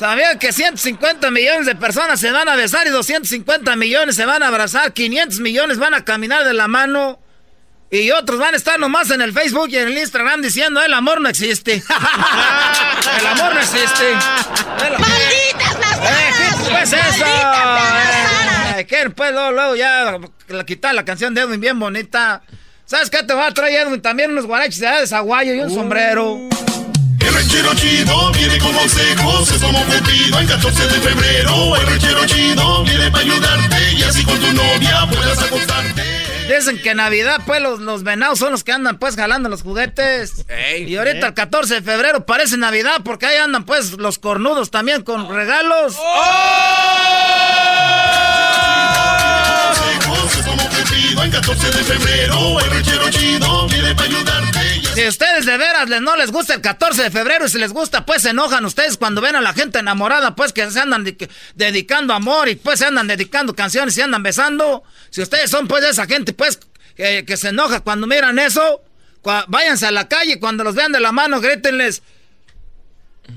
¿Sabían 0.00 0.38
que 0.38 0.50
150 0.50 1.30
millones 1.30 1.66
de 1.66 1.74
personas 1.74 2.18
se 2.18 2.32
van 2.32 2.48
a 2.48 2.56
besar 2.56 2.86
y 2.86 2.90
250 2.90 3.76
millones 3.76 4.16
se 4.16 4.24
van 4.24 4.42
a 4.42 4.46
abrazar? 4.48 4.94
500 4.94 5.40
millones 5.40 5.76
van 5.76 5.92
a 5.92 6.06
caminar 6.06 6.42
de 6.44 6.54
la 6.54 6.68
mano. 6.68 7.20
Y 7.90 8.10
otros 8.10 8.38
van 8.38 8.54
a 8.54 8.56
estar 8.56 8.80
nomás 8.80 9.10
en 9.10 9.20
el 9.20 9.34
Facebook 9.34 9.68
y 9.68 9.76
en 9.76 9.88
el 9.88 9.98
Instagram 9.98 10.40
diciendo 10.40 10.80
el 10.82 10.94
amor 10.94 11.20
no 11.20 11.28
existe. 11.28 11.74
el 13.20 13.26
amor 13.26 13.52
no 13.52 13.60
existe. 13.60 14.14
¡Malditas 14.98 15.78
las 15.80 15.98
aras! 15.98 16.68
Pues 16.70 16.92
eso. 16.94 17.26
Eh, 18.78 18.86
¿Qué? 18.86 19.10
Pues 19.10 19.32
luego, 19.32 19.50
luego 19.52 19.76
ya 19.76 20.18
la- 20.48 20.64
quitar 20.64 20.94
la 20.94 21.04
canción 21.04 21.34
de 21.34 21.42
Edwin 21.42 21.60
bien 21.60 21.78
bonita. 21.78 22.40
¿Sabes 22.86 23.10
qué 23.10 23.22
te 23.22 23.34
va 23.34 23.48
a 23.48 23.52
traer 23.52 23.86
Edwin? 23.86 24.00
También 24.00 24.30
unos 24.30 24.46
guaraches 24.46 24.80
de 24.80 24.88
de 24.88 25.06
Zaguayo 25.06 25.52
y 25.52 25.60
un 25.60 25.68
sombrero. 25.70 26.48
El 27.20 27.34
ranchero 27.34 27.74
chido 27.74 28.32
viene 28.32 28.58
con 28.58 28.72
consejos, 28.72 29.50
es 29.52 29.62
como 29.62 29.84
Cupido 29.84 30.38
el 30.38 30.46
14 30.46 30.82
de 30.88 31.00
febrero. 31.00 31.76
El 31.76 31.86
ranchero 31.86 32.26
chido 32.26 32.84
viene 32.84 33.10
para 33.10 33.24
ayudarte 33.24 33.92
y 33.94 34.02
así 34.02 34.24
con 34.24 34.38
tu 34.38 34.52
novia 34.52 35.06
puedas 35.10 35.42
acostarte. 35.42 36.02
Dicen 36.48 36.82
que 36.82 36.90
en 36.90 36.96
Navidad, 36.96 37.40
pues, 37.46 37.62
los, 37.62 37.78
los 37.78 38.02
venados 38.02 38.38
son 38.40 38.50
los 38.50 38.64
que 38.64 38.72
andan, 38.72 38.98
pues, 38.98 39.14
jalando 39.14 39.48
los 39.48 39.62
juguetes. 39.62 40.44
y 40.78 40.96
ahorita 40.96 41.28
el 41.28 41.34
14 41.34 41.74
de 41.74 41.82
febrero 41.82 42.26
parece 42.26 42.56
Navidad 42.56 43.02
porque 43.04 43.26
ahí 43.26 43.36
andan, 43.36 43.64
pues, 43.64 43.92
los 43.92 44.18
cornudos 44.18 44.70
también 44.70 45.02
con 45.02 45.28
regalos. 45.32 45.96
Consejos, 49.68 50.36
es 50.36 50.46
como 50.46 50.68
Cupido 50.68 51.22
el 51.22 51.30
14 51.30 51.66
de 51.66 51.84
febrero. 51.84 52.60
El 52.60 52.70
ranchero 52.70 53.10
chido 53.10 53.66
viene 53.68 53.94
para 53.94 54.08
ayudarte 54.08 54.39
Si 54.94 55.06
ustedes 55.06 55.46
de 55.46 55.56
veras 55.56 55.88
les- 55.88 56.00
no 56.02 56.16
les 56.16 56.30
gusta 56.32 56.54
el 56.54 56.60
14 56.60 57.04
de 57.04 57.10
febrero 57.10 57.46
y 57.46 57.48
si 57.48 57.58
les 57.58 57.72
gusta, 57.72 58.04
pues 58.04 58.22
se 58.22 58.30
enojan 58.30 58.64
ustedes 58.64 58.96
cuando 58.96 59.20
ven 59.20 59.36
a 59.36 59.40
la 59.40 59.52
gente 59.54 59.78
enamorada, 59.78 60.34
pues 60.34 60.52
que 60.52 60.68
se 60.70 60.80
andan 60.80 61.04
de- 61.04 61.28
dedicando 61.54 62.12
amor 62.12 62.48
y 62.48 62.56
pues 62.56 62.80
se 62.80 62.86
andan 62.86 63.06
dedicando 63.06 63.54
canciones 63.54 63.96
y 63.96 64.02
andan 64.02 64.22
besando. 64.22 64.82
Si 65.10 65.22
ustedes 65.22 65.50
son 65.50 65.68
pues 65.68 65.84
esa 65.84 66.06
gente, 66.06 66.32
pues 66.32 66.58
que, 66.96 67.24
que 67.24 67.36
se 67.36 67.48
enoja 67.48 67.80
cuando 67.80 68.06
miran 68.08 68.38
eso, 68.38 68.82
cua- 69.22 69.44
váyanse 69.48 69.86
a 69.86 69.90
la 69.92 70.08
calle 70.08 70.32
y 70.34 70.40
cuando 70.40 70.64
los 70.64 70.74
vean 70.74 70.92
de 70.92 71.00
la 71.00 71.12
mano, 71.12 71.40
grítenles. 71.40 72.02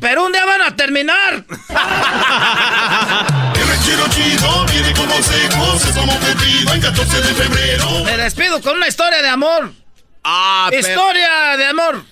Pero 0.02 0.26
un 0.26 0.32
día 0.32 0.46
van 0.46 0.62
a 0.64 0.76
terminar. 0.76 1.46
El 3.56 3.68
ranchero 3.68 4.08
chido 4.10 4.66
viene 4.66 4.92
con 4.94 5.06
consejos, 5.08 5.86
es 5.86 5.96
como 5.96 6.20
Cupido 6.20 6.74
el 6.74 6.82
14 6.82 7.22
de 7.22 7.34
febrero. 7.36 8.04
Me 8.04 8.18
despido 8.18 8.60
con 8.60 8.76
una 8.78 8.88
historia 8.88 9.22
de 9.22 9.30
amor. 9.30 9.72
Historia 10.72 11.58
de 11.58 11.66
amor. 11.66 12.04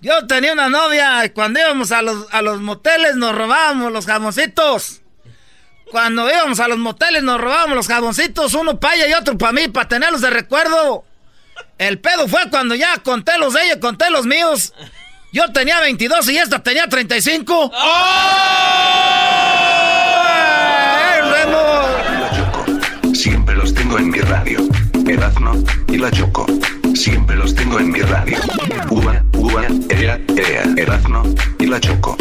Yo 0.00 0.26
tenía 0.26 0.52
una 0.52 0.68
novia 0.68 1.24
y 1.24 1.30
cuando 1.30 1.58
íbamos 1.58 1.90
a 1.90 2.02
los, 2.02 2.26
a 2.32 2.40
los 2.42 2.60
moteles 2.60 3.16
nos 3.16 3.34
robábamos 3.34 3.92
los 3.92 4.06
jamoncitos. 4.06 5.02
Cuando 5.90 6.28
íbamos 6.28 6.60
a 6.60 6.68
los 6.68 6.78
moteles 6.78 7.22
nos 7.22 7.40
robábamos 7.40 7.76
los 7.76 7.88
jamoncitos, 7.88 8.54
uno 8.54 8.78
para 8.78 8.94
ella 8.94 9.08
y 9.08 9.12
otro 9.14 9.36
para 9.36 9.52
mí, 9.52 9.68
para 9.68 9.88
tenerlos 9.88 10.20
de 10.20 10.30
recuerdo. 10.30 11.04
El 11.78 11.98
pedo 11.98 12.28
fue 12.28 12.48
cuando 12.50 12.74
ya 12.74 12.98
conté 12.98 13.38
los 13.38 13.54
de 13.54 13.64
ella, 13.64 13.80
conté 13.80 14.10
los 14.10 14.26
míos. 14.26 14.72
Yo 15.32 15.50
tenía 15.52 15.80
22 15.80 16.28
y 16.30 16.38
esta 16.38 16.62
tenía 16.62 16.88
35. 16.88 17.72
¡Ay, 17.74 17.90
Remo! 21.22 21.88
La 22.20 22.30
Choco. 22.36 22.64
Siempre 23.14 23.54
los 23.56 23.74
tengo 23.74 23.98
en 23.98 24.10
mi 24.10 24.20
radio. 24.20 24.66
Erazno 25.06 25.52
y 25.88 25.98
la 25.98 26.10
Choco. 26.10 26.46
Siempre 26.98 27.36
los 27.36 27.54
tengo 27.54 27.78
en 27.78 27.92
mi 27.92 28.00
radio. 28.00 28.36
Uva, 28.90 29.22
uva, 29.34 29.66
ea, 29.88 30.20
ea. 30.36 30.64
Erazno 30.76 31.22
y 31.60 31.66
la 31.66 31.78
Choco. 31.78 32.16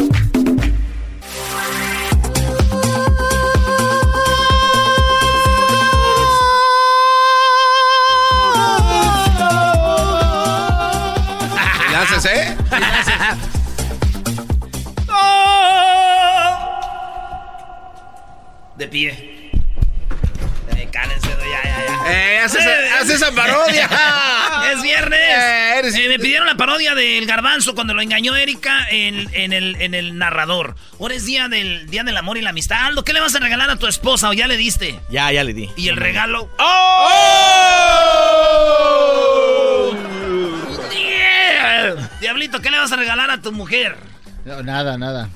¿Le 11.90 11.96
haces, 11.96 12.26
eh? 12.26 12.56
De 18.78 18.88
pie. 18.88 19.37
Eh, 20.88 20.92
cállense, 20.92 21.28
ya, 21.28 21.64
ya, 21.64 21.86
ya. 21.86 22.12
Eh, 22.14 22.40
haz 22.40 22.56
esa- 22.56 23.00
haz 23.02 23.10
esa 23.10 23.32
parodia. 23.34 23.90
es 24.74 24.82
viernes. 24.82 25.20
Eh, 25.96 26.08
me 26.10 26.18
pidieron 26.20 26.48
la 26.48 26.56
parodia 26.56 26.96
del 26.96 27.26
garbanzo 27.26 27.76
cuando 27.76 27.94
lo 27.94 28.02
engañó 28.02 28.36
Erika 28.36 28.88
en, 28.90 29.28
en 29.34 29.54
el, 29.54 29.76
en 29.82 29.94
el 29.94 30.18
narrador. 30.18 30.76
Ahora 31.00 31.16
es 31.16 31.26
día 31.26 31.48
del, 31.50 31.90
día 31.90 32.04
del 32.04 32.16
amor 32.18 32.38
y 32.38 32.42
la 32.42 32.50
amistad. 32.52 32.86
Aldo, 32.88 33.04
¿qué 33.04 33.14
le 33.14 33.20
vas 33.20 33.36
a 33.36 33.40
regalar 33.40 33.70
a 33.70 33.76
tu 33.78 33.88
esposa 33.88 34.30
o 34.30 34.34
ya 34.34 34.48
le 34.48 34.58
diste? 34.58 35.00
Ya, 35.10 35.32
ya 35.32 35.44
le 35.44 35.54
di. 35.54 35.70
¿Y 35.76 35.90
el 35.90 35.98
regalo? 35.98 36.50
¡Oh! 36.58 37.14
Yeah. 40.92 42.10
Diablito, 42.22 42.62
¿qué 42.62 42.72
le 42.72 42.78
vas 42.80 42.92
a 42.92 42.96
regalar 42.96 43.30
a 43.32 43.42
tu 43.42 43.52
mujer? 43.52 43.98
No, 44.46 44.62
nada, 44.64 44.98
nada. 44.98 45.30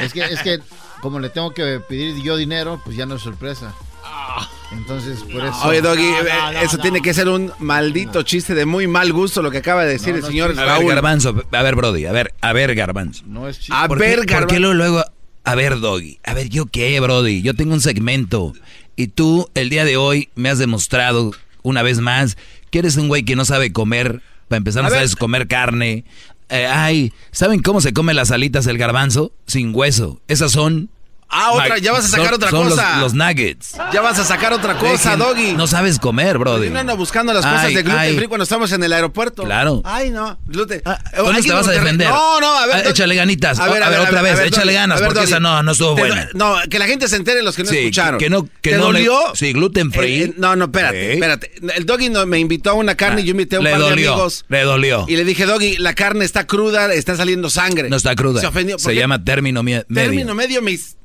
Es 0.00 0.12
que, 0.12 0.22
es 0.24 0.40
que 0.42 0.60
como 1.00 1.18
le 1.20 1.28
tengo 1.30 1.52
que 1.52 1.80
pedir 1.88 2.22
yo 2.22 2.36
dinero, 2.36 2.80
pues 2.84 2.96
ya 2.96 3.06
no 3.06 3.16
es 3.16 3.22
sorpresa. 3.22 3.74
Entonces, 4.72 5.22
por 5.22 5.44
eso. 5.44 5.56
Oye, 5.64 5.80
Doggy, 5.80 6.02
eh, 6.02 6.62
eso 6.62 6.78
tiene 6.78 7.00
que 7.00 7.14
ser 7.14 7.28
un 7.28 7.52
maldito 7.58 8.22
chiste 8.22 8.54
de 8.54 8.66
muy 8.66 8.86
mal 8.86 9.12
gusto 9.12 9.40
lo 9.42 9.50
que 9.50 9.58
acaba 9.58 9.84
de 9.84 9.92
decir 9.92 10.10
No, 10.10 10.16
el 10.16 10.20
no, 10.22 10.26
señor. 10.28 10.58
A 10.58 10.78
ver. 10.78 10.86
Garbanzo, 10.88 11.34
a 11.52 11.62
ver, 11.62 11.74
Brody, 11.76 12.06
a 12.06 12.12
ver, 12.12 12.34
a 12.40 12.52
ver, 12.52 12.74
Garbanzo. 12.74 13.22
No 13.26 13.48
es 13.48 13.58
chiste. 13.58 13.72
A 13.76 13.86
¿Por 13.86 13.98
ver, 13.98 14.20
qué, 14.26 14.34
¿Por 14.34 14.46
qué 14.46 14.54
Garbanzo. 14.54 14.60
luego, 14.60 14.74
luego, 14.94 15.04
a 15.44 15.54
ver, 15.54 15.78
Doggy, 15.80 16.18
a 16.24 16.34
ver, 16.34 16.48
¿yo 16.48 16.66
qué, 16.66 16.98
Brody? 17.00 17.42
Yo 17.42 17.54
tengo 17.54 17.74
un 17.74 17.80
segmento 17.80 18.52
y 18.96 19.08
tú 19.08 19.48
el 19.54 19.68
día 19.70 19.84
de 19.84 19.96
hoy 19.96 20.28
me 20.34 20.48
has 20.50 20.58
demostrado 20.58 21.32
una 21.62 21.82
vez 21.82 22.00
más 22.00 22.36
que 22.70 22.78
eres 22.80 22.96
un 22.96 23.08
güey 23.08 23.22
que 23.24 23.36
no 23.36 23.44
sabe 23.44 23.72
comer, 23.72 24.22
para 24.48 24.56
empezar 24.58 24.82
no 24.82 24.88
A 24.88 24.90
ver. 24.90 24.98
sabes 25.00 25.14
comer 25.16 25.46
carne. 25.46 26.04
Eh, 26.48 26.66
ay, 26.66 27.12
¿saben 27.30 27.62
cómo 27.62 27.80
se 27.80 27.92
come 27.92 28.12
las 28.14 28.30
alitas 28.30 28.64
del 28.64 28.76
garbanzo? 28.78 29.32
Sin 29.46 29.74
hueso. 29.74 30.20
Esas 30.28 30.50
son... 30.52 30.90
Ah, 31.28 31.50
otra, 31.52 31.78
ya 31.78 31.90
vas 31.92 32.04
a 32.04 32.08
sacar 32.08 32.26
son- 32.26 32.34
otra 32.34 32.50
son 32.50 32.68
cosa. 32.68 33.00
Los, 33.00 33.14
nuggets. 33.14 33.72
Ya 33.92 34.00
vas 34.00 34.18
a 34.18 34.24
sacar 34.24 34.52
otra 34.52 34.78
cosa, 34.78 35.14
Dejen- 35.14 35.18
Doggy. 35.18 35.52
No 35.54 35.66
sabes 35.66 35.98
comer, 35.98 36.38
Brody. 36.38 36.70
No 36.70 36.78
ando 36.78 36.96
buscando 36.96 37.32
las 37.32 37.44
cosas 37.44 37.64
Ay, 37.64 37.74
de 37.74 37.82
gluten 37.82 38.16
free 38.16 38.26
cuando 38.28 38.44
estamos 38.44 38.70
en 38.72 38.84
el 38.84 38.92
aeropuerto. 38.92 39.42
Claro. 39.42 39.82
Ay, 39.84 40.10
no, 40.10 40.38
gluten. 40.46 40.82
¿Cómo 41.16 41.30
Aquí 41.30 41.48
te 41.48 41.52
vas 41.52 41.66
a 41.66 41.72
defender? 41.72 42.08
No, 42.08 42.40
no, 42.40 42.56
a 42.56 42.66
ver. 42.66 42.76
Ah, 42.86 42.90
échale 42.90 43.14
ganitas. 43.16 43.58
A 43.58 43.68
ver, 43.68 43.82
otra 43.82 44.22
vez, 44.22 44.38
échale 44.40 44.72
ganas, 44.74 45.00
porque 45.02 45.24
esa 45.24 45.40
no- 45.40 45.62
no 45.62 45.72
estuvo 45.72 45.96
buena. 45.96 46.28
No, 46.34 46.56
que 46.70 46.78
la 46.78 46.86
gente 46.86 47.08
se 47.08 47.16
entere 47.16 47.42
los 47.42 47.56
que 47.56 47.64
no 47.64 47.70
Sí, 47.70 47.78
escucharon. 47.78 48.18
que 48.20 48.30
no- 48.30 48.44
que 48.60 48.70
¿Te 48.70 48.76
no 48.76 48.92
le- 48.92 49.00
dolió? 49.04 49.18
sí, 49.34 49.52
gluten 49.52 49.90
free. 49.92 50.22
Eh, 50.22 50.24
eh, 50.26 50.34
no, 50.36 50.54
no, 50.56 50.66
espérate, 50.66 51.06
Sí. 51.06 51.12
espérate. 51.14 51.52
El 51.74 51.84
Doggy 51.86 52.10
no- 52.10 52.26
me 52.26 52.38
invitó 52.38 52.70
a 52.70 52.74
una 52.74 52.94
carne 52.94 53.22
y 53.22 53.24
yo 53.24 53.30
invité 53.32 53.56
a 53.56 53.58
un 53.58 53.64
Le 53.64 53.70
par 53.72 53.80
de 53.80 53.90
amigos. 53.92 54.44
le 54.48 54.62
dolió. 54.62 55.04
Y 55.08 55.16
le 55.16 55.24
dije, 55.24 55.46
Doggy, 55.46 55.78
la 55.78 55.94
carne 55.94 56.24
está 56.24 56.46
cruda, 56.46 56.92
está 56.94 57.16
saliendo 57.16 57.50
sangre. 57.50 57.90
No 57.90 57.96
está 57.96 58.14
cruda. 58.14 58.40
Se 58.40 58.46
ofendió. 58.46 58.78
Se 58.78 58.94
llama 58.94 59.24
término 59.24 59.62
medio. 59.62 59.84
Término 59.92 60.34
medio. 60.34 60.62
Mis 60.62 60.96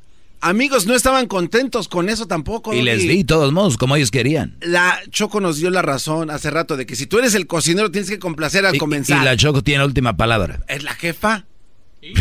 amigos 0.42 0.86
no 0.88 0.96
estaban 0.96 1.28
contentos 1.28 1.88
con 1.88 2.10
eso 2.10 2.28
tampoco. 2.28 2.74
Y 2.74 2.82
les 2.82 3.00
di 3.02 3.18
de 3.18 3.24
todos 3.24 3.52
modos, 3.52 3.78
como 3.78 3.96
ellos 3.96 4.12
querían. 4.12 4.56
La 4.62 5.00
Choco 5.12 5.40
nos 5.42 5.58
dio 5.58 5.70
la 5.70 5.82
razón 5.82 6.32
hace 6.32 6.50
rato 6.50 6.78
de 6.78 6.86
que 6.86 6.96
si 6.96 7.06
tú 7.08 7.20
eres 7.20 7.34
el 7.36 7.48
cocinero 7.48 7.92
tienes 7.92 8.10
que 8.10 8.20
complacer 8.20 8.66
al 8.66 8.76
Y, 8.76 8.78
comenzar. 8.78 9.22
y 9.22 9.26
la 9.26 9.36
Choco 9.38 9.64
tiene 9.64 9.80
la 9.80 9.86
última 9.86 10.16
palabra. 10.18 10.60
Es 10.68 10.84
la 10.84 10.94
jefa. 10.94 11.46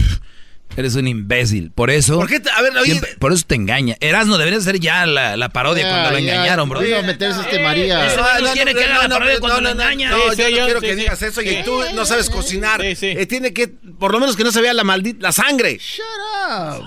Eres 0.76 0.94
un 0.94 1.08
imbécil. 1.08 1.72
Por 1.72 1.90
eso. 1.90 2.16
¿Por 2.16 2.28
qué 2.28 2.38
te- 2.40 2.50
a 2.50 2.60
ver, 2.62 2.76
oye- 2.76 2.90
siempre- 2.92 3.16
por 3.18 3.32
eso 3.32 3.42
te 3.46 3.54
engaña. 3.56 3.96
Erasno, 4.00 4.36
debería 4.38 4.60
ser 4.60 4.78
ya 4.78 5.06
la, 5.06 5.36
la 5.36 5.48
parodia 5.48 5.88
cuando 5.88 6.10
lo 6.12 6.18
engañaron, 6.18 6.68
bro. 6.68 6.84
Iba 6.86 6.98
a 6.98 7.02
meterse 7.02 7.40
este 7.40 7.58
María. 7.60 8.04
Güey 8.14 8.42
no 8.44 8.52
quiere 8.52 8.74
que 8.74 8.84
haga 8.84 9.08
la 9.08 9.08
parodia 9.08 9.40
cuando 9.40 9.60
lo 9.62 9.70
engañan. 9.70 10.10
No, 10.12 10.18
Sí, 10.34 10.42
yo 10.42 10.46
sí, 10.46 10.52
no 10.54 10.64
quiero 10.66 10.80
sí, 10.80 10.86
que 10.86 10.94
digas 10.96 11.22
eso 11.22 11.42
y 11.42 11.62
tú 11.64 11.80
no 11.94 12.04
sabes 12.04 12.28
cocinar. 12.30 12.80
Eh, 12.84 13.26
tiene 13.26 13.52
que, 13.52 13.68
por 13.68 14.12
lo 14.12 14.20
menos 14.20 14.36
que 14.36 14.44
no 14.44 14.52
se 14.52 14.60
vea 14.60 14.74
la 14.74 14.84
maldita, 14.84 15.20
la 15.22 15.32
sangre. 15.32 15.78
Shut 15.78 16.04
up. 16.48 16.84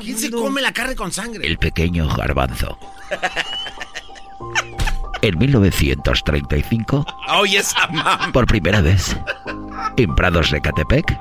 ¿Quién 0.00 0.18
se 0.18 0.30
come 0.30 0.60
la 0.60 0.72
carne 0.72 0.96
con 0.96 1.12
sangre? 1.12 1.46
El 1.46 1.58
pequeño 1.58 2.08
garbanzo. 2.08 2.78
En 5.22 5.38
1935, 5.38 7.06
Oye, 7.38 7.58
esa 7.60 7.88
por 8.32 8.46
primera 8.46 8.80
vez, 8.80 9.16
en 9.96 10.14
Prados 10.14 10.50
de 10.50 10.60
Catepec, 10.60 11.18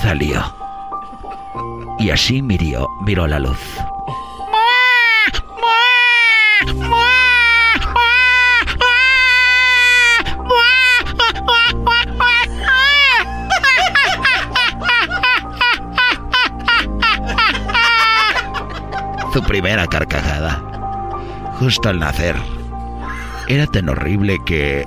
salió. 0.00 0.56
Y 1.98 2.10
así 2.10 2.42
miró, 2.42 2.88
miró 3.04 3.26
la 3.28 3.38
luz. 3.38 3.58
Su 6.66 7.01
primera 19.52 19.86
carcajada. 19.86 20.62
Justo 21.58 21.90
al 21.90 21.98
nacer. 21.98 22.34
Era 23.48 23.66
tan 23.66 23.90
horrible 23.90 24.38
que 24.46 24.82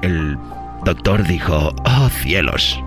el 0.00 0.38
doctor 0.86 1.22
dijo, 1.24 1.74
oh 1.84 2.08
cielos, 2.08 2.82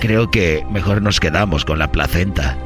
creo 0.00 0.32
que 0.32 0.66
mejor 0.68 1.00
nos 1.00 1.20
quedamos 1.20 1.64
con 1.64 1.78
la 1.78 1.92
placenta. 1.92 2.58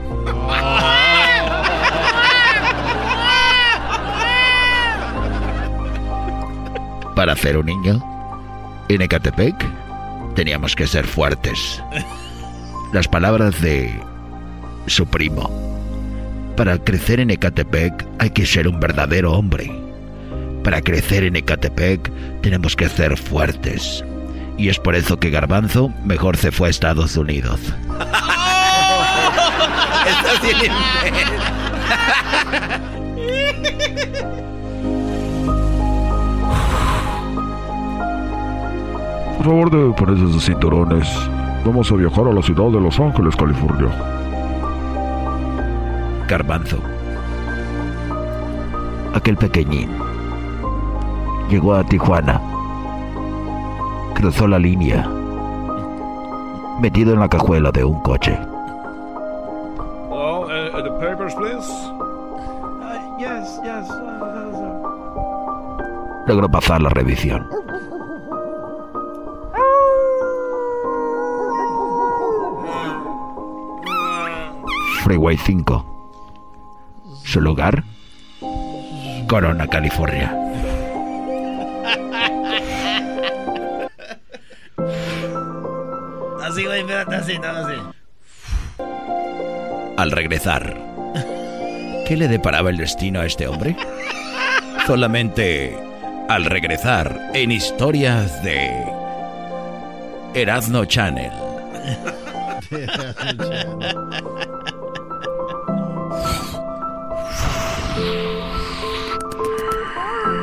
Para 7.15 7.35
hacer 7.35 7.59
un 7.59 7.67
niño 7.67 8.03
en 8.89 9.03
Ecatepec 9.03 9.55
teníamos 10.35 10.75
que 10.75 10.87
ser 10.87 11.07
fuertes. 11.07 11.83
Las 12.95 13.07
palabras 13.07 13.61
de 13.61 14.01
su 14.87 15.05
primo. 15.05 15.66
Para 16.57 16.79
crecer 16.79 17.21
en 17.21 17.31
Ecatepec 17.31 18.07
hay 18.19 18.31
que 18.31 18.47
ser 18.47 18.67
un 18.67 18.81
verdadero 18.81 19.33
hombre. 19.33 19.71
Para 20.65 20.81
crecer 20.81 21.23
en 21.23 21.37
Ecatepec 21.37 22.11
tenemos 22.41 22.75
que 22.75 22.89
ser 22.89 23.17
fuertes. 23.19 24.03
Y 24.57 24.71
es 24.71 24.79
por 24.79 24.95
eso 24.95 25.19
que 25.19 25.29
Garbanzo 25.29 25.91
mejor 26.03 26.39
se 26.39 26.51
fue 26.51 26.69
a 26.69 26.71
Estados 26.71 27.15
Unidos. 27.19 27.61
Por 39.37 39.45
favor, 39.45 39.71
de 39.71 39.93
ponerse 39.93 40.33
sus 40.33 40.45
cinturones. 40.45 41.07
Vamos 41.65 41.93
a 41.93 41.97
viajar 41.97 42.27
a 42.27 42.33
la 42.33 42.43
ciudad 42.43 42.71
de 42.71 42.81
Los 42.81 42.99
Ángeles, 42.99 43.37
California. 43.37 44.16
Garbanzo. 46.29 46.79
Aquel 49.15 49.37
pequeñín. 49.37 49.91
Llegó 51.49 51.75
a 51.75 51.85
Tijuana. 51.85 52.41
Cruzó 54.15 54.49
la 54.49 54.59
línea. 54.59 55.09
Metido 56.81 57.13
en 57.13 57.21
la 57.21 57.29
cajuela 57.29 57.71
de 57.71 57.85
un 57.85 58.01
coche. 58.01 58.39
Uh, 60.11 60.47
the 60.83 60.91
papers, 61.01 61.35
please. 61.35 61.67
yes, 63.19 63.61
yes. 63.63 63.89
Logró 66.27 66.49
pasar 66.51 66.83
la 66.83 66.89
revisión. 66.91 67.47
Freeway 75.05 75.37
5. 75.37 75.96
Su 77.37 77.43
lugar, 77.43 77.85
Corona, 79.29 79.67
California. 79.67 80.35
Así, 86.43 86.65
güey, 86.65 86.81
espérate, 86.81 87.15
así, 87.15 87.39
no, 87.39 87.49
así. 87.49 87.75
Al 89.99 90.13
regresar, 90.13 90.79
¿qué 92.09 92.17
le 92.17 92.29
deparaba 92.29 92.71
el 92.71 92.79
destino 92.79 93.21
a 93.21 93.27
este 93.27 93.47
hombre? 93.47 93.77
Solamente 94.87 95.77
al 96.31 96.47
regresar 96.47 97.33
en 97.35 97.53
historias 97.53 98.43
de 98.43 98.83
Erasmo 100.33 100.87
Channel. 100.87 101.33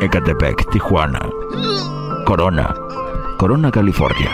Ecatepec, 0.04 0.70
Tijuana, 0.70 1.22
Corona, 2.26 2.76
Corona, 3.38 3.72
California. 3.72 4.30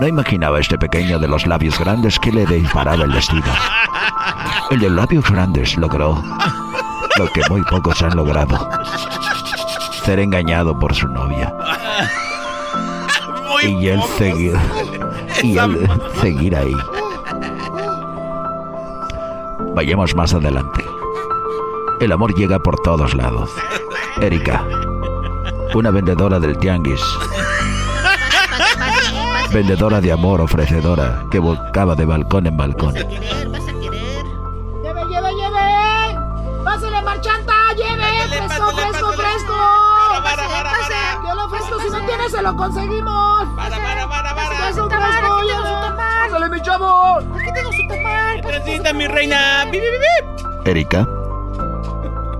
No 0.00 0.08
imaginaba 0.08 0.58
este 0.58 0.76
pequeño 0.76 1.20
de 1.20 1.28
los 1.28 1.46
labios 1.46 1.78
grandes 1.78 2.18
que 2.18 2.32
le 2.32 2.44
disparaba 2.46 3.04
el 3.04 3.12
destino. 3.12 3.46
El 4.72 4.80
de 4.80 4.90
labios 4.90 5.30
grandes 5.30 5.76
logró 5.76 6.20
lo 7.16 7.26
que 7.28 7.42
muy 7.48 7.62
pocos 7.62 8.02
han 8.02 8.16
logrado. 8.16 8.68
Ser 10.04 10.18
engañado 10.18 10.76
por 10.76 10.92
su 10.96 11.06
novia. 11.06 11.54
y 13.62 13.86
él 13.86 14.02
seguir. 14.18 14.56
Y 15.44 15.58
él 15.58 15.88
seguir 16.20 16.56
ahí. 16.56 16.74
Vayamos 19.76 20.12
más 20.16 20.34
adelante. 20.34 20.84
El 22.00 22.10
amor 22.10 22.34
llega 22.34 22.58
por 22.58 22.76
todos 22.80 23.14
lados. 23.14 23.48
Erika, 24.20 24.64
una 25.74 25.90
vendedora 25.90 26.38
del 26.38 26.58
tianguis. 26.58 27.00
Vendedora 29.52 30.00
de 30.00 30.10
amor 30.10 30.40
ofrecedora 30.40 31.24
que 31.30 31.38
volcaba 31.38 31.94
de 31.94 32.06
balcón 32.06 32.46
en 32.46 32.56
balcón. 32.56 32.94
¡Lleve, 32.94 33.10
lleve, 34.82 35.34
lleve! 35.34 36.16
¡Pásale, 36.64 37.02
marchanta! 37.02 37.52
¡Lleve! 37.76 38.06
¡Fresco, 38.28 38.70
fresco, 38.70 39.12
fresco! 39.12 39.54
¡Pase, 40.22 40.42
pase! 40.50 40.94
Yo 41.26 41.34
lo 41.34 41.44
ofrezco, 41.44 41.80
si 41.80 41.90
no 41.90 42.00
tiene, 42.06 42.30
se 42.30 42.42
lo 42.42 42.56
conseguimos. 42.56 43.48
¡Para, 43.54 43.76
para, 43.76 44.08
para, 44.08 44.34
para! 44.34 44.56
¡Fresco, 44.56 44.88
fresco! 44.88 45.42
¡Pásale, 45.96 46.48
mi 46.48 46.62
chavo! 46.62 47.18
Aquí 47.18 47.52
tengo 47.54 47.70
su 47.70 47.86
tamal. 47.88 48.40
Necesita 48.40 48.92
mi 48.94 49.06
reina. 49.08 49.66
¡Bip, 49.70 49.82
bip, 49.82 49.92
bip! 49.92 50.66
Erika 50.66 51.06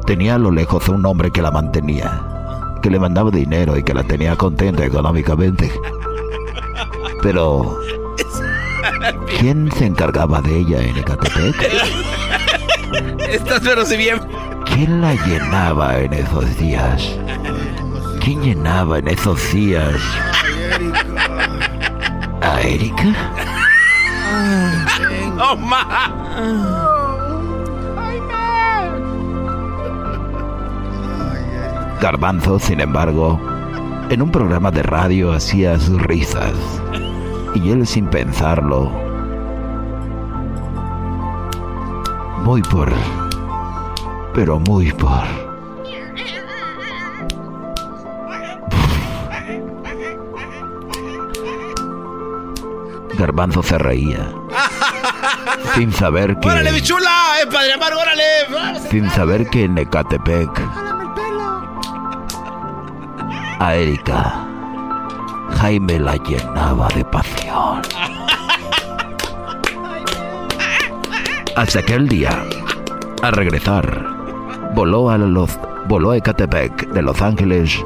tenía 0.06 0.36
a 0.36 0.38
lo 0.38 0.50
lejos 0.50 0.88
a 0.88 0.92
un 0.92 1.04
hombre 1.04 1.30
que 1.30 1.42
la 1.42 1.50
mantenía, 1.50 2.22
que 2.80 2.90
le 2.90 2.98
mandaba 2.98 3.30
dinero 3.30 3.76
y 3.76 3.82
que 3.82 3.92
la 3.92 4.04
tenía 4.04 4.36
contenta 4.36 4.84
económicamente. 4.84 5.70
Pero, 7.22 7.76
¿quién 9.38 9.70
se 9.72 9.86
encargaba 9.86 10.40
de 10.40 10.58
ella 10.60 10.82
en 10.82 10.96
Ecatepec? 10.96 11.72
Estás 13.28 13.60
pero 13.60 13.84
si 13.84 13.96
bien. 13.96 14.20
¿Quién 14.64 15.00
la 15.00 15.14
llenaba 15.14 15.98
en 15.98 16.12
esos 16.12 16.56
días? 16.58 17.18
¿Quién 18.20 18.42
llenaba 18.42 18.98
en 18.98 19.08
esos 19.08 19.52
días? 19.52 19.94
¿A 22.42 22.60
Erika? 22.60 23.04
¡Oh, 25.38 25.56
ma! 25.56 26.95
Garbanzo, 32.00 32.58
sin 32.58 32.80
embargo, 32.80 33.40
en 34.10 34.20
un 34.20 34.30
programa 34.30 34.70
de 34.70 34.82
radio 34.82 35.32
hacía 35.32 35.78
sus 35.78 36.00
risas. 36.02 36.52
Y 37.54 37.70
él 37.70 37.86
sin 37.86 38.06
pensarlo. 38.06 38.90
Muy 42.42 42.62
por... 42.62 42.92
Pero 44.34 44.60
muy 44.60 44.92
por... 44.92 45.24
Garbanzo 53.18 53.62
se 53.62 53.78
reía. 53.78 54.30
sin 55.74 55.90
saber 55.92 56.38
que... 56.38 56.48
¡Órale, 56.48 56.72
bichula! 56.72 57.40
¡Eh, 57.42 57.46
padre 57.50 57.72
Amargo, 57.72 58.00
órale! 58.00 58.80
Sin 58.90 59.08
saber 59.10 59.48
que 59.48 59.64
en 59.64 59.78
Ecatepec 59.78 60.85
a 63.58 63.74
Erika, 63.74 64.46
Jaime 65.58 65.98
la 65.98 66.16
llenaba 66.16 66.88
de 66.88 67.04
pasión. 67.04 67.82
Hasta 71.56 71.78
aquel 71.78 72.08
día, 72.08 72.44
al 73.22 73.32
regresar, 73.32 74.04
voló 74.74 75.10
a, 75.10 75.16
los, 75.16 75.58
voló 75.88 76.10
a 76.10 76.18
Ecatepec 76.18 76.90
de 76.90 77.02
Los 77.02 77.22
Ángeles 77.22 77.82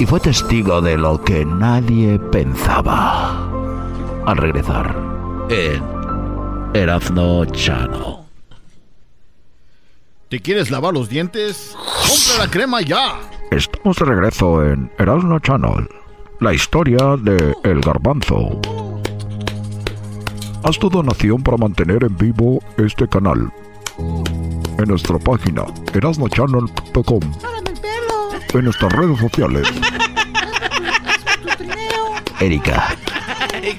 y 0.00 0.06
fue 0.06 0.18
testigo 0.18 0.80
de 0.80 0.96
lo 0.96 1.22
que 1.22 1.44
nadie 1.44 2.18
pensaba. 2.18 3.48
Al 4.26 4.36
regresar, 4.36 4.96
en 5.50 5.84
Erasmo 6.74 7.44
Chano. 7.46 8.24
¿Te 10.28 10.40
quieres 10.40 10.70
lavar 10.70 10.94
los 10.94 11.08
dientes? 11.08 11.76
¡Compra 11.76 12.44
la 12.44 12.50
crema 12.50 12.80
ya! 12.80 13.20
Estamos 13.50 13.96
de 13.96 14.04
regreso 14.04 14.64
en 14.64 14.90
Erasmo 14.98 15.38
Channel. 15.38 15.88
La 16.40 16.52
historia 16.52 17.16
de 17.16 17.54
El 17.62 17.80
Garbanzo. 17.80 18.60
Haz 20.62 20.78
tu 20.78 20.88
donación 20.90 21.42
para 21.42 21.56
mantener 21.56 22.04
en 22.04 22.16
vivo 22.16 22.60
este 22.76 23.06
canal. 23.06 23.52
En 24.78 24.88
nuestra 24.88 25.18
página, 25.18 25.64
erasmochannel.com. 25.92 27.20
En 28.54 28.64
nuestras 28.64 28.92
redes 28.92 29.18
sociales. 29.18 29.68
Erika, 32.40 32.96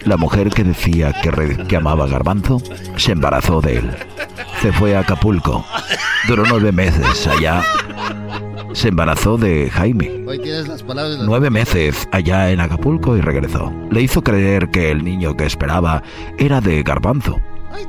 la 0.06 0.18
mujer 0.18 0.50
que 0.50 0.64
decía 0.64 1.14
que, 1.14 1.66
que 1.68 1.76
amaba 1.76 2.08
Garbanzo, 2.08 2.62
se 2.96 3.12
embarazó 3.12 3.62
de 3.62 3.78
él. 3.78 3.92
Se 4.62 4.72
fue 4.72 4.96
a 4.96 5.02
Acapulco. 5.02 5.66
Duró 6.28 6.44
nueve 6.50 6.72
meses 6.72 7.28
allá. 7.28 7.62
Se 8.76 8.90
embarazó 8.90 9.38
de 9.38 9.70
Jaime. 9.70 10.26
Hoy 10.28 10.38
tienes 10.38 10.68
las 10.68 10.84
palabras 10.84 11.14
de 11.14 11.20
las... 11.20 11.28
Nueve 11.28 11.50
meses 11.50 12.10
allá 12.12 12.52
en 12.52 12.60
Acapulco 12.60 13.16
y 13.16 13.22
regresó. 13.22 13.74
Le 13.90 14.02
hizo 14.02 14.22
creer 14.22 14.70
que 14.70 14.92
el 14.92 15.02
niño 15.02 15.38
que 15.38 15.46
esperaba 15.46 16.04
era 16.38 16.60
de 16.60 16.84
Garbanzo. 16.84 17.40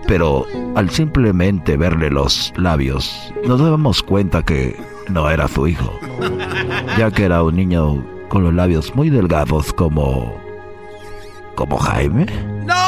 Pero 0.06 0.46
al 0.76 0.88
simplemente 0.90 1.76
verle 1.76 2.08
los 2.08 2.52
labios, 2.56 3.34
nos 3.44 3.60
damos 3.60 4.00
cuenta 4.00 4.44
que 4.44 4.76
no 5.08 5.28
era 5.28 5.48
su 5.48 5.66
hijo. 5.66 5.92
Ya 6.96 7.10
que 7.10 7.24
era 7.24 7.42
un 7.42 7.56
niño 7.56 8.06
con 8.28 8.44
los 8.44 8.54
labios 8.54 8.94
muy 8.94 9.10
delgados 9.10 9.72
como... 9.72 10.40
como 11.56 11.78
Jaime. 11.78 12.26
¡No! 12.64 12.85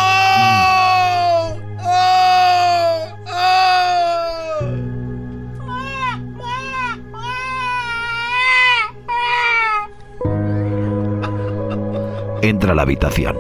Entra 12.49 12.73
a 12.73 12.75
la 12.75 12.81
habitación. 12.81 13.37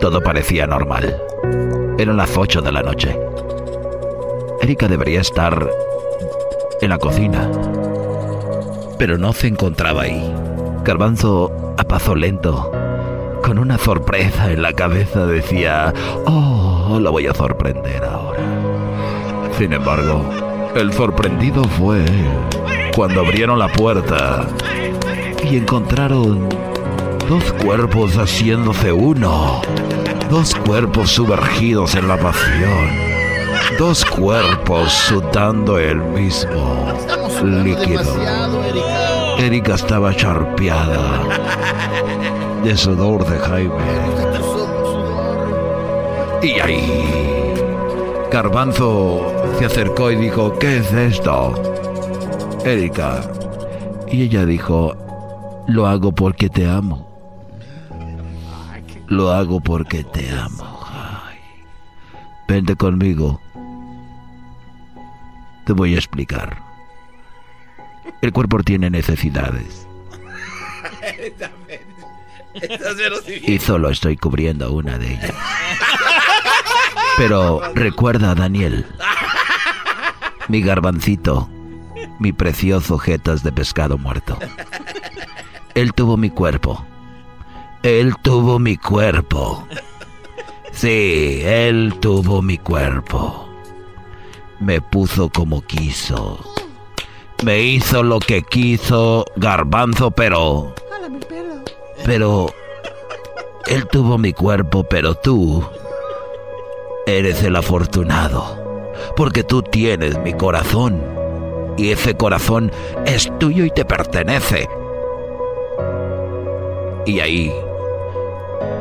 Todo 0.00 0.20
parecía 0.20 0.66
normal. 0.66 1.22
Eran 1.98 2.16
las 2.16 2.36
8 2.36 2.60
de 2.60 2.72
la 2.72 2.82
noche. 2.82 3.16
Erika 4.60 4.88
debería 4.88 5.20
estar 5.20 5.70
en 6.80 6.90
la 6.90 6.98
cocina. 6.98 7.48
Pero 8.98 9.18
no 9.18 9.32
se 9.32 9.46
encontraba 9.46 10.02
ahí. 10.02 10.34
Garbanzo, 10.82 11.74
a 11.78 11.84
paso 11.84 12.16
lento, 12.16 12.72
con 13.40 13.60
una 13.60 13.78
sorpresa 13.78 14.50
en 14.50 14.62
la 14.62 14.72
cabeza, 14.72 15.24
decía, 15.26 15.94
oh, 16.26 16.98
la 17.00 17.10
voy 17.10 17.28
a 17.28 17.34
sorprender 17.34 18.02
ahora. 18.02 18.42
Sin 19.56 19.72
embargo, 19.72 20.28
el 20.74 20.92
sorprendido 20.92 21.62
fue 21.62 22.04
cuando 22.96 23.20
abrieron 23.20 23.60
la 23.60 23.68
puerta 23.68 24.44
y 25.48 25.56
encontraron 25.56 26.48
dos 27.28 27.52
cuerpos 27.64 28.16
haciéndose 28.16 28.92
uno, 28.92 29.62
dos 30.30 30.54
cuerpos 30.54 31.10
sumergidos 31.10 31.94
en 31.94 32.08
la 32.08 32.16
pasión, 32.16 32.88
dos 33.78 34.04
cuerpos 34.04 34.92
sudando 34.92 35.78
el 35.78 35.96
mismo 35.96 36.92
líquido. 37.42 38.02
Erika 39.38 39.74
estaba 39.74 40.14
charpeada 40.14 41.22
de 42.62 42.76
sudor 42.76 43.26
de 43.26 43.38
Jaime. 43.38 43.74
Y 46.42 46.60
ahí, 46.60 47.54
Garbanzo 48.30 49.32
se 49.58 49.66
acercó 49.66 50.10
y 50.10 50.16
dijo, 50.16 50.58
¿qué 50.58 50.78
es 50.78 50.92
esto? 50.92 51.54
Erika. 52.64 53.22
Y 54.08 54.22
ella 54.22 54.44
dijo, 54.44 54.94
lo 55.66 55.86
hago 55.86 56.12
porque 56.12 56.48
te 56.48 56.68
amo. 56.68 57.11
Lo 59.12 59.30
hago 59.30 59.60
porque 59.60 60.04
te 60.04 60.30
amo. 60.30 60.86
Ay. 60.90 61.38
Vente 62.48 62.74
conmigo. 62.76 63.42
Te 65.66 65.74
voy 65.74 65.94
a 65.94 65.98
explicar. 65.98 66.62
El 68.22 68.32
cuerpo 68.32 68.62
tiene 68.62 68.88
necesidades 68.88 69.86
y 73.46 73.58
solo 73.58 73.90
estoy 73.90 74.16
cubriendo 74.16 74.72
una 74.72 74.96
de 74.96 75.12
ellas. 75.12 75.34
Pero 77.18 77.60
recuerda, 77.74 78.34
Daniel, 78.34 78.86
mi 80.48 80.62
garbancito, 80.62 81.50
mi 82.18 82.32
precioso 82.32 82.96
jetas 82.96 83.42
de 83.42 83.52
pescado 83.52 83.98
muerto. 83.98 84.38
Él 85.74 85.92
tuvo 85.92 86.16
mi 86.16 86.30
cuerpo. 86.30 86.86
Él 87.82 88.14
tuvo 88.22 88.60
mi 88.60 88.76
cuerpo. 88.76 89.66
Sí, 90.70 91.40
él 91.42 91.94
tuvo 91.98 92.40
mi 92.40 92.56
cuerpo. 92.56 93.48
Me 94.60 94.80
puso 94.80 95.28
como 95.28 95.62
quiso. 95.62 96.38
Me 97.42 97.60
hizo 97.60 98.04
lo 98.04 98.20
que 98.20 98.42
quiso 98.42 99.24
Garbanzo, 99.34 100.12
pero... 100.12 100.72
Pero... 102.04 102.54
Él 103.66 103.88
tuvo 103.88 104.16
mi 104.16 104.32
cuerpo, 104.32 104.84
pero 104.84 105.16
tú... 105.16 105.64
Eres 107.04 107.42
el 107.42 107.56
afortunado. 107.56 108.92
Porque 109.16 109.42
tú 109.42 109.60
tienes 109.60 110.16
mi 110.20 110.34
corazón. 110.34 111.02
Y 111.76 111.90
ese 111.90 112.16
corazón 112.16 112.70
es 113.06 113.28
tuyo 113.40 113.64
y 113.64 113.70
te 113.70 113.84
pertenece. 113.84 114.68
Y 117.04 117.18
ahí 117.18 117.52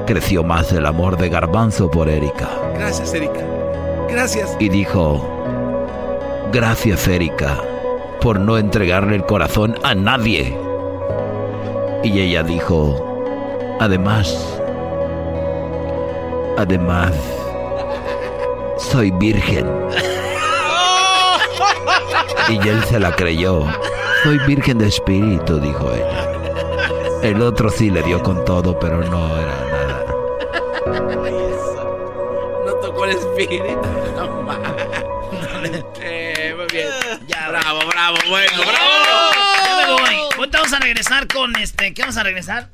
creció 0.06 0.44
más 0.44 0.72
el 0.72 0.86
amor 0.86 1.18
de 1.18 1.30
Garbanzo 1.30 1.90
por 1.90 2.10
Erika. 2.10 2.50
Gracias, 2.76 3.14
Erika. 3.14 3.42
Gracias. 4.10 4.56
Y 4.60 4.70
dijo, 4.70 5.22
gracias 6.52 7.08
Erika 7.08 7.58
por 8.22 8.40
no 8.40 8.58
entregarle 8.58 9.16
el 9.16 9.26
corazón 9.26 9.76
a 9.84 9.96
nadie. 9.96 10.58
Y 12.04 12.20
ella 12.20 12.44
dijo, 12.44 13.78
además, 13.80 14.60
además, 16.58 17.14
soy 18.78 19.12
virgen. 19.12 19.66
Y 22.50 22.68
él 22.68 22.84
se 22.86 23.00
la 23.00 23.16
creyó. 23.16 23.66
Soy 24.24 24.38
virgen 24.40 24.78
de 24.78 24.88
espíritu, 24.88 25.60
dijo 25.60 25.92
ella. 25.92 26.32
El 27.24 27.42
otro 27.42 27.70
sí 27.70 27.90
le 27.90 28.04
dio 28.04 28.22
con 28.22 28.44
todo, 28.46 28.78
pero 28.78 29.04
no 29.04 29.38
era. 29.38 29.61
No 30.86 32.74
tocó 32.82 33.06
el 33.06 33.12
espíritu. 33.12 33.64
No 34.16 34.42
mames. 34.42 34.72
Eh, 36.02 36.56
muy 36.58 36.66
bien. 36.72 36.88
Ya, 37.28 37.50
bravo, 37.50 37.86
bravo, 37.88 38.18
bueno, 38.30 38.58
bravo. 38.58 39.32
Ya 39.64 39.76
me 39.76 39.94
voy. 39.94 40.16
Ahorita 40.38 40.58
vamos 40.58 40.74
a 40.74 40.80
regresar 40.80 41.28
con 41.28 41.56
este. 41.58 41.94
¿Qué 41.94 42.02
vamos 42.02 42.18
a 42.18 42.24
regresar? 42.24 42.70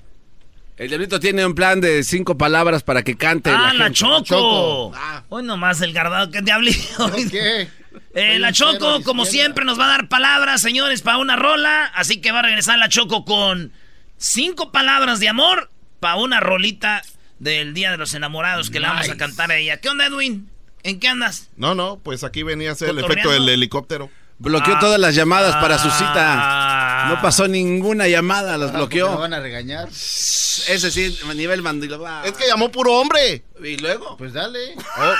El 0.77 0.87
diablito 0.87 1.19
tiene 1.19 1.45
un 1.45 1.53
plan 1.53 1.81
de 1.81 2.03
cinco 2.03 2.37
palabras 2.37 2.83
para 2.83 3.03
que 3.03 3.17
cante. 3.17 3.49
Ah, 3.49 3.73
la, 3.73 3.85
gente. 3.85 3.99
Choco. 3.99 4.93
Hoy 5.29 5.43
nomás 5.43 5.81
el 5.81 5.91
gardado 5.91 6.31
que 6.31 6.41
diablito. 6.41 7.11
¿Qué? 7.31 7.67
Eh, 8.13 8.39
la 8.39 8.51
Choco, 8.53 9.03
como 9.03 9.25
siempre, 9.25 9.65
nos 9.65 9.79
va 9.79 9.85
a 9.85 9.89
dar 9.89 10.07
palabras, 10.07 10.61
señores, 10.61 11.01
para 11.01 11.17
una 11.17 11.35
rola. 11.35 11.85
Así 11.93 12.21
que 12.21 12.31
va 12.31 12.39
a 12.39 12.43
regresar 12.43 12.77
la 12.77 12.89
Choco 12.89 13.25
con 13.25 13.73
cinco 14.17 14.71
palabras 14.71 15.19
de 15.19 15.29
amor 15.29 15.69
para 15.99 16.15
una 16.15 16.39
rolita 16.39 17.01
del 17.39 17.73
Día 17.73 17.91
de 17.91 17.97
los 17.97 18.13
Enamorados 18.13 18.69
que 18.69 18.79
le 18.79 18.87
vamos 18.87 19.03
a 19.05 19.13
Nice. 19.13 19.17
cantar 19.17 19.51
a 19.51 19.57
ella. 19.57 19.77
¿Qué 19.77 19.89
onda, 19.89 20.05
Edwin? 20.07 20.49
¿En 20.83 20.99
qué 20.99 21.07
andas? 21.07 21.49
No, 21.57 21.75
no, 21.75 21.99
pues 22.01 22.23
aquí 22.23 22.43
venía 22.43 22.69
a 22.69 22.73
hacer 22.73 22.89
el 22.89 22.99
efecto 22.99 23.29
del 23.31 23.47
helicóptero. 23.49 24.09
Bloqueó 24.39 24.75
Ah. 24.75 24.79
todas 24.79 24.99
las 24.99 25.15
llamadas 25.15 25.55
para 25.55 25.79
su 25.79 25.89
cita. 25.89 26.13
Ah. 26.15 27.05
No 27.09 27.21
pasó 27.21 27.47
ninguna 27.47 28.07
llamada, 28.07 28.55
las 28.57 28.71
Me 28.71 28.77
bloqueó. 28.77 29.17
van 29.17 29.33
a 29.33 29.39
regañar. 29.39 29.87
Ese 29.89 30.91
sí, 30.91 31.17
a 31.27 31.33
nivel 31.33 31.61
mandilo. 31.63 31.99
va. 31.99 32.23
Es 32.25 32.33
que 32.33 32.45
llamó 32.47 32.69
puro 32.71 32.93
hombre. 32.93 33.43
¿Y 33.63 33.77
luego? 33.77 34.15
Pues 34.17 34.33
dale. 34.33 34.75
Oh, 34.77 35.13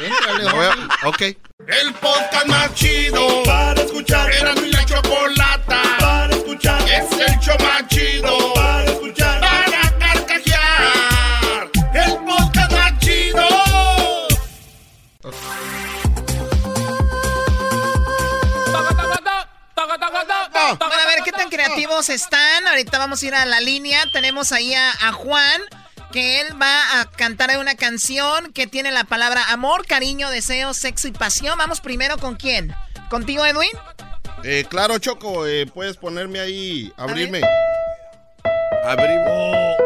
hombre. 0.54 0.96
ok. 1.04 1.22
El 1.66 1.94
podcast 1.94 2.46
más 2.46 2.74
chido 2.74 3.42
para 3.44 3.80
escuchar. 3.80 4.30
Era 4.34 4.54
mi 4.56 4.70
la 4.70 4.84
chocolata 4.84 5.82
para 5.98 6.34
escuchar. 6.34 6.82
Es 6.82 7.10
el 7.18 7.38
show 7.40 7.56
más 7.60 7.86
chido 7.88 8.52
para 8.54 8.84
escuchar. 8.84 9.43
Creativos 21.54 22.08
están. 22.08 22.66
Ahorita 22.66 22.98
vamos 22.98 23.22
a 23.22 23.26
ir 23.26 23.34
a 23.34 23.46
la 23.46 23.60
línea. 23.60 24.04
Tenemos 24.12 24.52
ahí 24.52 24.74
a, 24.74 24.90
a 24.90 25.12
Juan, 25.12 25.60
que 26.12 26.40
él 26.40 26.60
va 26.60 27.00
a 27.00 27.10
cantar 27.10 27.56
una 27.58 27.74
canción 27.74 28.52
que 28.52 28.66
tiene 28.66 28.90
la 28.90 29.04
palabra 29.04 29.44
amor, 29.50 29.86
cariño, 29.86 30.30
deseo, 30.30 30.74
sexo 30.74 31.08
y 31.08 31.12
pasión. 31.12 31.56
Vamos 31.58 31.80
primero 31.80 32.18
con 32.18 32.36
quién. 32.36 32.74
¿Contigo, 33.08 33.44
Edwin? 33.46 33.70
Eh, 34.42 34.66
claro, 34.68 34.98
Choco, 34.98 35.46
eh, 35.46 35.66
puedes 35.66 35.96
ponerme 35.96 36.40
ahí, 36.40 36.92
abrirme. 36.96 37.40
Abrimos. 38.84 39.76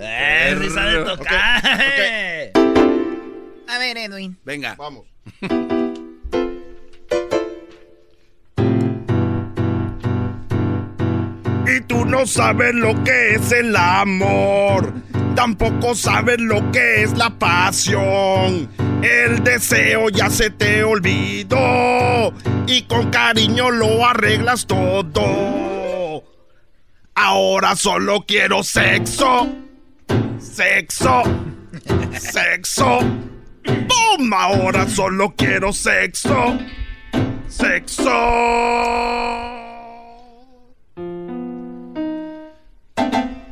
Henry 0.00 0.70
sabe 0.70 1.04
tocar. 1.04 1.62
A 3.68 3.78
ver, 3.78 3.96
Edwin. 3.98 4.38
Venga. 4.44 4.74
Vamos. 4.76 5.06
tú 11.88 12.04
no 12.04 12.26
sabes 12.26 12.74
lo 12.74 13.02
que 13.02 13.34
es 13.34 13.50
el 13.50 13.74
amor, 13.74 14.92
tampoco 15.34 15.94
sabes 15.94 16.38
lo 16.38 16.70
que 16.70 17.02
es 17.02 17.16
la 17.16 17.30
pasión. 17.30 18.68
El 19.02 19.42
deseo 19.42 20.10
ya 20.10 20.30
se 20.30 20.50
te 20.50 20.84
olvidó 20.84 22.32
y 22.66 22.82
con 22.82 23.10
cariño 23.10 23.70
lo 23.70 24.06
arreglas 24.06 24.66
todo. 24.66 26.22
Ahora 27.14 27.74
solo 27.74 28.24
quiero 28.26 28.62
sexo, 28.62 29.48
sexo, 30.38 31.22
sexo. 32.12 33.00
¡Bum! 33.64 34.32
Ahora 34.32 34.88
solo 34.88 35.34
quiero 35.36 35.72
sexo, 35.72 36.58
sexo. 37.48 39.57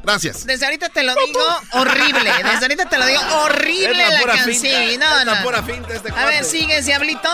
Gracias. 0.06 0.46
Desde 0.46 0.64
ahorita 0.66 0.88
te 0.90 1.02
lo 1.02 1.14
digo 1.16 1.40
horrible. 1.72 2.30
Desde 2.44 2.64
ahorita 2.64 2.88
te 2.88 2.96
lo 2.96 3.06
digo 3.06 3.20
horrible 3.42 3.90
Es 3.90 4.08
la 4.08 4.14
la, 4.14 4.20
pura 4.20 4.34
canción. 4.34 4.54
finta, 4.54 4.68
Sí, 4.68 4.92
es 4.92 4.98
no, 5.00 5.24
la 5.24 5.34
no. 5.34 5.42
pura 5.42 5.62
finta 5.64 5.94
este 5.94 6.10
A 6.16 6.26
ver, 6.26 6.44
sigues, 6.44 6.86
Diablito. 6.86 7.28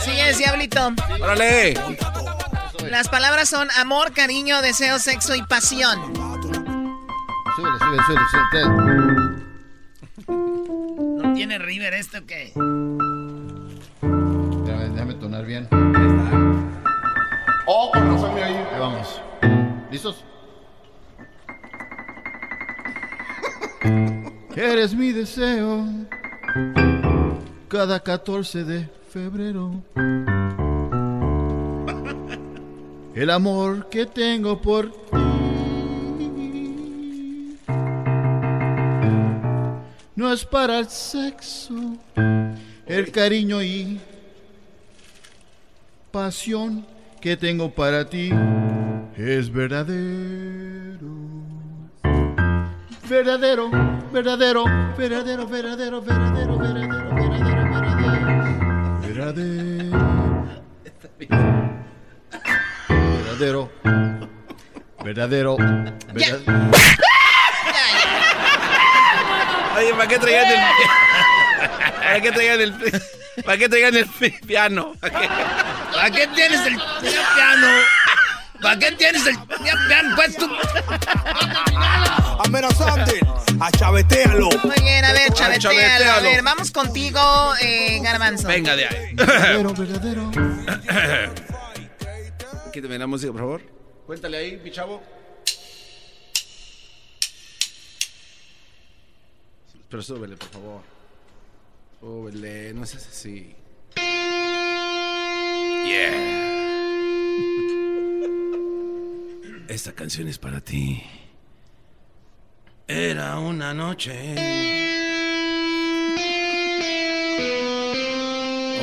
Sigues, 0.00 0.38
Diablito. 0.38 0.92
¡Órale! 1.20 1.74
Las 2.88 3.08
palabras 3.08 3.48
son 3.48 3.68
amor, 3.72 4.12
cariño, 4.12 4.62
deseo, 4.62 5.00
sexo 5.00 5.34
y 5.34 5.42
pasión. 5.42 5.98
Súbele, 7.56 7.78
súbele, 7.80 8.02
súbele, 8.06 8.24
súbele. 8.30 9.44
¿No 11.24 11.32
tiene 11.34 11.58
River 11.58 11.92
este 11.94 12.18
o 12.18 12.26
qué? 12.26 12.52
Déjame, 14.64 14.88
déjame 14.90 15.14
tonar 15.14 15.44
bien. 15.44 15.68
Oh, 17.66 17.90
con 17.92 18.14
razón 18.14 18.32
me 18.34 18.44
oí. 18.44 18.54
Ahí 18.54 18.78
vamos. 18.78 19.20
¿Listos? 19.90 20.24
Eres 24.54 24.94
mi 24.94 25.10
deseo 25.10 25.84
cada 27.66 27.98
14 27.98 28.64
de 28.64 28.88
febrero. 29.10 29.82
El 33.14 33.30
amor 33.30 33.88
que 33.88 34.06
tengo 34.06 34.60
por 34.60 34.92
ti 34.92 34.98
no 40.14 40.32
es 40.32 40.44
para 40.44 40.78
el 40.78 40.88
sexo, 40.88 41.96
el 42.86 43.10
cariño 43.10 43.60
y 43.60 43.98
pasión 46.12 46.86
que 47.20 47.36
tengo 47.36 47.70
para 47.70 48.08
ti 48.08 48.30
es 49.16 49.52
verdadero. 49.52 51.08
Verdadero, 53.08 53.70
verdadero, 54.12 54.64
verdadero, 54.96 55.46
verdadero, 55.48 56.00
verdadero, 56.00 56.58
verdadero, 56.58 56.58
verdadero, 56.58 57.10
verdadero. 57.10 58.30
Verdadero. 63.24 63.70
Verdadero. 65.02 65.56
Verdadero. 66.12 66.50
Oye, 69.76 69.94
¿para 69.94 70.08
qué 70.08 70.18
traían 70.18 70.46
el 70.46 70.58
¿Para 71.94 72.20
qué 72.20 72.32
traían 72.32 72.60
el 72.60 72.74
¿Para 73.44 73.58
qué 73.58 73.68
traían 73.68 73.96
el 73.96 74.06
piano? 74.46 74.94
¿Para 75.00 75.20
qué? 75.20 75.28
¿Para 75.94 76.10
qué 76.10 76.26
tienes 76.28 76.60
el 76.66 76.76
piano? 76.76 77.68
¿Para 78.60 78.78
qué 78.78 78.92
tienes 78.92 79.26
el 79.26 79.36
piano? 79.86 80.14
Pues 80.16 80.36
tú. 80.36 80.46
Amenazante, 82.44 83.20
achavetealo. 83.58 84.48
Muy 84.64 84.74
bien, 84.82 85.04
a 85.04 85.12
ver, 85.12 85.32
chavetealo. 85.32 85.54
A 85.54 85.58
chavetealo. 85.58 86.22
ver, 86.22 86.42
vamos 86.42 86.70
contigo, 86.70 87.20
eh, 87.60 88.00
Garbanzo. 88.02 88.48
Venga 88.48 88.76
de 88.76 88.86
ahí. 88.86 89.14
Verdadero, 89.14 89.74
verdadero. 89.74 90.30
Quítame 92.72 92.98
la 92.98 93.06
música, 93.06 93.32
por 93.32 93.40
favor. 93.40 93.62
Cuéntale 94.06 94.36
ahí, 94.38 94.60
mi 94.62 94.70
chavo. 94.70 95.02
Pero 99.88 100.02
súbele, 100.02 100.36
por 100.36 100.48
favor. 100.50 100.82
Súbele, 102.00 102.72
no 102.74 102.86
seas 102.86 103.06
así. 103.08 103.56
Yeah. 105.86 106.49
Esta 109.70 109.92
canción 109.92 110.26
es 110.26 110.36
para 110.36 110.60
ti. 110.60 111.00
Era 112.88 113.38
una 113.38 113.72
noche. 113.72 114.34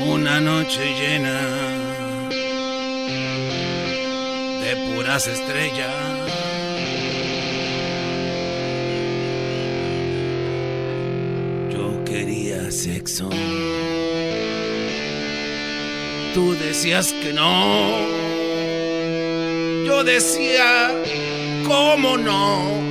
Una 0.07 0.39
noche 0.39 0.79
llena 0.97 1.41
de 4.61 4.93
puras 4.95 5.27
estrellas. 5.27 5.93
Yo 11.69 12.01
quería 12.05 12.71
sexo. 12.71 13.29
Tú 16.33 16.53
decías 16.53 17.11
que 17.11 17.33
no. 17.33 18.26
Yo 19.87 20.03
decía, 20.03 20.91
¿cómo 21.65 22.17
no? 22.17 22.81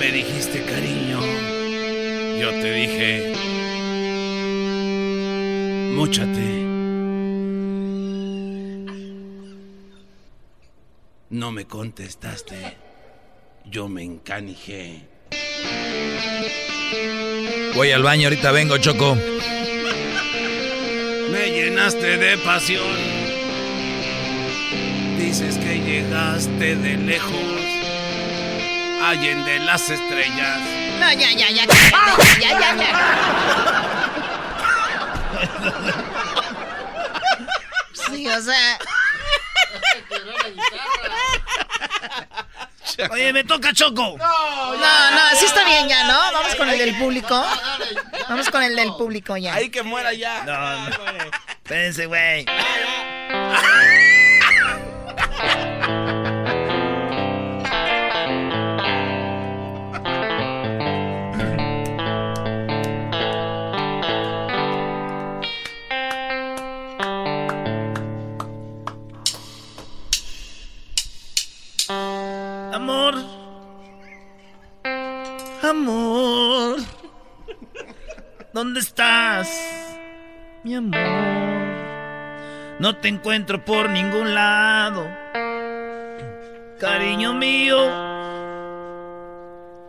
Me 0.00 0.10
dijiste 0.10 0.64
cariño. 0.64 1.20
Yo 2.40 2.50
te 2.60 2.72
dije, 2.72 3.32
múchate. 5.94 6.66
No 11.30 11.52
me 11.52 11.66
contestaste. 11.66 12.76
Yo 13.64 13.86
me 13.86 14.02
encanijé. 14.02 15.06
Voy 17.74 17.92
al 17.92 18.02
baño, 18.02 18.26
ahorita 18.26 18.50
vengo, 18.52 18.78
Choco. 18.78 19.14
Me 21.30 21.50
llenaste 21.50 22.18
de 22.18 22.36
pasión. 22.38 22.96
Dices 25.18 25.56
que 25.58 25.78
llegaste 25.80 26.76
de 26.76 26.96
lejos. 26.96 27.32
Allen 29.02 29.44
de 29.44 29.60
las 29.60 29.88
estrellas. 29.88 30.60
No, 30.98 31.12
ya, 31.12 31.32
ya, 31.32 31.50
ya, 31.50 31.66
cállate, 31.66 32.40
ya, 32.40 32.60
ya, 32.60 32.76
ya. 32.76 32.90
Sí, 37.92 38.26
o 38.26 38.40
sea. 38.42 38.78
Oye, 43.10 43.32
me 43.32 43.44
toca 43.44 43.72
Choco. 43.72 44.16
No, 44.18 45.10
no, 45.10 45.20
así 45.32 45.44
está 45.44 45.64
bien 45.64 45.88
ya, 45.88 46.04
¿no? 46.04 46.18
Vamos 46.32 46.54
con 46.54 46.68
el 46.68 46.78
del 46.78 46.96
público. 46.96 47.44
Vamos 48.28 48.50
con 48.50 48.62
el 48.62 48.76
del 48.76 48.92
público 48.94 49.36
ya. 49.36 49.54
Ahí 49.54 49.70
que 49.70 49.82
muera 49.82 50.12
ya. 50.12 50.44
No, 50.44 50.88
no. 50.90 51.30
Espérense, 51.64 52.06
güey. 52.06 52.46
¿Dónde 78.60 78.80
estás? 78.80 79.48
Mi 80.64 80.74
amor. 80.74 81.00
No 82.78 82.94
te 82.96 83.08
encuentro 83.08 83.64
por 83.64 83.88
ningún 83.88 84.34
lado. 84.34 85.08
Cariño 86.78 87.32
mío. 87.32 87.78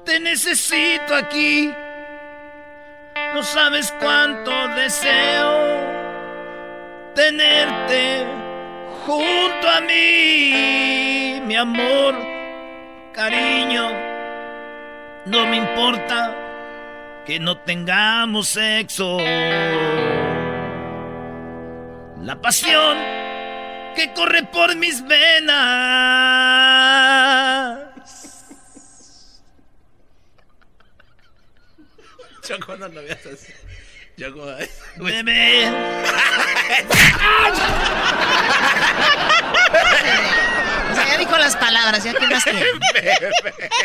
Te 0.06 0.22
necesito 0.22 1.14
aquí. 1.14 1.70
No 3.36 3.44
sabes 3.44 3.94
cuánto 4.00 4.52
deseo 4.70 5.50
tenerte 7.14 8.26
junto 9.06 9.70
a 9.70 9.82
mí, 9.82 11.42
mi 11.46 11.58
amor, 11.58 12.16
cariño. 13.12 13.90
No 15.26 15.46
me 15.46 15.58
importa 15.58 16.41
que 17.26 17.40
no 17.40 17.58
tengamos 17.60 18.50
sexo. 18.50 19.20
La 22.20 22.40
pasión 22.42 22.98
que 23.96 24.14
corre 24.14 24.44
por 24.44 24.76
mis 24.76 25.06
venas. 25.06 25.52
Choco, 32.44 32.76
no 32.78 32.88
lo 32.88 33.02
así. 33.02 33.54
Choco, 34.22 34.46
Bebé. 34.98 35.68
O 35.68 35.72
sea, 40.96 41.08
ya 41.08 41.18
dijo 41.18 41.36
las 41.40 41.56
palabras, 41.56 42.04
ya 42.04 42.14
que 42.14 42.28
más 42.28 42.44
tiene. 42.44 42.64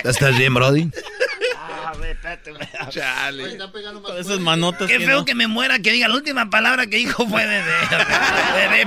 ¿Estás 0.04 0.36
bien, 0.36 0.52
Brody? 0.52 0.90
Chale. 2.90 3.58
Con 4.02 4.18
esas 4.18 4.38
manotas. 4.40 4.88
Qué 4.88 4.98
que 4.98 5.06
feo 5.06 5.20
no. 5.20 5.24
que 5.24 5.34
me 5.34 5.46
muera 5.46 5.78
que 5.78 5.92
diga 5.92 6.06
la 6.06 6.16
última 6.16 6.50
palabra 6.50 6.86
que 6.86 6.98
dijo 6.98 7.26
fue 7.26 7.46
bebé. 7.46 7.72
Bebé. 8.56 8.82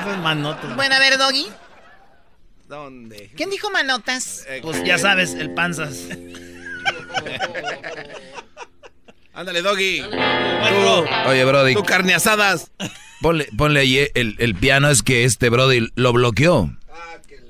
Esas 0.00 0.18
manotas. 0.18 0.74
Bueno, 0.74 0.96
a 0.96 0.98
ver, 0.98 1.16
Doggy. 1.16 1.46
¿Dónde? 2.66 3.30
¿Quién 3.36 3.50
dijo 3.50 3.70
manotas? 3.70 4.48
Pues 4.62 4.82
ya 4.82 4.98
sabes, 4.98 5.34
el 5.34 5.54
panzas. 5.54 6.08
Ándale, 9.34 9.62
Doggy. 9.62 10.02
Oye, 11.26 11.44
Brody. 11.44 11.74
Tu 11.74 11.84
carne 11.84 12.14
asadas. 12.14 12.70
Ponle, 13.20 13.48
ponle 13.56 13.80
ahí 13.80 14.08
el, 14.14 14.36
el 14.38 14.54
piano, 14.54 14.88
es 14.90 15.02
que 15.02 15.24
este 15.24 15.48
Brody 15.48 15.88
lo 15.94 16.12
bloqueó. 16.12 16.70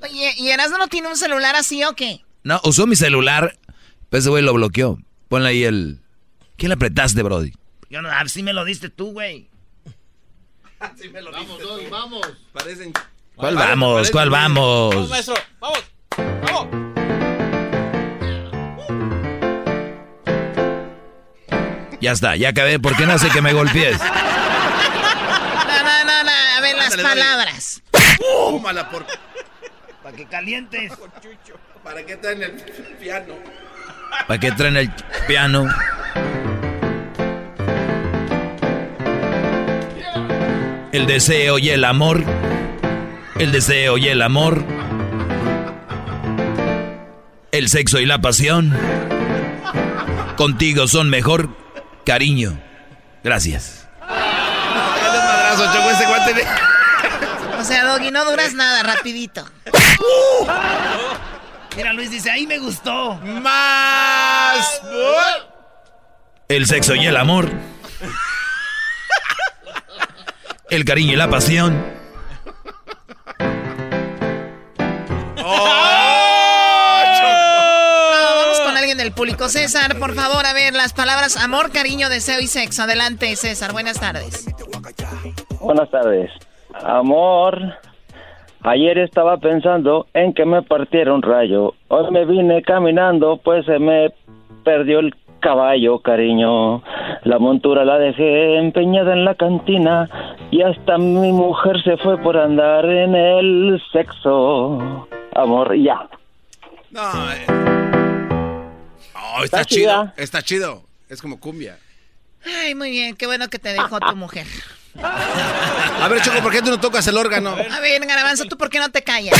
Oye, 0.01 0.33
¿y 0.37 0.49
Erasmo 0.49 0.77
no 0.77 0.87
tiene 0.87 1.07
un 1.07 1.17
celular 1.17 1.55
así 1.55 1.83
o 1.83 1.93
qué? 1.95 2.21
No, 2.43 2.59
usó 2.63 2.85
mi 2.87 2.95
celular, 2.95 3.57
pero 4.09 4.19
ese 4.19 4.29
güey 4.29 4.43
lo 4.43 4.53
bloqueó. 4.53 4.99
Ponle 5.29 5.49
ahí 5.49 5.63
el... 5.63 5.99
¿Quién 6.57 6.69
le 6.69 6.75
apretaste, 6.75 7.23
Brody? 7.23 7.53
Yo 7.89 8.01
no, 8.01 8.09
ah, 8.09 8.23
sí 8.27 8.43
me 8.43 8.53
lo 8.53 8.65
diste 8.65 8.89
tú, 8.89 9.11
güey. 9.11 9.49
Vamos, 10.79 11.59
Doggy, 11.59 11.87
vamos. 11.87 12.27
Parecen. 12.51 12.93
¿Cuál 13.35 13.55
vamos? 13.55 14.11
¿Cuál 14.11 14.29
vamos? 14.29 14.95
Vamos, 14.95 15.09
maestro. 15.09 15.35
Vamos. 15.59 15.83
Vamos. 16.17 16.92
Ya 22.03 22.11
está, 22.11 22.35
ya 22.35 22.49
acabé. 22.49 22.79
¿Por 22.79 22.97
qué 22.97 23.05
no 23.05 23.13
hace 23.13 23.29
que 23.29 23.41
me 23.41 23.53
golpees? 23.53 23.97
No, 23.97 24.05
no, 25.83 26.03
no, 26.03 26.23
no. 26.25 26.31
A 26.57 26.59
ver, 26.59 26.75
las 26.75 26.91
Ándale, 26.91 27.03
palabras. 27.03 27.81
Tómala 28.19 28.89
por. 28.89 29.05
Para 30.03 30.13
que 30.13 30.25
calientes. 30.25 30.91
¿Para 31.81 32.05
qué 32.05 32.17
traen 32.17 32.43
el 32.43 32.51
piano? 32.99 33.35
¿Para 34.27 34.37
qué 34.37 34.51
traen 34.51 34.75
el 34.75 34.91
piano? 35.29 35.65
El 40.91 41.07
deseo 41.07 41.57
y 41.57 41.69
el 41.69 41.85
amor. 41.85 42.21
El 43.39 43.53
deseo 43.53 43.97
y 43.97 44.09
el 44.09 44.21
amor. 44.21 44.61
El 47.53 47.69
sexo 47.69 48.01
y 48.01 48.05
la 48.05 48.19
pasión. 48.19 48.77
Contigo 50.35 50.87
son 50.87 51.09
mejor, 51.09 51.62
cariño. 52.05 52.59
Gracias. 53.23 53.87
Dale 53.99 55.19
un 55.19 55.25
madrazo, 55.25 55.65
Choco, 55.73 55.89
ese 55.91 56.05
guante 56.05 56.33
de... 56.33 56.43
O 57.59 57.63
sea, 57.65 57.85
Doggy, 57.85 58.11
no 58.11 58.25
duras 58.25 58.53
nada, 58.53 58.83
rapidito. 58.83 59.45
Mira, 61.77 61.93
Luis 61.93 62.11
dice, 62.11 62.29
ahí 62.29 62.45
me 62.45 62.59
gustó. 62.59 63.15
Más. 63.15 64.81
El 66.49 66.65
sexo 66.67 66.93
y 66.95 67.05
el 67.05 67.15
amor. 67.15 67.49
El 70.69 70.83
cariño 70.83 71.13
y 71.13 71.15
la 71.15 71.29
pasión. 71.29 71.81
No, 75.37 75.45
vamos 78.35 78.59
con 78.59 78.73
César, 79.49 79.97
por 79.99 80.13
favor, 80.13 80.45
a 80.45 80.53
ver, 80.53 80.73
las 80.73 80.93
palabras 80.93 81.37
amor, 81.37 81.71
cariño, 81.71 82.09
deseo 82.09 82.39
y 82.39 82.47
sexo. 82.47 82.83
Adelante, 82.83 83.35
César. 83.35 83.73
Buenas 83.73 83.99
tardes. 83.99 84.47
Buenas 85.59 85.89
tardes. 85.89 86.31
Amor, 86.83 87.59
ayer 88.61 88.97
estaba 88.97 89.37
pensando 89.37 90.07
en 90.13 90.33
que 90.33 90.45
me 90.45 90.61
partiera 90.61 91.13
un 91.13 91.21
rayo. 91.21 91.73
Hoy 91.89 92.11
me 92.11 92.25
vine 92.25 92.61
caminando, 92.63 93.37
pues 93.37 93.65
se 93.65 93.79
me 93.79 94.11
perdió 94.63 94.99
el 94.99 95.13
caballo, 95.39 95.99
cariño. 95.99 96.81
La 97.23 97.37
montura 97.37 97.85
la 97.85 97.99
dejé 97.99 98.57
empeñada 98.57 99.13
en 99.13 99.25
la 99.25 99.35
cantina 99.35 100.09
y 100.51 100.61
hasta 100.61 100.97
mi 100.97 101.31
mujer 101.31 101.81
se 101.83 101.97
fue 101.97 102.17
por 102.17 102.37
andar 102.37 102.85
en 102.85 103.15
el 103.15 103.81
sexo. 103.91 105.07
Amor, 105.35 105.75
ya. 105.75 106.07
No, 106.91 107.01
eh. 107.01 107.82
Oh, 109.15 109.43
Está 109.43 109.61
está 109.61 109.65
chido. 109.65 109.91
chida. 109.91 110.13
Está 110.17 110.41
chido. 110.41 110.83
Es 111.09 111.21
como 111.21 111.39
cumbia. 111.39 111.77
Ay, 112.45 112.75
muy 112.75 112.91
bien, 112.91 113.15
qué 113.15 113.25
bueno 113.25 113.47
que 113.47 113.59
te 113.59 113.69
dejó 113.73 113.99
tu 113.99 114.15
mujer. 114.15 114.45
A 115.01 116.07
ver, 116.09 116.21
Choco, 116.21 116.41
¿por 116.41 116.51
qué 116.51 116.61
tú 116.61 116.69
no 116.69 116.79
tocas 116.79 117.07
el 117.07 117.17
órgano? 117.17 117.51
A 117.51 117.79
ver, 117.79 118.05
Garabanzo, 118.05 118.45
¿tú 118.45 118.57
por 118.57 118.69
qué 118.69 118.79
no 118.79 118.89
te 118.89 119.01
callas? 119.03 119.39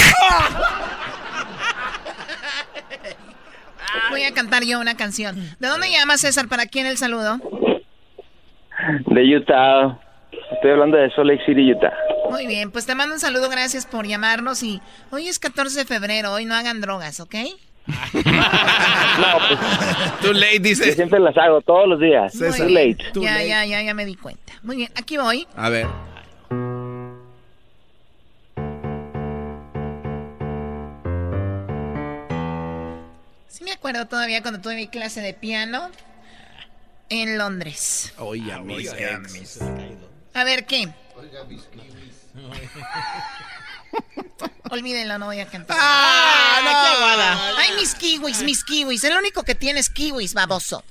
Voy 4.09 4.23
a 4.23 4.33
cantar 4.33 4.63
yo 4.63 4.79
una 4.79 4.95
canción. 4.95 5.35
¿De 5.59 5.67
dónde 5.67 5.89
llamas, 5.91 6.21
César? 6.21 6.47
¿Para 6.47 6.65
quién 6.65 6.85
el 6.85 6.97
saludo? 6.97 7.39
De 9.07 9.37
Utah. 9.37 9.99
Estoy 10.55 10.71
hablando 10.71 10.97
de 10.97 11.09
Salt 11.11 11.27
Lake 11.27 11.43
City, 11.45 11.71
Utah. 11.71 11.93
Muy 12.29 12.47
bien, 12.47 12.71
pues 12.71 12.85
te 12.85 12.95
mando 12.95 13.13
un 13.15 13.19
saludo, 13.19 13.49
gracias 13.49 13.85
por 13.85 14.07
llamarnos 14.07 14.63
y 14.63 14.81
hoy 15.11 15.27
es 15.27 15.37
14 15.39 15.77
de 15.79 15.85
febrero, 15.85 16.31
hoy 16.31 16.45
no 16.45 16.55
hagan 16.55 16.81
drogas, 16.81 17.19
¿ok? 17.19 17.35
Too 20.21 20.33
late, 20.33 20.59
dice. 20.59 20.87
Yo 20.87 20.93
siempre 20.93 21.19
las 21.19 21.37
hago 21.37 21.61
todos 21.61 21.87
los 21.87 21.99
días. 21.99 22.33
Too 22.33 22.69
late. 22.69 22.97
Ya, 23.15 23.43
ya, 23.43 23.65
ya, 23.65 23.81
ya 23.81 23.93
me 23.93 24.05
di 24.05 24.15
cuenta. 24.15 24.53
Muy 24.63 24.77
bien, 24.77 24.89
aquí 24.95 25.17
voy. 25.17 25.47
A 25.55 25.69
ver. 25.69 25.87
Sí 33.47 33.63
me 33.63 33.71
acuerdo 33.71 34.07
todavía 34.07 34.41
cuando 34.41 34.61
tuve 34.61 34.75
mi 34.75 34.87
clase 34.87 35.21
de 35.21 35.33
piano 35.33 35.89
en 37.09 37.37
Londres. 37.37 38.13
Oye, 38.17 38.53
a 38.53 38.59
mis 38.59 38.91
ex. 38.93 39.61
A 40.33 40.43
ver, 40.43 40.65
¿qué? 40.65 40.87
Olvídenlo, 44.73 45.19
no 45.19 45.27
voy 45.27 45.39
a 45.39 45.45
cantar. 45.45 45.77
¡Ah, 45.79 46.59
no! 46.63 46.69
qué 46.71 46.97
aguada! 46.97 47.57
Ay, 47.59 47.73
mis 47.79 47.93
kiwis, 47.93 48.41
mis 48.41 48.63
kiwis. 48.63 49.03
El 49.03 49.15
único 49.15 49.43
que 49.43 49.53
tiene 49.53 49.79
es 49.79 49.87
kiwis, 49.89 50.33
baboso. 50.33 50.83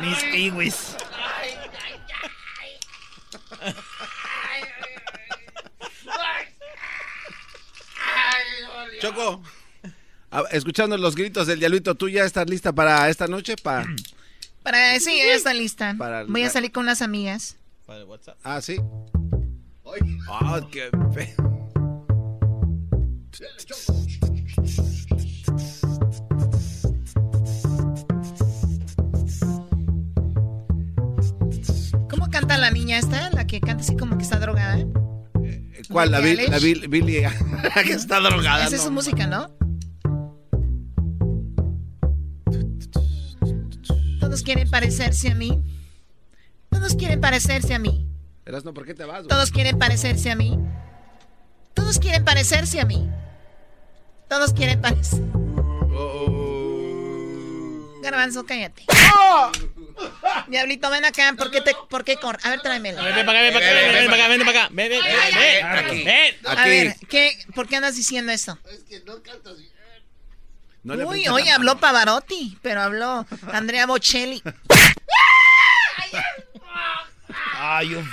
Mis 0.00 0.22
kiwis. 0.32 0.94
Choco. 9.00 9.42
Escuchando 10.50 10.96
los 10.98 11.14
gritos 11.14 11.46
del 11.46 11.58
diablito, 11.60 11.94
¿tú 11.94 12.08
ya 12.08 12.24
estás 12.24 12.48
lista 12.48 12.72
para 12.72 13.08
esta 13.08 13.26
noche? 13.26 13.56
Pa... 13.56 13.86
Para, 14.62 14.98
sí, 15.00 15.16
ya 15.18 15.34
está 15.34 15.54
lista. 15.54 15.94
Para- 15.96 16.24
Voy 16.24 16.42
a 16.42 16.50
salir 16.50 16.72
con 16.72 16.84
unas 16.84 17.00
amigas. 17.02 17.56
Ah, 18.42 18.60
sí. 18.60 18.78
Ah, 20.28 20.60
qué 20.70 20.90
fe- 21.12 21.34
¿Cómo 32.10 32.30
canta 32.30 32.56
la 32.58 32.70
niña 32.70 32.98
esta? 32.98 33.30
La 33.30 33.46
que 33.46 33.60
canta 33.60 33.82
así 33.82 33.96
como 33.96 34.16
que 34.16 34.24
está 34.24 34.38
drogada. 34.38 34.84
¿Cuál? 35.90 36.10
La, 36.10 36.20
Bill, 36.20 36.40
la 36.48 36.58
Bill- 36.58 36.88
Billie 36.88 37.28
que 37.84 37.92
está 37.92 38.20
drogada. 38.20 38.66
Esa 38.66 38.76
es 38.76 38.82
su 38.82 38.90
música, 38.90 39.26
¿no? 39.26 39.50
Todos 44.20 44.42
quieren 44.42 44.68
parecerse 44.68 45.30
a 45.30 45.34
mí. 45.34 45.62
Todos 46.70 46.94
quieren 46.94 47.20
parecerse 47.20 47.74
a 47.74 47.78
mí. 47.78 48.08
Erasno, 48.46 48.72
¿por 48.72 48.86
qué 48.86 48.94
te 48.94 49.04
vas? 49.04 49.18
güey? 49.18 49.28
Todos 49.28 49.50
quieren 49.50 49.78
parecerse 49.78 50.30
a 50.30 50.36
mí. 50.36 50.58
Todos 51.74 51.98
quieren 51.98 52.24
parecerse 52.24 52.80
a 52.80 52.84
mí. 52.84 53.08
Todos 54.28 54.52
quieren 54.52 54.80
parecer. 54.80 55.20
Oh, 55.98 58.00
Garbanzo, 58.02 58.44
cállate. 58.46 58.84
Diablito, 60.48 60.88
ven 60.90 61.04
acá. 61.04 61.34
¿Por 61.36 61.50
qué 61.50 61.60
te, 61.60 61.72
por 61.90 62.04
qué 62.04 62.16
cor- 62.16 62.38
A 62.44 62.50
ver, 62.50 62.60
tráemelo. 62.60 63.02
Ven, 63.02 63.14
ven 63.16 63.26
para 63.26 63.38
acá, 63.40 63.50
ven 63.50 63.54
para 63.54 63.66
acá, 63.66 63.74
ven, 63.74 63.94
ven 63.94 64.06
para 64.06 64.16
acá, 64.16 64.28
ven 64.28 64.38
para 64.46 64.50
acá. 64.50 64.68
Ven, 64.72 64.88
ven, 64.90 65.00
ven, 65.02 65.66
Aquí. 65.66 66.04
ven. 66.04 66.34
A 66.44 66.64
ver, 66.64 66.94
¿qué, 67.08 67.36
¿por 67.54 67.66
qué 67.68 67.76
andas 67.76 67.96
diciendo 67.96 68.30
esto? 68.32 68.58
No 70.84 70.94
le 70.94 71.04
Uy, 71.04 71.08
aprieta 71.26 71.32
hoy 71.34 71.48
habló 71.48 71.78
Pavarotti, 71.80 72.58
pero 72.62 72.80
habló 72.82 73.26
Andrea 73.52 73.86
Bocelli. 73.86 74.40
Ay, 77.68 77.96
un 77.96 78.08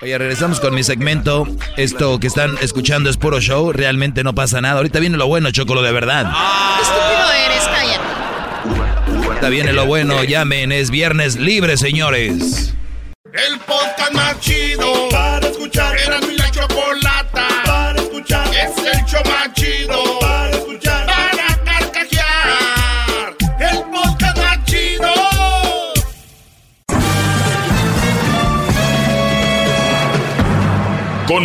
Oye, 0.00 0.16
regresamos 0.16 0.58
con 0.58 0.74
mi 0.74 0.82
segmento. 0.82 1.46
Esto 1.76 2.18
que 2.18 2.26
están 2.26 2.56
escuchando 2.62 3.10
es 3.10 3.18
puro 3.18 3.40
show. 3.40 3.72
Realmente 3.72 4.24
no 4.24 4.34
pasa 4.34 4.62
nada. 4.62 4.76
Ahorita 4.76 5.00
viene 5.00 5.18
lo 5.18 5.26
bueno, 5.26 5.50
Chocolo, 5.50 5.82
de 5.82 5.92
verdad. 5.92 6.32
¿Qué 6.76 6.82
estúpido 6.82 7.32
eres, 7.44 7.68
cállate. 7.68 9.26
Ahorita 9.26 9.48
viene 9.50 9.74
lo 9.74 9.84
bueno. 9.84 10.24
Llamen, 10.24 10.72
es 10.72 10.90
viernes 10.90 11.36
libre, 11.36 11.76
señores. 11.76 12.72
El 13.34 13.58
podcast 13.60 14.12
más 14.12 14.40
chido 14.40 14.69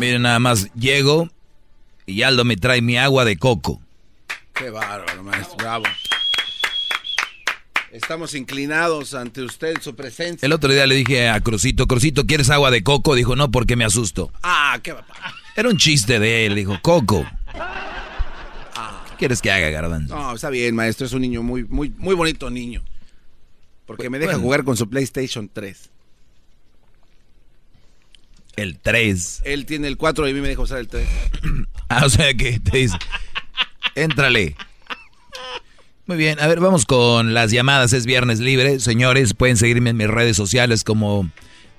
Miren, 0.00 0.22
nada 0.22 0.38
más 0.38 0.72
llego 0.74 1.28
y 2.06 2.22
Aldo 2.22 2.44
me 2.44 2.56
trae 2.56 2.80
mi 2.82 2.96
agua 2.96 3.24
de 3.24 3.36
coco. 3.36 3.80
qué 4.54 4.70
bárbaro, 4.70 5.22
maestro. 5.22 5.56
Bravo. 5.58 5.84
Estamos 7.92 8.34
inclinados 8.34 9.14
ante 9.14 9.42
usted, 9.42 9.74
su 9.82 9.94
presencia. 9.96 10.46
El 10.46 10.52
otro 10.52 10.72
día 10.72 10.86
le 10.86 10.94
dije 10.94 11.28
a 11.28 11.40
Crucito, 11.40 11.86
Crucito, 11.86 12.24
¿quieres 12.26 12.48
agua 12.48 12.70
de 12.70 12.82
coco? 12.84 13.14
Dijo, 13.14 13.34
no, 13.36 13.50
porque 13.50 13.76
me 13.76 13.84
asusto. 13.84 14.32
Ah, 14.42 14.78
qué 14.82 14.92
va. 14.92 15.04
Era 15.56 15.68
un 15.68 15.76
chiste 15.76 16.18
de 16.20 16.46
él, 16.46 16.54
dijo, 16.54 16.78
coco. 16.82 17.26
¿Qué 17.52 19.16
quieres 19.18 19.42
que 19.42 19.50
haga, 19.50 19.68
Garbanzo? 19.70 20.14
No, 20.14 20.34
está 20.34 20.48
bien, 20.50 20.74
maestro. 20.74 21.06
Es 21.06 21.12
un 21.12 21.20
niño 21.22 21.42
muy, 21.42 21.64
muy, 21.64 21.92
muy 21.98 22.14
bonito 22.14 22.48
niño. 22.48 22.82
Porque 23.86 24.08
me 24.08 24.18
deja 24.18 24.32
Bueno. 24.32 24.44
jugar 24.44 24.64
con 24.64 24.76
su 24.76 24.88
PlayStation 24.88 25.50
3. 25.52 25.90
El 28.60 28.78
3. 28.78 29.42
Él 29.44 29.64
tiene 29.66 29.88
el 29.88 29.96
4 29.96 30.26
y 30.28 30.30
a 30.30 30.34
mí 30.34 30.40
me 30.40 30.48
deja 30.48 30.60
usar 30.62 30.78
el 30.78 30.88
3. 30.88 31.06
Ah, 31.92 32.04
o 32.06 32.08
sea 32.08 32.32
que 32.34 32.60
te 32.60 32.78
dice, 32.78 32.96
éntrale. 33.96 34.54
Muy 36.06 36.16
bien, 36.16 36.38
a 36.38 36.46
ver, 36.46 36.60
vamos 36.60 36.84
con 36.86 37.34
las 37.34 37.50
llamadas. 37.50 37.92
Es 37.92 38.06
viernes 38.06 38.38
libre. 38.38 38.78
Señores, 38.78 39.34
pueden 39.34 39.56
seguirme 39.56 39.90
en 39.90 39.96
mis 39.96 40.06
redes 40.06 40.36
sociales 40.36 40.84
como 40.84 41.28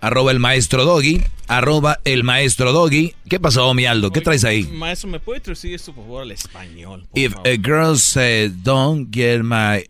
arroba 0.02 0.32
el 0.32 0.40
maestro 0.40 0.84
doggy, 0.84 1.22
arroba 1.48 2.00
el 2.04 2.24
maestro 2.26 2.74
doggy. 2.74 3.14
¿Qué 3.30 3.40
pasó, 3.40 3.74
mi 3.74 3.86
Aldo? 3.86 4.12
¿Qué 4.12 4.20
traes 4.20 4.44
ahí? 4.44 4.64
Maestro, 4.64 5.10
¿me 5.10 5.20
puede 5.22 5.40
traducir 5.40 5.74
esto 5.76 5.94
por 5.94 6.04
favor 6.04 6.24
al 6.24 6.32
español? 6.32 7.06
por 7.10 7.18
If 7.20 7.34
favor? 7.34 7.48
a 7.48 7.56
girl 7.58 7.98
said, 7.98 8.52
"Don't 8.64 9.14
get 9.16 9.44
my, 9.44 9.86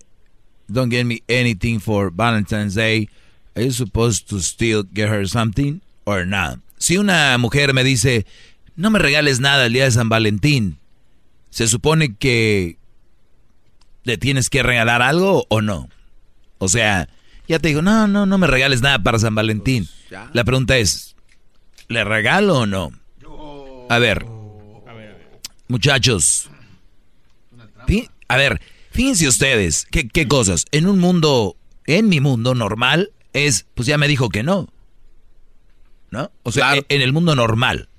don't 0.67 0.91
get 0.91 1.05
me 1.05 1.23
anything 1.29 1.79
for 1.79 2.11
Valentine's 2.13 2.75
Day," 2.75 3.09
are 3.55 3.65
you 3.65 3.71
supposed 3.71 4.27
to 4.29 4.39
still 4.39 4.83
get 4.93 5.09
her 5.09 5.27
something 5.27 5.81
or 6.05 6.25
not? 6.27 6.59
Si 6.81 6.97
una 6.97 7.37
mujer 7.37 7.73
me 7.73 7.83
dice, 7.83 8.25
"No 8.75 8.89
me 8.89 8.99
regales 8.99 9.39
nada 9.39 9.65
el 9.67 9.73
día 9.73 9.83
de 9.85 9.91
San 9.91 10.09
Valentín," 10.09 10.77
se 11.51 11.67
supone 11.67 12.15
que 12.15 12.77
le 14.03 14.17
tienes 14.17 14.49
que 14.49 14.63
regalar 14.63 15.01
algo 15.01 15.45
o 15.49 15.61
no. 15.61 15.87
O 16.57 16.67
sea, 16.67 17.07
ya 17.47 17.59
te 17.59 17.67
digo, 17.69 17.81
no, 17.81 18.07
no, 18.07 18.25
no 18.25 18.37
me 18.37 18.47
regales 18.47 18.81
nada 18.81 18.97
para 19.03 19.19
San 19.19 19.35
Valentín. 19.35 19.87
La 20.33 20.43
pregunta 20.43 20.77
es, 20.77 21.15
¿le 21.87 22.03
regalo 22.03 22.59
o 22.59 22.65
no? 22.65 22.91
A 23.89 23.99
ver, 23.99 24.25
muchachos, 25.67 26.49
Fí- 27.87 28.09
A 28.27 28.37
ver, 28.37 28.61
fíjense 28.91 29.27
ustedes, 29.27 29.85
¿qué, 29.91 30.07
qué 30.07 30.27
cosas? 30.27 30.65
En 30.71 30.87
un 30.87 30.99
mundo, 30.99 31.55
en 31.85 32.09
mi 32.09 32.19
mundo 32.21 32.55
normal, 32.55 33.11
es, 33.33 33.65
pues 33.75 33.87
ya 33.87 33.97
me 33.97 34.07
dijo 34.07 34.29
que 34.29 34.41
no. 34.43 34.67
¿No? 36.11 36.31
O 36.43 36.51
sea, 36.51 36.75
e- 36.75 36.85
en 36.89 37.01
el 37.01 37.13
mundo 37.13 37.35
normal, 37.35 37.89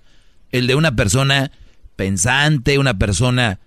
el 0.51 0.67
de 0.67 0.75
una 0.75 0.95
persona 0.95 1.51
pensante, 1.97 2.79
una 2.79 2.99
persona, 2.99 3.59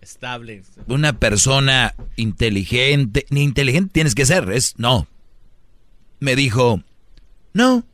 Estable. 0.00 0.62
una 0.88 1.18
persona 1.18 1.94
inteligente, 2.16 3.26
ni 3.30 3.42
inteligente 3.42 3.92
tienes 3.92 4.14
que 4.14 4.26
ser, 4.26 4.50
es 4.50 4.74
no. 4.78 5.06
Me 6.20 6.34
dijo, 6.36 6.82
no, 7.52 7.84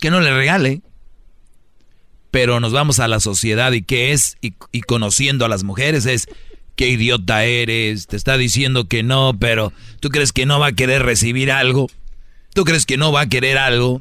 que 0.00 0.10
no 0.10 0.20
le 0.20 0.34
regale. 0.34 0.82
Pero 2.30 2.60
nos 2.60 2.72
vamos 2.72 2.98
a 2.98 3.08
la 3.08 3.20
sociedad 3.20 3.72
y 3.72 3.82
qué 3.82 4.12
es, 4.12 4.38
y, 4.40 4.54
y 4.72 4.80
conociendo 4.80 5.44
a 5.44 5.48
las 5.50 5.64
mujeres 5.64 6.06
es, 6.06 6.28
qué 6.76 6.88
idiota 6.88 7.44
eres, 7.44 8.06
te 8.06 8.16
está 8.16 8.38
diciendo 8.38 8.88
que 8.88 9.02
no, 9.02 9.36
pero 9.38 9.72
tú 10.00 10.08
crees 10.08 10.32
que 10.32 10.46
no 10.46 10.58
va 10.58 10.68
a 10.68 10.72
querer 10.72 11.02
recibir 11.02 11.52
algo, 11.52 11.88
tú 12.54 12.64
crees 12.64 12.86
que 12.86 12.96
no 12.96 13.12
va 13.12 13.22
a 13.22 13.28
querer 13.28 13.58
algo, 13.58 14.00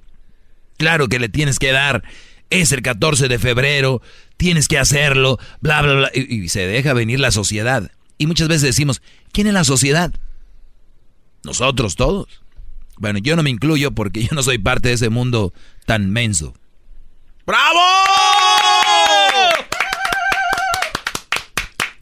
claro 0.81 1.07
que 1.07 1.19
le 1.19 1.29
tienes 1.29 1.59
que 1.59 1.71
dar, 1.71 2.01
es 2.49 2.71
el 2.71 2.81
14 2.81 3.27
de 3.27 3.37
febrero, 3.37 4.01
tienes 4.35 4.67
que 4.67 4.79
hacerlo, 4.79 5.37
bla, 5.59 5.83
bla, 5.83 5.93
bla, 5.93 6.11
y, 6.11 6.41
y 6.41 6.49
se 6.49 6.65
deja 6.65 6.93
venir 6.93 7.19
la 7.19 7.29
sociedad. 7.29 7.91
Y 8.17 8.25
muchas 8.25 8.47
veces 8.47 8.63
decimos, 8.63 9.03
¿quién 9.31 9.45
es 9.45 9.53
la 9.53 9.63
sociedad? 9.63 10.11
Nosotros 11.43 11.95
todos. 11.95 12.41
Bueno, 12.97 13.19
yo 13.19 13.35
no 13.35 13.43
me 13.43 13.51
incluyo 13.51 13.91
porque 13.91 14.23
yo 14.23 14.29
no 14.31 14.41
soy 14.41 14.57
parte 14.57 14.89
de 14.89 14.95
ese 14.95 15.09
mundo 15.09 15.53
tan 15.85 16.09
menso. 16.09 16.55
¡Bravo! 17.45 17.79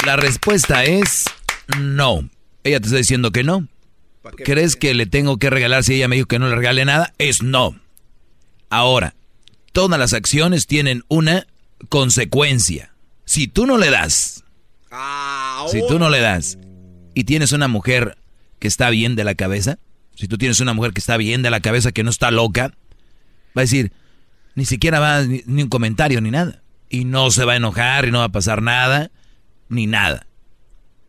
La 0.05 0.15
respuesta 0.15 0.85
es 0.85 1.25
no. 1.77 2.29
Ella 2.63 2.79
te 2.79 2.85
está 2.85 2.97
diciendo 2.97 3.31
que 3.31 3.43
no. 3.43 3.67
¿Crees 4.45 4.77
que 4.77 4.93
le 4.93 5.05
tengo 5.05 5.37
que 5.37 5.49
regalar 5.49 5.83
si 5.83 5.95
ella 5.95 6.07
me 6.07 6.15
dijo 6.15 6.29
que 6.29 6.39
no 6.39 6.47
le 6.47 6.55
regale 6.55 6.85
nada? 6.85 7.13
Es 7.17 7.43
no. 7.43 7.75
Ahora, 8.69 9.15
todas 9.71 9.99
las 9.99 10.13
acciones 10.13 10.67
tienen 10.67 11.03
una 11.07 11.47
consecuencia. 11.89 12.93
Si 13.25 13.47
tú 13.47 13.65
no 13.65 13.77
le 13.77 13.89
das, 13.89 14.43
si 15.71 15.81
tú 15.87 15.99
no 15.99 16.09
le 16.09 16.19
das 16.19 16.57
y 17.13 17.23
tienes 17.23 17.51
una 17.51 17.67
mujer 17.67 18.17
que 18.59 18.67
está 18.67 18.89
bien 18.89 19.15
de 19.15 19.23
la 19.23 19.35
cabeza, 19.35 19.79
si 20.15 20.27
tú 20.27 20.37
tienes 20.37 20.59
una 20.59 20.73
mujer 20.73 20.93
que 20.93 20.99
está 20.99 21.17
bien 21.17 21.41
de 21.41 21.49
la 21.49 21.61
cabeza, 21.61 21.91
que 21.91 22.03
no 22.03 22.09
está 22.09 22.31
loca, 22.31 22.73
va 23.57 23.61
a 23.61 23.61
decir, 23.61 23.91
ni 24.55 24.65
siquiera 24.65 24.99
va 24.99 25.23
ni, 25.23 25.43
ni 25.45 25.63
un 25.63 25.69
comentario 25.69 26.21
ni 26.21 26.31
nada. 26.31 26.61
Y 26.89 27.05
no 27.05 27.31
se 27.31 27.45
va 27.45 27.53
a 27.53 27.57
enojar 27.57 28.05
y 28.05 28.11
no 28.11 28.19
va 28.19 28.25
a 28.25 28.29
pasar 28.29 28.61
nada, 28.61 29.11
ni 29.69 29.87
nada. 29.87 30.25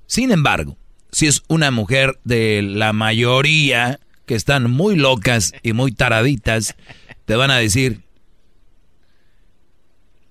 Sin 0.07 0.31
embargo, 0.31 0.77
si 1.11 1.27
es 1.27 1.43
una 1.49 1.71
mujer 1.71 2.19
de 2.25 2.63
la 2.63 2.93
mayoría 2.93 3.99
que 4.27 4.35
están 4.35 4.71
muy 4.71 4.95
locas 4.95 5.53
y 5.63 5.73
muy 5.73 5.93
taraditas, 5.93 6.77
te 7.31 7.37
van 7.37 7.53
a 7.53 7.59
decir 7.59 8.03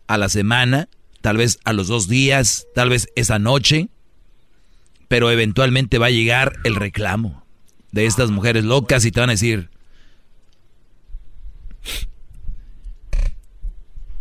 a 0.07 0.17
la 0.17 0.27
semana, 0.27 0.89
tal 1.21 1.38
vez 1.38 1.57
a 1.63 1.71
los 1.71 1.88
dos 1.88 2.09
días, 2.09 2.67
tal 2.76 2.89
vez 2.89 3.07
esa 3.15 3.39
noche, 3.39 3.88
pero 5.07 5.31
eventualmente 5.31 5.97
va 5.97 6.07
a 6.07 6.09
llegar 6.09 6.57
el 6.65 6.76
reclamo 6.76 7.45
de 7.93 8.05
estas 8.05 8.31
mujeres 8.31 8.65
locas 8.65 9.05
y 9.05 9.11
te 9.11 9.21
van 9.21 9.30
a 9.30 9.31
decir, 9.31 9.69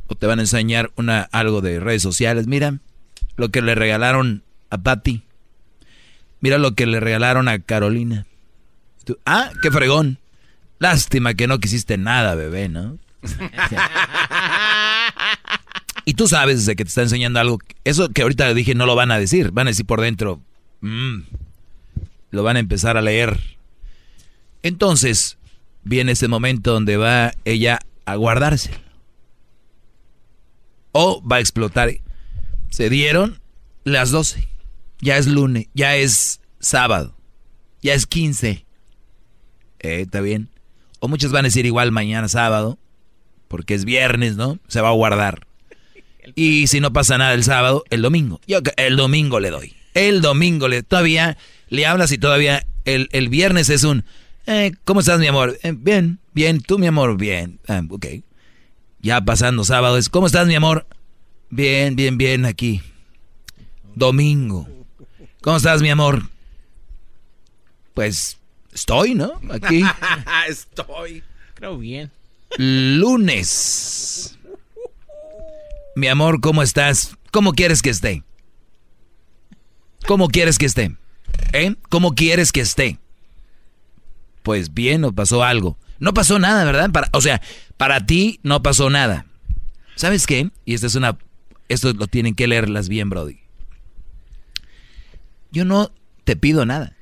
o 0.06 0.14
te 0.14 0.28
van 0.28 0.38
a 0.38 0.42
enseñar 0.42 0.92
una, 0.94 1.22
algo 1.32 1.60
de 1.60 1.80
redes 1.80 2.02
sociales, 2.02 2.46
mira 2.46 2.78
lo 3.34 3.48
que 3.48 3.60
le 3.60 3.74
regalaron 3.74 4.44
a 4.70 4.78
Patty, 4.78 5.24
mira 6.38 6.58
lo 6.58 6.76
que 6.76 6.86
le 6.86 7.00
regalaron 7.00 7.48
a 7.48 7.58
Carolina. 7.58 8.24
Ah, 9.26 9.50
qué 9.62 9.72
fregón. 9.72 10.20
Lástima 10.78 11.34
que 11.34 11.46
no 11.46 11.58
quisiste 11.58 11.98
nada, 11.98 12.34
bebé, 12.34 12.68
¿no? 12.68 12.98
Y 16.04 16.14
tú 16.14 16.26
sabes 16.28 16.64
de 16.64 16.76
que 16.76 16.84
te 16.84 16.88
está 16.88 17.02
enseñando 17.02 17.38
algo. 17.40 17.58
Eso 17.84 18.08
que 18.08 18.22
ahorita 18.22 18.54
dije 18.54 18.74
no 18.74 18.86
lo 18.86 18.94
van 18.94 19.10
a 19.10 19.18
decir. 19.18 19.50
Van 19.50 19.66
a 19.66 19.70
decir 19.70 19.84
por 19.86 20.00
dentro. 20.00 20.40
"Mm". 20.80 21.20
lo 22.30 22.42
van 22.42 22.56
a 22.56 22.60
empezar 22.60 22.96
a 22.96 23.02
leer. 23.02 23.40
Entonces, 24.62 25.38
viene 25.82 26.12
ese 26.12 26.28
momento 26.28 26.72
donde 26.72 26.96
va 26.96 27.32
ella 27.44 27.78
a 28.04 28.16
guardarse. 28.16 28.70
O 30.92 31.22
va 31.26 31.36
a 31.36 31.40
explotar. 31.40 31.90
Se 32.70 32.90
dieron 32.90 33.40
las 33.84 34.10
12. 34.10 34.46
Ya 35.00 35.16
es 35.16 35.26
lunes, 35.26 35.68
ya 35.74 35.96
es 35.96 36.40
sábado, 36.60 37.14
ya 37.82 37.94
es 37.94 38.06
15. 38.06 38.66
Eh, 39.80 40.00
está 40.02 40.20
bien. 40.20 40.48
O 41.00 41.08
muchos 41.08 41.32
van 41.32 41.44
a 41.44 41.48
decir 41.48 41.66
igual 41.66 41.92
mañana 41.92 42.28
sábado, 42.28 42.78
porque 43.48 43.74
es 43.74 43.84
viernes, 43.84 44.36
¿no? 44.36 44.58
Se 44.68 44.80
va 44.80 44.88
a 44.88 44.92
guardar. 44.92 45.46
Y 46.34 46.66
si 46.66 46.80
no 46.80 46.92
pasa 46.92 47.16
nada 47.18 47.34
el 47.34 47.44
sábado, 47.44 47.84
el 47.90 48.02
domingo. 48.02 48.40
Yo 48.46 48.58
el 48.76 48.96
domingo 48.96 49.40
le 49.40 49.50
doy. 49.50 49.74
El 49.94 50.20
domingo 50.20 50.68
le 50.68 50.82
todavía 50.82 51.36
le 51.68 51.86
hablas 51.86 52.12
y 52.12 52.18
todavía 52.18 52.66
el, 52.84 53.08
el 53.12 53.28
viernes 53.28 53.70
es 53.70 53.84
un 53.84 54.04
eh, 54.46 54.72
¿cómo 54.84 55.00
estás 55.00 55.18
mi 55.20 55.26
amor? 55.26 55.58
"Eh, 55.62 55.74
bien, 55.76 56.18
bien, 56.34 56.60
tú 56.60 56.78
mi 56.78 56.86
amor, 56.86 57.16
bien. 57.16 57.60
Ah, 57.68 57.82
ok. 57.88 58.06
Ya 59.00 59.20
pasando 59.20 59.64
sábado 59.64 59.96
es 59.98 60.08
¿cómo 60.08 60.26
estás 60.26 60.46
mi 60.46 60.54
amor? 60.54 60.86
Bien, 61.50 61.96
bien, 61.96 62.18
bien 62.18 62.44
aquí. 62.44 62.82
Domingo. 63.94 64.68
¿Cómo 65.40 65.56
estás 65.56 65.80
mi 65.82 65.90
amor? 65.90 66.28
Pues 67.94 68.38
estoy, 68.78 69.14
¿no? 69.14 69.40
Aquí. 69.50 69.82
Estoy. 70.48 71.22
Creo 71.54 71.78
bien. 71.78 72.10
Lunes. 72.56 74.38
Mi 75.96 76.06
amor, 76.06 76.40
¿cómo 76.40 76.62
estás? 76.62 77.16
¿Cómo 77.32 77.52
quieres 77.52 77.82
que 77.82 77.90
esté? 77.90 78.22
¿Cómo 80.06 80.28
quieres 80.28 80.58
que 80.58 80.66
esté? 80.66 80.96
¿Eh? 81.52 81.74
¿Cómo 81.88 82.14
quieres 82.14 82.52
que 82.52 82.60
esté? 82.60 82.98
Pues 84.42 84.72
bien, 84.72 85.04
o 85.04 85.12
pasó 85.12 85.42
algo. 85.42 85.76
No 85.98 86.14
pasó 86.14 86.38
nada, 86.38 86.64
¿verdad? 86.64 86.90
Para, 86.90 87.08
o 87.12 87.20
sea, 87.20 87.42
para 87.76 88.06
ti 88.06 88.38
no 88.44 88.62
pasó 88.62 88.88
nada. 88.90 89.26
¿Sabes 89.96 90.26
qué? 90.26 90.50
Y 90.64 90.74
esta 90.74 90.86
es 90.86 90.94
una... 90.94 91.18
Esto 91.68 91.92
lo 91.92 92.06
tienen 92.06 92.34
que 92.34 92.46
leerlas 92.46 92.88
bien, 92.88 93.10
Brody. 93.10 93.40
Yo 95.50 95.64
no 95.64 95.90
te 96.24 96.36
pido 96.36 96.64
nada. 96.64 96.96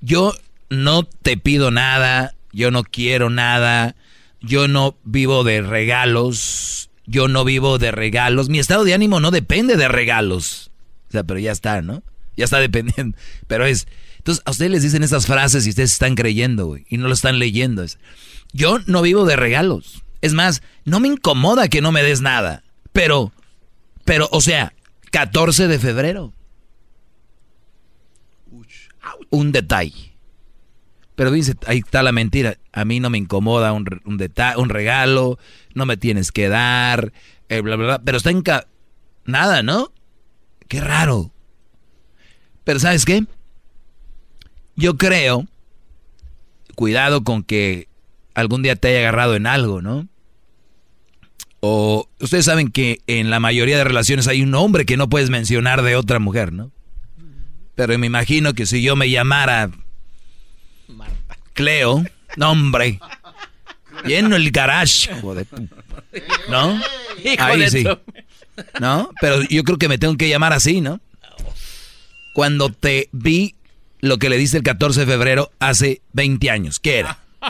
Yo 0.00 0.32
no 0.70 1.04
te 1.04 1.36
pido 1.36 1.70
nada. 1.70 2.34
Yo 2.52 2.70
no 2.70 2.84
quiero 2.84 3.30
nada. 3.30 3.96
Yo 4.40 4.68
no 4.68 4.96
vivo 5.04 5.44
de 5.44 5.62
regalos. 5.62 6.90
Yo 7.06 7.28
no 7.28 7.44
vivo 7.44 7.78
de 7.78 7.90
regalos. 7.90 8.48
Mi 8.48 8.58
estado 8.58 8.84
de 8.84 8.94
ánimo 8.94 9.20
no 9.20 9.30
depende 9.30 9.76
de 9.76 9.88
regalos. 9.88 10.70
O 11.08 11.12
sea, 11.12 11.24
pero 11.24 11.40
ya 11.40 11.52
está, 11.52 11.82
¿no? 11.82 12.02
Ya 12.36 12.44
está 12.44 12.58
dependiendo. 12.60 13.16
Pero 13.46 13.66
es... 13.66 13.86
Entonces, 14.18 14.42
a 14.44 14.50
ustedes 14.50 14.70
les 14.70 14.82
dicen 14.82 15.02
esas 15.02 15.26
frases 15.26 15.66
y 15.66 15.70
ustedes 15.70 15.92
están 15.92 16.14
creyendo, 16.14 16.66
güey. 16.66 16.84
Y 16.90 16.98
no 16.98 17.08
lo 17.08 17.14
están 17.14 17.38
leyendo. 17.38 17.82
Es, 17.82 17.98
yo 18.52 18.78
no 18.86 19.00
vivo 19.00 19.24
de 19.24 19.36
regalos. 19.36 20.02
Es 20.20 20.34
más, 20.34 20.62
no 20.84 21.00
me 21.00 21.08
incomoda 21.08 21.68
que 21.68 21.80
no 21.80 21.92
me 21.92 22.02
des 22.02 22.20
nada. 22.20 22.64
Pero, 22.92 23.32
pero, 24.04 24.28
o 24.32 24.40
sea, 24.40 24.74
14 25.12 25.68
de 25.68 25.78
febrero. 25.78 26.34
Un 29.30 29.52
detalle. 29.52 30.07
Pero 31.18 31.32
dice, 31.32 31.56
ahí 31.66 31.78
está 31.78 32.04
la 32.04 32.12
mentira. 32.12 32.58
A 32.72 32.84
mí 32.84 33.00
no 33.00 33.10
me 33.10 33.18
incomoda 33.18 33.72
un, 33.72 33.84
un, 34.04 34.22
un 34.56 34.68
regalo, 34.68 35.36
no 35.74 35.84
me 35.84 35.96
tienes 35.96 36.30
que 36.30 36.48
dar, 36.48 37.12
eh, 37.48 37.60
bla, 37.60 37.74
bla, 37.74 37.86
bla. 37.86 38.02
Pero 38.04 38.18
está 38.18 38.30
en... 38.30 38.44
Nada, 39.24 39.64
¿no? 39.64 39.90
Qué 40.68 40.80
raro. 40.80 41.32
Pero 42.62 42.78
¿sabes 42.78 43.04
qué? 43.04 43.24
Yo 44.76 44.96
creo, 44.96 45.48
cuidado 46.76 47.24
con 47.24 47.42
que 47.42 47.88
algún 48.34 48.62
día 48.62 48.76
te 48.76 48.86
haya 48.86 49.00
agarrado 49.00 49.34
en 49.34 49.48
algo, 49.48 49.82
¿no? 49.82 50.06
O 51.58 52.08
ustedes 52.20 52.44
saben 52.44 52.70
que 52.70 53.00
en 53.08 53.28
la 53.28 53.40
mayoría 53.40 53.76
de 53.76 53.82
relaciones 53.82 54.28
hay 54.28 54.42
un 54.42 54.54
hombre 54.54 54.86
que 54.86 54.96
no 54.96 55.08
puedes 55.08 55.30
mencionar 55.30 55.82
de 55.82 55.96
otra 55.96 56.20
mujer, 56.20 56.52
¿no? 56.52 56.70
Pero 57.74 57.98
me 57.98 58.06
imagino 58.06 58.54
que 58.54 58.66
si 58.66 58.82
yo 58.82 58.94
me 58.94 59.10
llamara 59.10 59.72
Cleo, 61.54 62.04
no 62.36 62.50
hombre, 62.52 63.00
lleno 64.06 64.36
el 64.36 64.50
garage, 64.50 65.10
hijo 65.12 65.34
de 65.34 65.44
pu- 65.46 65.68
¿no? 66.48 66.80
Hijo 67.24 67.42
Ahí 67.42 67.60
de 67.60 67.70
sí. 67.70 67.84
tu- 67.84 67.98
¿No? 68.80 69.10
Pero 69.20 69.42
yo 69.42 69.62
creo 69.64 69.78
que 69.78 69.88
me 69.88 69.98
tengo 69.98 70.16
que 70.16 70.28
llamar 70.28 70.52
así, 70.52 70.80
¿no? 70.80 71.00
Cuando 72.32 72.70
te 72.70 73.08
vi 73.12 73.54
lo 74.00 74.18
que 74.18 74.28
le 74.28 74.36
diste 74.38 74.56
el 74.56 74.62
14 74.62 75.00
de 75.00 75.06
febrero 75.06 75.50
hace 75.58 76.00
20 76.12 76.50
años, 76.50 76.78
¿qué 76.78 77.00
era? 77.00 77.18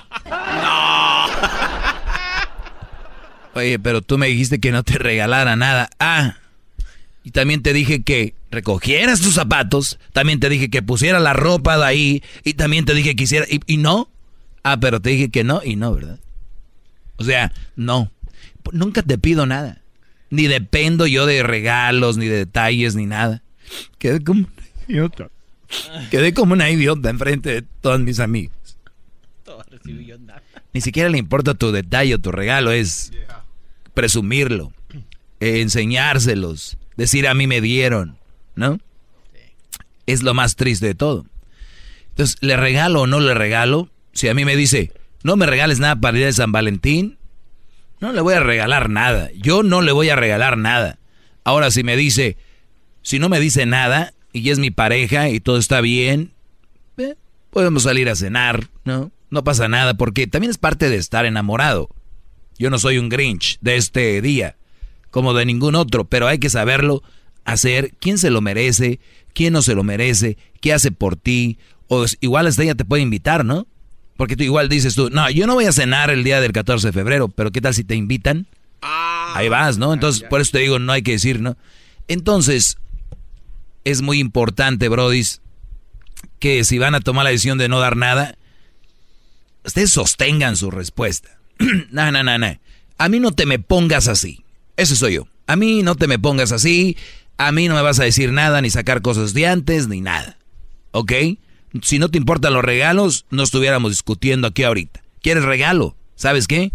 Oye, 3.54 3.78
pero 3.78 4.02
tú 4.02 4.18
me 4.18 4.28
dijiste 4.28 4.60
que 4.60 4.70
no 4.70 4.82
te 4.82 4.98
regalara 4.98 5.56
nada. 5.56 5.90
Ah, 5.98 6.36
y 7.28 7.30
también 7.30 7.62
te 7.62 7.74
dije 7.74 8.02
que 8.02 8.32
recogieras 8.50 9.20
tus 9.20 9.34
zapatos, 9.34 9.98
también 10.14 10.40
te 10.40 10.48
dije 10.48 10.70
que 10.70 10.80
pusieras 10.80 11.20
la 11.20 11.34
ropa 11.34 11.76
de 11.76 11.84
ahí, 11.84 12.22
y 12.42 12.54
también 12.54 12.86
te 12.86 12.94
dije 12.94 13.14
que 13.14 13.24
hiciera, 13.24 13.44
y, 13.50 13.60
y 13.66 13.76
no. 13.76 14.08
Ah, 14.62 14.80
pero 14.80 15.02
te 15.02 15.10
dije 15.10 15.28
que 15.28 15.44
no, 15.44 15.60
y 15.62 15.76
no, 15.76 15.92
¿verdad? 15.92 16.18
O 17.16 17.24
sea, 17.24 17.52
no. 17.76 18.10
Nunca 18.72 19.02
te 19.02 19.18
pido 19.18 19.44
nada. 19.44 19.82
Ni 20.30 20.46
dependo 20.46 21.06
yo 21.06 21.26
de 21.26 21.42
regalos, 21.42 22.16
ni 22.16 22.28
de 22.28 22.36
detalles, 22.36 22.94
ni 22.94 23.04
nada. 23.04 23.42
Quedé 23.98 24.24
como 24.24 24.46
una 24.46 24.66
idiota. 24.88 25.28
Quedé 26.10 26.32
como 26.32 26.54
una 26.54 26.70
idiota 26.70 27.10
enfrente 27.10 27.50
de 27.50 27.62
todos 27.82 28.00
mis 28.00 28.16
nada. 28.16 28.48
Ni 30.72 30.80
siquiera 30.80 31.10
le 31.10 31.18
importa 31.18 31.52
tu 31.52 31.72
detalle 31.72 32.14
o 32.14 32.18
tu 32.18 32.32
regalo, 32.32 32.72
es 32.72 33.12
presumirlo, 33.92 34.72
eh, 35.40 35.60
enseñárselos, 35.60 36.78
decir 36.98 37.28
a 37.28 37.32
mí 37.32 37.46
me 37.46 37.62
dieron, 37.62 38.18
¿no? 38.54 38.78
Es 40.04 40.22
lo 40.22 40.34
más 40.34 40.56
triste 40.56 40.86
de 40.86 40.94
todo. 40.94 41.24
Entonces, 42.10 42.36
¿le 42.40 42.56
regalo 42.56 43.02
o 43.02 43.06
no 43.06 43.20
le 43.20 43.32
regalo? 43.32 43.88
Si 44.12 44.28
a 44.28 44.34
mí 44.34 44.44
me 44.44 44.56
dice, 44.56 44.92
no 45.22 45.36
me 45.36 45.46
regales 45.46 45.78
nada 45.78 45.96
para 45.96 46.10
el 46.10 46.16
día 46.16 46.26
de 46.26 46.32
San 46.32 46.52
Valentín, 46.52 47.16
no 48.00 48.12
le 48.12 48.20
voy 48.20 48.34
a 48.34 48.40
regalar 48.40 48.90
nada. 48.90 49.30
Yo 49.36 49.62
no 49.62 49.80
le 49.80 49.92
voy 49.92 50.10
a 50.10 50.16
regalar 50.16 50.58
nada. 50.58 50.98
Ahora, 51.44 51.70
si 51.70 51.84
me 51.84 51.96
dice, 51.96 52.36
si 53.02 53.20
no 53.20 53.28
me 53.28 53.38
dice 53.38 53.64
nada 53.64 54.12
y 54.32 54.50
es 54.50 54.58
mi 54.58 54.72
pareja 54.72 55.28
y 55.28 55.38
todo 55.38 55.56
está 55.56 55.80
bien, 55.80 56.32
eh, 56.96 57.14
podemos 57.50 57.84
salir 57.84 58.08
a 58.08 58.16
cenar, 58.16 58.68
¿no? 58.84 59.12
No 59.30 59.44
pasa 59.44 59.68
nada 59.68 59.94
porque 59.94 60.26
también 60.26 60.50
es 60.50 60.58
parte 60.58 60.90
de 60.90 60.96
estar 60.96 61.26
enamorado. 61.26 61.90
Yo 62.58 62.70
no 62.70 62.78
soy 62.78 62.98
un 62.98 63.08
Grinch 63.08 63.58
de 63.60 63.76
este 63.76 64.20
día, 64.20 64.56
como 65.10 65.34
de 65.34 65.46
ningún 65.46 65.74
otro, 65.74 66.04
pero 66.04 66.26
hay 66.26 66.38
que 66.38 66.50
saberlo 66.50 67.02
hacer, 67.44 67.94
quién 68.00 68.18
se 68.18 68.30
lo 68.30 68.40
merece, 68.40 69.00
quién 69.32 69.52
no 69.52 69.62
se 69.62 69.74
lo 69.74 69.82
merece, 69.82 70.36
qué 70.60 70.72
hace 70.72 70.92
por 70.92 71.16
ti, 71.16 71.58
o 71.88 72.04
igual 72.20 72.46
hasta 72.46 72.62
ella 72.62 72.74
te 72.74 72.84
puede 72.84 73.02
invitar, 73.02 73.44
¿no? 73.44 73.66
Porque 74.16 74.36
tú 74.36 74.42
igual 74.42 74.68
dices 74.68 74.94
tú, 74.94 75.10
no, 75.10 75.30
yo 75.30 75.46
no 75.46 75.54
voy 75.54 75.64
a 75.64 75.72
cenar 75.72 76.10
el 76.10 76.24
día 76.24 76.40
del 76.40 76.52
14 76.52 76.88
de 76.88 76.92
febrero, 76.92 77.28
pero 77.28 77.50
¿qué 77.50 77.60
tal 77.60 77.74
si 77.74 77.84
te 77.84 77.94
invitan? 77.94 78.46
Ahí 78.80 79.48
vas, 79.48 79.78
¿no? 79.78 79.92
Entonces, 79.94 80.24
por 80.28 80.40
eso 80.40 80.52
te 80.52 80.58
digo, 80.58 80.78
no 80.78 80.92
hay 80.92 81.02
que 81.02 81.12
decir, 81.12 81.40
¿no? 81.40 81.56
Entonces, 82.08 82.78
es 83.84 84.02
muy 84.02 84.18
importante, 84.18 84.88
brodis, 84.88 85.40
que 86.38 86.64
si 86.64 86.78
van 86.78 86.94
a 86.94 87.00
tomar 87.00 87.24
la 87.24 87.30
decisión 87.30 87.58
de 87.58 87.68
no 87.68 87.80
dar 87.80 87.96
nada, 87.96 88.36
ustedes 89.64 89.90
sostengan 89.90 90.56
su 90.56 90.70
respuesta. 90.70 91.38
no, 91.90 92.12
no, 92.12 92.22
no, 92.22 92.38
no. 92.38 92.58
A 92.98 93.08
mí 93.08 93.20
no 93.20 93.32
te 93.32 93.46
me 93.46 93.58
pongas 93.58 94.08
así. 94.08 94.44
Ese 94.78 94.94
soy 94.94 95.14
yo. 95.14 95.26
A 95.48 95.56
mí 95.56 95.82
no 95.82 95.96
te 95.96 96.06
me 96.06 96.20
pongas 96.20 96.52
así. 96.52 96.96
A 97.36 97.50
mí 97.50 97.66
no 97.66 97.74
me 97.74 97.82
vas 97.82 97.98
a 97.98 98.04
decir 98.04 98.32
nada, 98.32 98.62
ni 98.62 98.70
sacar 98.70 99.02
cosas 99.02 99.34
de 99.34 99.46
antes, 99.46 99.88
ni 99.88 100.00
nada. 100.00 100.38
¿Ok? 100.92 101.12
Si 101.82 101.98
no 101.98 102.08
te 102.10 102.16
importan 102.16 102.54
los 102.54 102.64
regalos, 102.64 103.26
no 103.30 103.42
estuviéramos 103.42 103.90
discutiendo 103.90 104.46
aquí 104.46 104.62
ahorita. 104.62 105.02
¿Quieres 105.20 105.44
regalo? 105.44 105.96
¿Sabes 106.14 106.46
qué? 106.46 106.72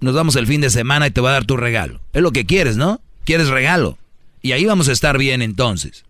Nos 0.00 0.14
vamos 0.14 0.34
el 0.36 0.46
fin 0.46 0.62
de 0.62 0.70
semana 0.70 1.06
y 1.06 1.10
te 1.10 1.20
voy 1.20 1.28
a 1.28 1.34
dar 1.34 1.44
tu 1.44 1.58
regalo. 1.58 2.00
Es 2.14 2.22
lo 2.22 2.32
que 2.32 2.46
quieres, 2.46 2.78
¿no? 2.78 3.02
¿Quieres 3.24 3.48
regalo? 3.48 3.98
Y 4.40 4.52
ahí 4.52 4.64
vamos 4.64 4.88
a 4.88 4.92
estar 4.92 5.18
bien 5.18 5.42
entonces. 5.42 6.06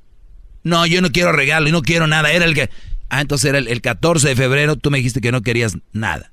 No, 0.62 0.86
yo 0.86 1.02
no 1.02 1.10
quiero 1.10 1.32
regalo 1.32 1.68
y 1.68 1.72
no 1.72 1.82
quiero 1.82 2.06
nada. 2.06 2.30
Era 2.30 2.44
el 2.44 2.54
que... 2.54 2.70
Ah, 3.08 3.20
entonces 3.20 3.48
era 3.48 3.58
el, 3.58 3.66
el 3.66 3.80
14 3.80 4.28
de 4.28 4.36
febrero, 4.36 4.76
tú 4.76 4.92
me 4.92 4.98
dijiste 4.98 5.20
que 5.20 5.32
no 5.32 5.42
querías 5.42 5.76
nada. 5.92 6.30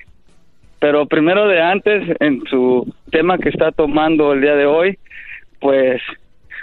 pero 0.80 1.06
primero 1.06 1.46
de 1.46 1.60
antes, 1.60 2.16
en 2.18 2.42
su 2.48 2.92
tema 3.10 3.38
que 3.38 3.50
está 3.50 3.70
tomando 3.72 4.32
el 4.32 4.40
día 4.40 4.56
de 4.56 4.66
hoy, 4.66 4.98
pues 5.60 6.00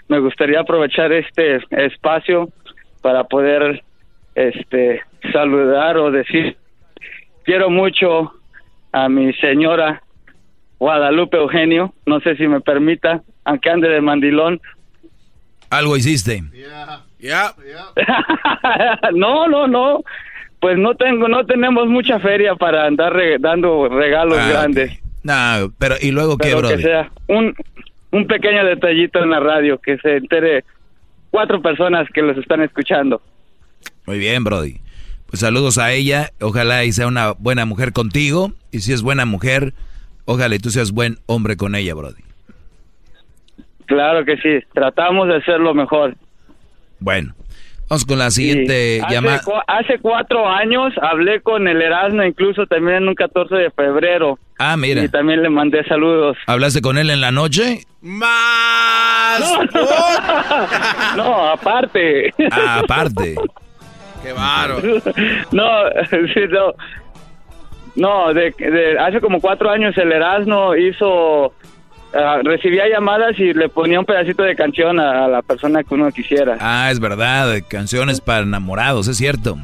me 0.07 0.19
gustaría 0.19 0.59
aprovechar 0.59 1.13
este 1.13 1.61
espacio 1.69 2.49
para 3.01 3.23
poder 3.25 3.83
este 4.35 5.01
saludar 5.31 5.97
o 5.97 6.09
decir 6.09 6.57
quiero 7.43 7.69
mucho 7.69 8.31
a 8.91 9.07
mi 9.07 9.31
señora 9.33 10.01
Guadalupe 10.79 11.37
Eugenio, 11.37 11.93
no 12.05 12.19
sé 12.19 12.35
si 12.35 12.47
me 12.47 12.61
permita, 12.61 13.21
aunque 13.45 13.69
ande 13.69 13.89
de 13.89 14.01
mandilón. 14.01 14.59
Algo 15.69 15.95
hiciste. 15.95 16.43
Ya. 17.19 17.53
no, 19.13 19.47
no, 19.47 19.67
no. 19.67 20.03
Pues 20.63 20.77
no 20.77 20.95
tengo, 20.95 21.27
no 21.27 21.45
tenemos 21.45 21.89
mucha 21.89 22.19
feria 22.21 22.55
para 22.55 22.85
andar 22.87 23.11
re- 23.11 23.37
dando 23.37 23.89
regalos 23.89 24.37
Ah, 24.39 24.47
grandes. 24.49 24.97
No, 25.21 25.73
pero 25.77 25.95
¿y 26.01 26.11
luego 26.11 26.37
qué, 26.37 26.53
Pero 26.55 26.69
que 26.69 26.77
sea 26.77 27.11
un, 27.27 27.53
un 28.11 28.27
pequeño 28.27 28.63
detallito 28.63 29.21
en 29.21 29.29
la 29.29 29.41
radio, 29.41 29.77
que 29.77 29.97
se 29.97 30.15
entere 30.15 30.63
cuatro 31.31 31.61
personas 31.61 32.07
que 32.13 32.21
los 32.21 32.37
están 32.37 32.61
escuchando. 32.61 33.21
Muy 34.05 34.17
bien, 34.19 34.45
Brody. 34.45 34.77
Pues 35.27 35.41
saludos 35.41 35.77
a 35.79 35.91
ella. 35.91 36.29
Ojalá 36.39 36.85
y 36.85 36.93
sea 36.93 37.07
una 37.07 37.33
buena 37.33 37.65
mujer 37.65 37.91
contigo. 37.91 38.53
Y 38.71 38.79
si 38.79 38.93
es 38.93 39.01
buena 39.01 39.25
mujer, 39.25 39.73
ojalá 40.23 40.55
y 40.55 40.59
tú 40.59 40.69
seas 40.69 40.91
buen 40.93 41.17
hombre 41.25 41.57
con 41.57 41.75
ella, 41.75 41.93
Brody. 41.93 42.21
Claro 43.85 44.23
que 44.23 44.37
sí, 44.37 44.65
tratamos 44.73 45.27
de 45.27 45.35
hacerlo 45.35 45.73
mejor. 45.73 46.15
Bueno, 46.99 47.33
vamos 47.93 48.05
con 48.05 48.17
la 48.17 48.31
siguiente 48.31 49.01
Hace, 49.03 49.13
llamada. 49.13 49.41
cu- 49.43 49.51
hace 49.67 49.99
cuatro 49.99 50.47
años 50.49 50.91
hablé 50.99 51.41
con 51.41 51.67
el 51.67 51.79
Erasmo, 51.79 52.23
incluso 52.23 52.65
también 52.65 52.97
en 53.03 53.07
un 53.09 53.13
14 53.15 53.53
de 53.55 53.69
febrero. 53.69 54.39
Ah, 54.57 54.75
mira. 54.77 55.03
Y 55.03 55.09
también 55.09 55.43
le 55.43 55.49
mandé 55.51 55.83
saludos. 55.85 56.35
¿Hablaste 56.47 56.81
con 56.81 56.97
él 56.97 57.11
en 57.11 57.21
la 57.21 57.29
noche? 57.31 57.81
Más. 58.01 59.39
No, 61.15 61.49
aparte. 61.51 62.33
Ah, 62.51 62.79
aparte. 62.83 63.35
Qué 64.23 64.33
baro. 64.33 64.77
No, 65.51 65.67
sí, 66.09 66.41
no. 66.49 66.73
No, 67.95 68.33
de, 68.33 68.51
de- 68.57 68.97
hace 68.99 69.21
como 69.21 69.39
cuatro 69.39 69.69
años 69.69 69.95
el 69.99 70.11
Erasmo 70.11 70.75
hizo, 70.75 71.53
ah, 72.13 72.39
recibía 72.43 72.83
llamadas 72.89 73.37
y 73.39 73.53
le 73.53 73.69
ponía 73.69 73.99
un 73.99 74.05
pedacito 74.05 74.43
de 74.43 74.55
canción 74.55 74.99
a, 74.99 75.25
a 75.25 75.27
la 75.27 75.41
persona 75.41 75.83
que 75.83 75.93
uno 75.93 76.11
quisiera. 76.11 76.57
Ah, 76.59 76.89
es 76.91 76.99
verdad, 76.99 77.55
canciones 77.67 78.21
para 78.21 78.41
enamorados, 78.41 79.07
es 79.07 79.17
cierto. 79.17 79.57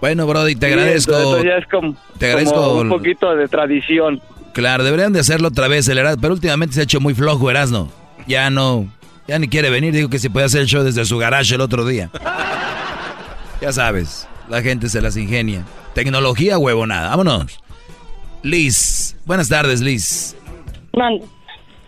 Bueno, 0.00 0.26
Brody, 0.26 0.56
te 0.56 0.66
Sí, 0.66 0.72
agradezco. 0.72 1.14
entonces 1.16 1.44
ya 1.44 1.56
es 1.58 1.66
como, 1.68 1.96
te 2.18 2.26
agradezco. 2.26 2.54
como 2.54 2.80
un 2.80 2.88
poquito 2.88 3.34
de 3.36 3.46
tradición. 3.48 4.20
Claro, 4.52 4.82
deberían 4.84 5.12
de 5.12 5.20
hacerlo 5.20 5.48
otra 5.48 5.68
vez 5.68 5.88
el 5.88 5.98
Erasmo, 5.98 6.20
pero 6.20 6.34
últimamente 6.34 6.74
se 6.74 6.80
ha 6.80 6.84
hecho 6.84 7.00
muy 7.00 7.14
flojo 7.14 7.50
Erasmo. 7.50 7.90
Ya 8.26 8.50
no, 8.50 8.86
ya 9.28 9.38
ni 9.38 9.48
quiere 9.48 9.70
venir, 9.70 9.94
digo 9.94 10.08
que 10.10 10.18
se 10.18 10.28
puede 10.28 10.46
hacer 10.46 10.60
el 10.62 10.66
show 10.66 10.82
desde 10.82 11.04
su 11.04 11.18
garage 11.18 11.54
el 11.54 11.60
otro 11.60 11.86
día. 11.86 12.10
Ya 13.60 13.72
sabes, 13.72 14.28
la 14.48 14.60
gente 14.60 14.88
se 14.88 15.00
las 15.00 15.16
ingenia. 15.16 15.64
Tecnología 15.94 16.58
huevonada, 16.58 17.10
vámonos. 17.10 17.58
Liz, 18.42 19.16
buenas 19.24 19.48
tardes, 19.48 19.80
Liz. 19.80 20.36
Mande. 20.96 21.24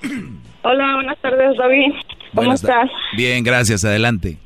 Hola, 0.62 0.94
buenas 0.94 1.18
tardes, 1.18 1.56
David. 1.56 1.92
¿Cómo 2.34 2.46
Buenas 2.46 2.62
estás? 2.62 2.90
Bien, 3.16 3.44
gracias, 3.44 3.84
adelante. 3.84 4.38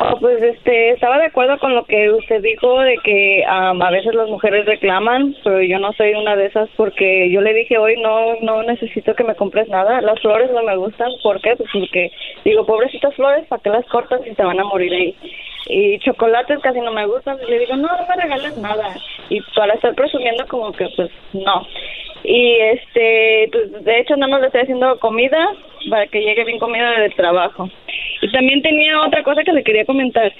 Oh, 0.00 0.16
pues 0.20 0.40
este, 0.40 0.90
estaba 0.90 1.18
de 1.18 1.26
acuerdo 1.26 1.58
con 1.58 1.74
lo 1.74 1.84
que 1.84 2.08
usted 2.10 2.40
dijo 2.40 2.78
de 2.80 2.98
que 3.02 3.44
a 3.44 3.90
veces 3.90 4.14
las 4.14 4.28
mujeres 4.28 4.64
reclaman, 4.64 5.34
pero 5.42 5.60
yo 5.60 5.80
no 5.80 5.92
soy 5.94 6.14
una 6.14 6.36
de 6.36 6.46
esas 6.46 6.68
porque 6.76 7.28
yo 7.32 7.40
le 7.40 7.52
dije 7.52 7.78
hoy 7.78 8.00
no 8.00 8.36
no 8.40 8.62
necesito 8.62 9.16
que 9.16 9.24
me 9.24 9.34
compres 9.34 9.68
nada, 9.68 10.00
las 10.00 10.20
flores 10.20 10.52
no 10.52 10.62
me 10.62 10.76
gustan, 10.76 11.10
¿por 11.20 11.40
qué? 11.40 11.56
Pues 11.56 11.68
porque 11.72 12.12
digo, 12.44 12.64
pobrecitas 12.64 13.12
flores, 13.16 13.44
¿para 13.48 13.60
qué 13.60 13.70
las 13.70 13.86
cortas 13.86 14.20
y 14.24 14.32
se 14.36 14.44
van 14.44 14.60
a 14.60 14.64
morir 14.64 14.92
ahí? 14.92 15.16
Y 15.66 15.98
chocolates 15.98 16.60
casi 16.60 16.80
no 16.80 16.92
me 16.92 17.06
gustan, 17.06 17.36
y 17.44 17.50
le 17.50 17.58
digo, 17.58 17.74
no, 17.74 17.88
no 17.88 18.06
me 18.08 18.22
regales 18.22 18.56
nada. 18.58 18.96
Y 19.30 19.40
para 19.56 19.74
estar 19.74 19.94
presumiendo 19.96 20.46
como 20.46 20.70
que 20.70 20.86
pues 20.94 21.10
no. 21.32 21.66
Y 22.24 22.54
este, 22.72 23.48
pues, 23.52 23.84
de 23.84 24.00
hecho 24.00 24.16
nada 24.16 24.30
más 24.32 24.40
le 24.40 24.46
estoy 24.48 24.62
haciendo 24.62 24.98
comida 24.98 25.38
para 25.90 26.06
que 26.08 26.20
llegue 26.20 26.44
bien 26.44 26.58
comida 26.58 27.00
del 27.00 27.14
trabajo. 27.14 27.68
Y 28.20 28.30
también 28.32 28.60
tenía 28.62 29.00
otra 29.00 29.22
cosa 29.22 29.42
que 29.44 29.52
le 29.52 29.62
quería 29.62 29.84
comentar. 29.84 30.32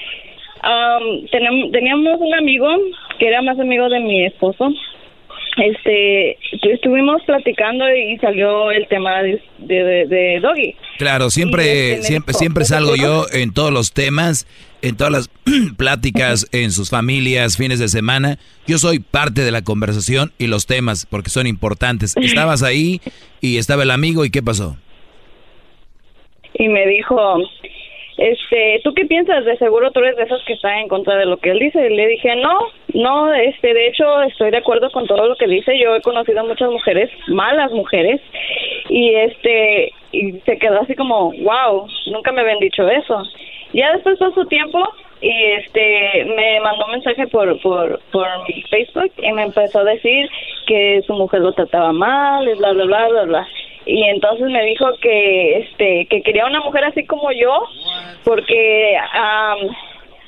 Tenem- 1.31 1.71
teníamos 1.73 2.19
un 2.21 2.35
amigo 2.35 2.69
que 3.19 3.29
era 3.29 3.43
más 3.43 3.59
amigo 3.59 3.89
de 3.89 4.01
mi 4.01 4.25
esposo. 4.27 4.71
Este, 5.57 6.39
tu- 6.63 6.71
estuvimos 6.71 7.23
platicando 7.25 7.85
y 7.95 8.17
salió 8.19 8.71
el 8.71 8.87
tema 8.89 9.23
de, 9.23 9.41
de, 9.59 9.85
de- 9.85 10.07
de 10.07 10.41
Doggy. 10.41 10.75
Claro, 10.99 11.31
siempre, 11.31 12.03
siempre, 12.03 12.35
siempre 12.35 12.65
salgo 12.65 12.95
yo 12.97 13.25
en 13.33 13.53
todos 13.53 13.73
los 13.73 13.93
temas, 13.93 14.47
en 14.83 14.97
todas 14.97 15.13
las 15.13 15.31
pláticas, 15.77 16.49
en 16.53 16.73
sus 16.73 16.91
familias, 16.91 17.57
fines 17.57 17.79
de 17.79 17.89
semana. 17.89 18.39
Yo 18.67 18.79
soy 18.79 18.99
parte 18.99 19.43
de 19.43 19.51
la 19.51 19.63
conversación 19.63 20.33
y 20.39 20.47
los 20.47 20.67
temas, 20.67 21.07
porque 21.07 21.31
son 21.31 21.47
importantes. 21.47 22.17
Estabas 22.21 22.63
ahí 22.63 23.01
y 23.41 23.59
estaba 23.59 23.83
el 23.83 23.91
amigo, 23.91 24.25
¿y 24.25 24.31
qué 24.31 24.43
pasó? 24.43 24.77
y 26.59 26.69
me 26.69 26.87
dijo, 26.87 27.39
este, 28.19 28.81
¿tú 28.83 28.93
qué 28.95 29.07
piensas? 29.07 29.45
De 29.45 29.57
seguro 29.59 29.93
tú 29.93 30.01
eres 30.01 30.17
de 30.17 30.25
esos 30.25 30.43
que 30.45 30.55
están 30.55 30.79
en 30.79 30.89
contra 30.89 31.17
de 31.17 31.27
lo 31.27 31.39
que 31.39 31.51
él 31.51 31.61
dice. 31.61 31.87
Y 31.87 31.95
le 31.95 32.09
dije, 32.09 32.35
no, 32.37 32.59
no, 32.95 33.33
este, 33.33 33.73
de 33.73 33.89
hecho 33.89 34.23
estoy 34.23 34.51
de 34.51 34.59
acuerdo 34.59 34.91
con 34.91 35.07
todo 35.07 35.27
lo 35.27 35.37
que 35.37 35.47
dice. 35.47 35.79
Yo 35.79 35.95
he 35.95 36.03
conocido 36.03 36.41
a 36.41 36.45
muchas 36.45 36.71
mujeres, 36.71 37.11
malas 37.29 37.71
mujeres, 37.71 38.21
y 38.89 39.15
este, 39.15 39.93
y 40.13 40.33
se 40.45 40.59
quedó 40.59 40.81
así 40.81 40.95
como, 40.95 41.33
wow, 41.33 41.87
nunca 42.11 42.33
me 42.33 42.41
habían 42.41 42.59
dicho 42.59 42.89
eso. 42.89 43.23
Ya 43.73 43.93
después 43.93 44.19
pasó 44.19 44.45
tiempo 44.47 44.83
y 45.21 45.31
este 45.31 46.25
me 46.37 46.61
mandó 46.61 46.87
un 46.87 46.93
mensaje 46.93 47.27
por, 47.27 47.61
por, 47.61 48.01
por 48.13 48.27
Facebook 48.71 49.13
y 49.19 49.33
me 49.33 49.43
empezó 49.45 49.81
a 49.81 49.85
decir 49.85 50.29
que 50.67 51.03
su 51.07 51.15
mujer 51.15 51.41
lo 51.41 51.53
trataba 51.53 51.93
mal 51.93 52.49
y 52.49 52.55
bla 52.55 52.73
bla 52.73 52.85
bla 52.85 53.09
bla 53.09 53.23
bla. 53.25 53.49
Y 53.85 54.05
entonces 54.05 54.47
me 54.49 54.63
dijo 54.65 54.87
que 55.01 55.59
este 55.59 56.07
que 56.07 56.23
quería 56.23 56.47
una 56.47 56.61
mujer 56.61 56.85
así 56.85 57.05
como 57.07 57.33
yo 57.33 57.65
porque 58.25 58.97
am, 59.13 59.59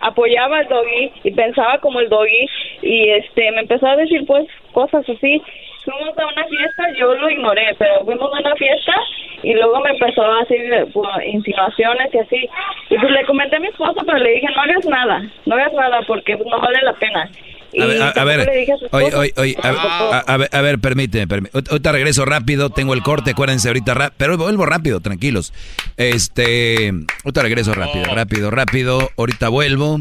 apoyaba 0.00 0.58
al 0.58 0.68
doggy 0.68 1.12
y 1.24 1.30
pensaba 1.32 1.78
como 1.78 2.00
el 2.00 2.08
doggy 2.08 2.48
y 2.82 3.10
este 3.10 3.52
me 3.52 3.60
empezó 3.60 3.86
a 3.86 3.96
decir 3.96 4.26
pues 4.26 4.46
cosas 4.72 5.08
así 5.08 5.42
fuimos 5.84 6.18
a 6.18 6.26
una 6.26 6.44
fiesta 6.46 6.82
yo 6.98 7.14
lo 7.14 7.30
ignoré 7.30 7.74
pero 7.78 8.04
fuimos 8.04 8.30
a 8.34 8.40
una 8.40 8.54
fiesta 8.56 8.92
y 9.42 9.54
luego 9.54 9.80
me 9.80 9.90
empezó 9.90 10.22
a 10.22 10.40
hacer 10.42 10.86
pues, 10.92 11.08
insinuaciones 11.26 12.08
y 12.12 12.18
así 12.18 12.48
y 12.90 12.98
pues 12.98 13.10
le 13.12 13.24
comenté 13.26 13.56
a 13.56 13.60
mi 13.60 13.68
esposo 13.68 14.00
pero 14.04 14.18
le 14.18 14.30
dije 14.30 14.46
no 14.54 14.62
hagas 14.62 14.84
nada 14.86 15.22
no 15.46 15.54
hagas 15.54 15.72
nada 15.72 16.00
porque 16.06 16.36
pues, 16.36 16.48
no 16.50 16.60
vale 16.60 16.78
la 16.82 16.92
pena 16.94 17.30
A 17.78 17.86
ver, 17.86 18.02
a, 18.02 18.24
ver, 18.24 18.46
le 18.46 18.56
dije 18.60 18.72
a 18.72 18.76
su 18.76 18.88
oye, 18.90 19.14
oye, 19.14 19.32
oye, 19.36 19.56
a, 19.62 20.22
a- 20.26 20.36
ver, 20.36 20.48
a 20.52 20.60
ver, 20.60 20.80
permíteme, 20.80 21.28
permíteme. 21.28 21.62
Ahorita 21.70 21.92
regreso 21.92 22.24
rápido, 22.24 22.70
tengo 22.70 22.94
el 22.94 23.02
corte, 23.02 23.30
acuérdense 23.30 23.68
ahorita, 23.68 24.12
pero 24.16 24.36
vuelvo 24.36 24.66
rápido, 24.66 24.98
tranquilos. 25.00 25.52
Este, 25.96 26.90
ahorita 27.24 27.42
regreso 27.42 27.72
rápido, 27.72 28.12
rápido, 28.12 28.50
rápido, 28.50 29.10
ahorita 29.16 29.48
vuelvo. 29.50 30.00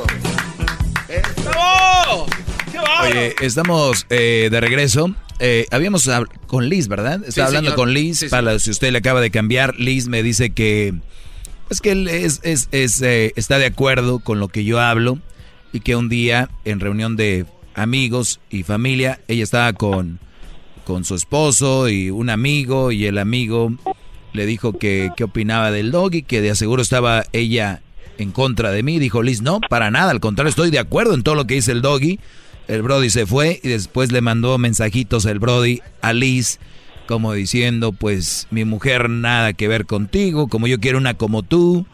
Oye, 3.03 3.35
estamos 3.41 4.05
eh, 4.09 4.49
de 4.51 4.61
regreso. 4.61 5.13
Eh, 5.39 5.65
habíamos 5.71 6.07
hab- 6.07 6.29
con 6.47 6.69
Liz, 6.69 6.87
¿verdad? 6.87 7.15
Estaba 7.15 7.31
Sí, 7.31 7.41
hablando 7.41 7.71
señor. 7.71 7.75
con 7.75 7.93
Liz. 7.93 8.19
Sí, 8.19 8.27
para 8.29 8.59
si 8.59 8.69
usted 8.69 8.91
le 8.91 8.99
acaba 8.99 9.21
de 9.21 9.31
cambiar, 9.31 9.75
Liz 9.79 10.07
me 10.07 10.21
dice 10.23 10.51
que 10.51 10.93
pues 11.67 11.79
que 11.81 11.91
él 11.91 12.07
es, 12.09 12.41
es- 12.43 12.67
es, 12.71 13.01
eh, 13.01 13.31
está 13.35 13.57
de 13.57 13.65
acuerdo 13.65 14.19
con 14.19 14.39
lo 14.39 14.49
que 14.49 14.63
yo 14.65 14.79
hablo 14.79 15.19
y 15.73 15.79
que 15.79 15.95
un 15.95 16.09
día 16.09 16.49
en 16.65 16.79
reunión 16.79 17.15
de 17.15 17.45
amigos 17.73 18.39
y 18.49 18.63
familia, 18.63 19.21
ella 19.29 19.43
estaba 19.43 19.71
con, 19.73 20.19
con 20.83 21.05
su 21.05 21.15
esposo 21.15 21.87
y 21.89 22.09
un 22.09 22.29
amigo 22.29 22.91
y 22.91 23.05
el 23.05 23.17
amigo 23.17 23.71
le 24.33 24.45
dijo 24.45 24.77
que 24.77 25.11
qué 25.15 25.23
opinaba 25.23 25.71
del 25.71 25.91
doggy, 25.91 26.23
que 26.23 26.41
de 26.41 26.51
aseguro 26.51 26.81
estaba 26.81 27.23
ella 27.31 27.81
en 28.17 28.31
contra 28.31 28.71
de 28.71 28.83
mí. 28.83 28.99
Dijo 28.99 29.23
Liz, 29.23 29.41
no, 29.41 29.59
para 29.61 29.91
nada, 29.91 30.11
al 30.11 30.19
contrario, 30.19 30.49
estoy 30.49 30.71
de 30.71 30.79
acuerdo 30.79 31.13
en 31.13 31.23
todo 31.23 31.35
lo 31.35 31.45
que 31.45 31.55
dice 31.55 31.71
el 31.71 31.81
doggy. 31.81 32.19
El 32.67 32.83
Brody 32.83 33.09
se 33.09 33.25
fue 33.25 33.59
y 33.63 33.69
después 33.69 34.11
le 34.11 34.21
mandó 34.21 34.57
mensajitos 34.57 35.25
el 35.25 35.39
Brody 35.39 35.81
a 36.01 36.13
Liz 36.13 36.59
como 37.07 37.33
diciendo, 37.33 37.91
pues 37.91 38.47
mi 38.51 38.63
mujer 38.63 39.09
nada 39.09 39.51
que 39.51 39.67
ver 39.67 39.85
contigo, 39.85 40.47
como 40.47 40.67
yo 40.67 40.79
quiero 40.79 40.97
una 40.97 41.15
como 41.15 41.43
tú. 41.43 41.85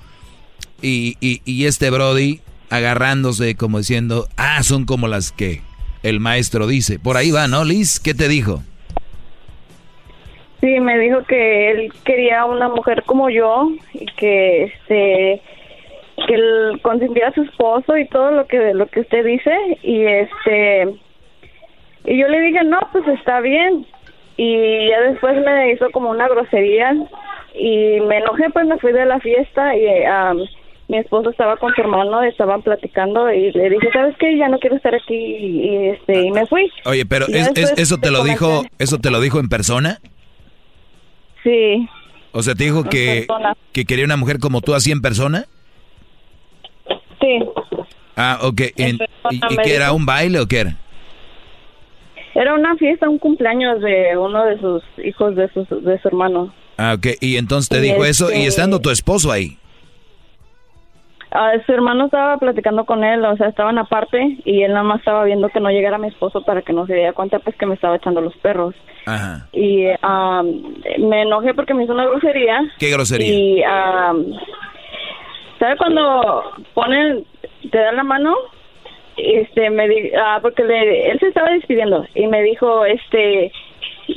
Y, 0.81 1.18
y, 1.19 1.41
y 1.44 1.65
este 1.65 1.89
Brody 1.89 2.41
agarrándose 2.69 3.56
como 3.56 3.80
diciendo, 3.80 4.27
ah, 4.38 4.61
son 4.61 4.85
como 4.85 5.07
las 5.07 5.31
que 5.31 5.61
el 6.03 6.19
maestro 6.19 6.68
dice. 6.68 6.99
Por 6.99 7.18
ahí 7.18 7.31
va, 7.31 7.48
¿no, 7.48 7.64
Liz? 7.64 7.99
¿Qué 7.99 8.14
te 8.14 8.27
dijo? 8.27 8.61
Sí, 10.61 10.80
me 10.80 10.98
dijo 10.98 11.23
que 11.26 11.72
él 11.72 11.94
quería 12.03 12.45
una 12.45 12.68
mujer 12.69 13.03
como 13.06 13.30
yo 13.30 13.72
y 13.94 14.06
que 14.18 14.64
este 14.65 15.41
que 16.26 16.34
él 16.34 16.80
consintiera 16.81 17.30
a 17.30 17.34
su 17.34 17.44
esposo 17.44 17.95
y 17.98 18.07
todo 18.07 18.31
lo 18.31 18.48
que 18.48 18.73
lo 18.73 18.88
que 18.88 19.02
usted 19.02 19.23
dice 19.26 19.56
y 19.84 20.03
este 20.03 20.88
y 22.06 22.18
yo 22.19 22.27
le 22.27 22.39
dije 22.41 22.64
no 22.64 22.80
pues 22.91 23.07
está 23.10 23.39
bien 23.41 23.85
y 24.35 24.88
ya 24.89 25.02
después 25.02 25.35
me 25.45 25.72
hizo 25.73 25.89
como 25.91 26.10
una 26.10 26.27
grosería 26.27 26.95
y 27.53 27.99
me 28.02 28.18
enojé 28.18 28.49
pues 28.52 28.65
me 28.65 28.77
fui 28.80 28.91
de 28.94 29.06
la 29.06 29.19
fiesta 29.19 29.76
y 29.76 29.85
mi 30.89 30.98
esposo 30.98 31.30
estaba 31.30 31.57
con 31.57 31.73
su 31.76 31.81
hermano 31.81 32.23
estaban 32.23 32.61
platicando 32.61 33.31
y 33.31 33.52
le 33.52 33.69
dije 33.69 33.89
sabes 33.94 34.15
qué 34.18 34.38
ya 34.38 34.48
no 34.48 34.57
quiero 34.57 34.77
estar 34.77 34.95
aquí 34.95 35.14
y 35.15 35.88
este 35.89 36.23
y 36.26 36.31
me 36.31 36.45
fui 36.48 36.72
Oye, 36.85 37.06
pero 37.06 37.27
es- 37.27 37.52
eso 37.77 37.98
te 37.98 38.10
lo 38.10 38.19
comenté- 38.19 38.30
dijo, 38.31 38.64
eso 38.80 38.98
te 38.98 39.11
lo 39.11 39.19
dijo 39.22 39.39
en 39.39 39.49
persona. 39.49 39.99
sí 41.44 41.88
O 42.31 42.41
sea, 42.44 42.56
te 42.56 42.64
dijo 42.65 42.80
En 42.84 42.89
que, 42.89 43.26
persona. 43.27 43.56
que 43.73 43.85
quería 43.85 44.06
una 44.06 44.18
mujer 44.18 44.39
como 44.39 44.61
tú 44.61 44.73
así 44.76 44.91
en 44.91 45.02
persona. 45.02 45.45
Sí 47.19 47.39
Ah, 48.19 48.39
ok. 48.41 48.61
En- 48.77 48.98
¿Y, 49.30 49.35
y 49.35 49.57
qué 49.64 49.76
era 49.76 49.91
un 49.91 50.06
baile 50.06 50.39
o 50.39 50.48
qué 50.48 50.61
era? 50.61 50.76
Era 52.34 52.53
una 52.56 52.76
fiesta, 52.76 53.07
un 53.10 53.19
cumpleaños 53.19 53.80
de 53.81 54.18
uno 54.18 54.44
de 54.45 54.60
sus 54.60 54.84
hijos 55.03 55.35
de, 55.35 55.48
sus, 55.53 55.68
de 55.84 55.99
su 56.02 56.07
hermano. 56.07 56.52
Ah, 56.77 56.94
ok. 56.98 57.07
Y 57.22 57.38
entonces 57.38 57.69
te 57.69 57.77
Y 57.77 57.81
dijo 57.91 58.03
eso 58.06 58.30
y 58.31 58.34
este- 58.38 58.48
estando 58.48 58.80
tu 58.80 58.89
esposo 58.89 59.31
ahí. 59.31 59.57
Ah, 61.31 61.52
su 61.65 61.73
hermano 61.73 62.06
estaba 62.06 62.38
platicando 62.38 62.85
con 62.85 63.03
él, 63.03 63.23
o 63.26 63.35
sea, 63.38 63.49
estaban 63.49 63.77
aparte 63.77 64.38
y 64.45 64.61
él 64.64 64.72
nada 64.72 64.84
más 64.84 64.99
estaba 64.99 65.23
viendo 65.26 65.49
que 65.49 65.60
no 65.60 65.69
llegara 65.69 65.98
mi 65.98 66.07
esposo 66.07 66.41
para 66.44 66.61
que 66.61 66.72
no 66.73 66.88
se 66.88 66.94
diera 66.95 67.11
cuenta 67.14 67.38
pues 67.39 67.56
que 67.57 67.65
me 67.65 67.76
estaba 67.76 67.98
echando 67.98 68.22
los 68.22 68.35
perros. 68.38 68.73
Ajá. 69.06 69.48
Y 69.52 69.85
ah, 70.02 70.41
me 70.99 71.22
enojé 71.23 71.53
porque 71.53 71.73
me 71.73 71.84
hizo 71.84 71.94
una 71.94 72.06
grosería. 72.06 72.61
¿Qué 72.80 72.89
grosería? 72.89 73.27
Y, 73.30 73.61
ah, 73.64 74.14
¿sabe 75.59 75.77
cuando 75.77 76.43
ponen, 76.73 77.25
te 77.71 77.77
dan 77.77 77.95
la 77.95 78.03
mano? 78.03 78.35
Este, 79.17 79.69
me 79.71 79.88
di, 79.88 80.11
ah, 80.15 80.39
porque 80.41 80.63
le, 80.63 81.09
él 81.11 81.19
se 81.19 81.27
estaba 81.29 81.49
despidiendo 81.49 82.05
y 82.13 82.27
me 82.27 82.43
dijo, 82.43 82.85
este, 82.85 83.51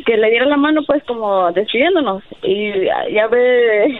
que 0.04 0.16
le 0.18 0.28
diera 0.30 0.44
la 0.46 0.58
mano 0.58 0.82
pues 0.86 1.02
como 1.04 1.50
despidiéndonos 1.52 2.22
y 2.42 2.84
ya, 3.14 3.26
ve 3.28 3.98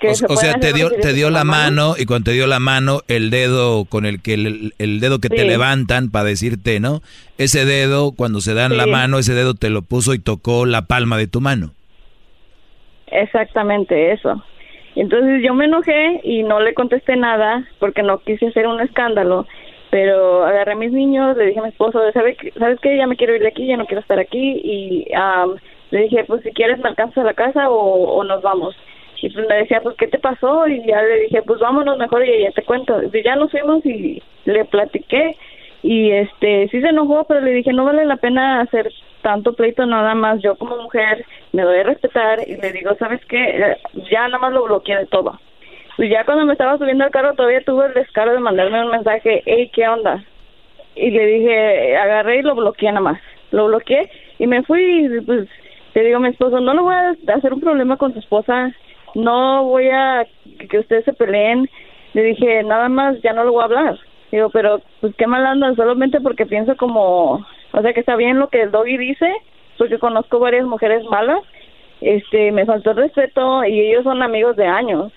que 0.00 0.08
O, 0.08 0.14
se 0.14 0.24
o 0.26 0.36
sea, 0.36 0.54
te 0.54 0.72
dio, 0.72 0.90
te 0.90 1.12
dio 1.12 1.28
la 1.28 1.44
mano 1.44 1.92
y 1.98 2.06
cuando 2.06 2.30
te 2.30 2.32
dio 2.32 2.46
la 2.46 2.58
mano, 2.58 3.00
el 3.06 3.28
dedo 3.30 3.84
con 3.84 4.06
el 4.06 4.22
que 4.22 4.32
el, 4.34 4.72
el 4.78 5.00
dedo 5.00 5.18
que 5.18 5.28
te 5.28 5.42
Sí. 5.42 5.46
levantan 5.46 6.10
para 6.10 6.24
decirte, 6.24 6.80
¿no? 6.80 7.00
Ese 7.36 7.66
dedo, 7.66 8.12
cuando 8.16 8.40
se 8.40 8.54
dan 8.54 8.78
la 8.78 8.84
Sí. 8.84 8.90
mano, 8.90 9.18
ese 9.18 9.34
dedo 9.34 9.52
te 9.54 9.68
lo 9.68 9.82
puso 9.82 10.14
y 10.14 10.20
tocó 10.20 10.64
la 10.64 10.86
palma 10.86 11.18
de 11.18 11.26
tu 11.26 11.42
mano. 11.42 11.72
Exactamente 13.08 14.12
eso. 14.12 14.42
Entonces 15.00 15.42
yo 15.42 15.54
me 15.54 15.64
enojé 15.64 16.20
y 16.24 16.42
no 16.42 16.60
le 16.60 16.74
contesté 16.74 17.16
nada 17.16 17.64
porque 17.78 18.02
no 18.02 18.18
quise 18.18 18.48
hacer 18.48 18.66
un 18.66 18.82
escándalo, 18.82 19.46
pero 19.88 20.44
agarré 20.44 20.72
a 20.72 20.76
mis 20.76 20.92
niños, 20.92 21.38
le 21.38 21.46
dije 21.46 21.58
a 21.58 21.62
mi 21.62 21.70
esposo, 21.70 22.02
¿sabes 22.12 22.36
qué? 22.36 22.52
¿Sabes 22.58 22.78
qué? 22.80 22.98
Ya 22.98 23.06
me 23.06 23.16
quiero 23.16 23.34
ir 23.34 23.40
de 23.40 23.48
aquí, 23.48 23.66
ya 23.66 23.78
no 23.78 23.86
quiero 23.86 24.02
estar 24.02 24.18
aquí 24.18 24.60
y 24.62 25.06
am, 25.14 25.56
le 25.90 26.02
dije, 26.02 26.24
pues 26.24 26.42
si 26.42 26.50
quieres 26.52 26.80
me 26.80 26.90
alcanzas 26.90 27.16
a 27.16 27.24
la 27.24 27.32
casa 27.32 27.70
o, 27.70 28.18
o 28.18 28.24
nos 28.24 28.42
vamos. 28.42 28.76
Y 29.22 29.30
pues 29.30 29.48
me 29.48 29.54
decía, 29.54 29.80
pues 29.80 29.96
¿qué 29.96 30.06
te 30.06 30.18
pasó? 30.18 30.68
Y 30.68 30.86
ya 30.86 31.00
le 31.00 31.20
dije, 31.20 31.40
pues 31.46 31.60
vámonos 31.60 31.96
mejor 31.96 32.22
y 32.26 32.42
ya 32.42 32.50
te 32.50 32.62
cuento. 32.62 33.00
Y 33.02 33.22
ya 33.22 33.36
nos 33.36 33.50
fuimos 33.50 33.84
y 33.86 34.22
le 34.44 34.66
platiqué 34.66 35.34
y 35.82 36.10
este 36.10 36.68
sí 36.68 36.80
se 36.80 36.88
enojó 36.88 37.24
pero 37.24 37.40
le 37.40 37.52
dije 37.52 37.72
no 37.72 37.84
vale 37.84 38.04
la 38.04 38.16
pena 38.16 38.60
hacer 38.60 38.92
tanto 39.22 39.54
pleito 39.54 39.86
nada 39.86 40.14
más 40.14 40.40
yo 40.42 40.56
como 40.56 40.76
mujer 40.76 41.24
me 41.52 41.62
doy 41.62 41.78
a 41.78 41.84
respetar 41.84 42.40
y 42.46 42.56
le 42.56 42.72
digo 42.72 42.94
sabes 42.98 43.24
qué 43.26 43.76
ya 44.10 44.28
nada 44.28 44.38
más 44.38 44.52
lo 44.52 44.64
bloqueé 44.64 44.98
de 44.98 45.06
todo 45.06 45.38
y 45.98 46.08
ya 46.08 46.24
cuando 46.24 46.44
me 46.44 46.52
estaba 46.52 46.78
subiendo 46.78 47.04
al 47.04 47.10
carro 47.10 47.34
todavía 47.34 47.62
tuve 47.62 47.86
el 47.86 47.94
descaro 47.94 48.32
de 48.32 48.40
mandarme 48.40 48.84
un 48.84 48.90
mensaje 48.90 49.42
hey 49.46 49.70
qué 49.72 49.88
onda 49.88 50.24
y 50.94 51.10
le 51.10 51.26
dije 51.26 51.96
agarré 51.96 52.38
y 52.38 52.42
lo 52.42 52.54
bloqueé 52.54 52.88
nada 52.90 53.00
más. 53.00 53.20
Lo 53.52 53.66
bloqueé 53.66 54.10
y 54.38 54.46
me 54.46 54.62
fui 54.62 55.06
y 55.06 55.20
pues 55.22 55.48
le 55.94 56.04
digo 56.04 56.18
a 56.18 56.20
mi 56.20 56.28
esposo 56.28 56.60
no 56.60 56.74
le 56.74 56.80
voy 56.80 56.94
a 56.94 57.34
hacer 57.34 57.52
un 57.52 57.60
problema 57.60 57.96
con 57.96 58.12
su 58.12 58.18
esposa 58.18 58.72
no 59.14 59.64
voy 59.64 59.88
a 59.88 60.26
que 60.68 60.78
ustedes 60.78 61.04
se 61.04 61.12
peleen 61.12 61.68
le 62.12 62.22
dije 62.22 62.62
nada 62.62 62.88
más 62.88 63.20
ya 63.22 63.32
no 63.32 63.44
lo 63.44 63.52
voy 63.52 63.62
a 63.62 63.64
hablar 63.64 63.98
Digo, 64.30 64.50
pero 64.50 64.80
pues 65.00 65.14
qué 65.16 65.26
mal 65.26 65.44
anda, 65.44 65.74
solamente 65.74 66.20
porque 66.20 66.46
pienso 66.46 66.76
como, 66.76 67.46
o 67.72 67.82
sea 67.82 67.92
que 67.92 68.00
está 68.00 68.16
bien 68.16 68.38
lo 68.38 68.48
que 68.48 68.62
el 68.62 68.70
doggy 68.70 68.96
dice, 68.96 69.28
porque 69.76 69.98
conozco 69.98 70.38
varias 70.38 70.66
mujeres 70.66 71.04
malas, 71.10 71.40
este, 72.00 72.52
me 72.52 72.64
faltó 72.64 72.92
respeto 72.92 73.64
y 73.64 73.80
ellos 73.80 74.04
son 74.04 74.22
amigos 74.22 74.56
de 74.56 74.66
años. 74.66 75.12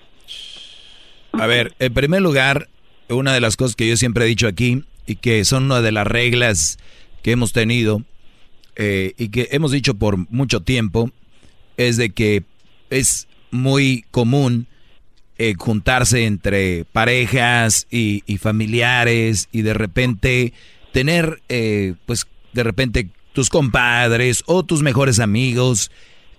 A 1.32 1.46
ver, 1.46 1.72
en 1.78 1.94
primer 1.94 2.22
lugar, 2.22 2.68
una 3.08 3.32
de 3.32 3.40
las 3.40 3.56
cosas 3.56 3.76
que 3.76 3.88
yo 3.88 3.96
siempre 3.96 4.24
he 4.24 4.28
dicho 4.28 4.48
aquí 4.48 4.84
y 5.06 5.16
que 5.16 5.44
son 5.44 5.64
una 5.64 5.80
de 5.80 5.92
las 5.92 6.06
reglas 6.06 6.78
que 7.22 7.32
hemos 7.32 7.52
tenido 7.52 8.02
eh, 8.76 9.12
y 9.16 9.30
que 9.30 9.48
hemos 9.52 9.70
dicho 9.70 9.94
por 9.94 10.30
mucho 10.30 10.60
tiempo 10.60 11.10
es 11.76 11.96
de 11.96 12.10
que 12.10 12.42
es 12.90 13.28
muy 13.50 14.04
común 14.10 14.66
eh, 15.38 15.54
juntarse 15.58 16.26
entre 16.26 16.84
parejas 16.92 17.86
y, 17.90 18.22
familiares 18.38 19.48
y 19.52 19.62
de 19.62 19.74
repente 19.74 20.52
tener, 20.92 21.42
eh, 21.48 21.94
pues 22.06 22.26
de 22.52 22.62
repente 22.62 23.08
tus 23.32 23.50
compadres 23.50 24.44
o 24.46 24.62
tus 24.62 24.82
mejores 24.82 25.18
amigos 25.18 25.90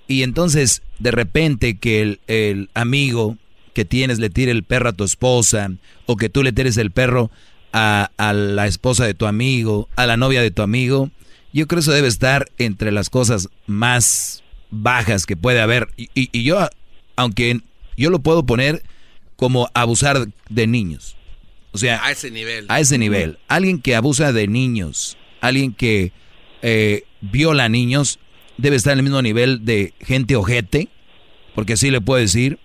y 0.08 0.24
entonces 0.24 0.82
de 1.00 1.12
repente 1.12 1.78
que 1.78 2.02
el, 2.02 2.20
el 2.28 2.70
amigo 2.74 3.38
que 3.74 3.84
tienes 3.84 4.20
le 4.20 4.30
tire 4.30 4.52
el 4.52 4.64
perro 4.64 4.90
a 4.90 4.94
tu 4.94 5.04
esposa 5.04 5.70
o 6.06 6.16
que 6.16 6.30
tú 6.30 6.42
le 6.42 6.54
tires 6.54 6.78
el 6.78 6.92
perro 6.92 7.32
a, 7.74 8.10
la 8.34 8.68
esposa 8.68 9.06
de 9.06 9.14
tu 9.14 9.26
amigo, 9.26 9.90
a 9.98 10.06
la 10.06 10.16
novia 10.16 10.42
de 10.42 10.52
tu 10.52 10.62
amigo, 10.62 11.10
yo 11.52 11.68
creo 11.68 11.80
que 11.80 11.82
eso 11.82 11.92
debe 11.92 12.08
estar 12.08 12.48
entre 12.58 12.94
las 12.94 13.10
cosas 13.10 13.50
más 13.68 14.44
bajas 14.72 15.26
que 15.26 15.36
puede 15.36 15.60
haber. 15.60 15.90
Y- 15.98 16.10
y 16.14 16.44
yo, 16.44 16.70
aunque 17.18 17.60
yo 17.98 18.10
lo 18.10 18.20
puedo 18.20 18.46
poner 18.46 18.84
como 19.36 19.70
abusar 19.74 20.28
de 20.50 20.68
niños. 20.68 21.16
O 21.72 21.78
sea, 21.78 22.04
A 22.06 22.12
ese 22.12 22.32
nivel. 22.32 22.66
a 22.70 22.80
ese 22.80 22.98
nivel. 22.98 23.38
Alguien 23.48 23.82
que 23.82 23.96
abusa 23.96 24.32
de 24.32 24.48
niños, 24.48 25.18
alguien 25.42 25.74
que 25.74 26.14
eh, 26.62 27.04
viola 27.22 27.68
niños 27.68 28.20
debe 28.58 28.78
estar 28.78 28.94
en 28.94 29.00
el 29.00 29.04
mismo 29.04 29.22
nivel 29.22 29.66
de 29.66 29.94
gente 30.00 30.36
ojete, 30.38 30.88
porque 31.54 31.74
así 31.74 31.92
le 31.92 32.00
puedo 32.00 32.22
decir, 32.22 32.60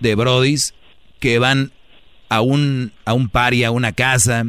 de 0.00 0.14
brodis 0.14 0.74
que 1.20 1.38
van 1.38 1.72
a 2.28 2.42
un, 2.42 2.92
a 3.06 3.14
un 3.14 3.28
party, 3.30 3.64
a 3.64 3.70
una 3.70 3.92
casa, 3.92 4.44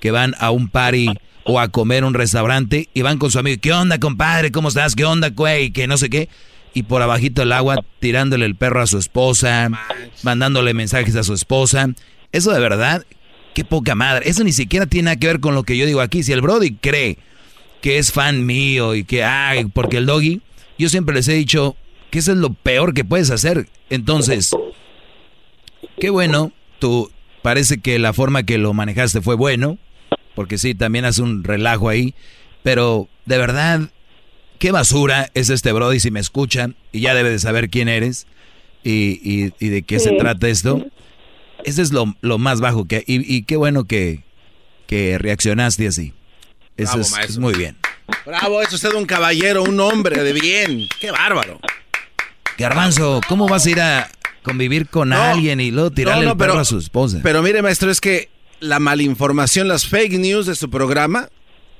que 0.00 0.12
van 0.12 0.34
a 0.38 0.50
un 0.52 0.68
party 0.68 1.08
o 1.44 1.58
a 1.58 1.68
comer 1.68 2.04
a 2.04 2.06
un 2.06 2.14
restaurante 2.14 2.88
y 2.94 3.02
van 3.02 3.18
con 3.18 3.30
su 3.30 3.38
amigo, 3.40 3.60
¿qué 3.60 3.72
onda, 3.72 3.98
compadre? 3.98 4.52
¿Cómo 4.52 4.68
estás? 4.68 4.94
¿Qué 4.94 5.04
onda, 5.04 5.30
güey? 5.30 5.72
Que 5.72 5.86
no 5.88 5.96
sé 5.98 6.08
qué. 6.10 6.28
Y 6.74 6.84
por 6.84 7.02
abajito 7.02 7.42
del 7.42 7.52
agua 7.52 7.84
tirándole 7.98 8.46
el 8.46 8.54
perro 8.54 8.82
a 8.82 8.86
su 8.86 8.98
esposa, 8.98 9.68
mandándole 10.22 10.74
mensajes 10.74 11.16
a 11.16 11.24
su 11.24 11.34
esposa. 11.34 11.88
Eso 12.30 12.52
de 12.52 12.60
verdad, 12.60 13.04
qué 13.54 13.64
poca 13.64 13.94
madre. 13.94 14.28
Eso 14.28 14.44
ni 14.44 14.52
siquiera 14.52 14.86
tiene 14.86 15.18
que 15.18 15.26
ver 15.26 15.40
con 15.40 15.54
lo 15.54 15.64
que 15.64 15.76
yo 15.76 15.86
digo 15.86 16.00
aquí. 16.00 16.22
Si 16.22 16.32
el 16.32 16.42
Brody 16.42 16.74
cree 16.74 17.18
que 17.80 17.98
es 17.98 18.12
fan 18.12 18.44
mío 18.44 18.94
y 18.94 19.04
que, 19.04 19.24
ay, 19.24 19.66
porque 19.66 19.98
el 19.98 20.06
doggy, 20.06 20.40
yo 20.78 20.88
siempre 20.88 21.14
les 21.14 21.28
he 21.28 21.34
dicho 21.34 21.76
que 22.10 22.20
eso 22.20 22.32
es 22.32 22.38
lo 22.38 22.52
peor 22.54 22.94
que 22.94 23.04
puedes 23.04 23.30
hacer. 23.30 23.68
Entonces, 23.90 24.54
qué 25.98 26.10
bueno, 26.10 26.52
tú 26.78 27.10
parece 27.42 27.78
que 27.78 27.98
la 27.98 28.12
forma 28.12 28.42
que 28.42 28.58
lo 28.58 28.74
manejaste 28.74 29.22
fue 29.22 29.34
bueno, 29.34 29.78
porque 30.34 30.58
sí, 30.58 30.74
también 30.74 31.04
hace 31.04 31.22
un 31.22 31.44
relajo 31.44 31.88
ahí, 31.88 32.14
pero 32.62 33.08
de 33.26 33.38
verdad, 33.38 33.90
qué 34.58 34.72
basura 34.72 35.30
es 35.34 35.50
este 35.50 35.72
Brody 35.72 36.00
si 36.00 36.10
me 36.10 36.20
escuchan 36.20 36.76
y 36.92 37.00
ya 37.00 37.14
debe 37.14 37.30
de 37.30 37.38
saber 37.38 37.70
quién 37.70 37.88
eres 37.88 38.26
y, 38.84 39.20
y- 39.22 39.52
y 39.58 39.68
de 39.68 39.82
qué 39.82 39.98
se 40.00 40.12
trata 40.12 40.48
esto. 40.48 40.84
Ese 41.64 41.82
es 41.82 41.92
lo, 41.92 42.14
lo 42.20 42.38
más 42.38 42.60
bajo 42.60 42.86
que... 42.86 43.02
Y, 43.06 43.34
y 43.34 43.42
qué 43.42 43.56
bueno 43.56 43.84
que, 43.84 44.22
que 44.86 45.18
reaccionaste 45.18 45.88
así. 45.88 46.12
Eso 46.76 46.92
Bravo, 46.92 47.00
es, 47.02 47.10
maestro. 47.12 47.32
es 47.32 47.38
muy 47.38 47.54
bien. 47.54 47.76
Bravo, 48.24 48.62
es 48.62 48.72
usted 48.72 48.92
un 48.94 49.04
caballero, 49.06 49.64
un 49.64 49.78
hombre 49.80 50.22
de 50.22 50.32
bien. 50.32 50.86
Qué 51.00 51.10
bárbaro. 51.10 51.60
Garbanzo, 52.56 53.20
¿cómo 53.28 53.48
vas 53.48 53.66
a 53.66 53.70
ir 53.70 53.80
a 53.80 54.10
convivir 54.42 54.88
con 54.88 55.12
alguien 55.12 55.60
y 55.60 55.70
luego 55.70 55.90
tirarle 55.90 56.22
no, 56.22 56.26
no, 56.28 56.32
el 56.32 56.38
perro 56.38 56.52
pero- 56.52 56.60
a 56.60 56.64
su 56.64 56.78
esposa? 56.78 57.20
Pero 57.22 57.42
mire, 57.42 57.62
maestro, 57.62 57.90
es 57.90 58.00
que 58.00 58.28
la 58.60 58.78
malinformación, 58.78 59.68
las 59.68 59.86
fake 59.86 60.12
news 60.18 60.46
de 60.46 60.54
su 60.54 60.70
programa, 60.70 61.28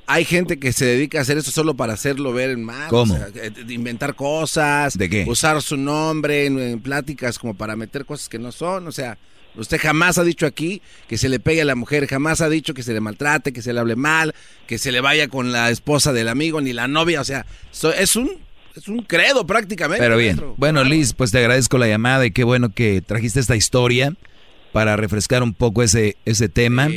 hay 0.08 0.24
gente 0.24 0.58
que 0.58 0.72
se 0.72 0.86
dedica 0.86 1.18
a 1.18 1.22
hacer 1.22 1.36
eso 1.38 1.50
solo 1.50 1.74
para 1.74 1.92
hacerlo 1.92 2.32
ver 2.32 2.50
en 2.50 2.64
mal. 2.64 2.88
¿Cómo? 2.88 3.14
o 3.14 3.16
sea, 3.16 3.28
eh, 3.34 3.52
inventar 3.68 4.14
cosas. 4.14 4.96
¿De 4.96 5.08
qué? 5.08 5.24
Usar 5.28 5.60
su 5.62 5.76
nombre 5.76 6.46
en, 6.46 6.58
en 6.58 6.80
pláticas 6.80 7.38
como 7.38 7.54
para 7.54 7.76
meter 7.76 8.04
cosas 8.06 8.28
que 8.28 8.38
no 8.38 8.50
son. 8.50 8.86
O 8.88 8.92
sea, 8.92 9.18
usted 9.54 9.78
jamás 9.78 10.16
ha 10.16 10.24
dicho 10.24 10.46
aquí 10.46 10.80
que 11.08 11.18
se 11.18 11.28
le 11.28 11.38
pegue 11.40 11.60
a 11.60 11.64
la 11.66 11.74
mujer, 11.74 12.06
jamás 12.06 12.40
ha 12.40 12.48
dicho 12.48 12.72
que 12.72 12.82
se 12.82 12.94
le 12.94 13.00
maltrate, 13.00 13.52
que 13.52 13.60
se 13.60 13.72
le 13.74 13.80
hable 13.80 13.96
mal, 13.96 14.34
que 14.66 14.78
se 14.78 14.92
le 14.92 15.00
vaya 15.02 15.28
con 15.28 15.52
la 15.52 15.68
esposa 15.70 16.12
del 16.14 16.28
amigo 16.28 16.60
ni 16.62 16.72
la 16.72 16.88
novia. 16.88 17.20
O 17.20 17.24
sea, 17.24 17.44
so- 17.70 17.92
es 17.92 18.16
un 18.16 18.30
es 18.74 18.88
un 18.88 19.02
credo 19.02 19.46
prácticamente. 19.46 20.02
Pero 20.02 20.16
bien. 20.16 20.36
maestro. 20.36 20.54
Bueno, 20.56 20.84
Liz, 20.84 21.12
pues 21.12 21.32
te 21.32 21.38
agradezco 21.38 21.76
la 21.78 21.88
llamada 21.88 22.24
y 22.24 22.30
qué 22.30 22.44
bueno 22.44 22.70
que 22.72 23.02
trajiste 23.02 23.40
esta 23.40 23.56
historia 23.56 24.14
para 24.72 24.96
refrescar 24.96 25.42
un 25.42 25.52
poco 25.52 25.82
ese, 25.82 26.16
ese 26.24 26.48
tema. 26.48 26.88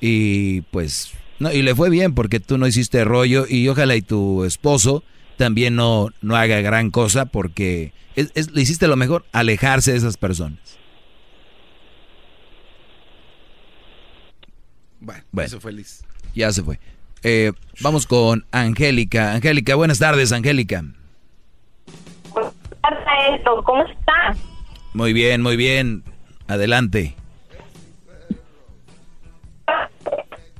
Y 0.00 0.60
pues, 0.70 1.10
no, 1.38 1.52
y 1.52 1.62
le 1.62 1.74
fue 1.74 1.90
bien 1.90 2.14
porque 2.14 2.40
tú 2.40 2.58
no 2.58 2.66
hiciste 2.66 3.04
rollo 3.04 3.46
y 3.48 3.68
ojalá 3.68 3.96
y 3.96 4.02
tu 4.02 4.44
esposo 4.44 5.02
también 5.36 5.74
no, 5.76 6.08
no 6.22 6.36
haga 6.36 6.60
gran 6.60 6.90
cosa 6.90 7.26
porque 7.26 7.92
es- 8.16 8.30
es- 8.34 8.52
le 8.52 8.62
hiciste 8.62 8.86
lo 8.86 8.96
mejor, 8.96 9.24
alejarse 9.32 9.92
de 9.92 9.98
esas 9.98 10.16
personas. 10.16 10.58
Bueno, 15.00 15.22
Bueno. 15.32 15.46
eso 15.46 15.60
fue 15.60 15.72
Liz. 15.72 16.02
Ya 16.34 16.50
se 16.52 16.62
fue. 16.62 16.78
Eh, 17.22 17.52
vamos 17.80 18.06
con 18.06 18.44
Angélica. 18.52 19.32
Angélica, 19.34 19.74
buenas 19.74 19.98
tardes, 19.98 20.32
Angélica. 20.32 20.84
Esto, 23.36 23.62
¿Cómo 23.64 23.82
está? 23.84 24.36
Muy 24.92 25.12
bien, 25.12 25.40
muy 25.42 25.56
bien. 25.56 26.04
Adelante. 26.46 27.16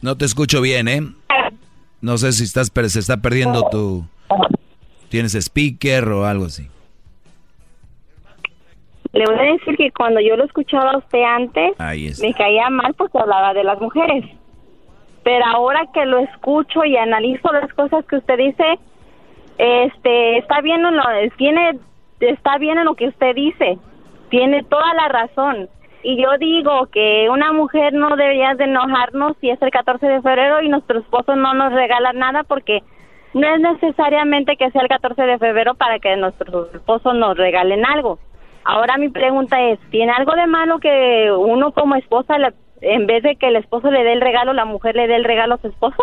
No 0.05 0.19
te 0.19 0.27
escucho 0.27 0.61
bien, 0.61 0.87
¿eh? 0.87 1.01
No 2.03 2.19
sé 2.19 2.33
si 2.33 2.45
estás 2.45 2.71
se 2.71 2.99
está 2.99 3.17
perdiendo 3.23 3.71
tu 3.71 4.05
tienes 5.09 5.35
speaker 5.35 6.07
o 6.11 6.27
algo 6.27 6.45
así. 6.45 6.69
Le 9.15 9.25
voy 9.25 9.35
a 9.35 9.53
decir 9.55 9.79
que 9.79 9.91
cuando 9.93 10.21
yo 10.21 10.37
lo 10.37 10.45
escuchaba 10.45 10.91
a 10.91 10.99
usted 10.99 11.23
antes, 11.23 11.73
me 12.21 12.35
caía 12.35 12.69
mal 12.69 12.93
porque 12.93 13.17
hablaba 13.19 13.55
de 13.55 13.65
las 13.65 13.81
mujeres. 13.81 14.27
Pero 15.23 15.43
ahora 15.47 15.89
que 15.95 16.05
lo 16.05 16.19
escucho 16.19 16.85
y 16.85 16.99
analizo 16.99 17.51
las 17.55 17.73
cosas 17.73 18.05
que 18.05 18.17
usted 18.17 18.37
dice, 18.37 18.79
este, 19.57 20.37
está 20.37 20.61
bien, 20.61 20.85
en 20.85 20.97
lo, 20.99 21.03
tiene, 21.39 21.79
está 22.21 22.59
bien 22.59 22.77
en 22.77 22.85
lo 22.85 22.95
que 22.95 23.09
usted 23.09 23.35
dice, 23.35 23.79
tiene 24.29 24.65
toda 24.65 24.93
la 24.93 25.09
razón. 25.09 25.71
Y 26.07 26.21
yo 26.23 26.29
digo 26.39 26.87
que 26.93 27.29
una 27.31 27.53
mujer 27.53 27.95
no 27.95 28.15
debería 28.15 28.55
de 28.55 28.65
enojarnos 28.65 29.37
si 29.41 29.49
es 29.49 29.61
el 29.63 29.71
14 29.71 30.07
de 30.07 30.21
febrero 30.21 30.61
y 30.61 30.69
nuestro 30.69 30.99
esposo 31.01 31.35
no 31.35 31.55
nos 31.55 31.73
regala 31.73 32.13
nada 32.13 32.43
porque 32.45 32.83
no 33.33 33.47
es 33.49 33.59
necesariamente 33.61 34.57
que 34.57 34.71
sea 34.71 34.83
el 34.83 34.89
14 34.89 35.23
de 35.23 35.39
febrero 35.39 35.75
para 35.75 35.99
que 35.99 36.15
nuestros 36.17 36.73
esposos 36.75 37.15
nos 37.15 37.37
regalen 37.39 37.87
algo. 37.87 38.19
Ahora 38.65 38.99
mi 38.99 39.09
pregunta 39.09 39.61
es, 39.63 39.79
¿tiene 39.91 40.13
algo 40.13 40.33
de 40.35 40.47
malo 40.47 40.79
que 40.79 41.33
uno 41.37 41.73
como 41.73 41.95
esposa, 41.97 42.37
en 42.83 43.07
vez 43.07 43.23
de 43.23 43.37
que 43.37 43.49
el 43.49 43.57
esposo 43.57 43.91
le 43.91 44.05
dé 44.05 44.13
el 44.13 44.21
regalo, 44.21 44.53
la 44.53 44.67
mujer 44.67 44.95
le 44.97 45.07
dé 45.09 45.17
el 45.17 45.25
regalo 45.25 45.55
a 45.55 45.59
su 45.59 45.69
esposo? 45.69 46.03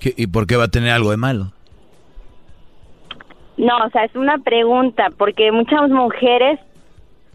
¿Qué- 0.00 0.14
¿Y 0.16 0.28
por 0.28 0.46
qué 0.46 0.56
va 0.56 0.64
a 0.64 0.68
tener 0.68 0.92
algo 0.92 1.10
de 1.10 1.16
malo? 1.16 1.46
No, 3.56 3.76
o 3.84 3.90
sea, 3.90 4.04
es 4.04 4.14
una 4.16 4.38
pregunta, 4.38 5.08
porque 5.18 5.52
muchas 5.52 5.90
mujeres 5.90 6.58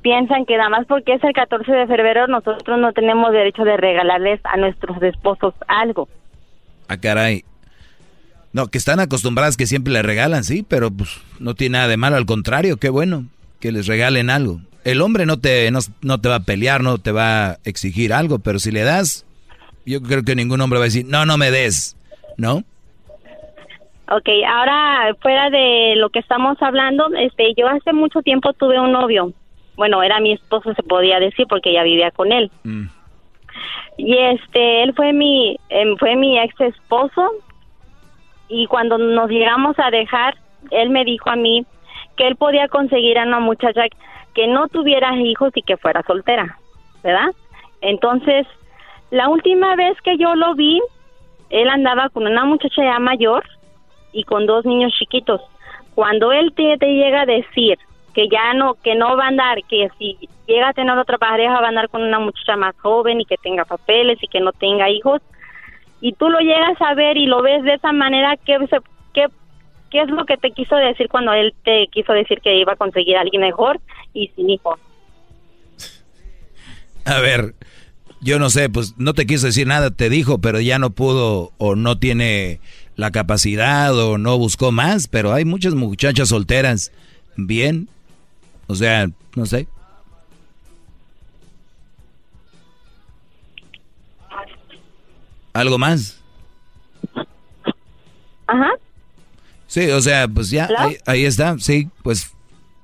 piensan 0.06 0.45
que 0.45 0.56
nada 0.56 0.69
más 0.69 0.86
porque 0.86 1.15
es 1.15 1.23
el 1.23 1.34
14 1.34 1.72
de 1.72 1.88
febrero 1.88 2.27
nosotros 2.27 2.80
no 2.80 2.94
tenemos 2.94 3.32
derecho 3.32 3.64
de 3.64 3.76
regalarles 3.76 4.40
a 4.44 4.56
nuestros 4.56 5.02
esposos 5.02 5.56
algo. 5.68 6.07
Ah, 6.88 6.98
caray. 6.98 7.44
No, 8.53 8.68
que 8.68 8.77
están 8.77 8.99
acostumbradas 8.99 9.57
que 9.57 9.65
siempre 9.65 9.91
le 9.91 10.03
regalan, 10.03 10.44
sí, 10.44 10.64
pero 10.69 10.91
pues 10.91 11.19
no 11.40 11.56
tiene 11.56 11.80
nada 11.80 11.88
de 11.88 11.98
malo, 11.98 12.18
al 12.18 12.27
contrario, 12.27 12.77
qué 12.77 12.90
bueno 12.90 13.26
que 13.60 13.72
les 13.72 13.88
regalen 13.88 14.30
algo. 14.30 14.61
El 14.84 15.02
hombre 15.02 15.26
no 15.26 15.40
te, 15.40 15.72
no, 15.72 15.80
no 16.03 16.22
te 16.22 16.30
va 16.30 16.36
a 16.36 16.44
pelear, 16.44 16.84
no 16.84 16.99
te 16.99 17.11
va 17.11 17.48
a 17.48 17.57
exigir 17.64 18.14
algo, 18.14 18.38
pero 18.38 18.60
si 18.60 18.69
le 18.69 18.84
das, 18.84 19.26
yo 19.88 20.03
creo 20.03 20.22
que 20.22 20.36
ningún 20.36 20.61
hombre 20.61 20.77
va 20.77 20.86
a 20.86 20.91
decir, 20.94 21.07
no, 21.07 21.26
no 21.26 21.40
me 21.40 21.49
des, 21.49 21.98
¿no? 22.38 22.57
Ok, 24.11 24.30
ahora 24.48 25.15
fuera 25.19 25.49
de 25.49 25.95
lo 25.95 26.11
que 26.11 26.19
estamos 26.19 26.61
hablando, 26.61 27.07
este, 27.18 27.56
yo 27.57 27.68
hace 27.68 27.91
mucho 27.91 28.22
tiempo 28.22 28.53
tuve 28.53 28.80
un 28.80 28.91
novio. 28.91 29.34
Bueno, 29.76 30.02
era 30.03 30.19
mi 30.19 30.34
esposo, 30.34 30.73
se 30.73 30.84
podía 30.84 31.19
decir, 31.19 31.47
porque 31.47 31.73
ya 31.73 31.84
vivía 31.84 32.11
con 32.11 32.31
él. 32.31 32.49
Mm. 32.64 32.85
Y 33.97 34.18
este, 34.18 34.84
él 34.84 34.93
fue 34.93 35.14
mi, 35.14 35.57
em, 35.69 35.97
fue 35.97 36.15
mi 36.15 36.39
ex 36.39 36.60
esposo. 36.61 37.31
Y 38.47 38.68
cuando 38.68 38.97
nos 38.97 39.30
llegamos 39.30 39.77
a 39.80 39.89
dejar, 39.89 40.35
él 40.72 40.89
me 40.89 41.03
dijo 41.03 41.30
a 41.30 41.35
mí 41.35 41.65
que 42.15 42.27
él 42.27 42.35
podía 42.35 42.68
conseguir 42.68 43.18
a 43.18 43.23
una 43.23 43.39
muchacha 43.39 43.84
que 44.34 44.47
no 44.47 44.68
tuviera 44.68 45.15
hijos 45.18 45.52
y 45.56 45.61
que 45.61 45.77
fuera 45.77 46.03
soltera, 46.03 46.57
¿verdad? 47.03 47.30
Entonces, 47.81 48.45
la 49.11 49.30
última 49.30 49.76
vez 49.76 49.99
que 50.02 50.18
yo 50.18 50.35
lo 50.35 50.56
vi, 50.56 50.81
él 51.49 51.69
andaba 51.69 52.10
con 52.10 52.27
una 52.27 52.45
muchacha 52.45 52.84
ya 52.84 52.99
mayor 52.99 53.43
y 54.11 54.23
con 54.23 54.45
dos 54.45 54.65
niños 54.65 54.93
chiquitos. 54.97 55.41
Cuando 55.93 56.31
él 56.31 56.53
te, 56.53 56.77
te 56.77 56.88
llega 56.88 57.22
a 57.22 57.26
decir 57.26 57.77
que 58.16 58.30
ya 58.30 58.54
no, 58.54 58.76
que 58.76 58.96
no 58.96 59.18
va 59.18 59.26
a 59.26 59.28
andar, 59.28 59.58
que 59.70 59.90
si 60.00 60.18
llega 60.48 60.70
a 60.70 60.74
tener 60.74 60.98
otra 60.98 61.18
pareja 61.18 61.60
va 61.60 61.66
a 61.66 61.70
andar 61.70 61.90
con 61.90 62.02
una 62.02 62.18
muchacha 62.18 62.56
más 62.56 62.74
joven 62.78 63.20
y 63.20 63.26
que 63.26 63.36
tenga 63.36 63.66
papeles 63.66 64.18
y 64.22 64.28
que 64.28 64.40
no 64.40 64.54
tenga 64.54 64.90
hijos, 64.90 65.22
y 66.00 66.14
tú 66.14 66.30
lo 66.30 66.40
llegas 66.40 66.82
a 66.82 66.94
ver 66.94 67.18
y 67.18 67.26
lo 67.26 67.42
ves 67.42 67.64
de 67.64 67.74
esa 67.74 67.92
manera, 67.92 68.38
¿qué, 68.38 68.58
qué, 69.14 69.28
qué 69.92 70.02
es 70.02 70.10
lo 70.10 70.26
que 70.26 70.38
te 70.38 70.52
quiso 70.52 70.78
decir 70.78 71.10
cuando 71.10 71.34
él 71.34 71.54
te 71.64 71.88
quiso 71.92 72.14
decir 72.14 72.40
que 72.42 72.58
iba 72.58 72.74
a 72.74 72.78
conseguir 72.78 73.18
a 73.18 73.22
alguien 73.22 73.42
mejor 73.42 73.82
y 74.14 74.30
sin 74.30 74.50
hijos? 74.50 74.80
A 77.04 77.20
ver, 77.20 77.54
yo 78.22 78.40
no 78.40 78.50
sé, 78.50 78.70
pues 78.70 78.96
no 78.98 79.14
te 79.14 79.26
quiso 79.26 79.48
decir 79.48 79.68
nada, 79.68 79.92
te 79.92 80.10
dijo, 80.10 80.40
pero 80.40 80.62
ya 80.62 80.80
no 80.80 80.92
pudo 80.92 81.52
o 81.58 81.76
no 81.76 82.00
tiene 82.00 82.62
la 82.96 83.12
capacidad 83.12 83.98
o 83.98 84.18
no 84.18 84.38
buscó 84.38 84.72
más, 84.72 85.08
pero 85.10 85.34
hay 85.34 85.44
muchas 85.44 85.74
muchachas 85.76 86.30
solteras 86.30 86.94
bien, 87.36 87.90
o 88.68 88.76
sea, 88.76 89.10
no 89.36 89.46
sé. 89.46 89.68
¿Algo 95.54 95.78
más? 95.78 96.20
Ajá. 98.48 98.72
Sí, 99.68 99.90
o 99.90 100.02
sea, 100.02 100.28
pues 100.28 100.50
ya, 100.50 100.70
ahí, 100.78 100.98
ahí 101.06 101.26
está, 101.26 101.58
sí, 101.60 101.90
pues 102.04 102.32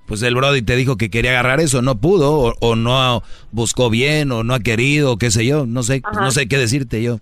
pues 0.08 0.22
el 0.24 0.36
Brody 0.36 0.62
te 0.62 0.76
dijo 0.76 0.98
que 0.98 1.10
quería 1.10 1.32
agarrar 1.32 1.62
eso, 1.62 1.82
no 1.82 1.96
pudo, 1.96 2.34
o, 2.34 2.54
o 2.60 2.76
no 2.76 3.24
buscó 3.54 3.90
bien, 3.90 4.34
o 4.34 4.44
no 4.44 4.54
ha 4.54 4.60
querido, 4.60 5.14
o 5.14 5.18
qué 5.18 5.32
sé 5.32 5.46
yo, 5.46 5.66
no 5.66 5.84
sé, 5.84 6.02
Ajá. 6.04 6.20
no 6.20 6.32
sé 6.32 6.50
qué 6.50 6.58
decirte 6.58 7.02
yo. 7.02 7.18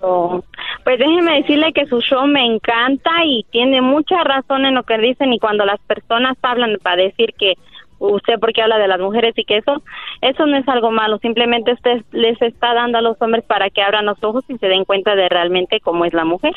Oh, 0.00 0.44
Pues 0.84 0.98
déjeme 0.98 1.40
decirle 1.40 1.72
que 1.72 1.86
su 1.86 2.00
show 2.00 2.26
me 2.26 2.44
encanta 2.44 3.10
y 3.24 3.46
tiene 3.50 3.80
mucha 3.80 4.22
razón 4.22 4.66
en 4.66 4.74
lo 4.74 4.82
que 4.82 4.98
dicen 4.98 5.32
y 5.32 5.38
cuando 5.38 5.64
las 5.64 5.80
personas 5.80 6.36
hablan 6.42 6.76
para 6.82 7.02
decir 7.02 7.34
que 7.38 7.54
usted 7.98 8.34
porque 8.38 8.60
habla 8.60 8.78
de 8.78 8.88
las 8.88 9.00
mujeres 9.00 9.32
y 9.36 9.44
que 9.44 9.58
eso, 9.58 9.82
eso 10.20 10.46
no 10.46 10.58
es 10.58 10.68
algo 10.68 10.90
malo, 10.90 11.18
simplemente 11.18 11.72
usted 11.72 12.02
les 12.12 12.40
está 12.42 12.74
dando 12.74 12.98
a 12.98 13.02
los 13.02 13.16
hombres 13.20 13.44
para 13.44 13.70
que 13.70 13.82
abran 13.82 14.04
los 14.04 14.22
ojos 14.22 14.44
y 14.48 14.58
se 14.58 14.66
den 14.66 14.84
cuenta 14.84 15.14
de 15.14 15.28
realmente 15.28 15.80
cómo 15.80 16.04
es 16.04 16.12
la 16.12 16.24
mujer. 16.24 16.54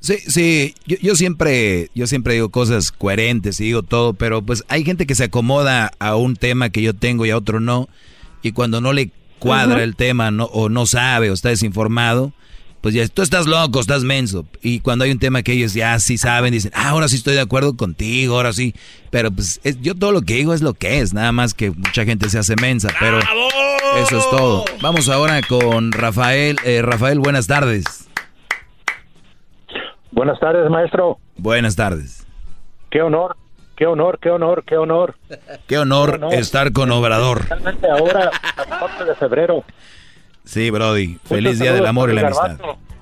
Sí, 0.00 0.18
sí, 0.18 0.74
yo, 0.84 0.96
yo 1.00 1.14
siempre, 1.14 1.88
yo 1.94 2.08
siempre 2.08 2.34
digo 2.34 2.50
cosas 2.50 2.90
coherentes 2.90 3.60
y 3.60 3.66
digo 3.66 3.84
todo, 3.84 4.14
pero 4.14 4.42
pues 4.42 4.64
hay 4.68 4.82
gente 4.82 5.06
que 5.06 5.14
se 5.14 5.24
acomoda 5.24 5.92
a 6.00 6.16
un 6.16 6.34
tema 6.34 6.70
que 6.70 6.82
yo 6.82 6.94
tengo 6.94 7.24
y 7.24 7.30
a 7.30 7.36
otro 7.36 7.60
no, 7.60 7.88
y 8.42 8.50
cuando 8.50 8.80
no 8.80 8.92
le 8.92 9.12
cuadra 9.38 9.84
el 9.84 9.94
tema 9.94 10.32
no, 10.32 10.46
o 10.46 10.68
no 10.68 10.86
sabe 10.86 11.30
o 11.30 11.34
está 11.34 11.50
desinformado, 11.50 12.32
pues 12.82 12.94
ya 12.94 13.08
tú 13.08 13.22
estás 13.22 13.46
loco, 13.46 13.80
estás 13.80 14.02
menso. 14.04 14.44
Y 14.60 14.80
cuando 14.80 15.04
hay 15.04 15.10
un 15.12 15.18
tema 15.18 15.42
que 15.42 15.52
ellos 15.52 15.72
ya 15.72 15.98
sí 16.00 16.18
saben, 16.18 16.52
dicen, 16.52 16.72
ah, 16.74 16.90
ahora 16.90 17.08
sí 17.08 17.16
estoy 17.16 17.32
de 17.34 17.40
acuerdo 17.40 17.76
contigo, 17.76 18.36
ahora 18.36 18.52
sí. 18.52 18.74
Pero 19.10 19.30
pues 19.30 19.60
es- 19.64 19.80
yo 19.80 19.94
todo 19.94 20.12
lo 20.12 20.22
que 20.22 20.34
digo 20.34 20.52
es 20.52 20.60
lo 20.60 20.74
que 20.74 20.98
es, 20.98 21.14
nada 21.14 21.32
más 21.32 21.54
que 21.54 21.70
mucha 21.70 22.04
gente 22.04 22.28
se 22.28 22.38
hace 22.38 22.54
mensa, 22.56 22.88
pero 23.00 23.18
eso 23.20 24.18
es 24.18 24.30
todo. 24.30 24.64
Vamos 24.82 25.08
ahora 25.08 25.40
con 25.42 25.92
Rafael. 25.92 26.56
Eh, 26.64 26.82
Rafael, 26.82 27.18
buenas 27.20 27.46
tardes. 27.46 27.84
Buenas 30.10 30.38
tardes, 30.40 30.68
maestro. 30.70 31.18
Buenas 31.36 31.76
tardes. 31.76 32.26
Qué 32.90 33.00
honor, 33.00 33.36
qué 33.76 33.86
honor, 33.86 34.18
qué 34.20 34.30
honor, 34.30 34.64
qué 34.66 34.76
honor. 34.76 35.16
Qué 35.66 35.78
honor, 35.78 36.16
honor. 36.16 36.34
estar 36.34 36.72
con 36.72 36.90
Obrador. 36.90 37.46
Realmente 37.48 37.88
ahora, 37.90 38.30
a 38.56 38.78
4 38.78 39.06
de 39.06 39.14
febrero. 39.14 39.64
Sí, 40.44 40.70
Brody. 40.70 41.18
Feliz 41.24 41.58
día 41.58 41.72
del 41.72 41.86
amor 41.86 42.10
y 42.10 42.14
la 42.14 42.22
amistad. 42.22 42.56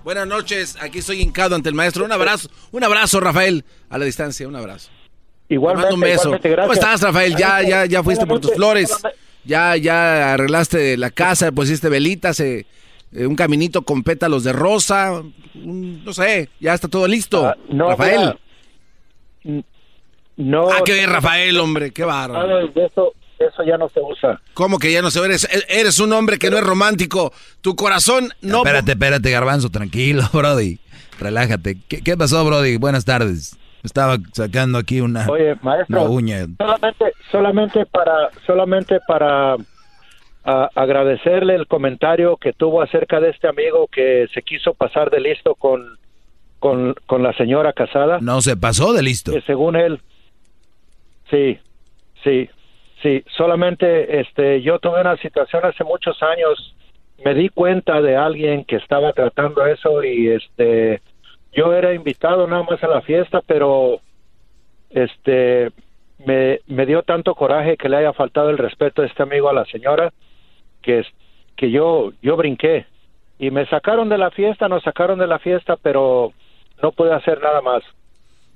Buenas 0.04 0.26
noches, 0.26 0.76
aquí 0.80 0.98
estoy 1.00 1.20
hincado 1.20 1.54
ante 1.54 1.68
el 1.68 1.74
maestro. 1.74 2.04
Un 2.04 2.12
abrazo, 2.12 2.48
un 2.72 2.82
abrazo, 2.84 3.20
Rafael, 3.20 3.64
a 3.90 3.98
la 3.98 4.04
distancia, 4.06 4.48
un 4.48 4.56
abrazo. 4.56 4.90
Igualmente, 5.48 5.88
Te 5.90 5.92
mando 5.92 5.94
un 5.94 6.00
beso. 6.00 6.28
igualmente, 6.28 6.56
¿Cómo 6.56 6.72
estás, 6.72 7.02
Rafael? 7.02 7.36
Ya, 7.36 7.62
ya, 7.62 7.84
ya 7.86 8.02
fuiste 8.02 8.26
por 8.26 8.40
tus 8.40 8.54
flores. 8.54 8.96
Ya, 9.44 9.76
ya 9.76 10.34
arreglaste 10.34 10.96
la 10.96 11.10
casa, 11.10 11.50
pusiste 11.52 11.88
velitas, 11.88 12.40
eh, 12.40 12.66
eh, 13.12 13.26
un 13.26 13.34
caminito 13.36 13.82
con 13.82 14.02
pétalos 14.02 14.44
de 14.44 14.52
rosa, 14.52 15.22
un- 15.54 16.04
no 16.04 16.12
sé, 16.12 16.48
ya 16.60 16.74
está 16.74 16.88
todo 16.88 17.06
listo. 17.08 17.46
Ah, 17.46 17.56
no, 17.68 17.88
Rafael. 17.88 18.36
mira, 19.44 19.64
No. 20.36 20.70
Ah, 20.70 20.80
qué 20.84 20.94
bien, 20.94 21.10
Rafael, 21.10 21.58
hombre, 21.58 21.90
qué 21.90 22.04
bárbaro. 22.04 22.46
Nada 22.46 22.60
de 22.74 22.86
eso, 22.86 23.12
eso 23.40 23.62
ya 23.64 23.78
no 23.78 23.88
se 23.88 24.00
usa. 24.00 24.40
¿Cómo 24.54 24.78
que 24.78 24.92
ya 24.92 25.00
no 25.02 25.10
sé? 25.10 25.20
Eres, 25.24 25.48
eres 25.68 25.98
un 25.98 26.12
hombre 26.12 26.38
que 26.38 26.50
no 26.50 26.58
es 26.58 26.64
romántico. 26.64 27.32
Tu 27.62 27.74
corazón 27.74 28.28
no... 28.42 28.58
Espérate, 28.58 28.92
espérate, 28.92 29.30
Garbanzo, 29.30 29.70
tranquilo, 29.70 30.22
Brody. 30.32 30.78
Relájate. 31.18 31.78
¿Qué, 31.88 32.02
qué 32.02 32.16
pasó, 32.16 32.44
Brody? 32.44 32.76
Buenas 32.76 33.04
tardes. 33.04 33.56
Estaba 33.82 34.18
sacando 34.32 34.76
aquí 34.78 35.00
una, 35.00 35.26
Oye, 35.30 35.54
maestro, 35.62 36.02
una 36.02 36.10
uña. 36.10 36.46
solamente, 36.58 37.04
solamente 37.32 37.86
para, 37.86 38.28
solamente 38.46 38.98
para 39.08 39.54
a- 40.44 40.68
agradecerle 40.74 41.54
el 41.54 41.66
comentario 41.66 42.36
que 42.36 42.52
tuvo 42.52 42.82
acerca 42.82 43.20
de 43.20 43.30
este 43.30 43.48
amigo 43.48 43.88
que 43.90 44.26
se 44.34 44.42
quiso 44.42 44.74
pasar 44.74 45.08
de 45.10 45.20
listo 45.20 45.54
con, 45.54 45.98
con, 46.58 46.94
con 47.06 47.22
la 47.22 47.32
señora 47.38 47.72
casada. 47.72 48.18
No 48.20 48.42
se 48.42 48.54
pasó 48.54 48.92
de 48.92 49.02
listo. 49.02 49.32
Que 49.32 49.40
según 49.42 49.76
él, 49.76 50.00
sí, 51.30 51.58
sí, 52.22 52.50
sí. 53.02 53.24
Solamente, 53.36 54.20
este, 54.20 54.62
yo 54.62 54.78
tuve 54.78 55.00
una 55.00 55.16
situación 55.18 55.64
hace 55.64 55.84
muchos 55.84 56.22
años. 56.22 56.74
Me 57.24 57.34
di 57.34 57.48
cuenta 57.48 58.00
de 58.00 58.16
alguien 58.16 58.64
que 58.64 58.76
estaba 58.76 59.12
tratando 59.12 59.64
eso 59.66 60.02
y, 60.02 60.28
este, 60.28 61.00
yo 61.52 61.74
era 61.74 61.92
invitado 61.94 62.46
nada 62.46 62.62
más 62.62 62.82
a 62.82 62.88
la 62.88 63.02
fiesta, 63.02 63.42
pero, 63.46 64.00
este, 64.90 65.70
me, 66.24 66.60
me 66.66 66.86
dio 66.86 67.02
tanto 67.02 67.34
coraje 67.34 67.76
que 67.76 67.88
le 67.88 67.98
haya 67.98 68.12
faltado 68.12 68.50
el 68.50 68.58
respeto 68.58 69.02
a 69.02 69.06
este 69.06 69.22
amigo 69.22 69.48
a 69.48 69.54
la 69.54 69.64
señora 69.66 70.12
que, 70.82 71.04
que 71.56 71.70
yo, 71.70 72.12
yo 72.22 72.36
brinqué 72.36 72.86
y 73.38 73.50
me 73.50 73.66
sacaron 73.66 74.08
de 74.08 74.18
la 74.18 74.30
fiesta, 74.30 74.68
nos 74.68 74.82
sacaron 74.82 75.18
de 75.18 75.26
la 75.26 75.38
fiesta, 75.38 75.76
pero 75.76 76.32
no 76.82 76.92
pude 76.92 77.12
hacer 77.12 77.40
nada 77.40 77.62
más 77.62 77.82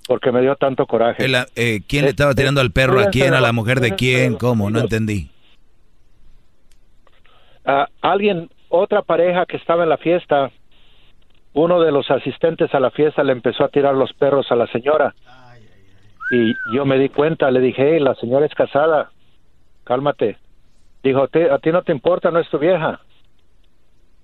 porque 0.06 0.30
me 0.32 0.40
dio 0.40 0.56
tanto 0.56 0.86
coraje. 0.86 1.24
El- 1.24 1.34
eh, 1.56 1.80
¿Quién 1.88 2.04
le 2.04 2.10
estaba 2.10 2.34
tirando 2.34 2.60
al 2.60 2.70
perro 2.70 3.00
a 3.00 3.06
quién? 3.10 3.34
¿A 3.34 3.40
la 3.40 3.52
mujer 3.52 3.80
de 3.80 3.94
quién? 3.94 4.34
¿Cómo? 4.36 4.70
No 4.70 4.80
entendí. 4.80 5.30
alguien, 8.02 8.50
otra 8.68 9.02
pareja 9.02 9.46
que 9.46 9.56
estaba 9.56 9.84
en 9.84 9.88
la 9.88 9.96
fiesta, 9.96 10.50
uno 11.54 11.80
de 11.80 11.92
los 11.92 12.10
asistentes 12.10 12.74
a 12.74 12.80
la 12.80 12.90
fiesta 12.90 13.22
le 13.24 13.32
empezó 13.32 13.64
a 13.64 13.68
tirar 13.68 13.94
los 13.94 14.12
perros 14.12 14.46
a 14.50 14.56
la 14.56 14.66
señora. 14.66 15.14
Y 16.30 16.56
yo 16.74 16.84
me 16.84 16.98
di 16.98 17.08
cuenta, 17.08 17.50
le 17.50 17.60
dije, 17.60 17.92
hey, 17.94 18.00
la 18.00 18.14
señora 18.16 18.44
es 18.46 18.54
casada, 18.54 19.10
cálmate. 19.84 20.36
Dijo, 21.02 21.28
"Te- 21.28 21.50
a 21.50 21.58
ti 21.58 21.70
no 21.70 21.82
te 21.82 21.92
importa, 21.92 22.30
no 22.30 22.38
es 22.40 22.48
tu 22.48 22.58
vieja. 22.58 23.00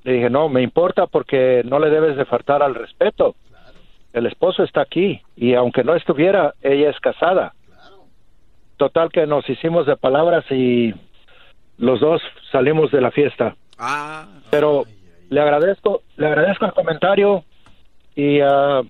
Le 0.02 0.14
dije, 0.14 0.30
no, 0.30 0.48
me 0.48 0.62
importa 0.62 1.06
porque 1.06 1.62
no 1.64 1.78
le 1.78 1.90
debes 1.90 2.16
de 2.16 2.24
faltar 2.24 2.62
al 2.62 2.74
respeto. 2.74 3.36
El 4.12 4.26
esposo 4.26 4.64
está 4.64 4.82
aquí 4.82 5.22
y 5.36 5.54
aunque 5.54 5.84
no 5.84 5.94
estuviera, 5.94 6.54
ella 6.62 6.90
es 6.90 6.98
casada. 7.00 7.54
Total 8.76 9.10
que 9.10 9.26
nos 9.26 9.48
hicimos 9.48 9.86
de 9.86 9.96
palabras 9.96 10.44
y 10.50 10.94
los 11.78 12.00
dos 12.00 12.22
salimos 12.50 12.90
de 12.90 13.00
la 13.00 13.10
fiesta. 13.10 13.56
Ah, 13.78 14.26
Pero 14.50 14.84
le 15.28 15.40
agradezco, 15.40 16.02
le 16.16 16.26
agradezco 16.26 16.66
el 16.66 16.72
comentario 16.72 17.44
y 18.14 18.40
ah, 18.40 18.82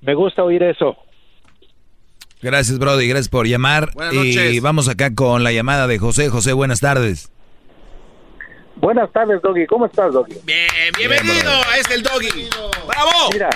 me 0.00 0.14
gusta 0.14 0.44
oír 0.44 0.62
eso. 0.62 0.96
Gracias, 2.40 2.78
Brody. 2.78 3.06
Gracias 3.08 3.28
por 3.28 3.46
llamar. 3.46 3.90
Y 4.12 4.60
vamos 4.60 4.88
acá 4.88 5.14
con 5.14 5.44
la 5.44 5.52
llamada 5.52 5.86
de 5.86 5.98
José. 5.98 6.28
José, 6.28 6.52
buenas 6.52 6.80
tardes. 6.80 7.30
Buenas 8.76 9.12
tardes, 9.12 9.40
Doggy. 9.42 9.66
¿Cómo 9.66 9.86
estás, 9.86 10.12
Doggy? 10.12 10.34
Bien, 10.44 10.66
bienvenido 10.98 11.50
a 11.52 11.76
este 11.78 11.94
el 11.94 12.02
doggy. 12.02 12.48
¡Bravo! 12.88 13.30
Mira, 13.32 13.50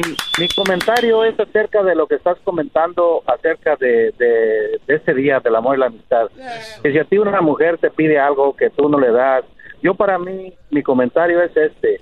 mi, 0.00 0.14
mi 0.40 0.48
comentario 0.48 1.24
es 1.24 1.38
acerca 1.38 1.82
de 1.82 1.94
lo 1.94 2.06
que 2.06 2.16
estás 2.16 2.36
comentando 2.44 3.22
acerca 3.26 3.76
de, 3.76 4.12
de, 4.18 4.80
de 4.86 4.94
ese 4.94 5.14
día 5.14 5.40
del 5.40 5.56
amor 5.56 5.76
y 5.76 5.80
la 5.80 5.86
amistad. 5.86 6.28
Que 6.82 6.92
si 6.92 6.98
a 6.98 7.04
ti 7.04 7.18
una 7.18 7.40
mujer 7.40 7.78
te 7.78 7.90
pide 7.90 8.18
algo 8.18 8.54
que 8.56 8.70
tú 8.70 8.88
no 8.88 8.98
le 8.98 9.10
das, 9.12 9.44
yo 9.82 9.94
para 9.94 10.18
mí, 10.18 10.52
mi 10.70 10.82
comentario 10.82 11.40
es 11.42 11.56
este. 11.56 12.00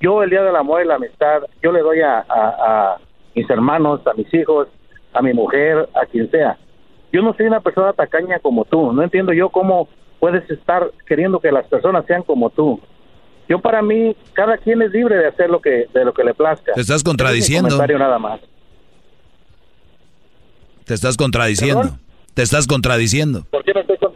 Yo 0.00 0.22
el 0.22 0.30
día 0.30 0.42
del 0.42 0.54
amor 0.56 0.82
y 0.82 0.86
la 0.86 0.94
amistad, 0.94 1.42
yo 1.62 1.72
le 1.72 1.80
doy 1.80 2.00
a, 2.00 2.18
a- 2.28 2.94
a 2.94 2.96
mis 3.34 3.48
hermanos, 3.50 4.00
a 4.06 4.14
mis 4.14 4.32
hijos, 4.32 4.68
a 5.12 5.22
mi 5.22 5.32
mujer, 5.32 5.88
a 5.94 6.06
quien 6.06 6.30
sea. 6.30 6.56
Yo 7.12 7.22
no 7.22 7.32
soy 7.34 7.46
una 7.46 7.60
persona 7.60 7.92
tacaña 7.92 8.38
como 8.38 8.64
tú. 8.64 8.92
No 8.92 9.02
entiendo 9.02 9.32
yo 9.32 9.48
cómo 9.48 9.88
puedes 10.20 10.48
estar 10.50 10.90
queriendo 11.06 11.40
que 11.40 11.50
las 11.50 11.66
personas 11.66 12.04
sean 12.06 12.22
como 12.22 12.50
tú. 12.50 12.80
Yo 13.48 13.58
para 13.60 13.80
mí, 13.82 14.14
cada 14.34 14.58
quien 14.58 14.82
es 14.82 14.90
libre 14.92 15.16
de 15.16 15.26
hacer 15.28 15.48
lo 15.48 15.60
que 15.60 15.86
de 15.94 16.04
lo 16.04 16.12
que 16.12 16.22
le 16.24 16.34
plazca. 16.34 16.64
Te 16.74 16.80
estás 16.80 16.86
Ese 16.86 16.94
es 16.96 17.02
contradiciendo. 17.04 17.68
comentario 17.68 17.98
nada 17.98 18.18
más. 18.18 18.40
Te 20.84 20.94
estás 20.94 21.16
contradiciendo. 21.16 21.98
Te 22.34 22.42
estás 22.42 22.66
contradiciendo. 22.66 23.46
¿Por 23.50 23.64
qué 23.64 23.74
me 23.74 23.80
estoy 23.80 23.96
con- 23.98 24.12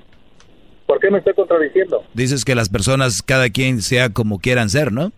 ¿Por 0.86 1.00
qué 1.00 1.10
me 1.10 1.18
estoy 1.18 1.34
contradiciendo? 1.34 2.04
Dices 2.14 2.44
que 2.44 2.54
las 2.54 2.68
personas, 2.68 3.22
cada 3.22 3.48
quien 3.50 3.82
sea 3.82 4.10
como 4.10 4.38
quieran 4.38 4.68
ser, 4.70 4.92
¿no? 4.92 5.12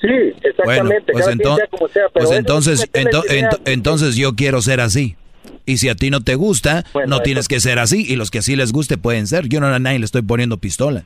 Sí, 0.00 0.08
exactamente. 0.42 0.64
Bueno, 0.64 0.90
pues, 1.12 1.24
cada 1.24 1.36
quien 1.36 1.38
ento- 1.48 1.56
sea 1.56 1.66
como 1.68 1.88
sea, 1.88 2.02
pero 2.12 2.26
pues 2.26 2.38
entonces, 2.38 2.92
ento- 2.92 3.24
ento- 3.28 3.60
entonces 3.66 4.16
yo 4.16 4.34
quiero 4.34 4.60
ser 4.62 4.80
así. 4.80 5.16
Y 5.64 5.76
si 5.76 5.88
a 5.88 5.94
ti 5.94 6.10
no 6.10 6.20
te 6.22 6.34
gusta, 6.34 6.84
Bueno, 6.92 7.08
no 7.08 7.16
eso- 7.16 7.22
tienes 7.22 7.48
que 7.48 7.60
ser 7.60 7.78
así. 7.78 8.04
Y 8.10 8.16
los 8.16 8.30
que 8.30 8.42
sí 8.42 8.56
les 8.56 8.72
guste 8.72 8.98
pueden 8.98 9.26
ser. 9.26 9.48
Yo 9.48 9.60
no 9.60 9.66
a 9.66 9.78
nadie 9.78 9.98
le 10.00 10.04
estoy 10.04 10.22
poniendo 10.22 10.56
pistola. 10.56 11.04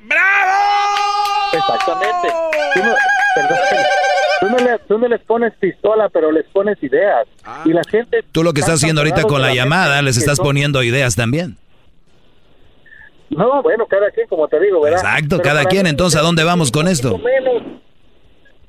Exactamente. 1.53 2.29
Tú 2.75 2.81
no, 2.81 2.95
perdón, 3.35 3.59
tú 4.41 4.47
no 4.51 4.57
le- 4.59 4.79
tú 4.89 4.99
no 4.99 5.09
les 5.09 5.21
pones 5.23 5.53
pistola, 5.59 6.09
pero 6.09 6.31
les 6.33 6.45
pones 6.47 6.83
ideas. 6.83 7.27
Y 7.65 7.71
la 7.73 7.83
gente... 7.91 8.25
Tú 8.33 8.43
lo 8.43 8.53
que 8.53 8.61
estás 8.61 8.77
haciendo 8.77 9.01
ahorita 9.01 9.23
con 9.25 9.41
la 9.43 9.55
llamada, 9.55 10.03
les 10.03 10.17
estás 10.17 10.39
poniendo 10.39 10.79
poniendo 10.79 10.83
ideas 10.83 11.15
también. 11.17 11.57
No, 13.31 13.61
bueno, 13.63 13.87
cada 13.87 14.11
quien, 14.13 14.29
como 14.29 14.47
te 14.49 14.59
digo, 14.61 14.81
¿verdad? 14.81 15.01
Exacto, 15.01 15.39
Pero 15.39 15.43
cada 15.43 15.65
quien. 15.65 15.83
mí, 15.83 15.89
Entonces, 15.91 16.19
¿a 16.21 16.23
dónde 16.23 16.45
vamos 16.45 16.71
con 16.71 16.87
esto? 16.89 17.19
menos 17.19 17.63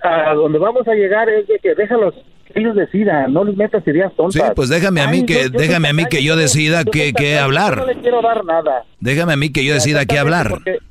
a 0.02 0.34
donde 0.34 0.58
vamos 0.60 0.88
a 0.88 0.94
llegar 0.94 1.28
es 1.30 1.48
de 1.48 1.60
que 1.60 1.74
déjalos 1.76 2.14
que 2.46 2.60
ellos 2.60 2.76
decidan, 2.76 3.34
no 3.34 3.44
les 3.44 3.56
metas 3.58 3.86
ideas 3.88 4.10
Sí, 4.12 4.18
tontas. 4.18 4.54
pues 4.56 4.70
déjame 4.70 5.02
a 5.02 5.08
mí 5.08 5.18
Ay, 5.20 5.26
que 5.26 5.34
yo- 5.34 5.42
yo 5.50 5.60
déjame 5.60 5.90
a 5.90 5.94
mí 5.94 6.06
que 6.06 6.24
yo 6.24 6.36
decida 6.36 6.84
qué 6.86 7.14
qué 7.14 7.38
hablar. 7.40 7.78
No 7.78 7.86
le 7.86 7.96
quiero 8.00 8.22
dar 8.22 8.44
nada. 8.46 8.84
Déjame 9.00 9.34
a 9.34 9.38
mí 9.38 9.52
que 9.52 9.64
yo 9.66 9.74
decida 9.74 10.06
qué 10.06 10.18
hablar. 10.20 10.50
Porque- 10.50 10.78
sí. 10.80 10.86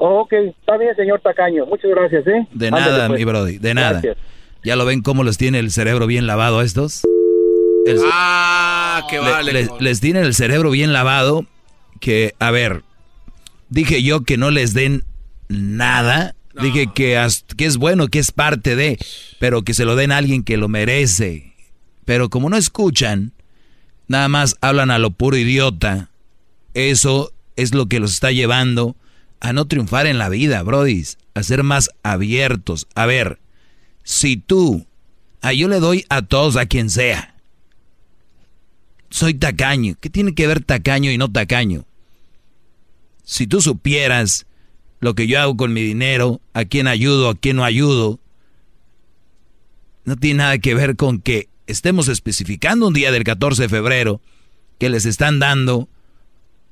Ok, 0.00 0.32
está 0.32 0.76
bien, 0.76 0.94
señor 0.96 1.20
Tacaño. 1.20 1.66
Muchas 1.66 1.90
gracias, 1.90 2.26
¿eh? 2.26 2.46
De 2.52 2.68
Ándale, 2.68 2.84
nada, 2.92 3.06
pues. 3.08 3.18
mi 3.18 3.24
brody, 3.24 3.58
de 3.58 3.74
nada. 3.74 3.90
Gracias. 4.00 4.16
¿Ya 4.64 4.76
lo 4.76 4.84
ven 4.84 5.02
cómo 5.02 5.24
les 5.24 5.38
tiene 5.38 5.58
el 5.58 5.70
cerebro 5.70 6.06
bien 6.06 6.26
lavado 6.26 6.60
a 6.60 6.64
estos? 6.64 7.02
El- 7.86 7.98
Ah, 8.12 9.02
le- 9.10 9.18
vale. 9.18 9.52
les, 9.52 9.68
les 9.80 10.00
tiene 10.00 10.20
el 10.20 10.34
cerebro 10.34 10.70
bien 10.70 10.92
lavado 10.92 11.46
que, 12.00 12.34
a 12.38 12.50
ver, 12.50 12.82
dije 13.70 14.02
yo 14.02 14.22
que 14.24 14.36
no 14.36 14.50
les 14.50 14.74
den 14.74 15.04
nada 15.48 16.34
Dije 16.60 16.88
que, 16.92 17.16
as- 17.16 17.44
que 17.56 17.66
es 17.66 17.76
bueno, 17.76 18.08
que 18.08 18.18
es 18.18 18.32
parte 18.32 18.74
de, 18.74 18.98
pero 19.38 19.62
que 19.62 19.74
se 19.74 19.84
lo 19.84 19.94
den 19.94 20.10
a 20.10 20.16
alguien 20.16 20.42
que 20.42 20.56
lo 20.56 20.66
merece. 20.68 21.54
Pero 22.04 22.30
como 22.30 22.50
no 22.50 22.56
escuchan, 22.56 23.30
nada 24.08 24.26
más 24.26 24.56
hablan 24.60 24.90
a 24.90 24.98
lo 24.98 25.12
puro 25.12 25.36
idiota. 25.36 26.10
Eso 26.74 27.30
es 27.54 27.74
lo 27.76 27.86
que 27.86 28.00
los 28.00 28.12
está 28.12 28.32
llevando 28.32 28.96
a 29.40 29.52
no 29.52 29.66
triunfar 29.66 30.06
en 30.06 30.18
la 30.18 30.28
vida, 30.28 30.62
brodis, 30.62 31.18
a 31.34 31.42
ser 31.42 31.62
más 31.62 31.90
abiertos. 32.02 32.86
A 32.94 33.06
ver, 33.06 33.38
si 34.02 34.36
tú, 34.36 34.86
ah, 35.42 35.52
yo 35.52 35.68
le 35.68 35.80
doy 35.80 36.04
a 36.08 36.22
todos, 36.22 36.56
a 36.56 36.66
quien 36.66 36.90
sea. 36.90 37.34
Soy 39.10 39.34
tacaño. 39.34 39.96
¿Qué 40.00 40.10
tiene 40.10 40.34
que 40.34 40.46
ver 40.46 40.62
tacaño 40.62 41.10
y 41.10 41.18
no 41.18 41.30
tacaño? 41.30 41.86
Si 43.22 43.46
tú 43.46 43.60
supieras 43.60 44.46
lo 45.00 45.14
que 45.14 45.26
yo 45.26 45.40
hago 45.40 45.56
con 45.56 45.72
mi 45.72 45.82
dinero, 45.82 46.40
a 46.54 46.64
quién 46.64 46.86
ayudo, 46.86 47.30
a 47.30 47.34
quién 47.34 47.56
no 47.56 47.64
ayudo, 47.64 48.18
no 50.04 50.16
tiene 50.16 50.38
nada 50.38 50.58
que 50.58 50.74
ver 50.74 50.96
con 50.96 51.20
que 51.20 51.48
estemos 51.66 52.08
especificando 52.08 52.88
un 52.88 52.94
día 52.94 53.12
del 53.12 53.24
14 53.24 53.62
de 53.62 53.68
febrero 53.68 54.20
que 54.78 54.88
les 54.88 55.04
están 55.04 55.38
dando. 55.38 55.88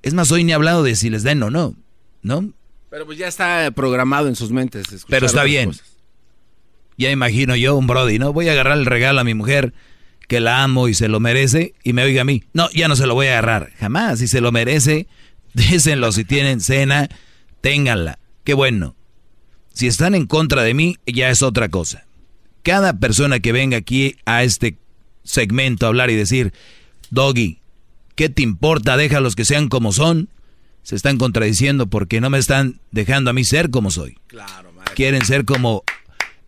Es 0.02 0.14
más, 0.14 0.30
hoy 0.32 0.44
ni 0.44 0.52
he 0.52 0.54
hablado 0.54 0.82
de 0.82 0.96
si 0.96 1.10
les 1.10 1.22
den 1.22 1.42
o 1.42 1.50
no, 1.50 1.76
¿no? 2.22 2.52
Pero 2.96 3.04
pues 3.04 3.18
ya 3.18 3.28
está 3.28 3.70
programado 3.72 4.26
en 4.26 4.36
sus 4.36 4.50
mentes. 4.52 4.84
escuchar 4.90 5.06
Pero 5.10 5.26
está 5.26 5.44
bien. 5.44 5.68
cosas. 5.68 5.98
Ya 6.96 7.10
imagino 7.10 7.54
yo 7.54 7.76
un 7.76 7.86
Brody, 7.86 8.18
¿no? 8.18 8.32
Voy 8.32 8.48
a 8.48 8.52
agarrar 8.52 8.78
el 8.78 8.86
regalo 8.86 9.20
a 9.20 9.24
mi 9.24 9.34
mujer 9.34 9.74
que 10.28 10.40
la 10.40 10.62
amo 10.62 10.88
y 10.88 10.94
se 10.94 11.08
lo 11.08 11.20
merece 11.20 11.74
y 11.84 11.92
me 11.92 12.04
oiga 12.04 12.22
a 12.22 12.24
mí. 12.24 12.44
No, 12.54 12.70
ya 12.70 12.88
no 12.88 12.96
se 12.96 13.06
lo 13.06 13.12
voy 13.12 13.26
a 13.26 13.32
agarrar. 13.32 13.70
Jamás. 13.78 14.20
Si 14.20 14.28
se 14.28 14.40
lo 14.40 14.50
merece, 14.50 15.08
désenlo. 15.52 16.10
Si 16.10 16.24
tienen 16.24 16.60
cena, 16.60 17.10
ténganla. 17.60 18.18
Qué 18.44 18.54
bueno. 18.54 18.96
Si 19.74 19.86
están 19.86 20.14
en 20.14 20.24
contra 20.24 20.62
de 20.62 20.72
mí, 20.72 20.96
ya 21.04 21.28
es 21.28 21.42
otra 21.42 21.68
cosa. 21.68 22.06
Cada 22.62 22.98
persona 22.98 23.40
que 23.40 23.52
venga 23.52 23.76
aquí 23.76 24.16
a 24.24 24.42
este 24.42 24.78
segmento 25.22 25.84
a 25.84 25.90
hablar 25.90 26.08
y 26.08 26.14
decir, 26.14 26.54
Doggy, 27.10 27.60
¿qué 28.14 28.30
te 28.30 28.40
importa? 28.40 28.96
Déjalos 28.96 29.36
que 29.36 29.44
sean 29.44 29.68
como 29.68 29.92
son. 29.92 30.30
Se 30.86 30.94
están 30.94 31.18
contradiciendo 31.18 31.88
porque 31.88 32.20
no 32.20 32.30
me 32.30 32.38
están 32.38 32.78
dejando 32.92 33.30
a 33.30 33.32
mí 33.32 33.42
ser 33.42 33.70
como 33.70 33.90
soy. 33.90 34.20
Quieren 34.94 35.24
ser 35.24 35.44
como 35.44 35.82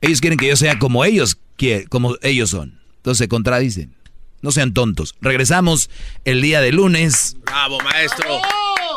ellos 0.00 0.20
quieren 0.20 0.38
que 0.38 0.46
yo 0.46 0.54
sea 0.54 0.78
como 0.78 1.04
ellos, 1.04 1.38
como 1.88 2.14
ellos 2.22 2.50
son. 2.50 2.80
Entonces 2.98 3.18
se 3.18 3.26
contradicen. 3.26 3.96
No 4.40 4.52
sean 4.52 4.74
tontos. 4.74 5.16
Regresamos 5.20 5.90
el 6.24 6.40
día 6.40 6.60
de 6.60 6.70
lunes. 6.70 7.36
Bravo, 7.46 7.80
maestro. 7.80 8.40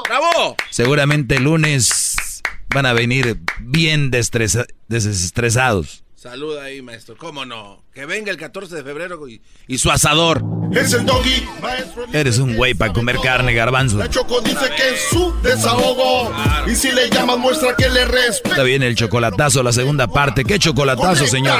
Bravo. 0.07 0.55
Seguramente 0.69 1.37
el 1.37 1.45
lunes 1.45 2.43
van 2.69 2.85
a 2.85 2.93
venir 2.93 3.41
bien 3.61 4.11
desestresados. 4.11 6.00
Saluda 6.21 6.65
ahí, 6.65 6.83
maestro. 6.83 7.17
¿Cómo 7.17 7.45
no? 7.45 7.81
Que 7.95 8.05
venga 8.05 8.29
el 8.29 8.37
14 8.37 8.75
de 8.75 8.83
febrero 8.83 9.27
y, 9.27 9.41
y 9.65 9.79
su 9.79 9.89
asador. 9.89 10.43
Es 10.71 10.93
el 10.93 11.03
doggy, 11.03 11.47
maestro. 11.59 12.05
Eres 12.13 12.37
un 12.37 12.55
güey 12.55 12.75
para 12.75 12.93
comer 12.93 13.17
carne, 13.23 13.55
garbanzo. 13.55 13.97
La 13.97 14.07
Choco 14.07 14.39
dice 14.39 14.69
que 14.77 14.89
es 14.89 15.01
su 15.09 15.33
desahogo. 15.41 16.31
Y 16.67 16.75
si 16.75 16.91
le 16.91 17.09
llamas, 17.09 17.39
muestra 17.39 17.75
que 17.75 17.89
le 17.89 18.05
respeta. 18.05 18.49
Está 18.49 18.61
bien 18.61 18.83
el 18.83 18.93
chocolatazo, 18.93 19.63
la 19.63 19.73
segunda 19.73 20.05
parte. 20.05 20.45
¿Qué 20.45 20.59
chocolatazo, 20.59 21.25
señor? 21.25 21.57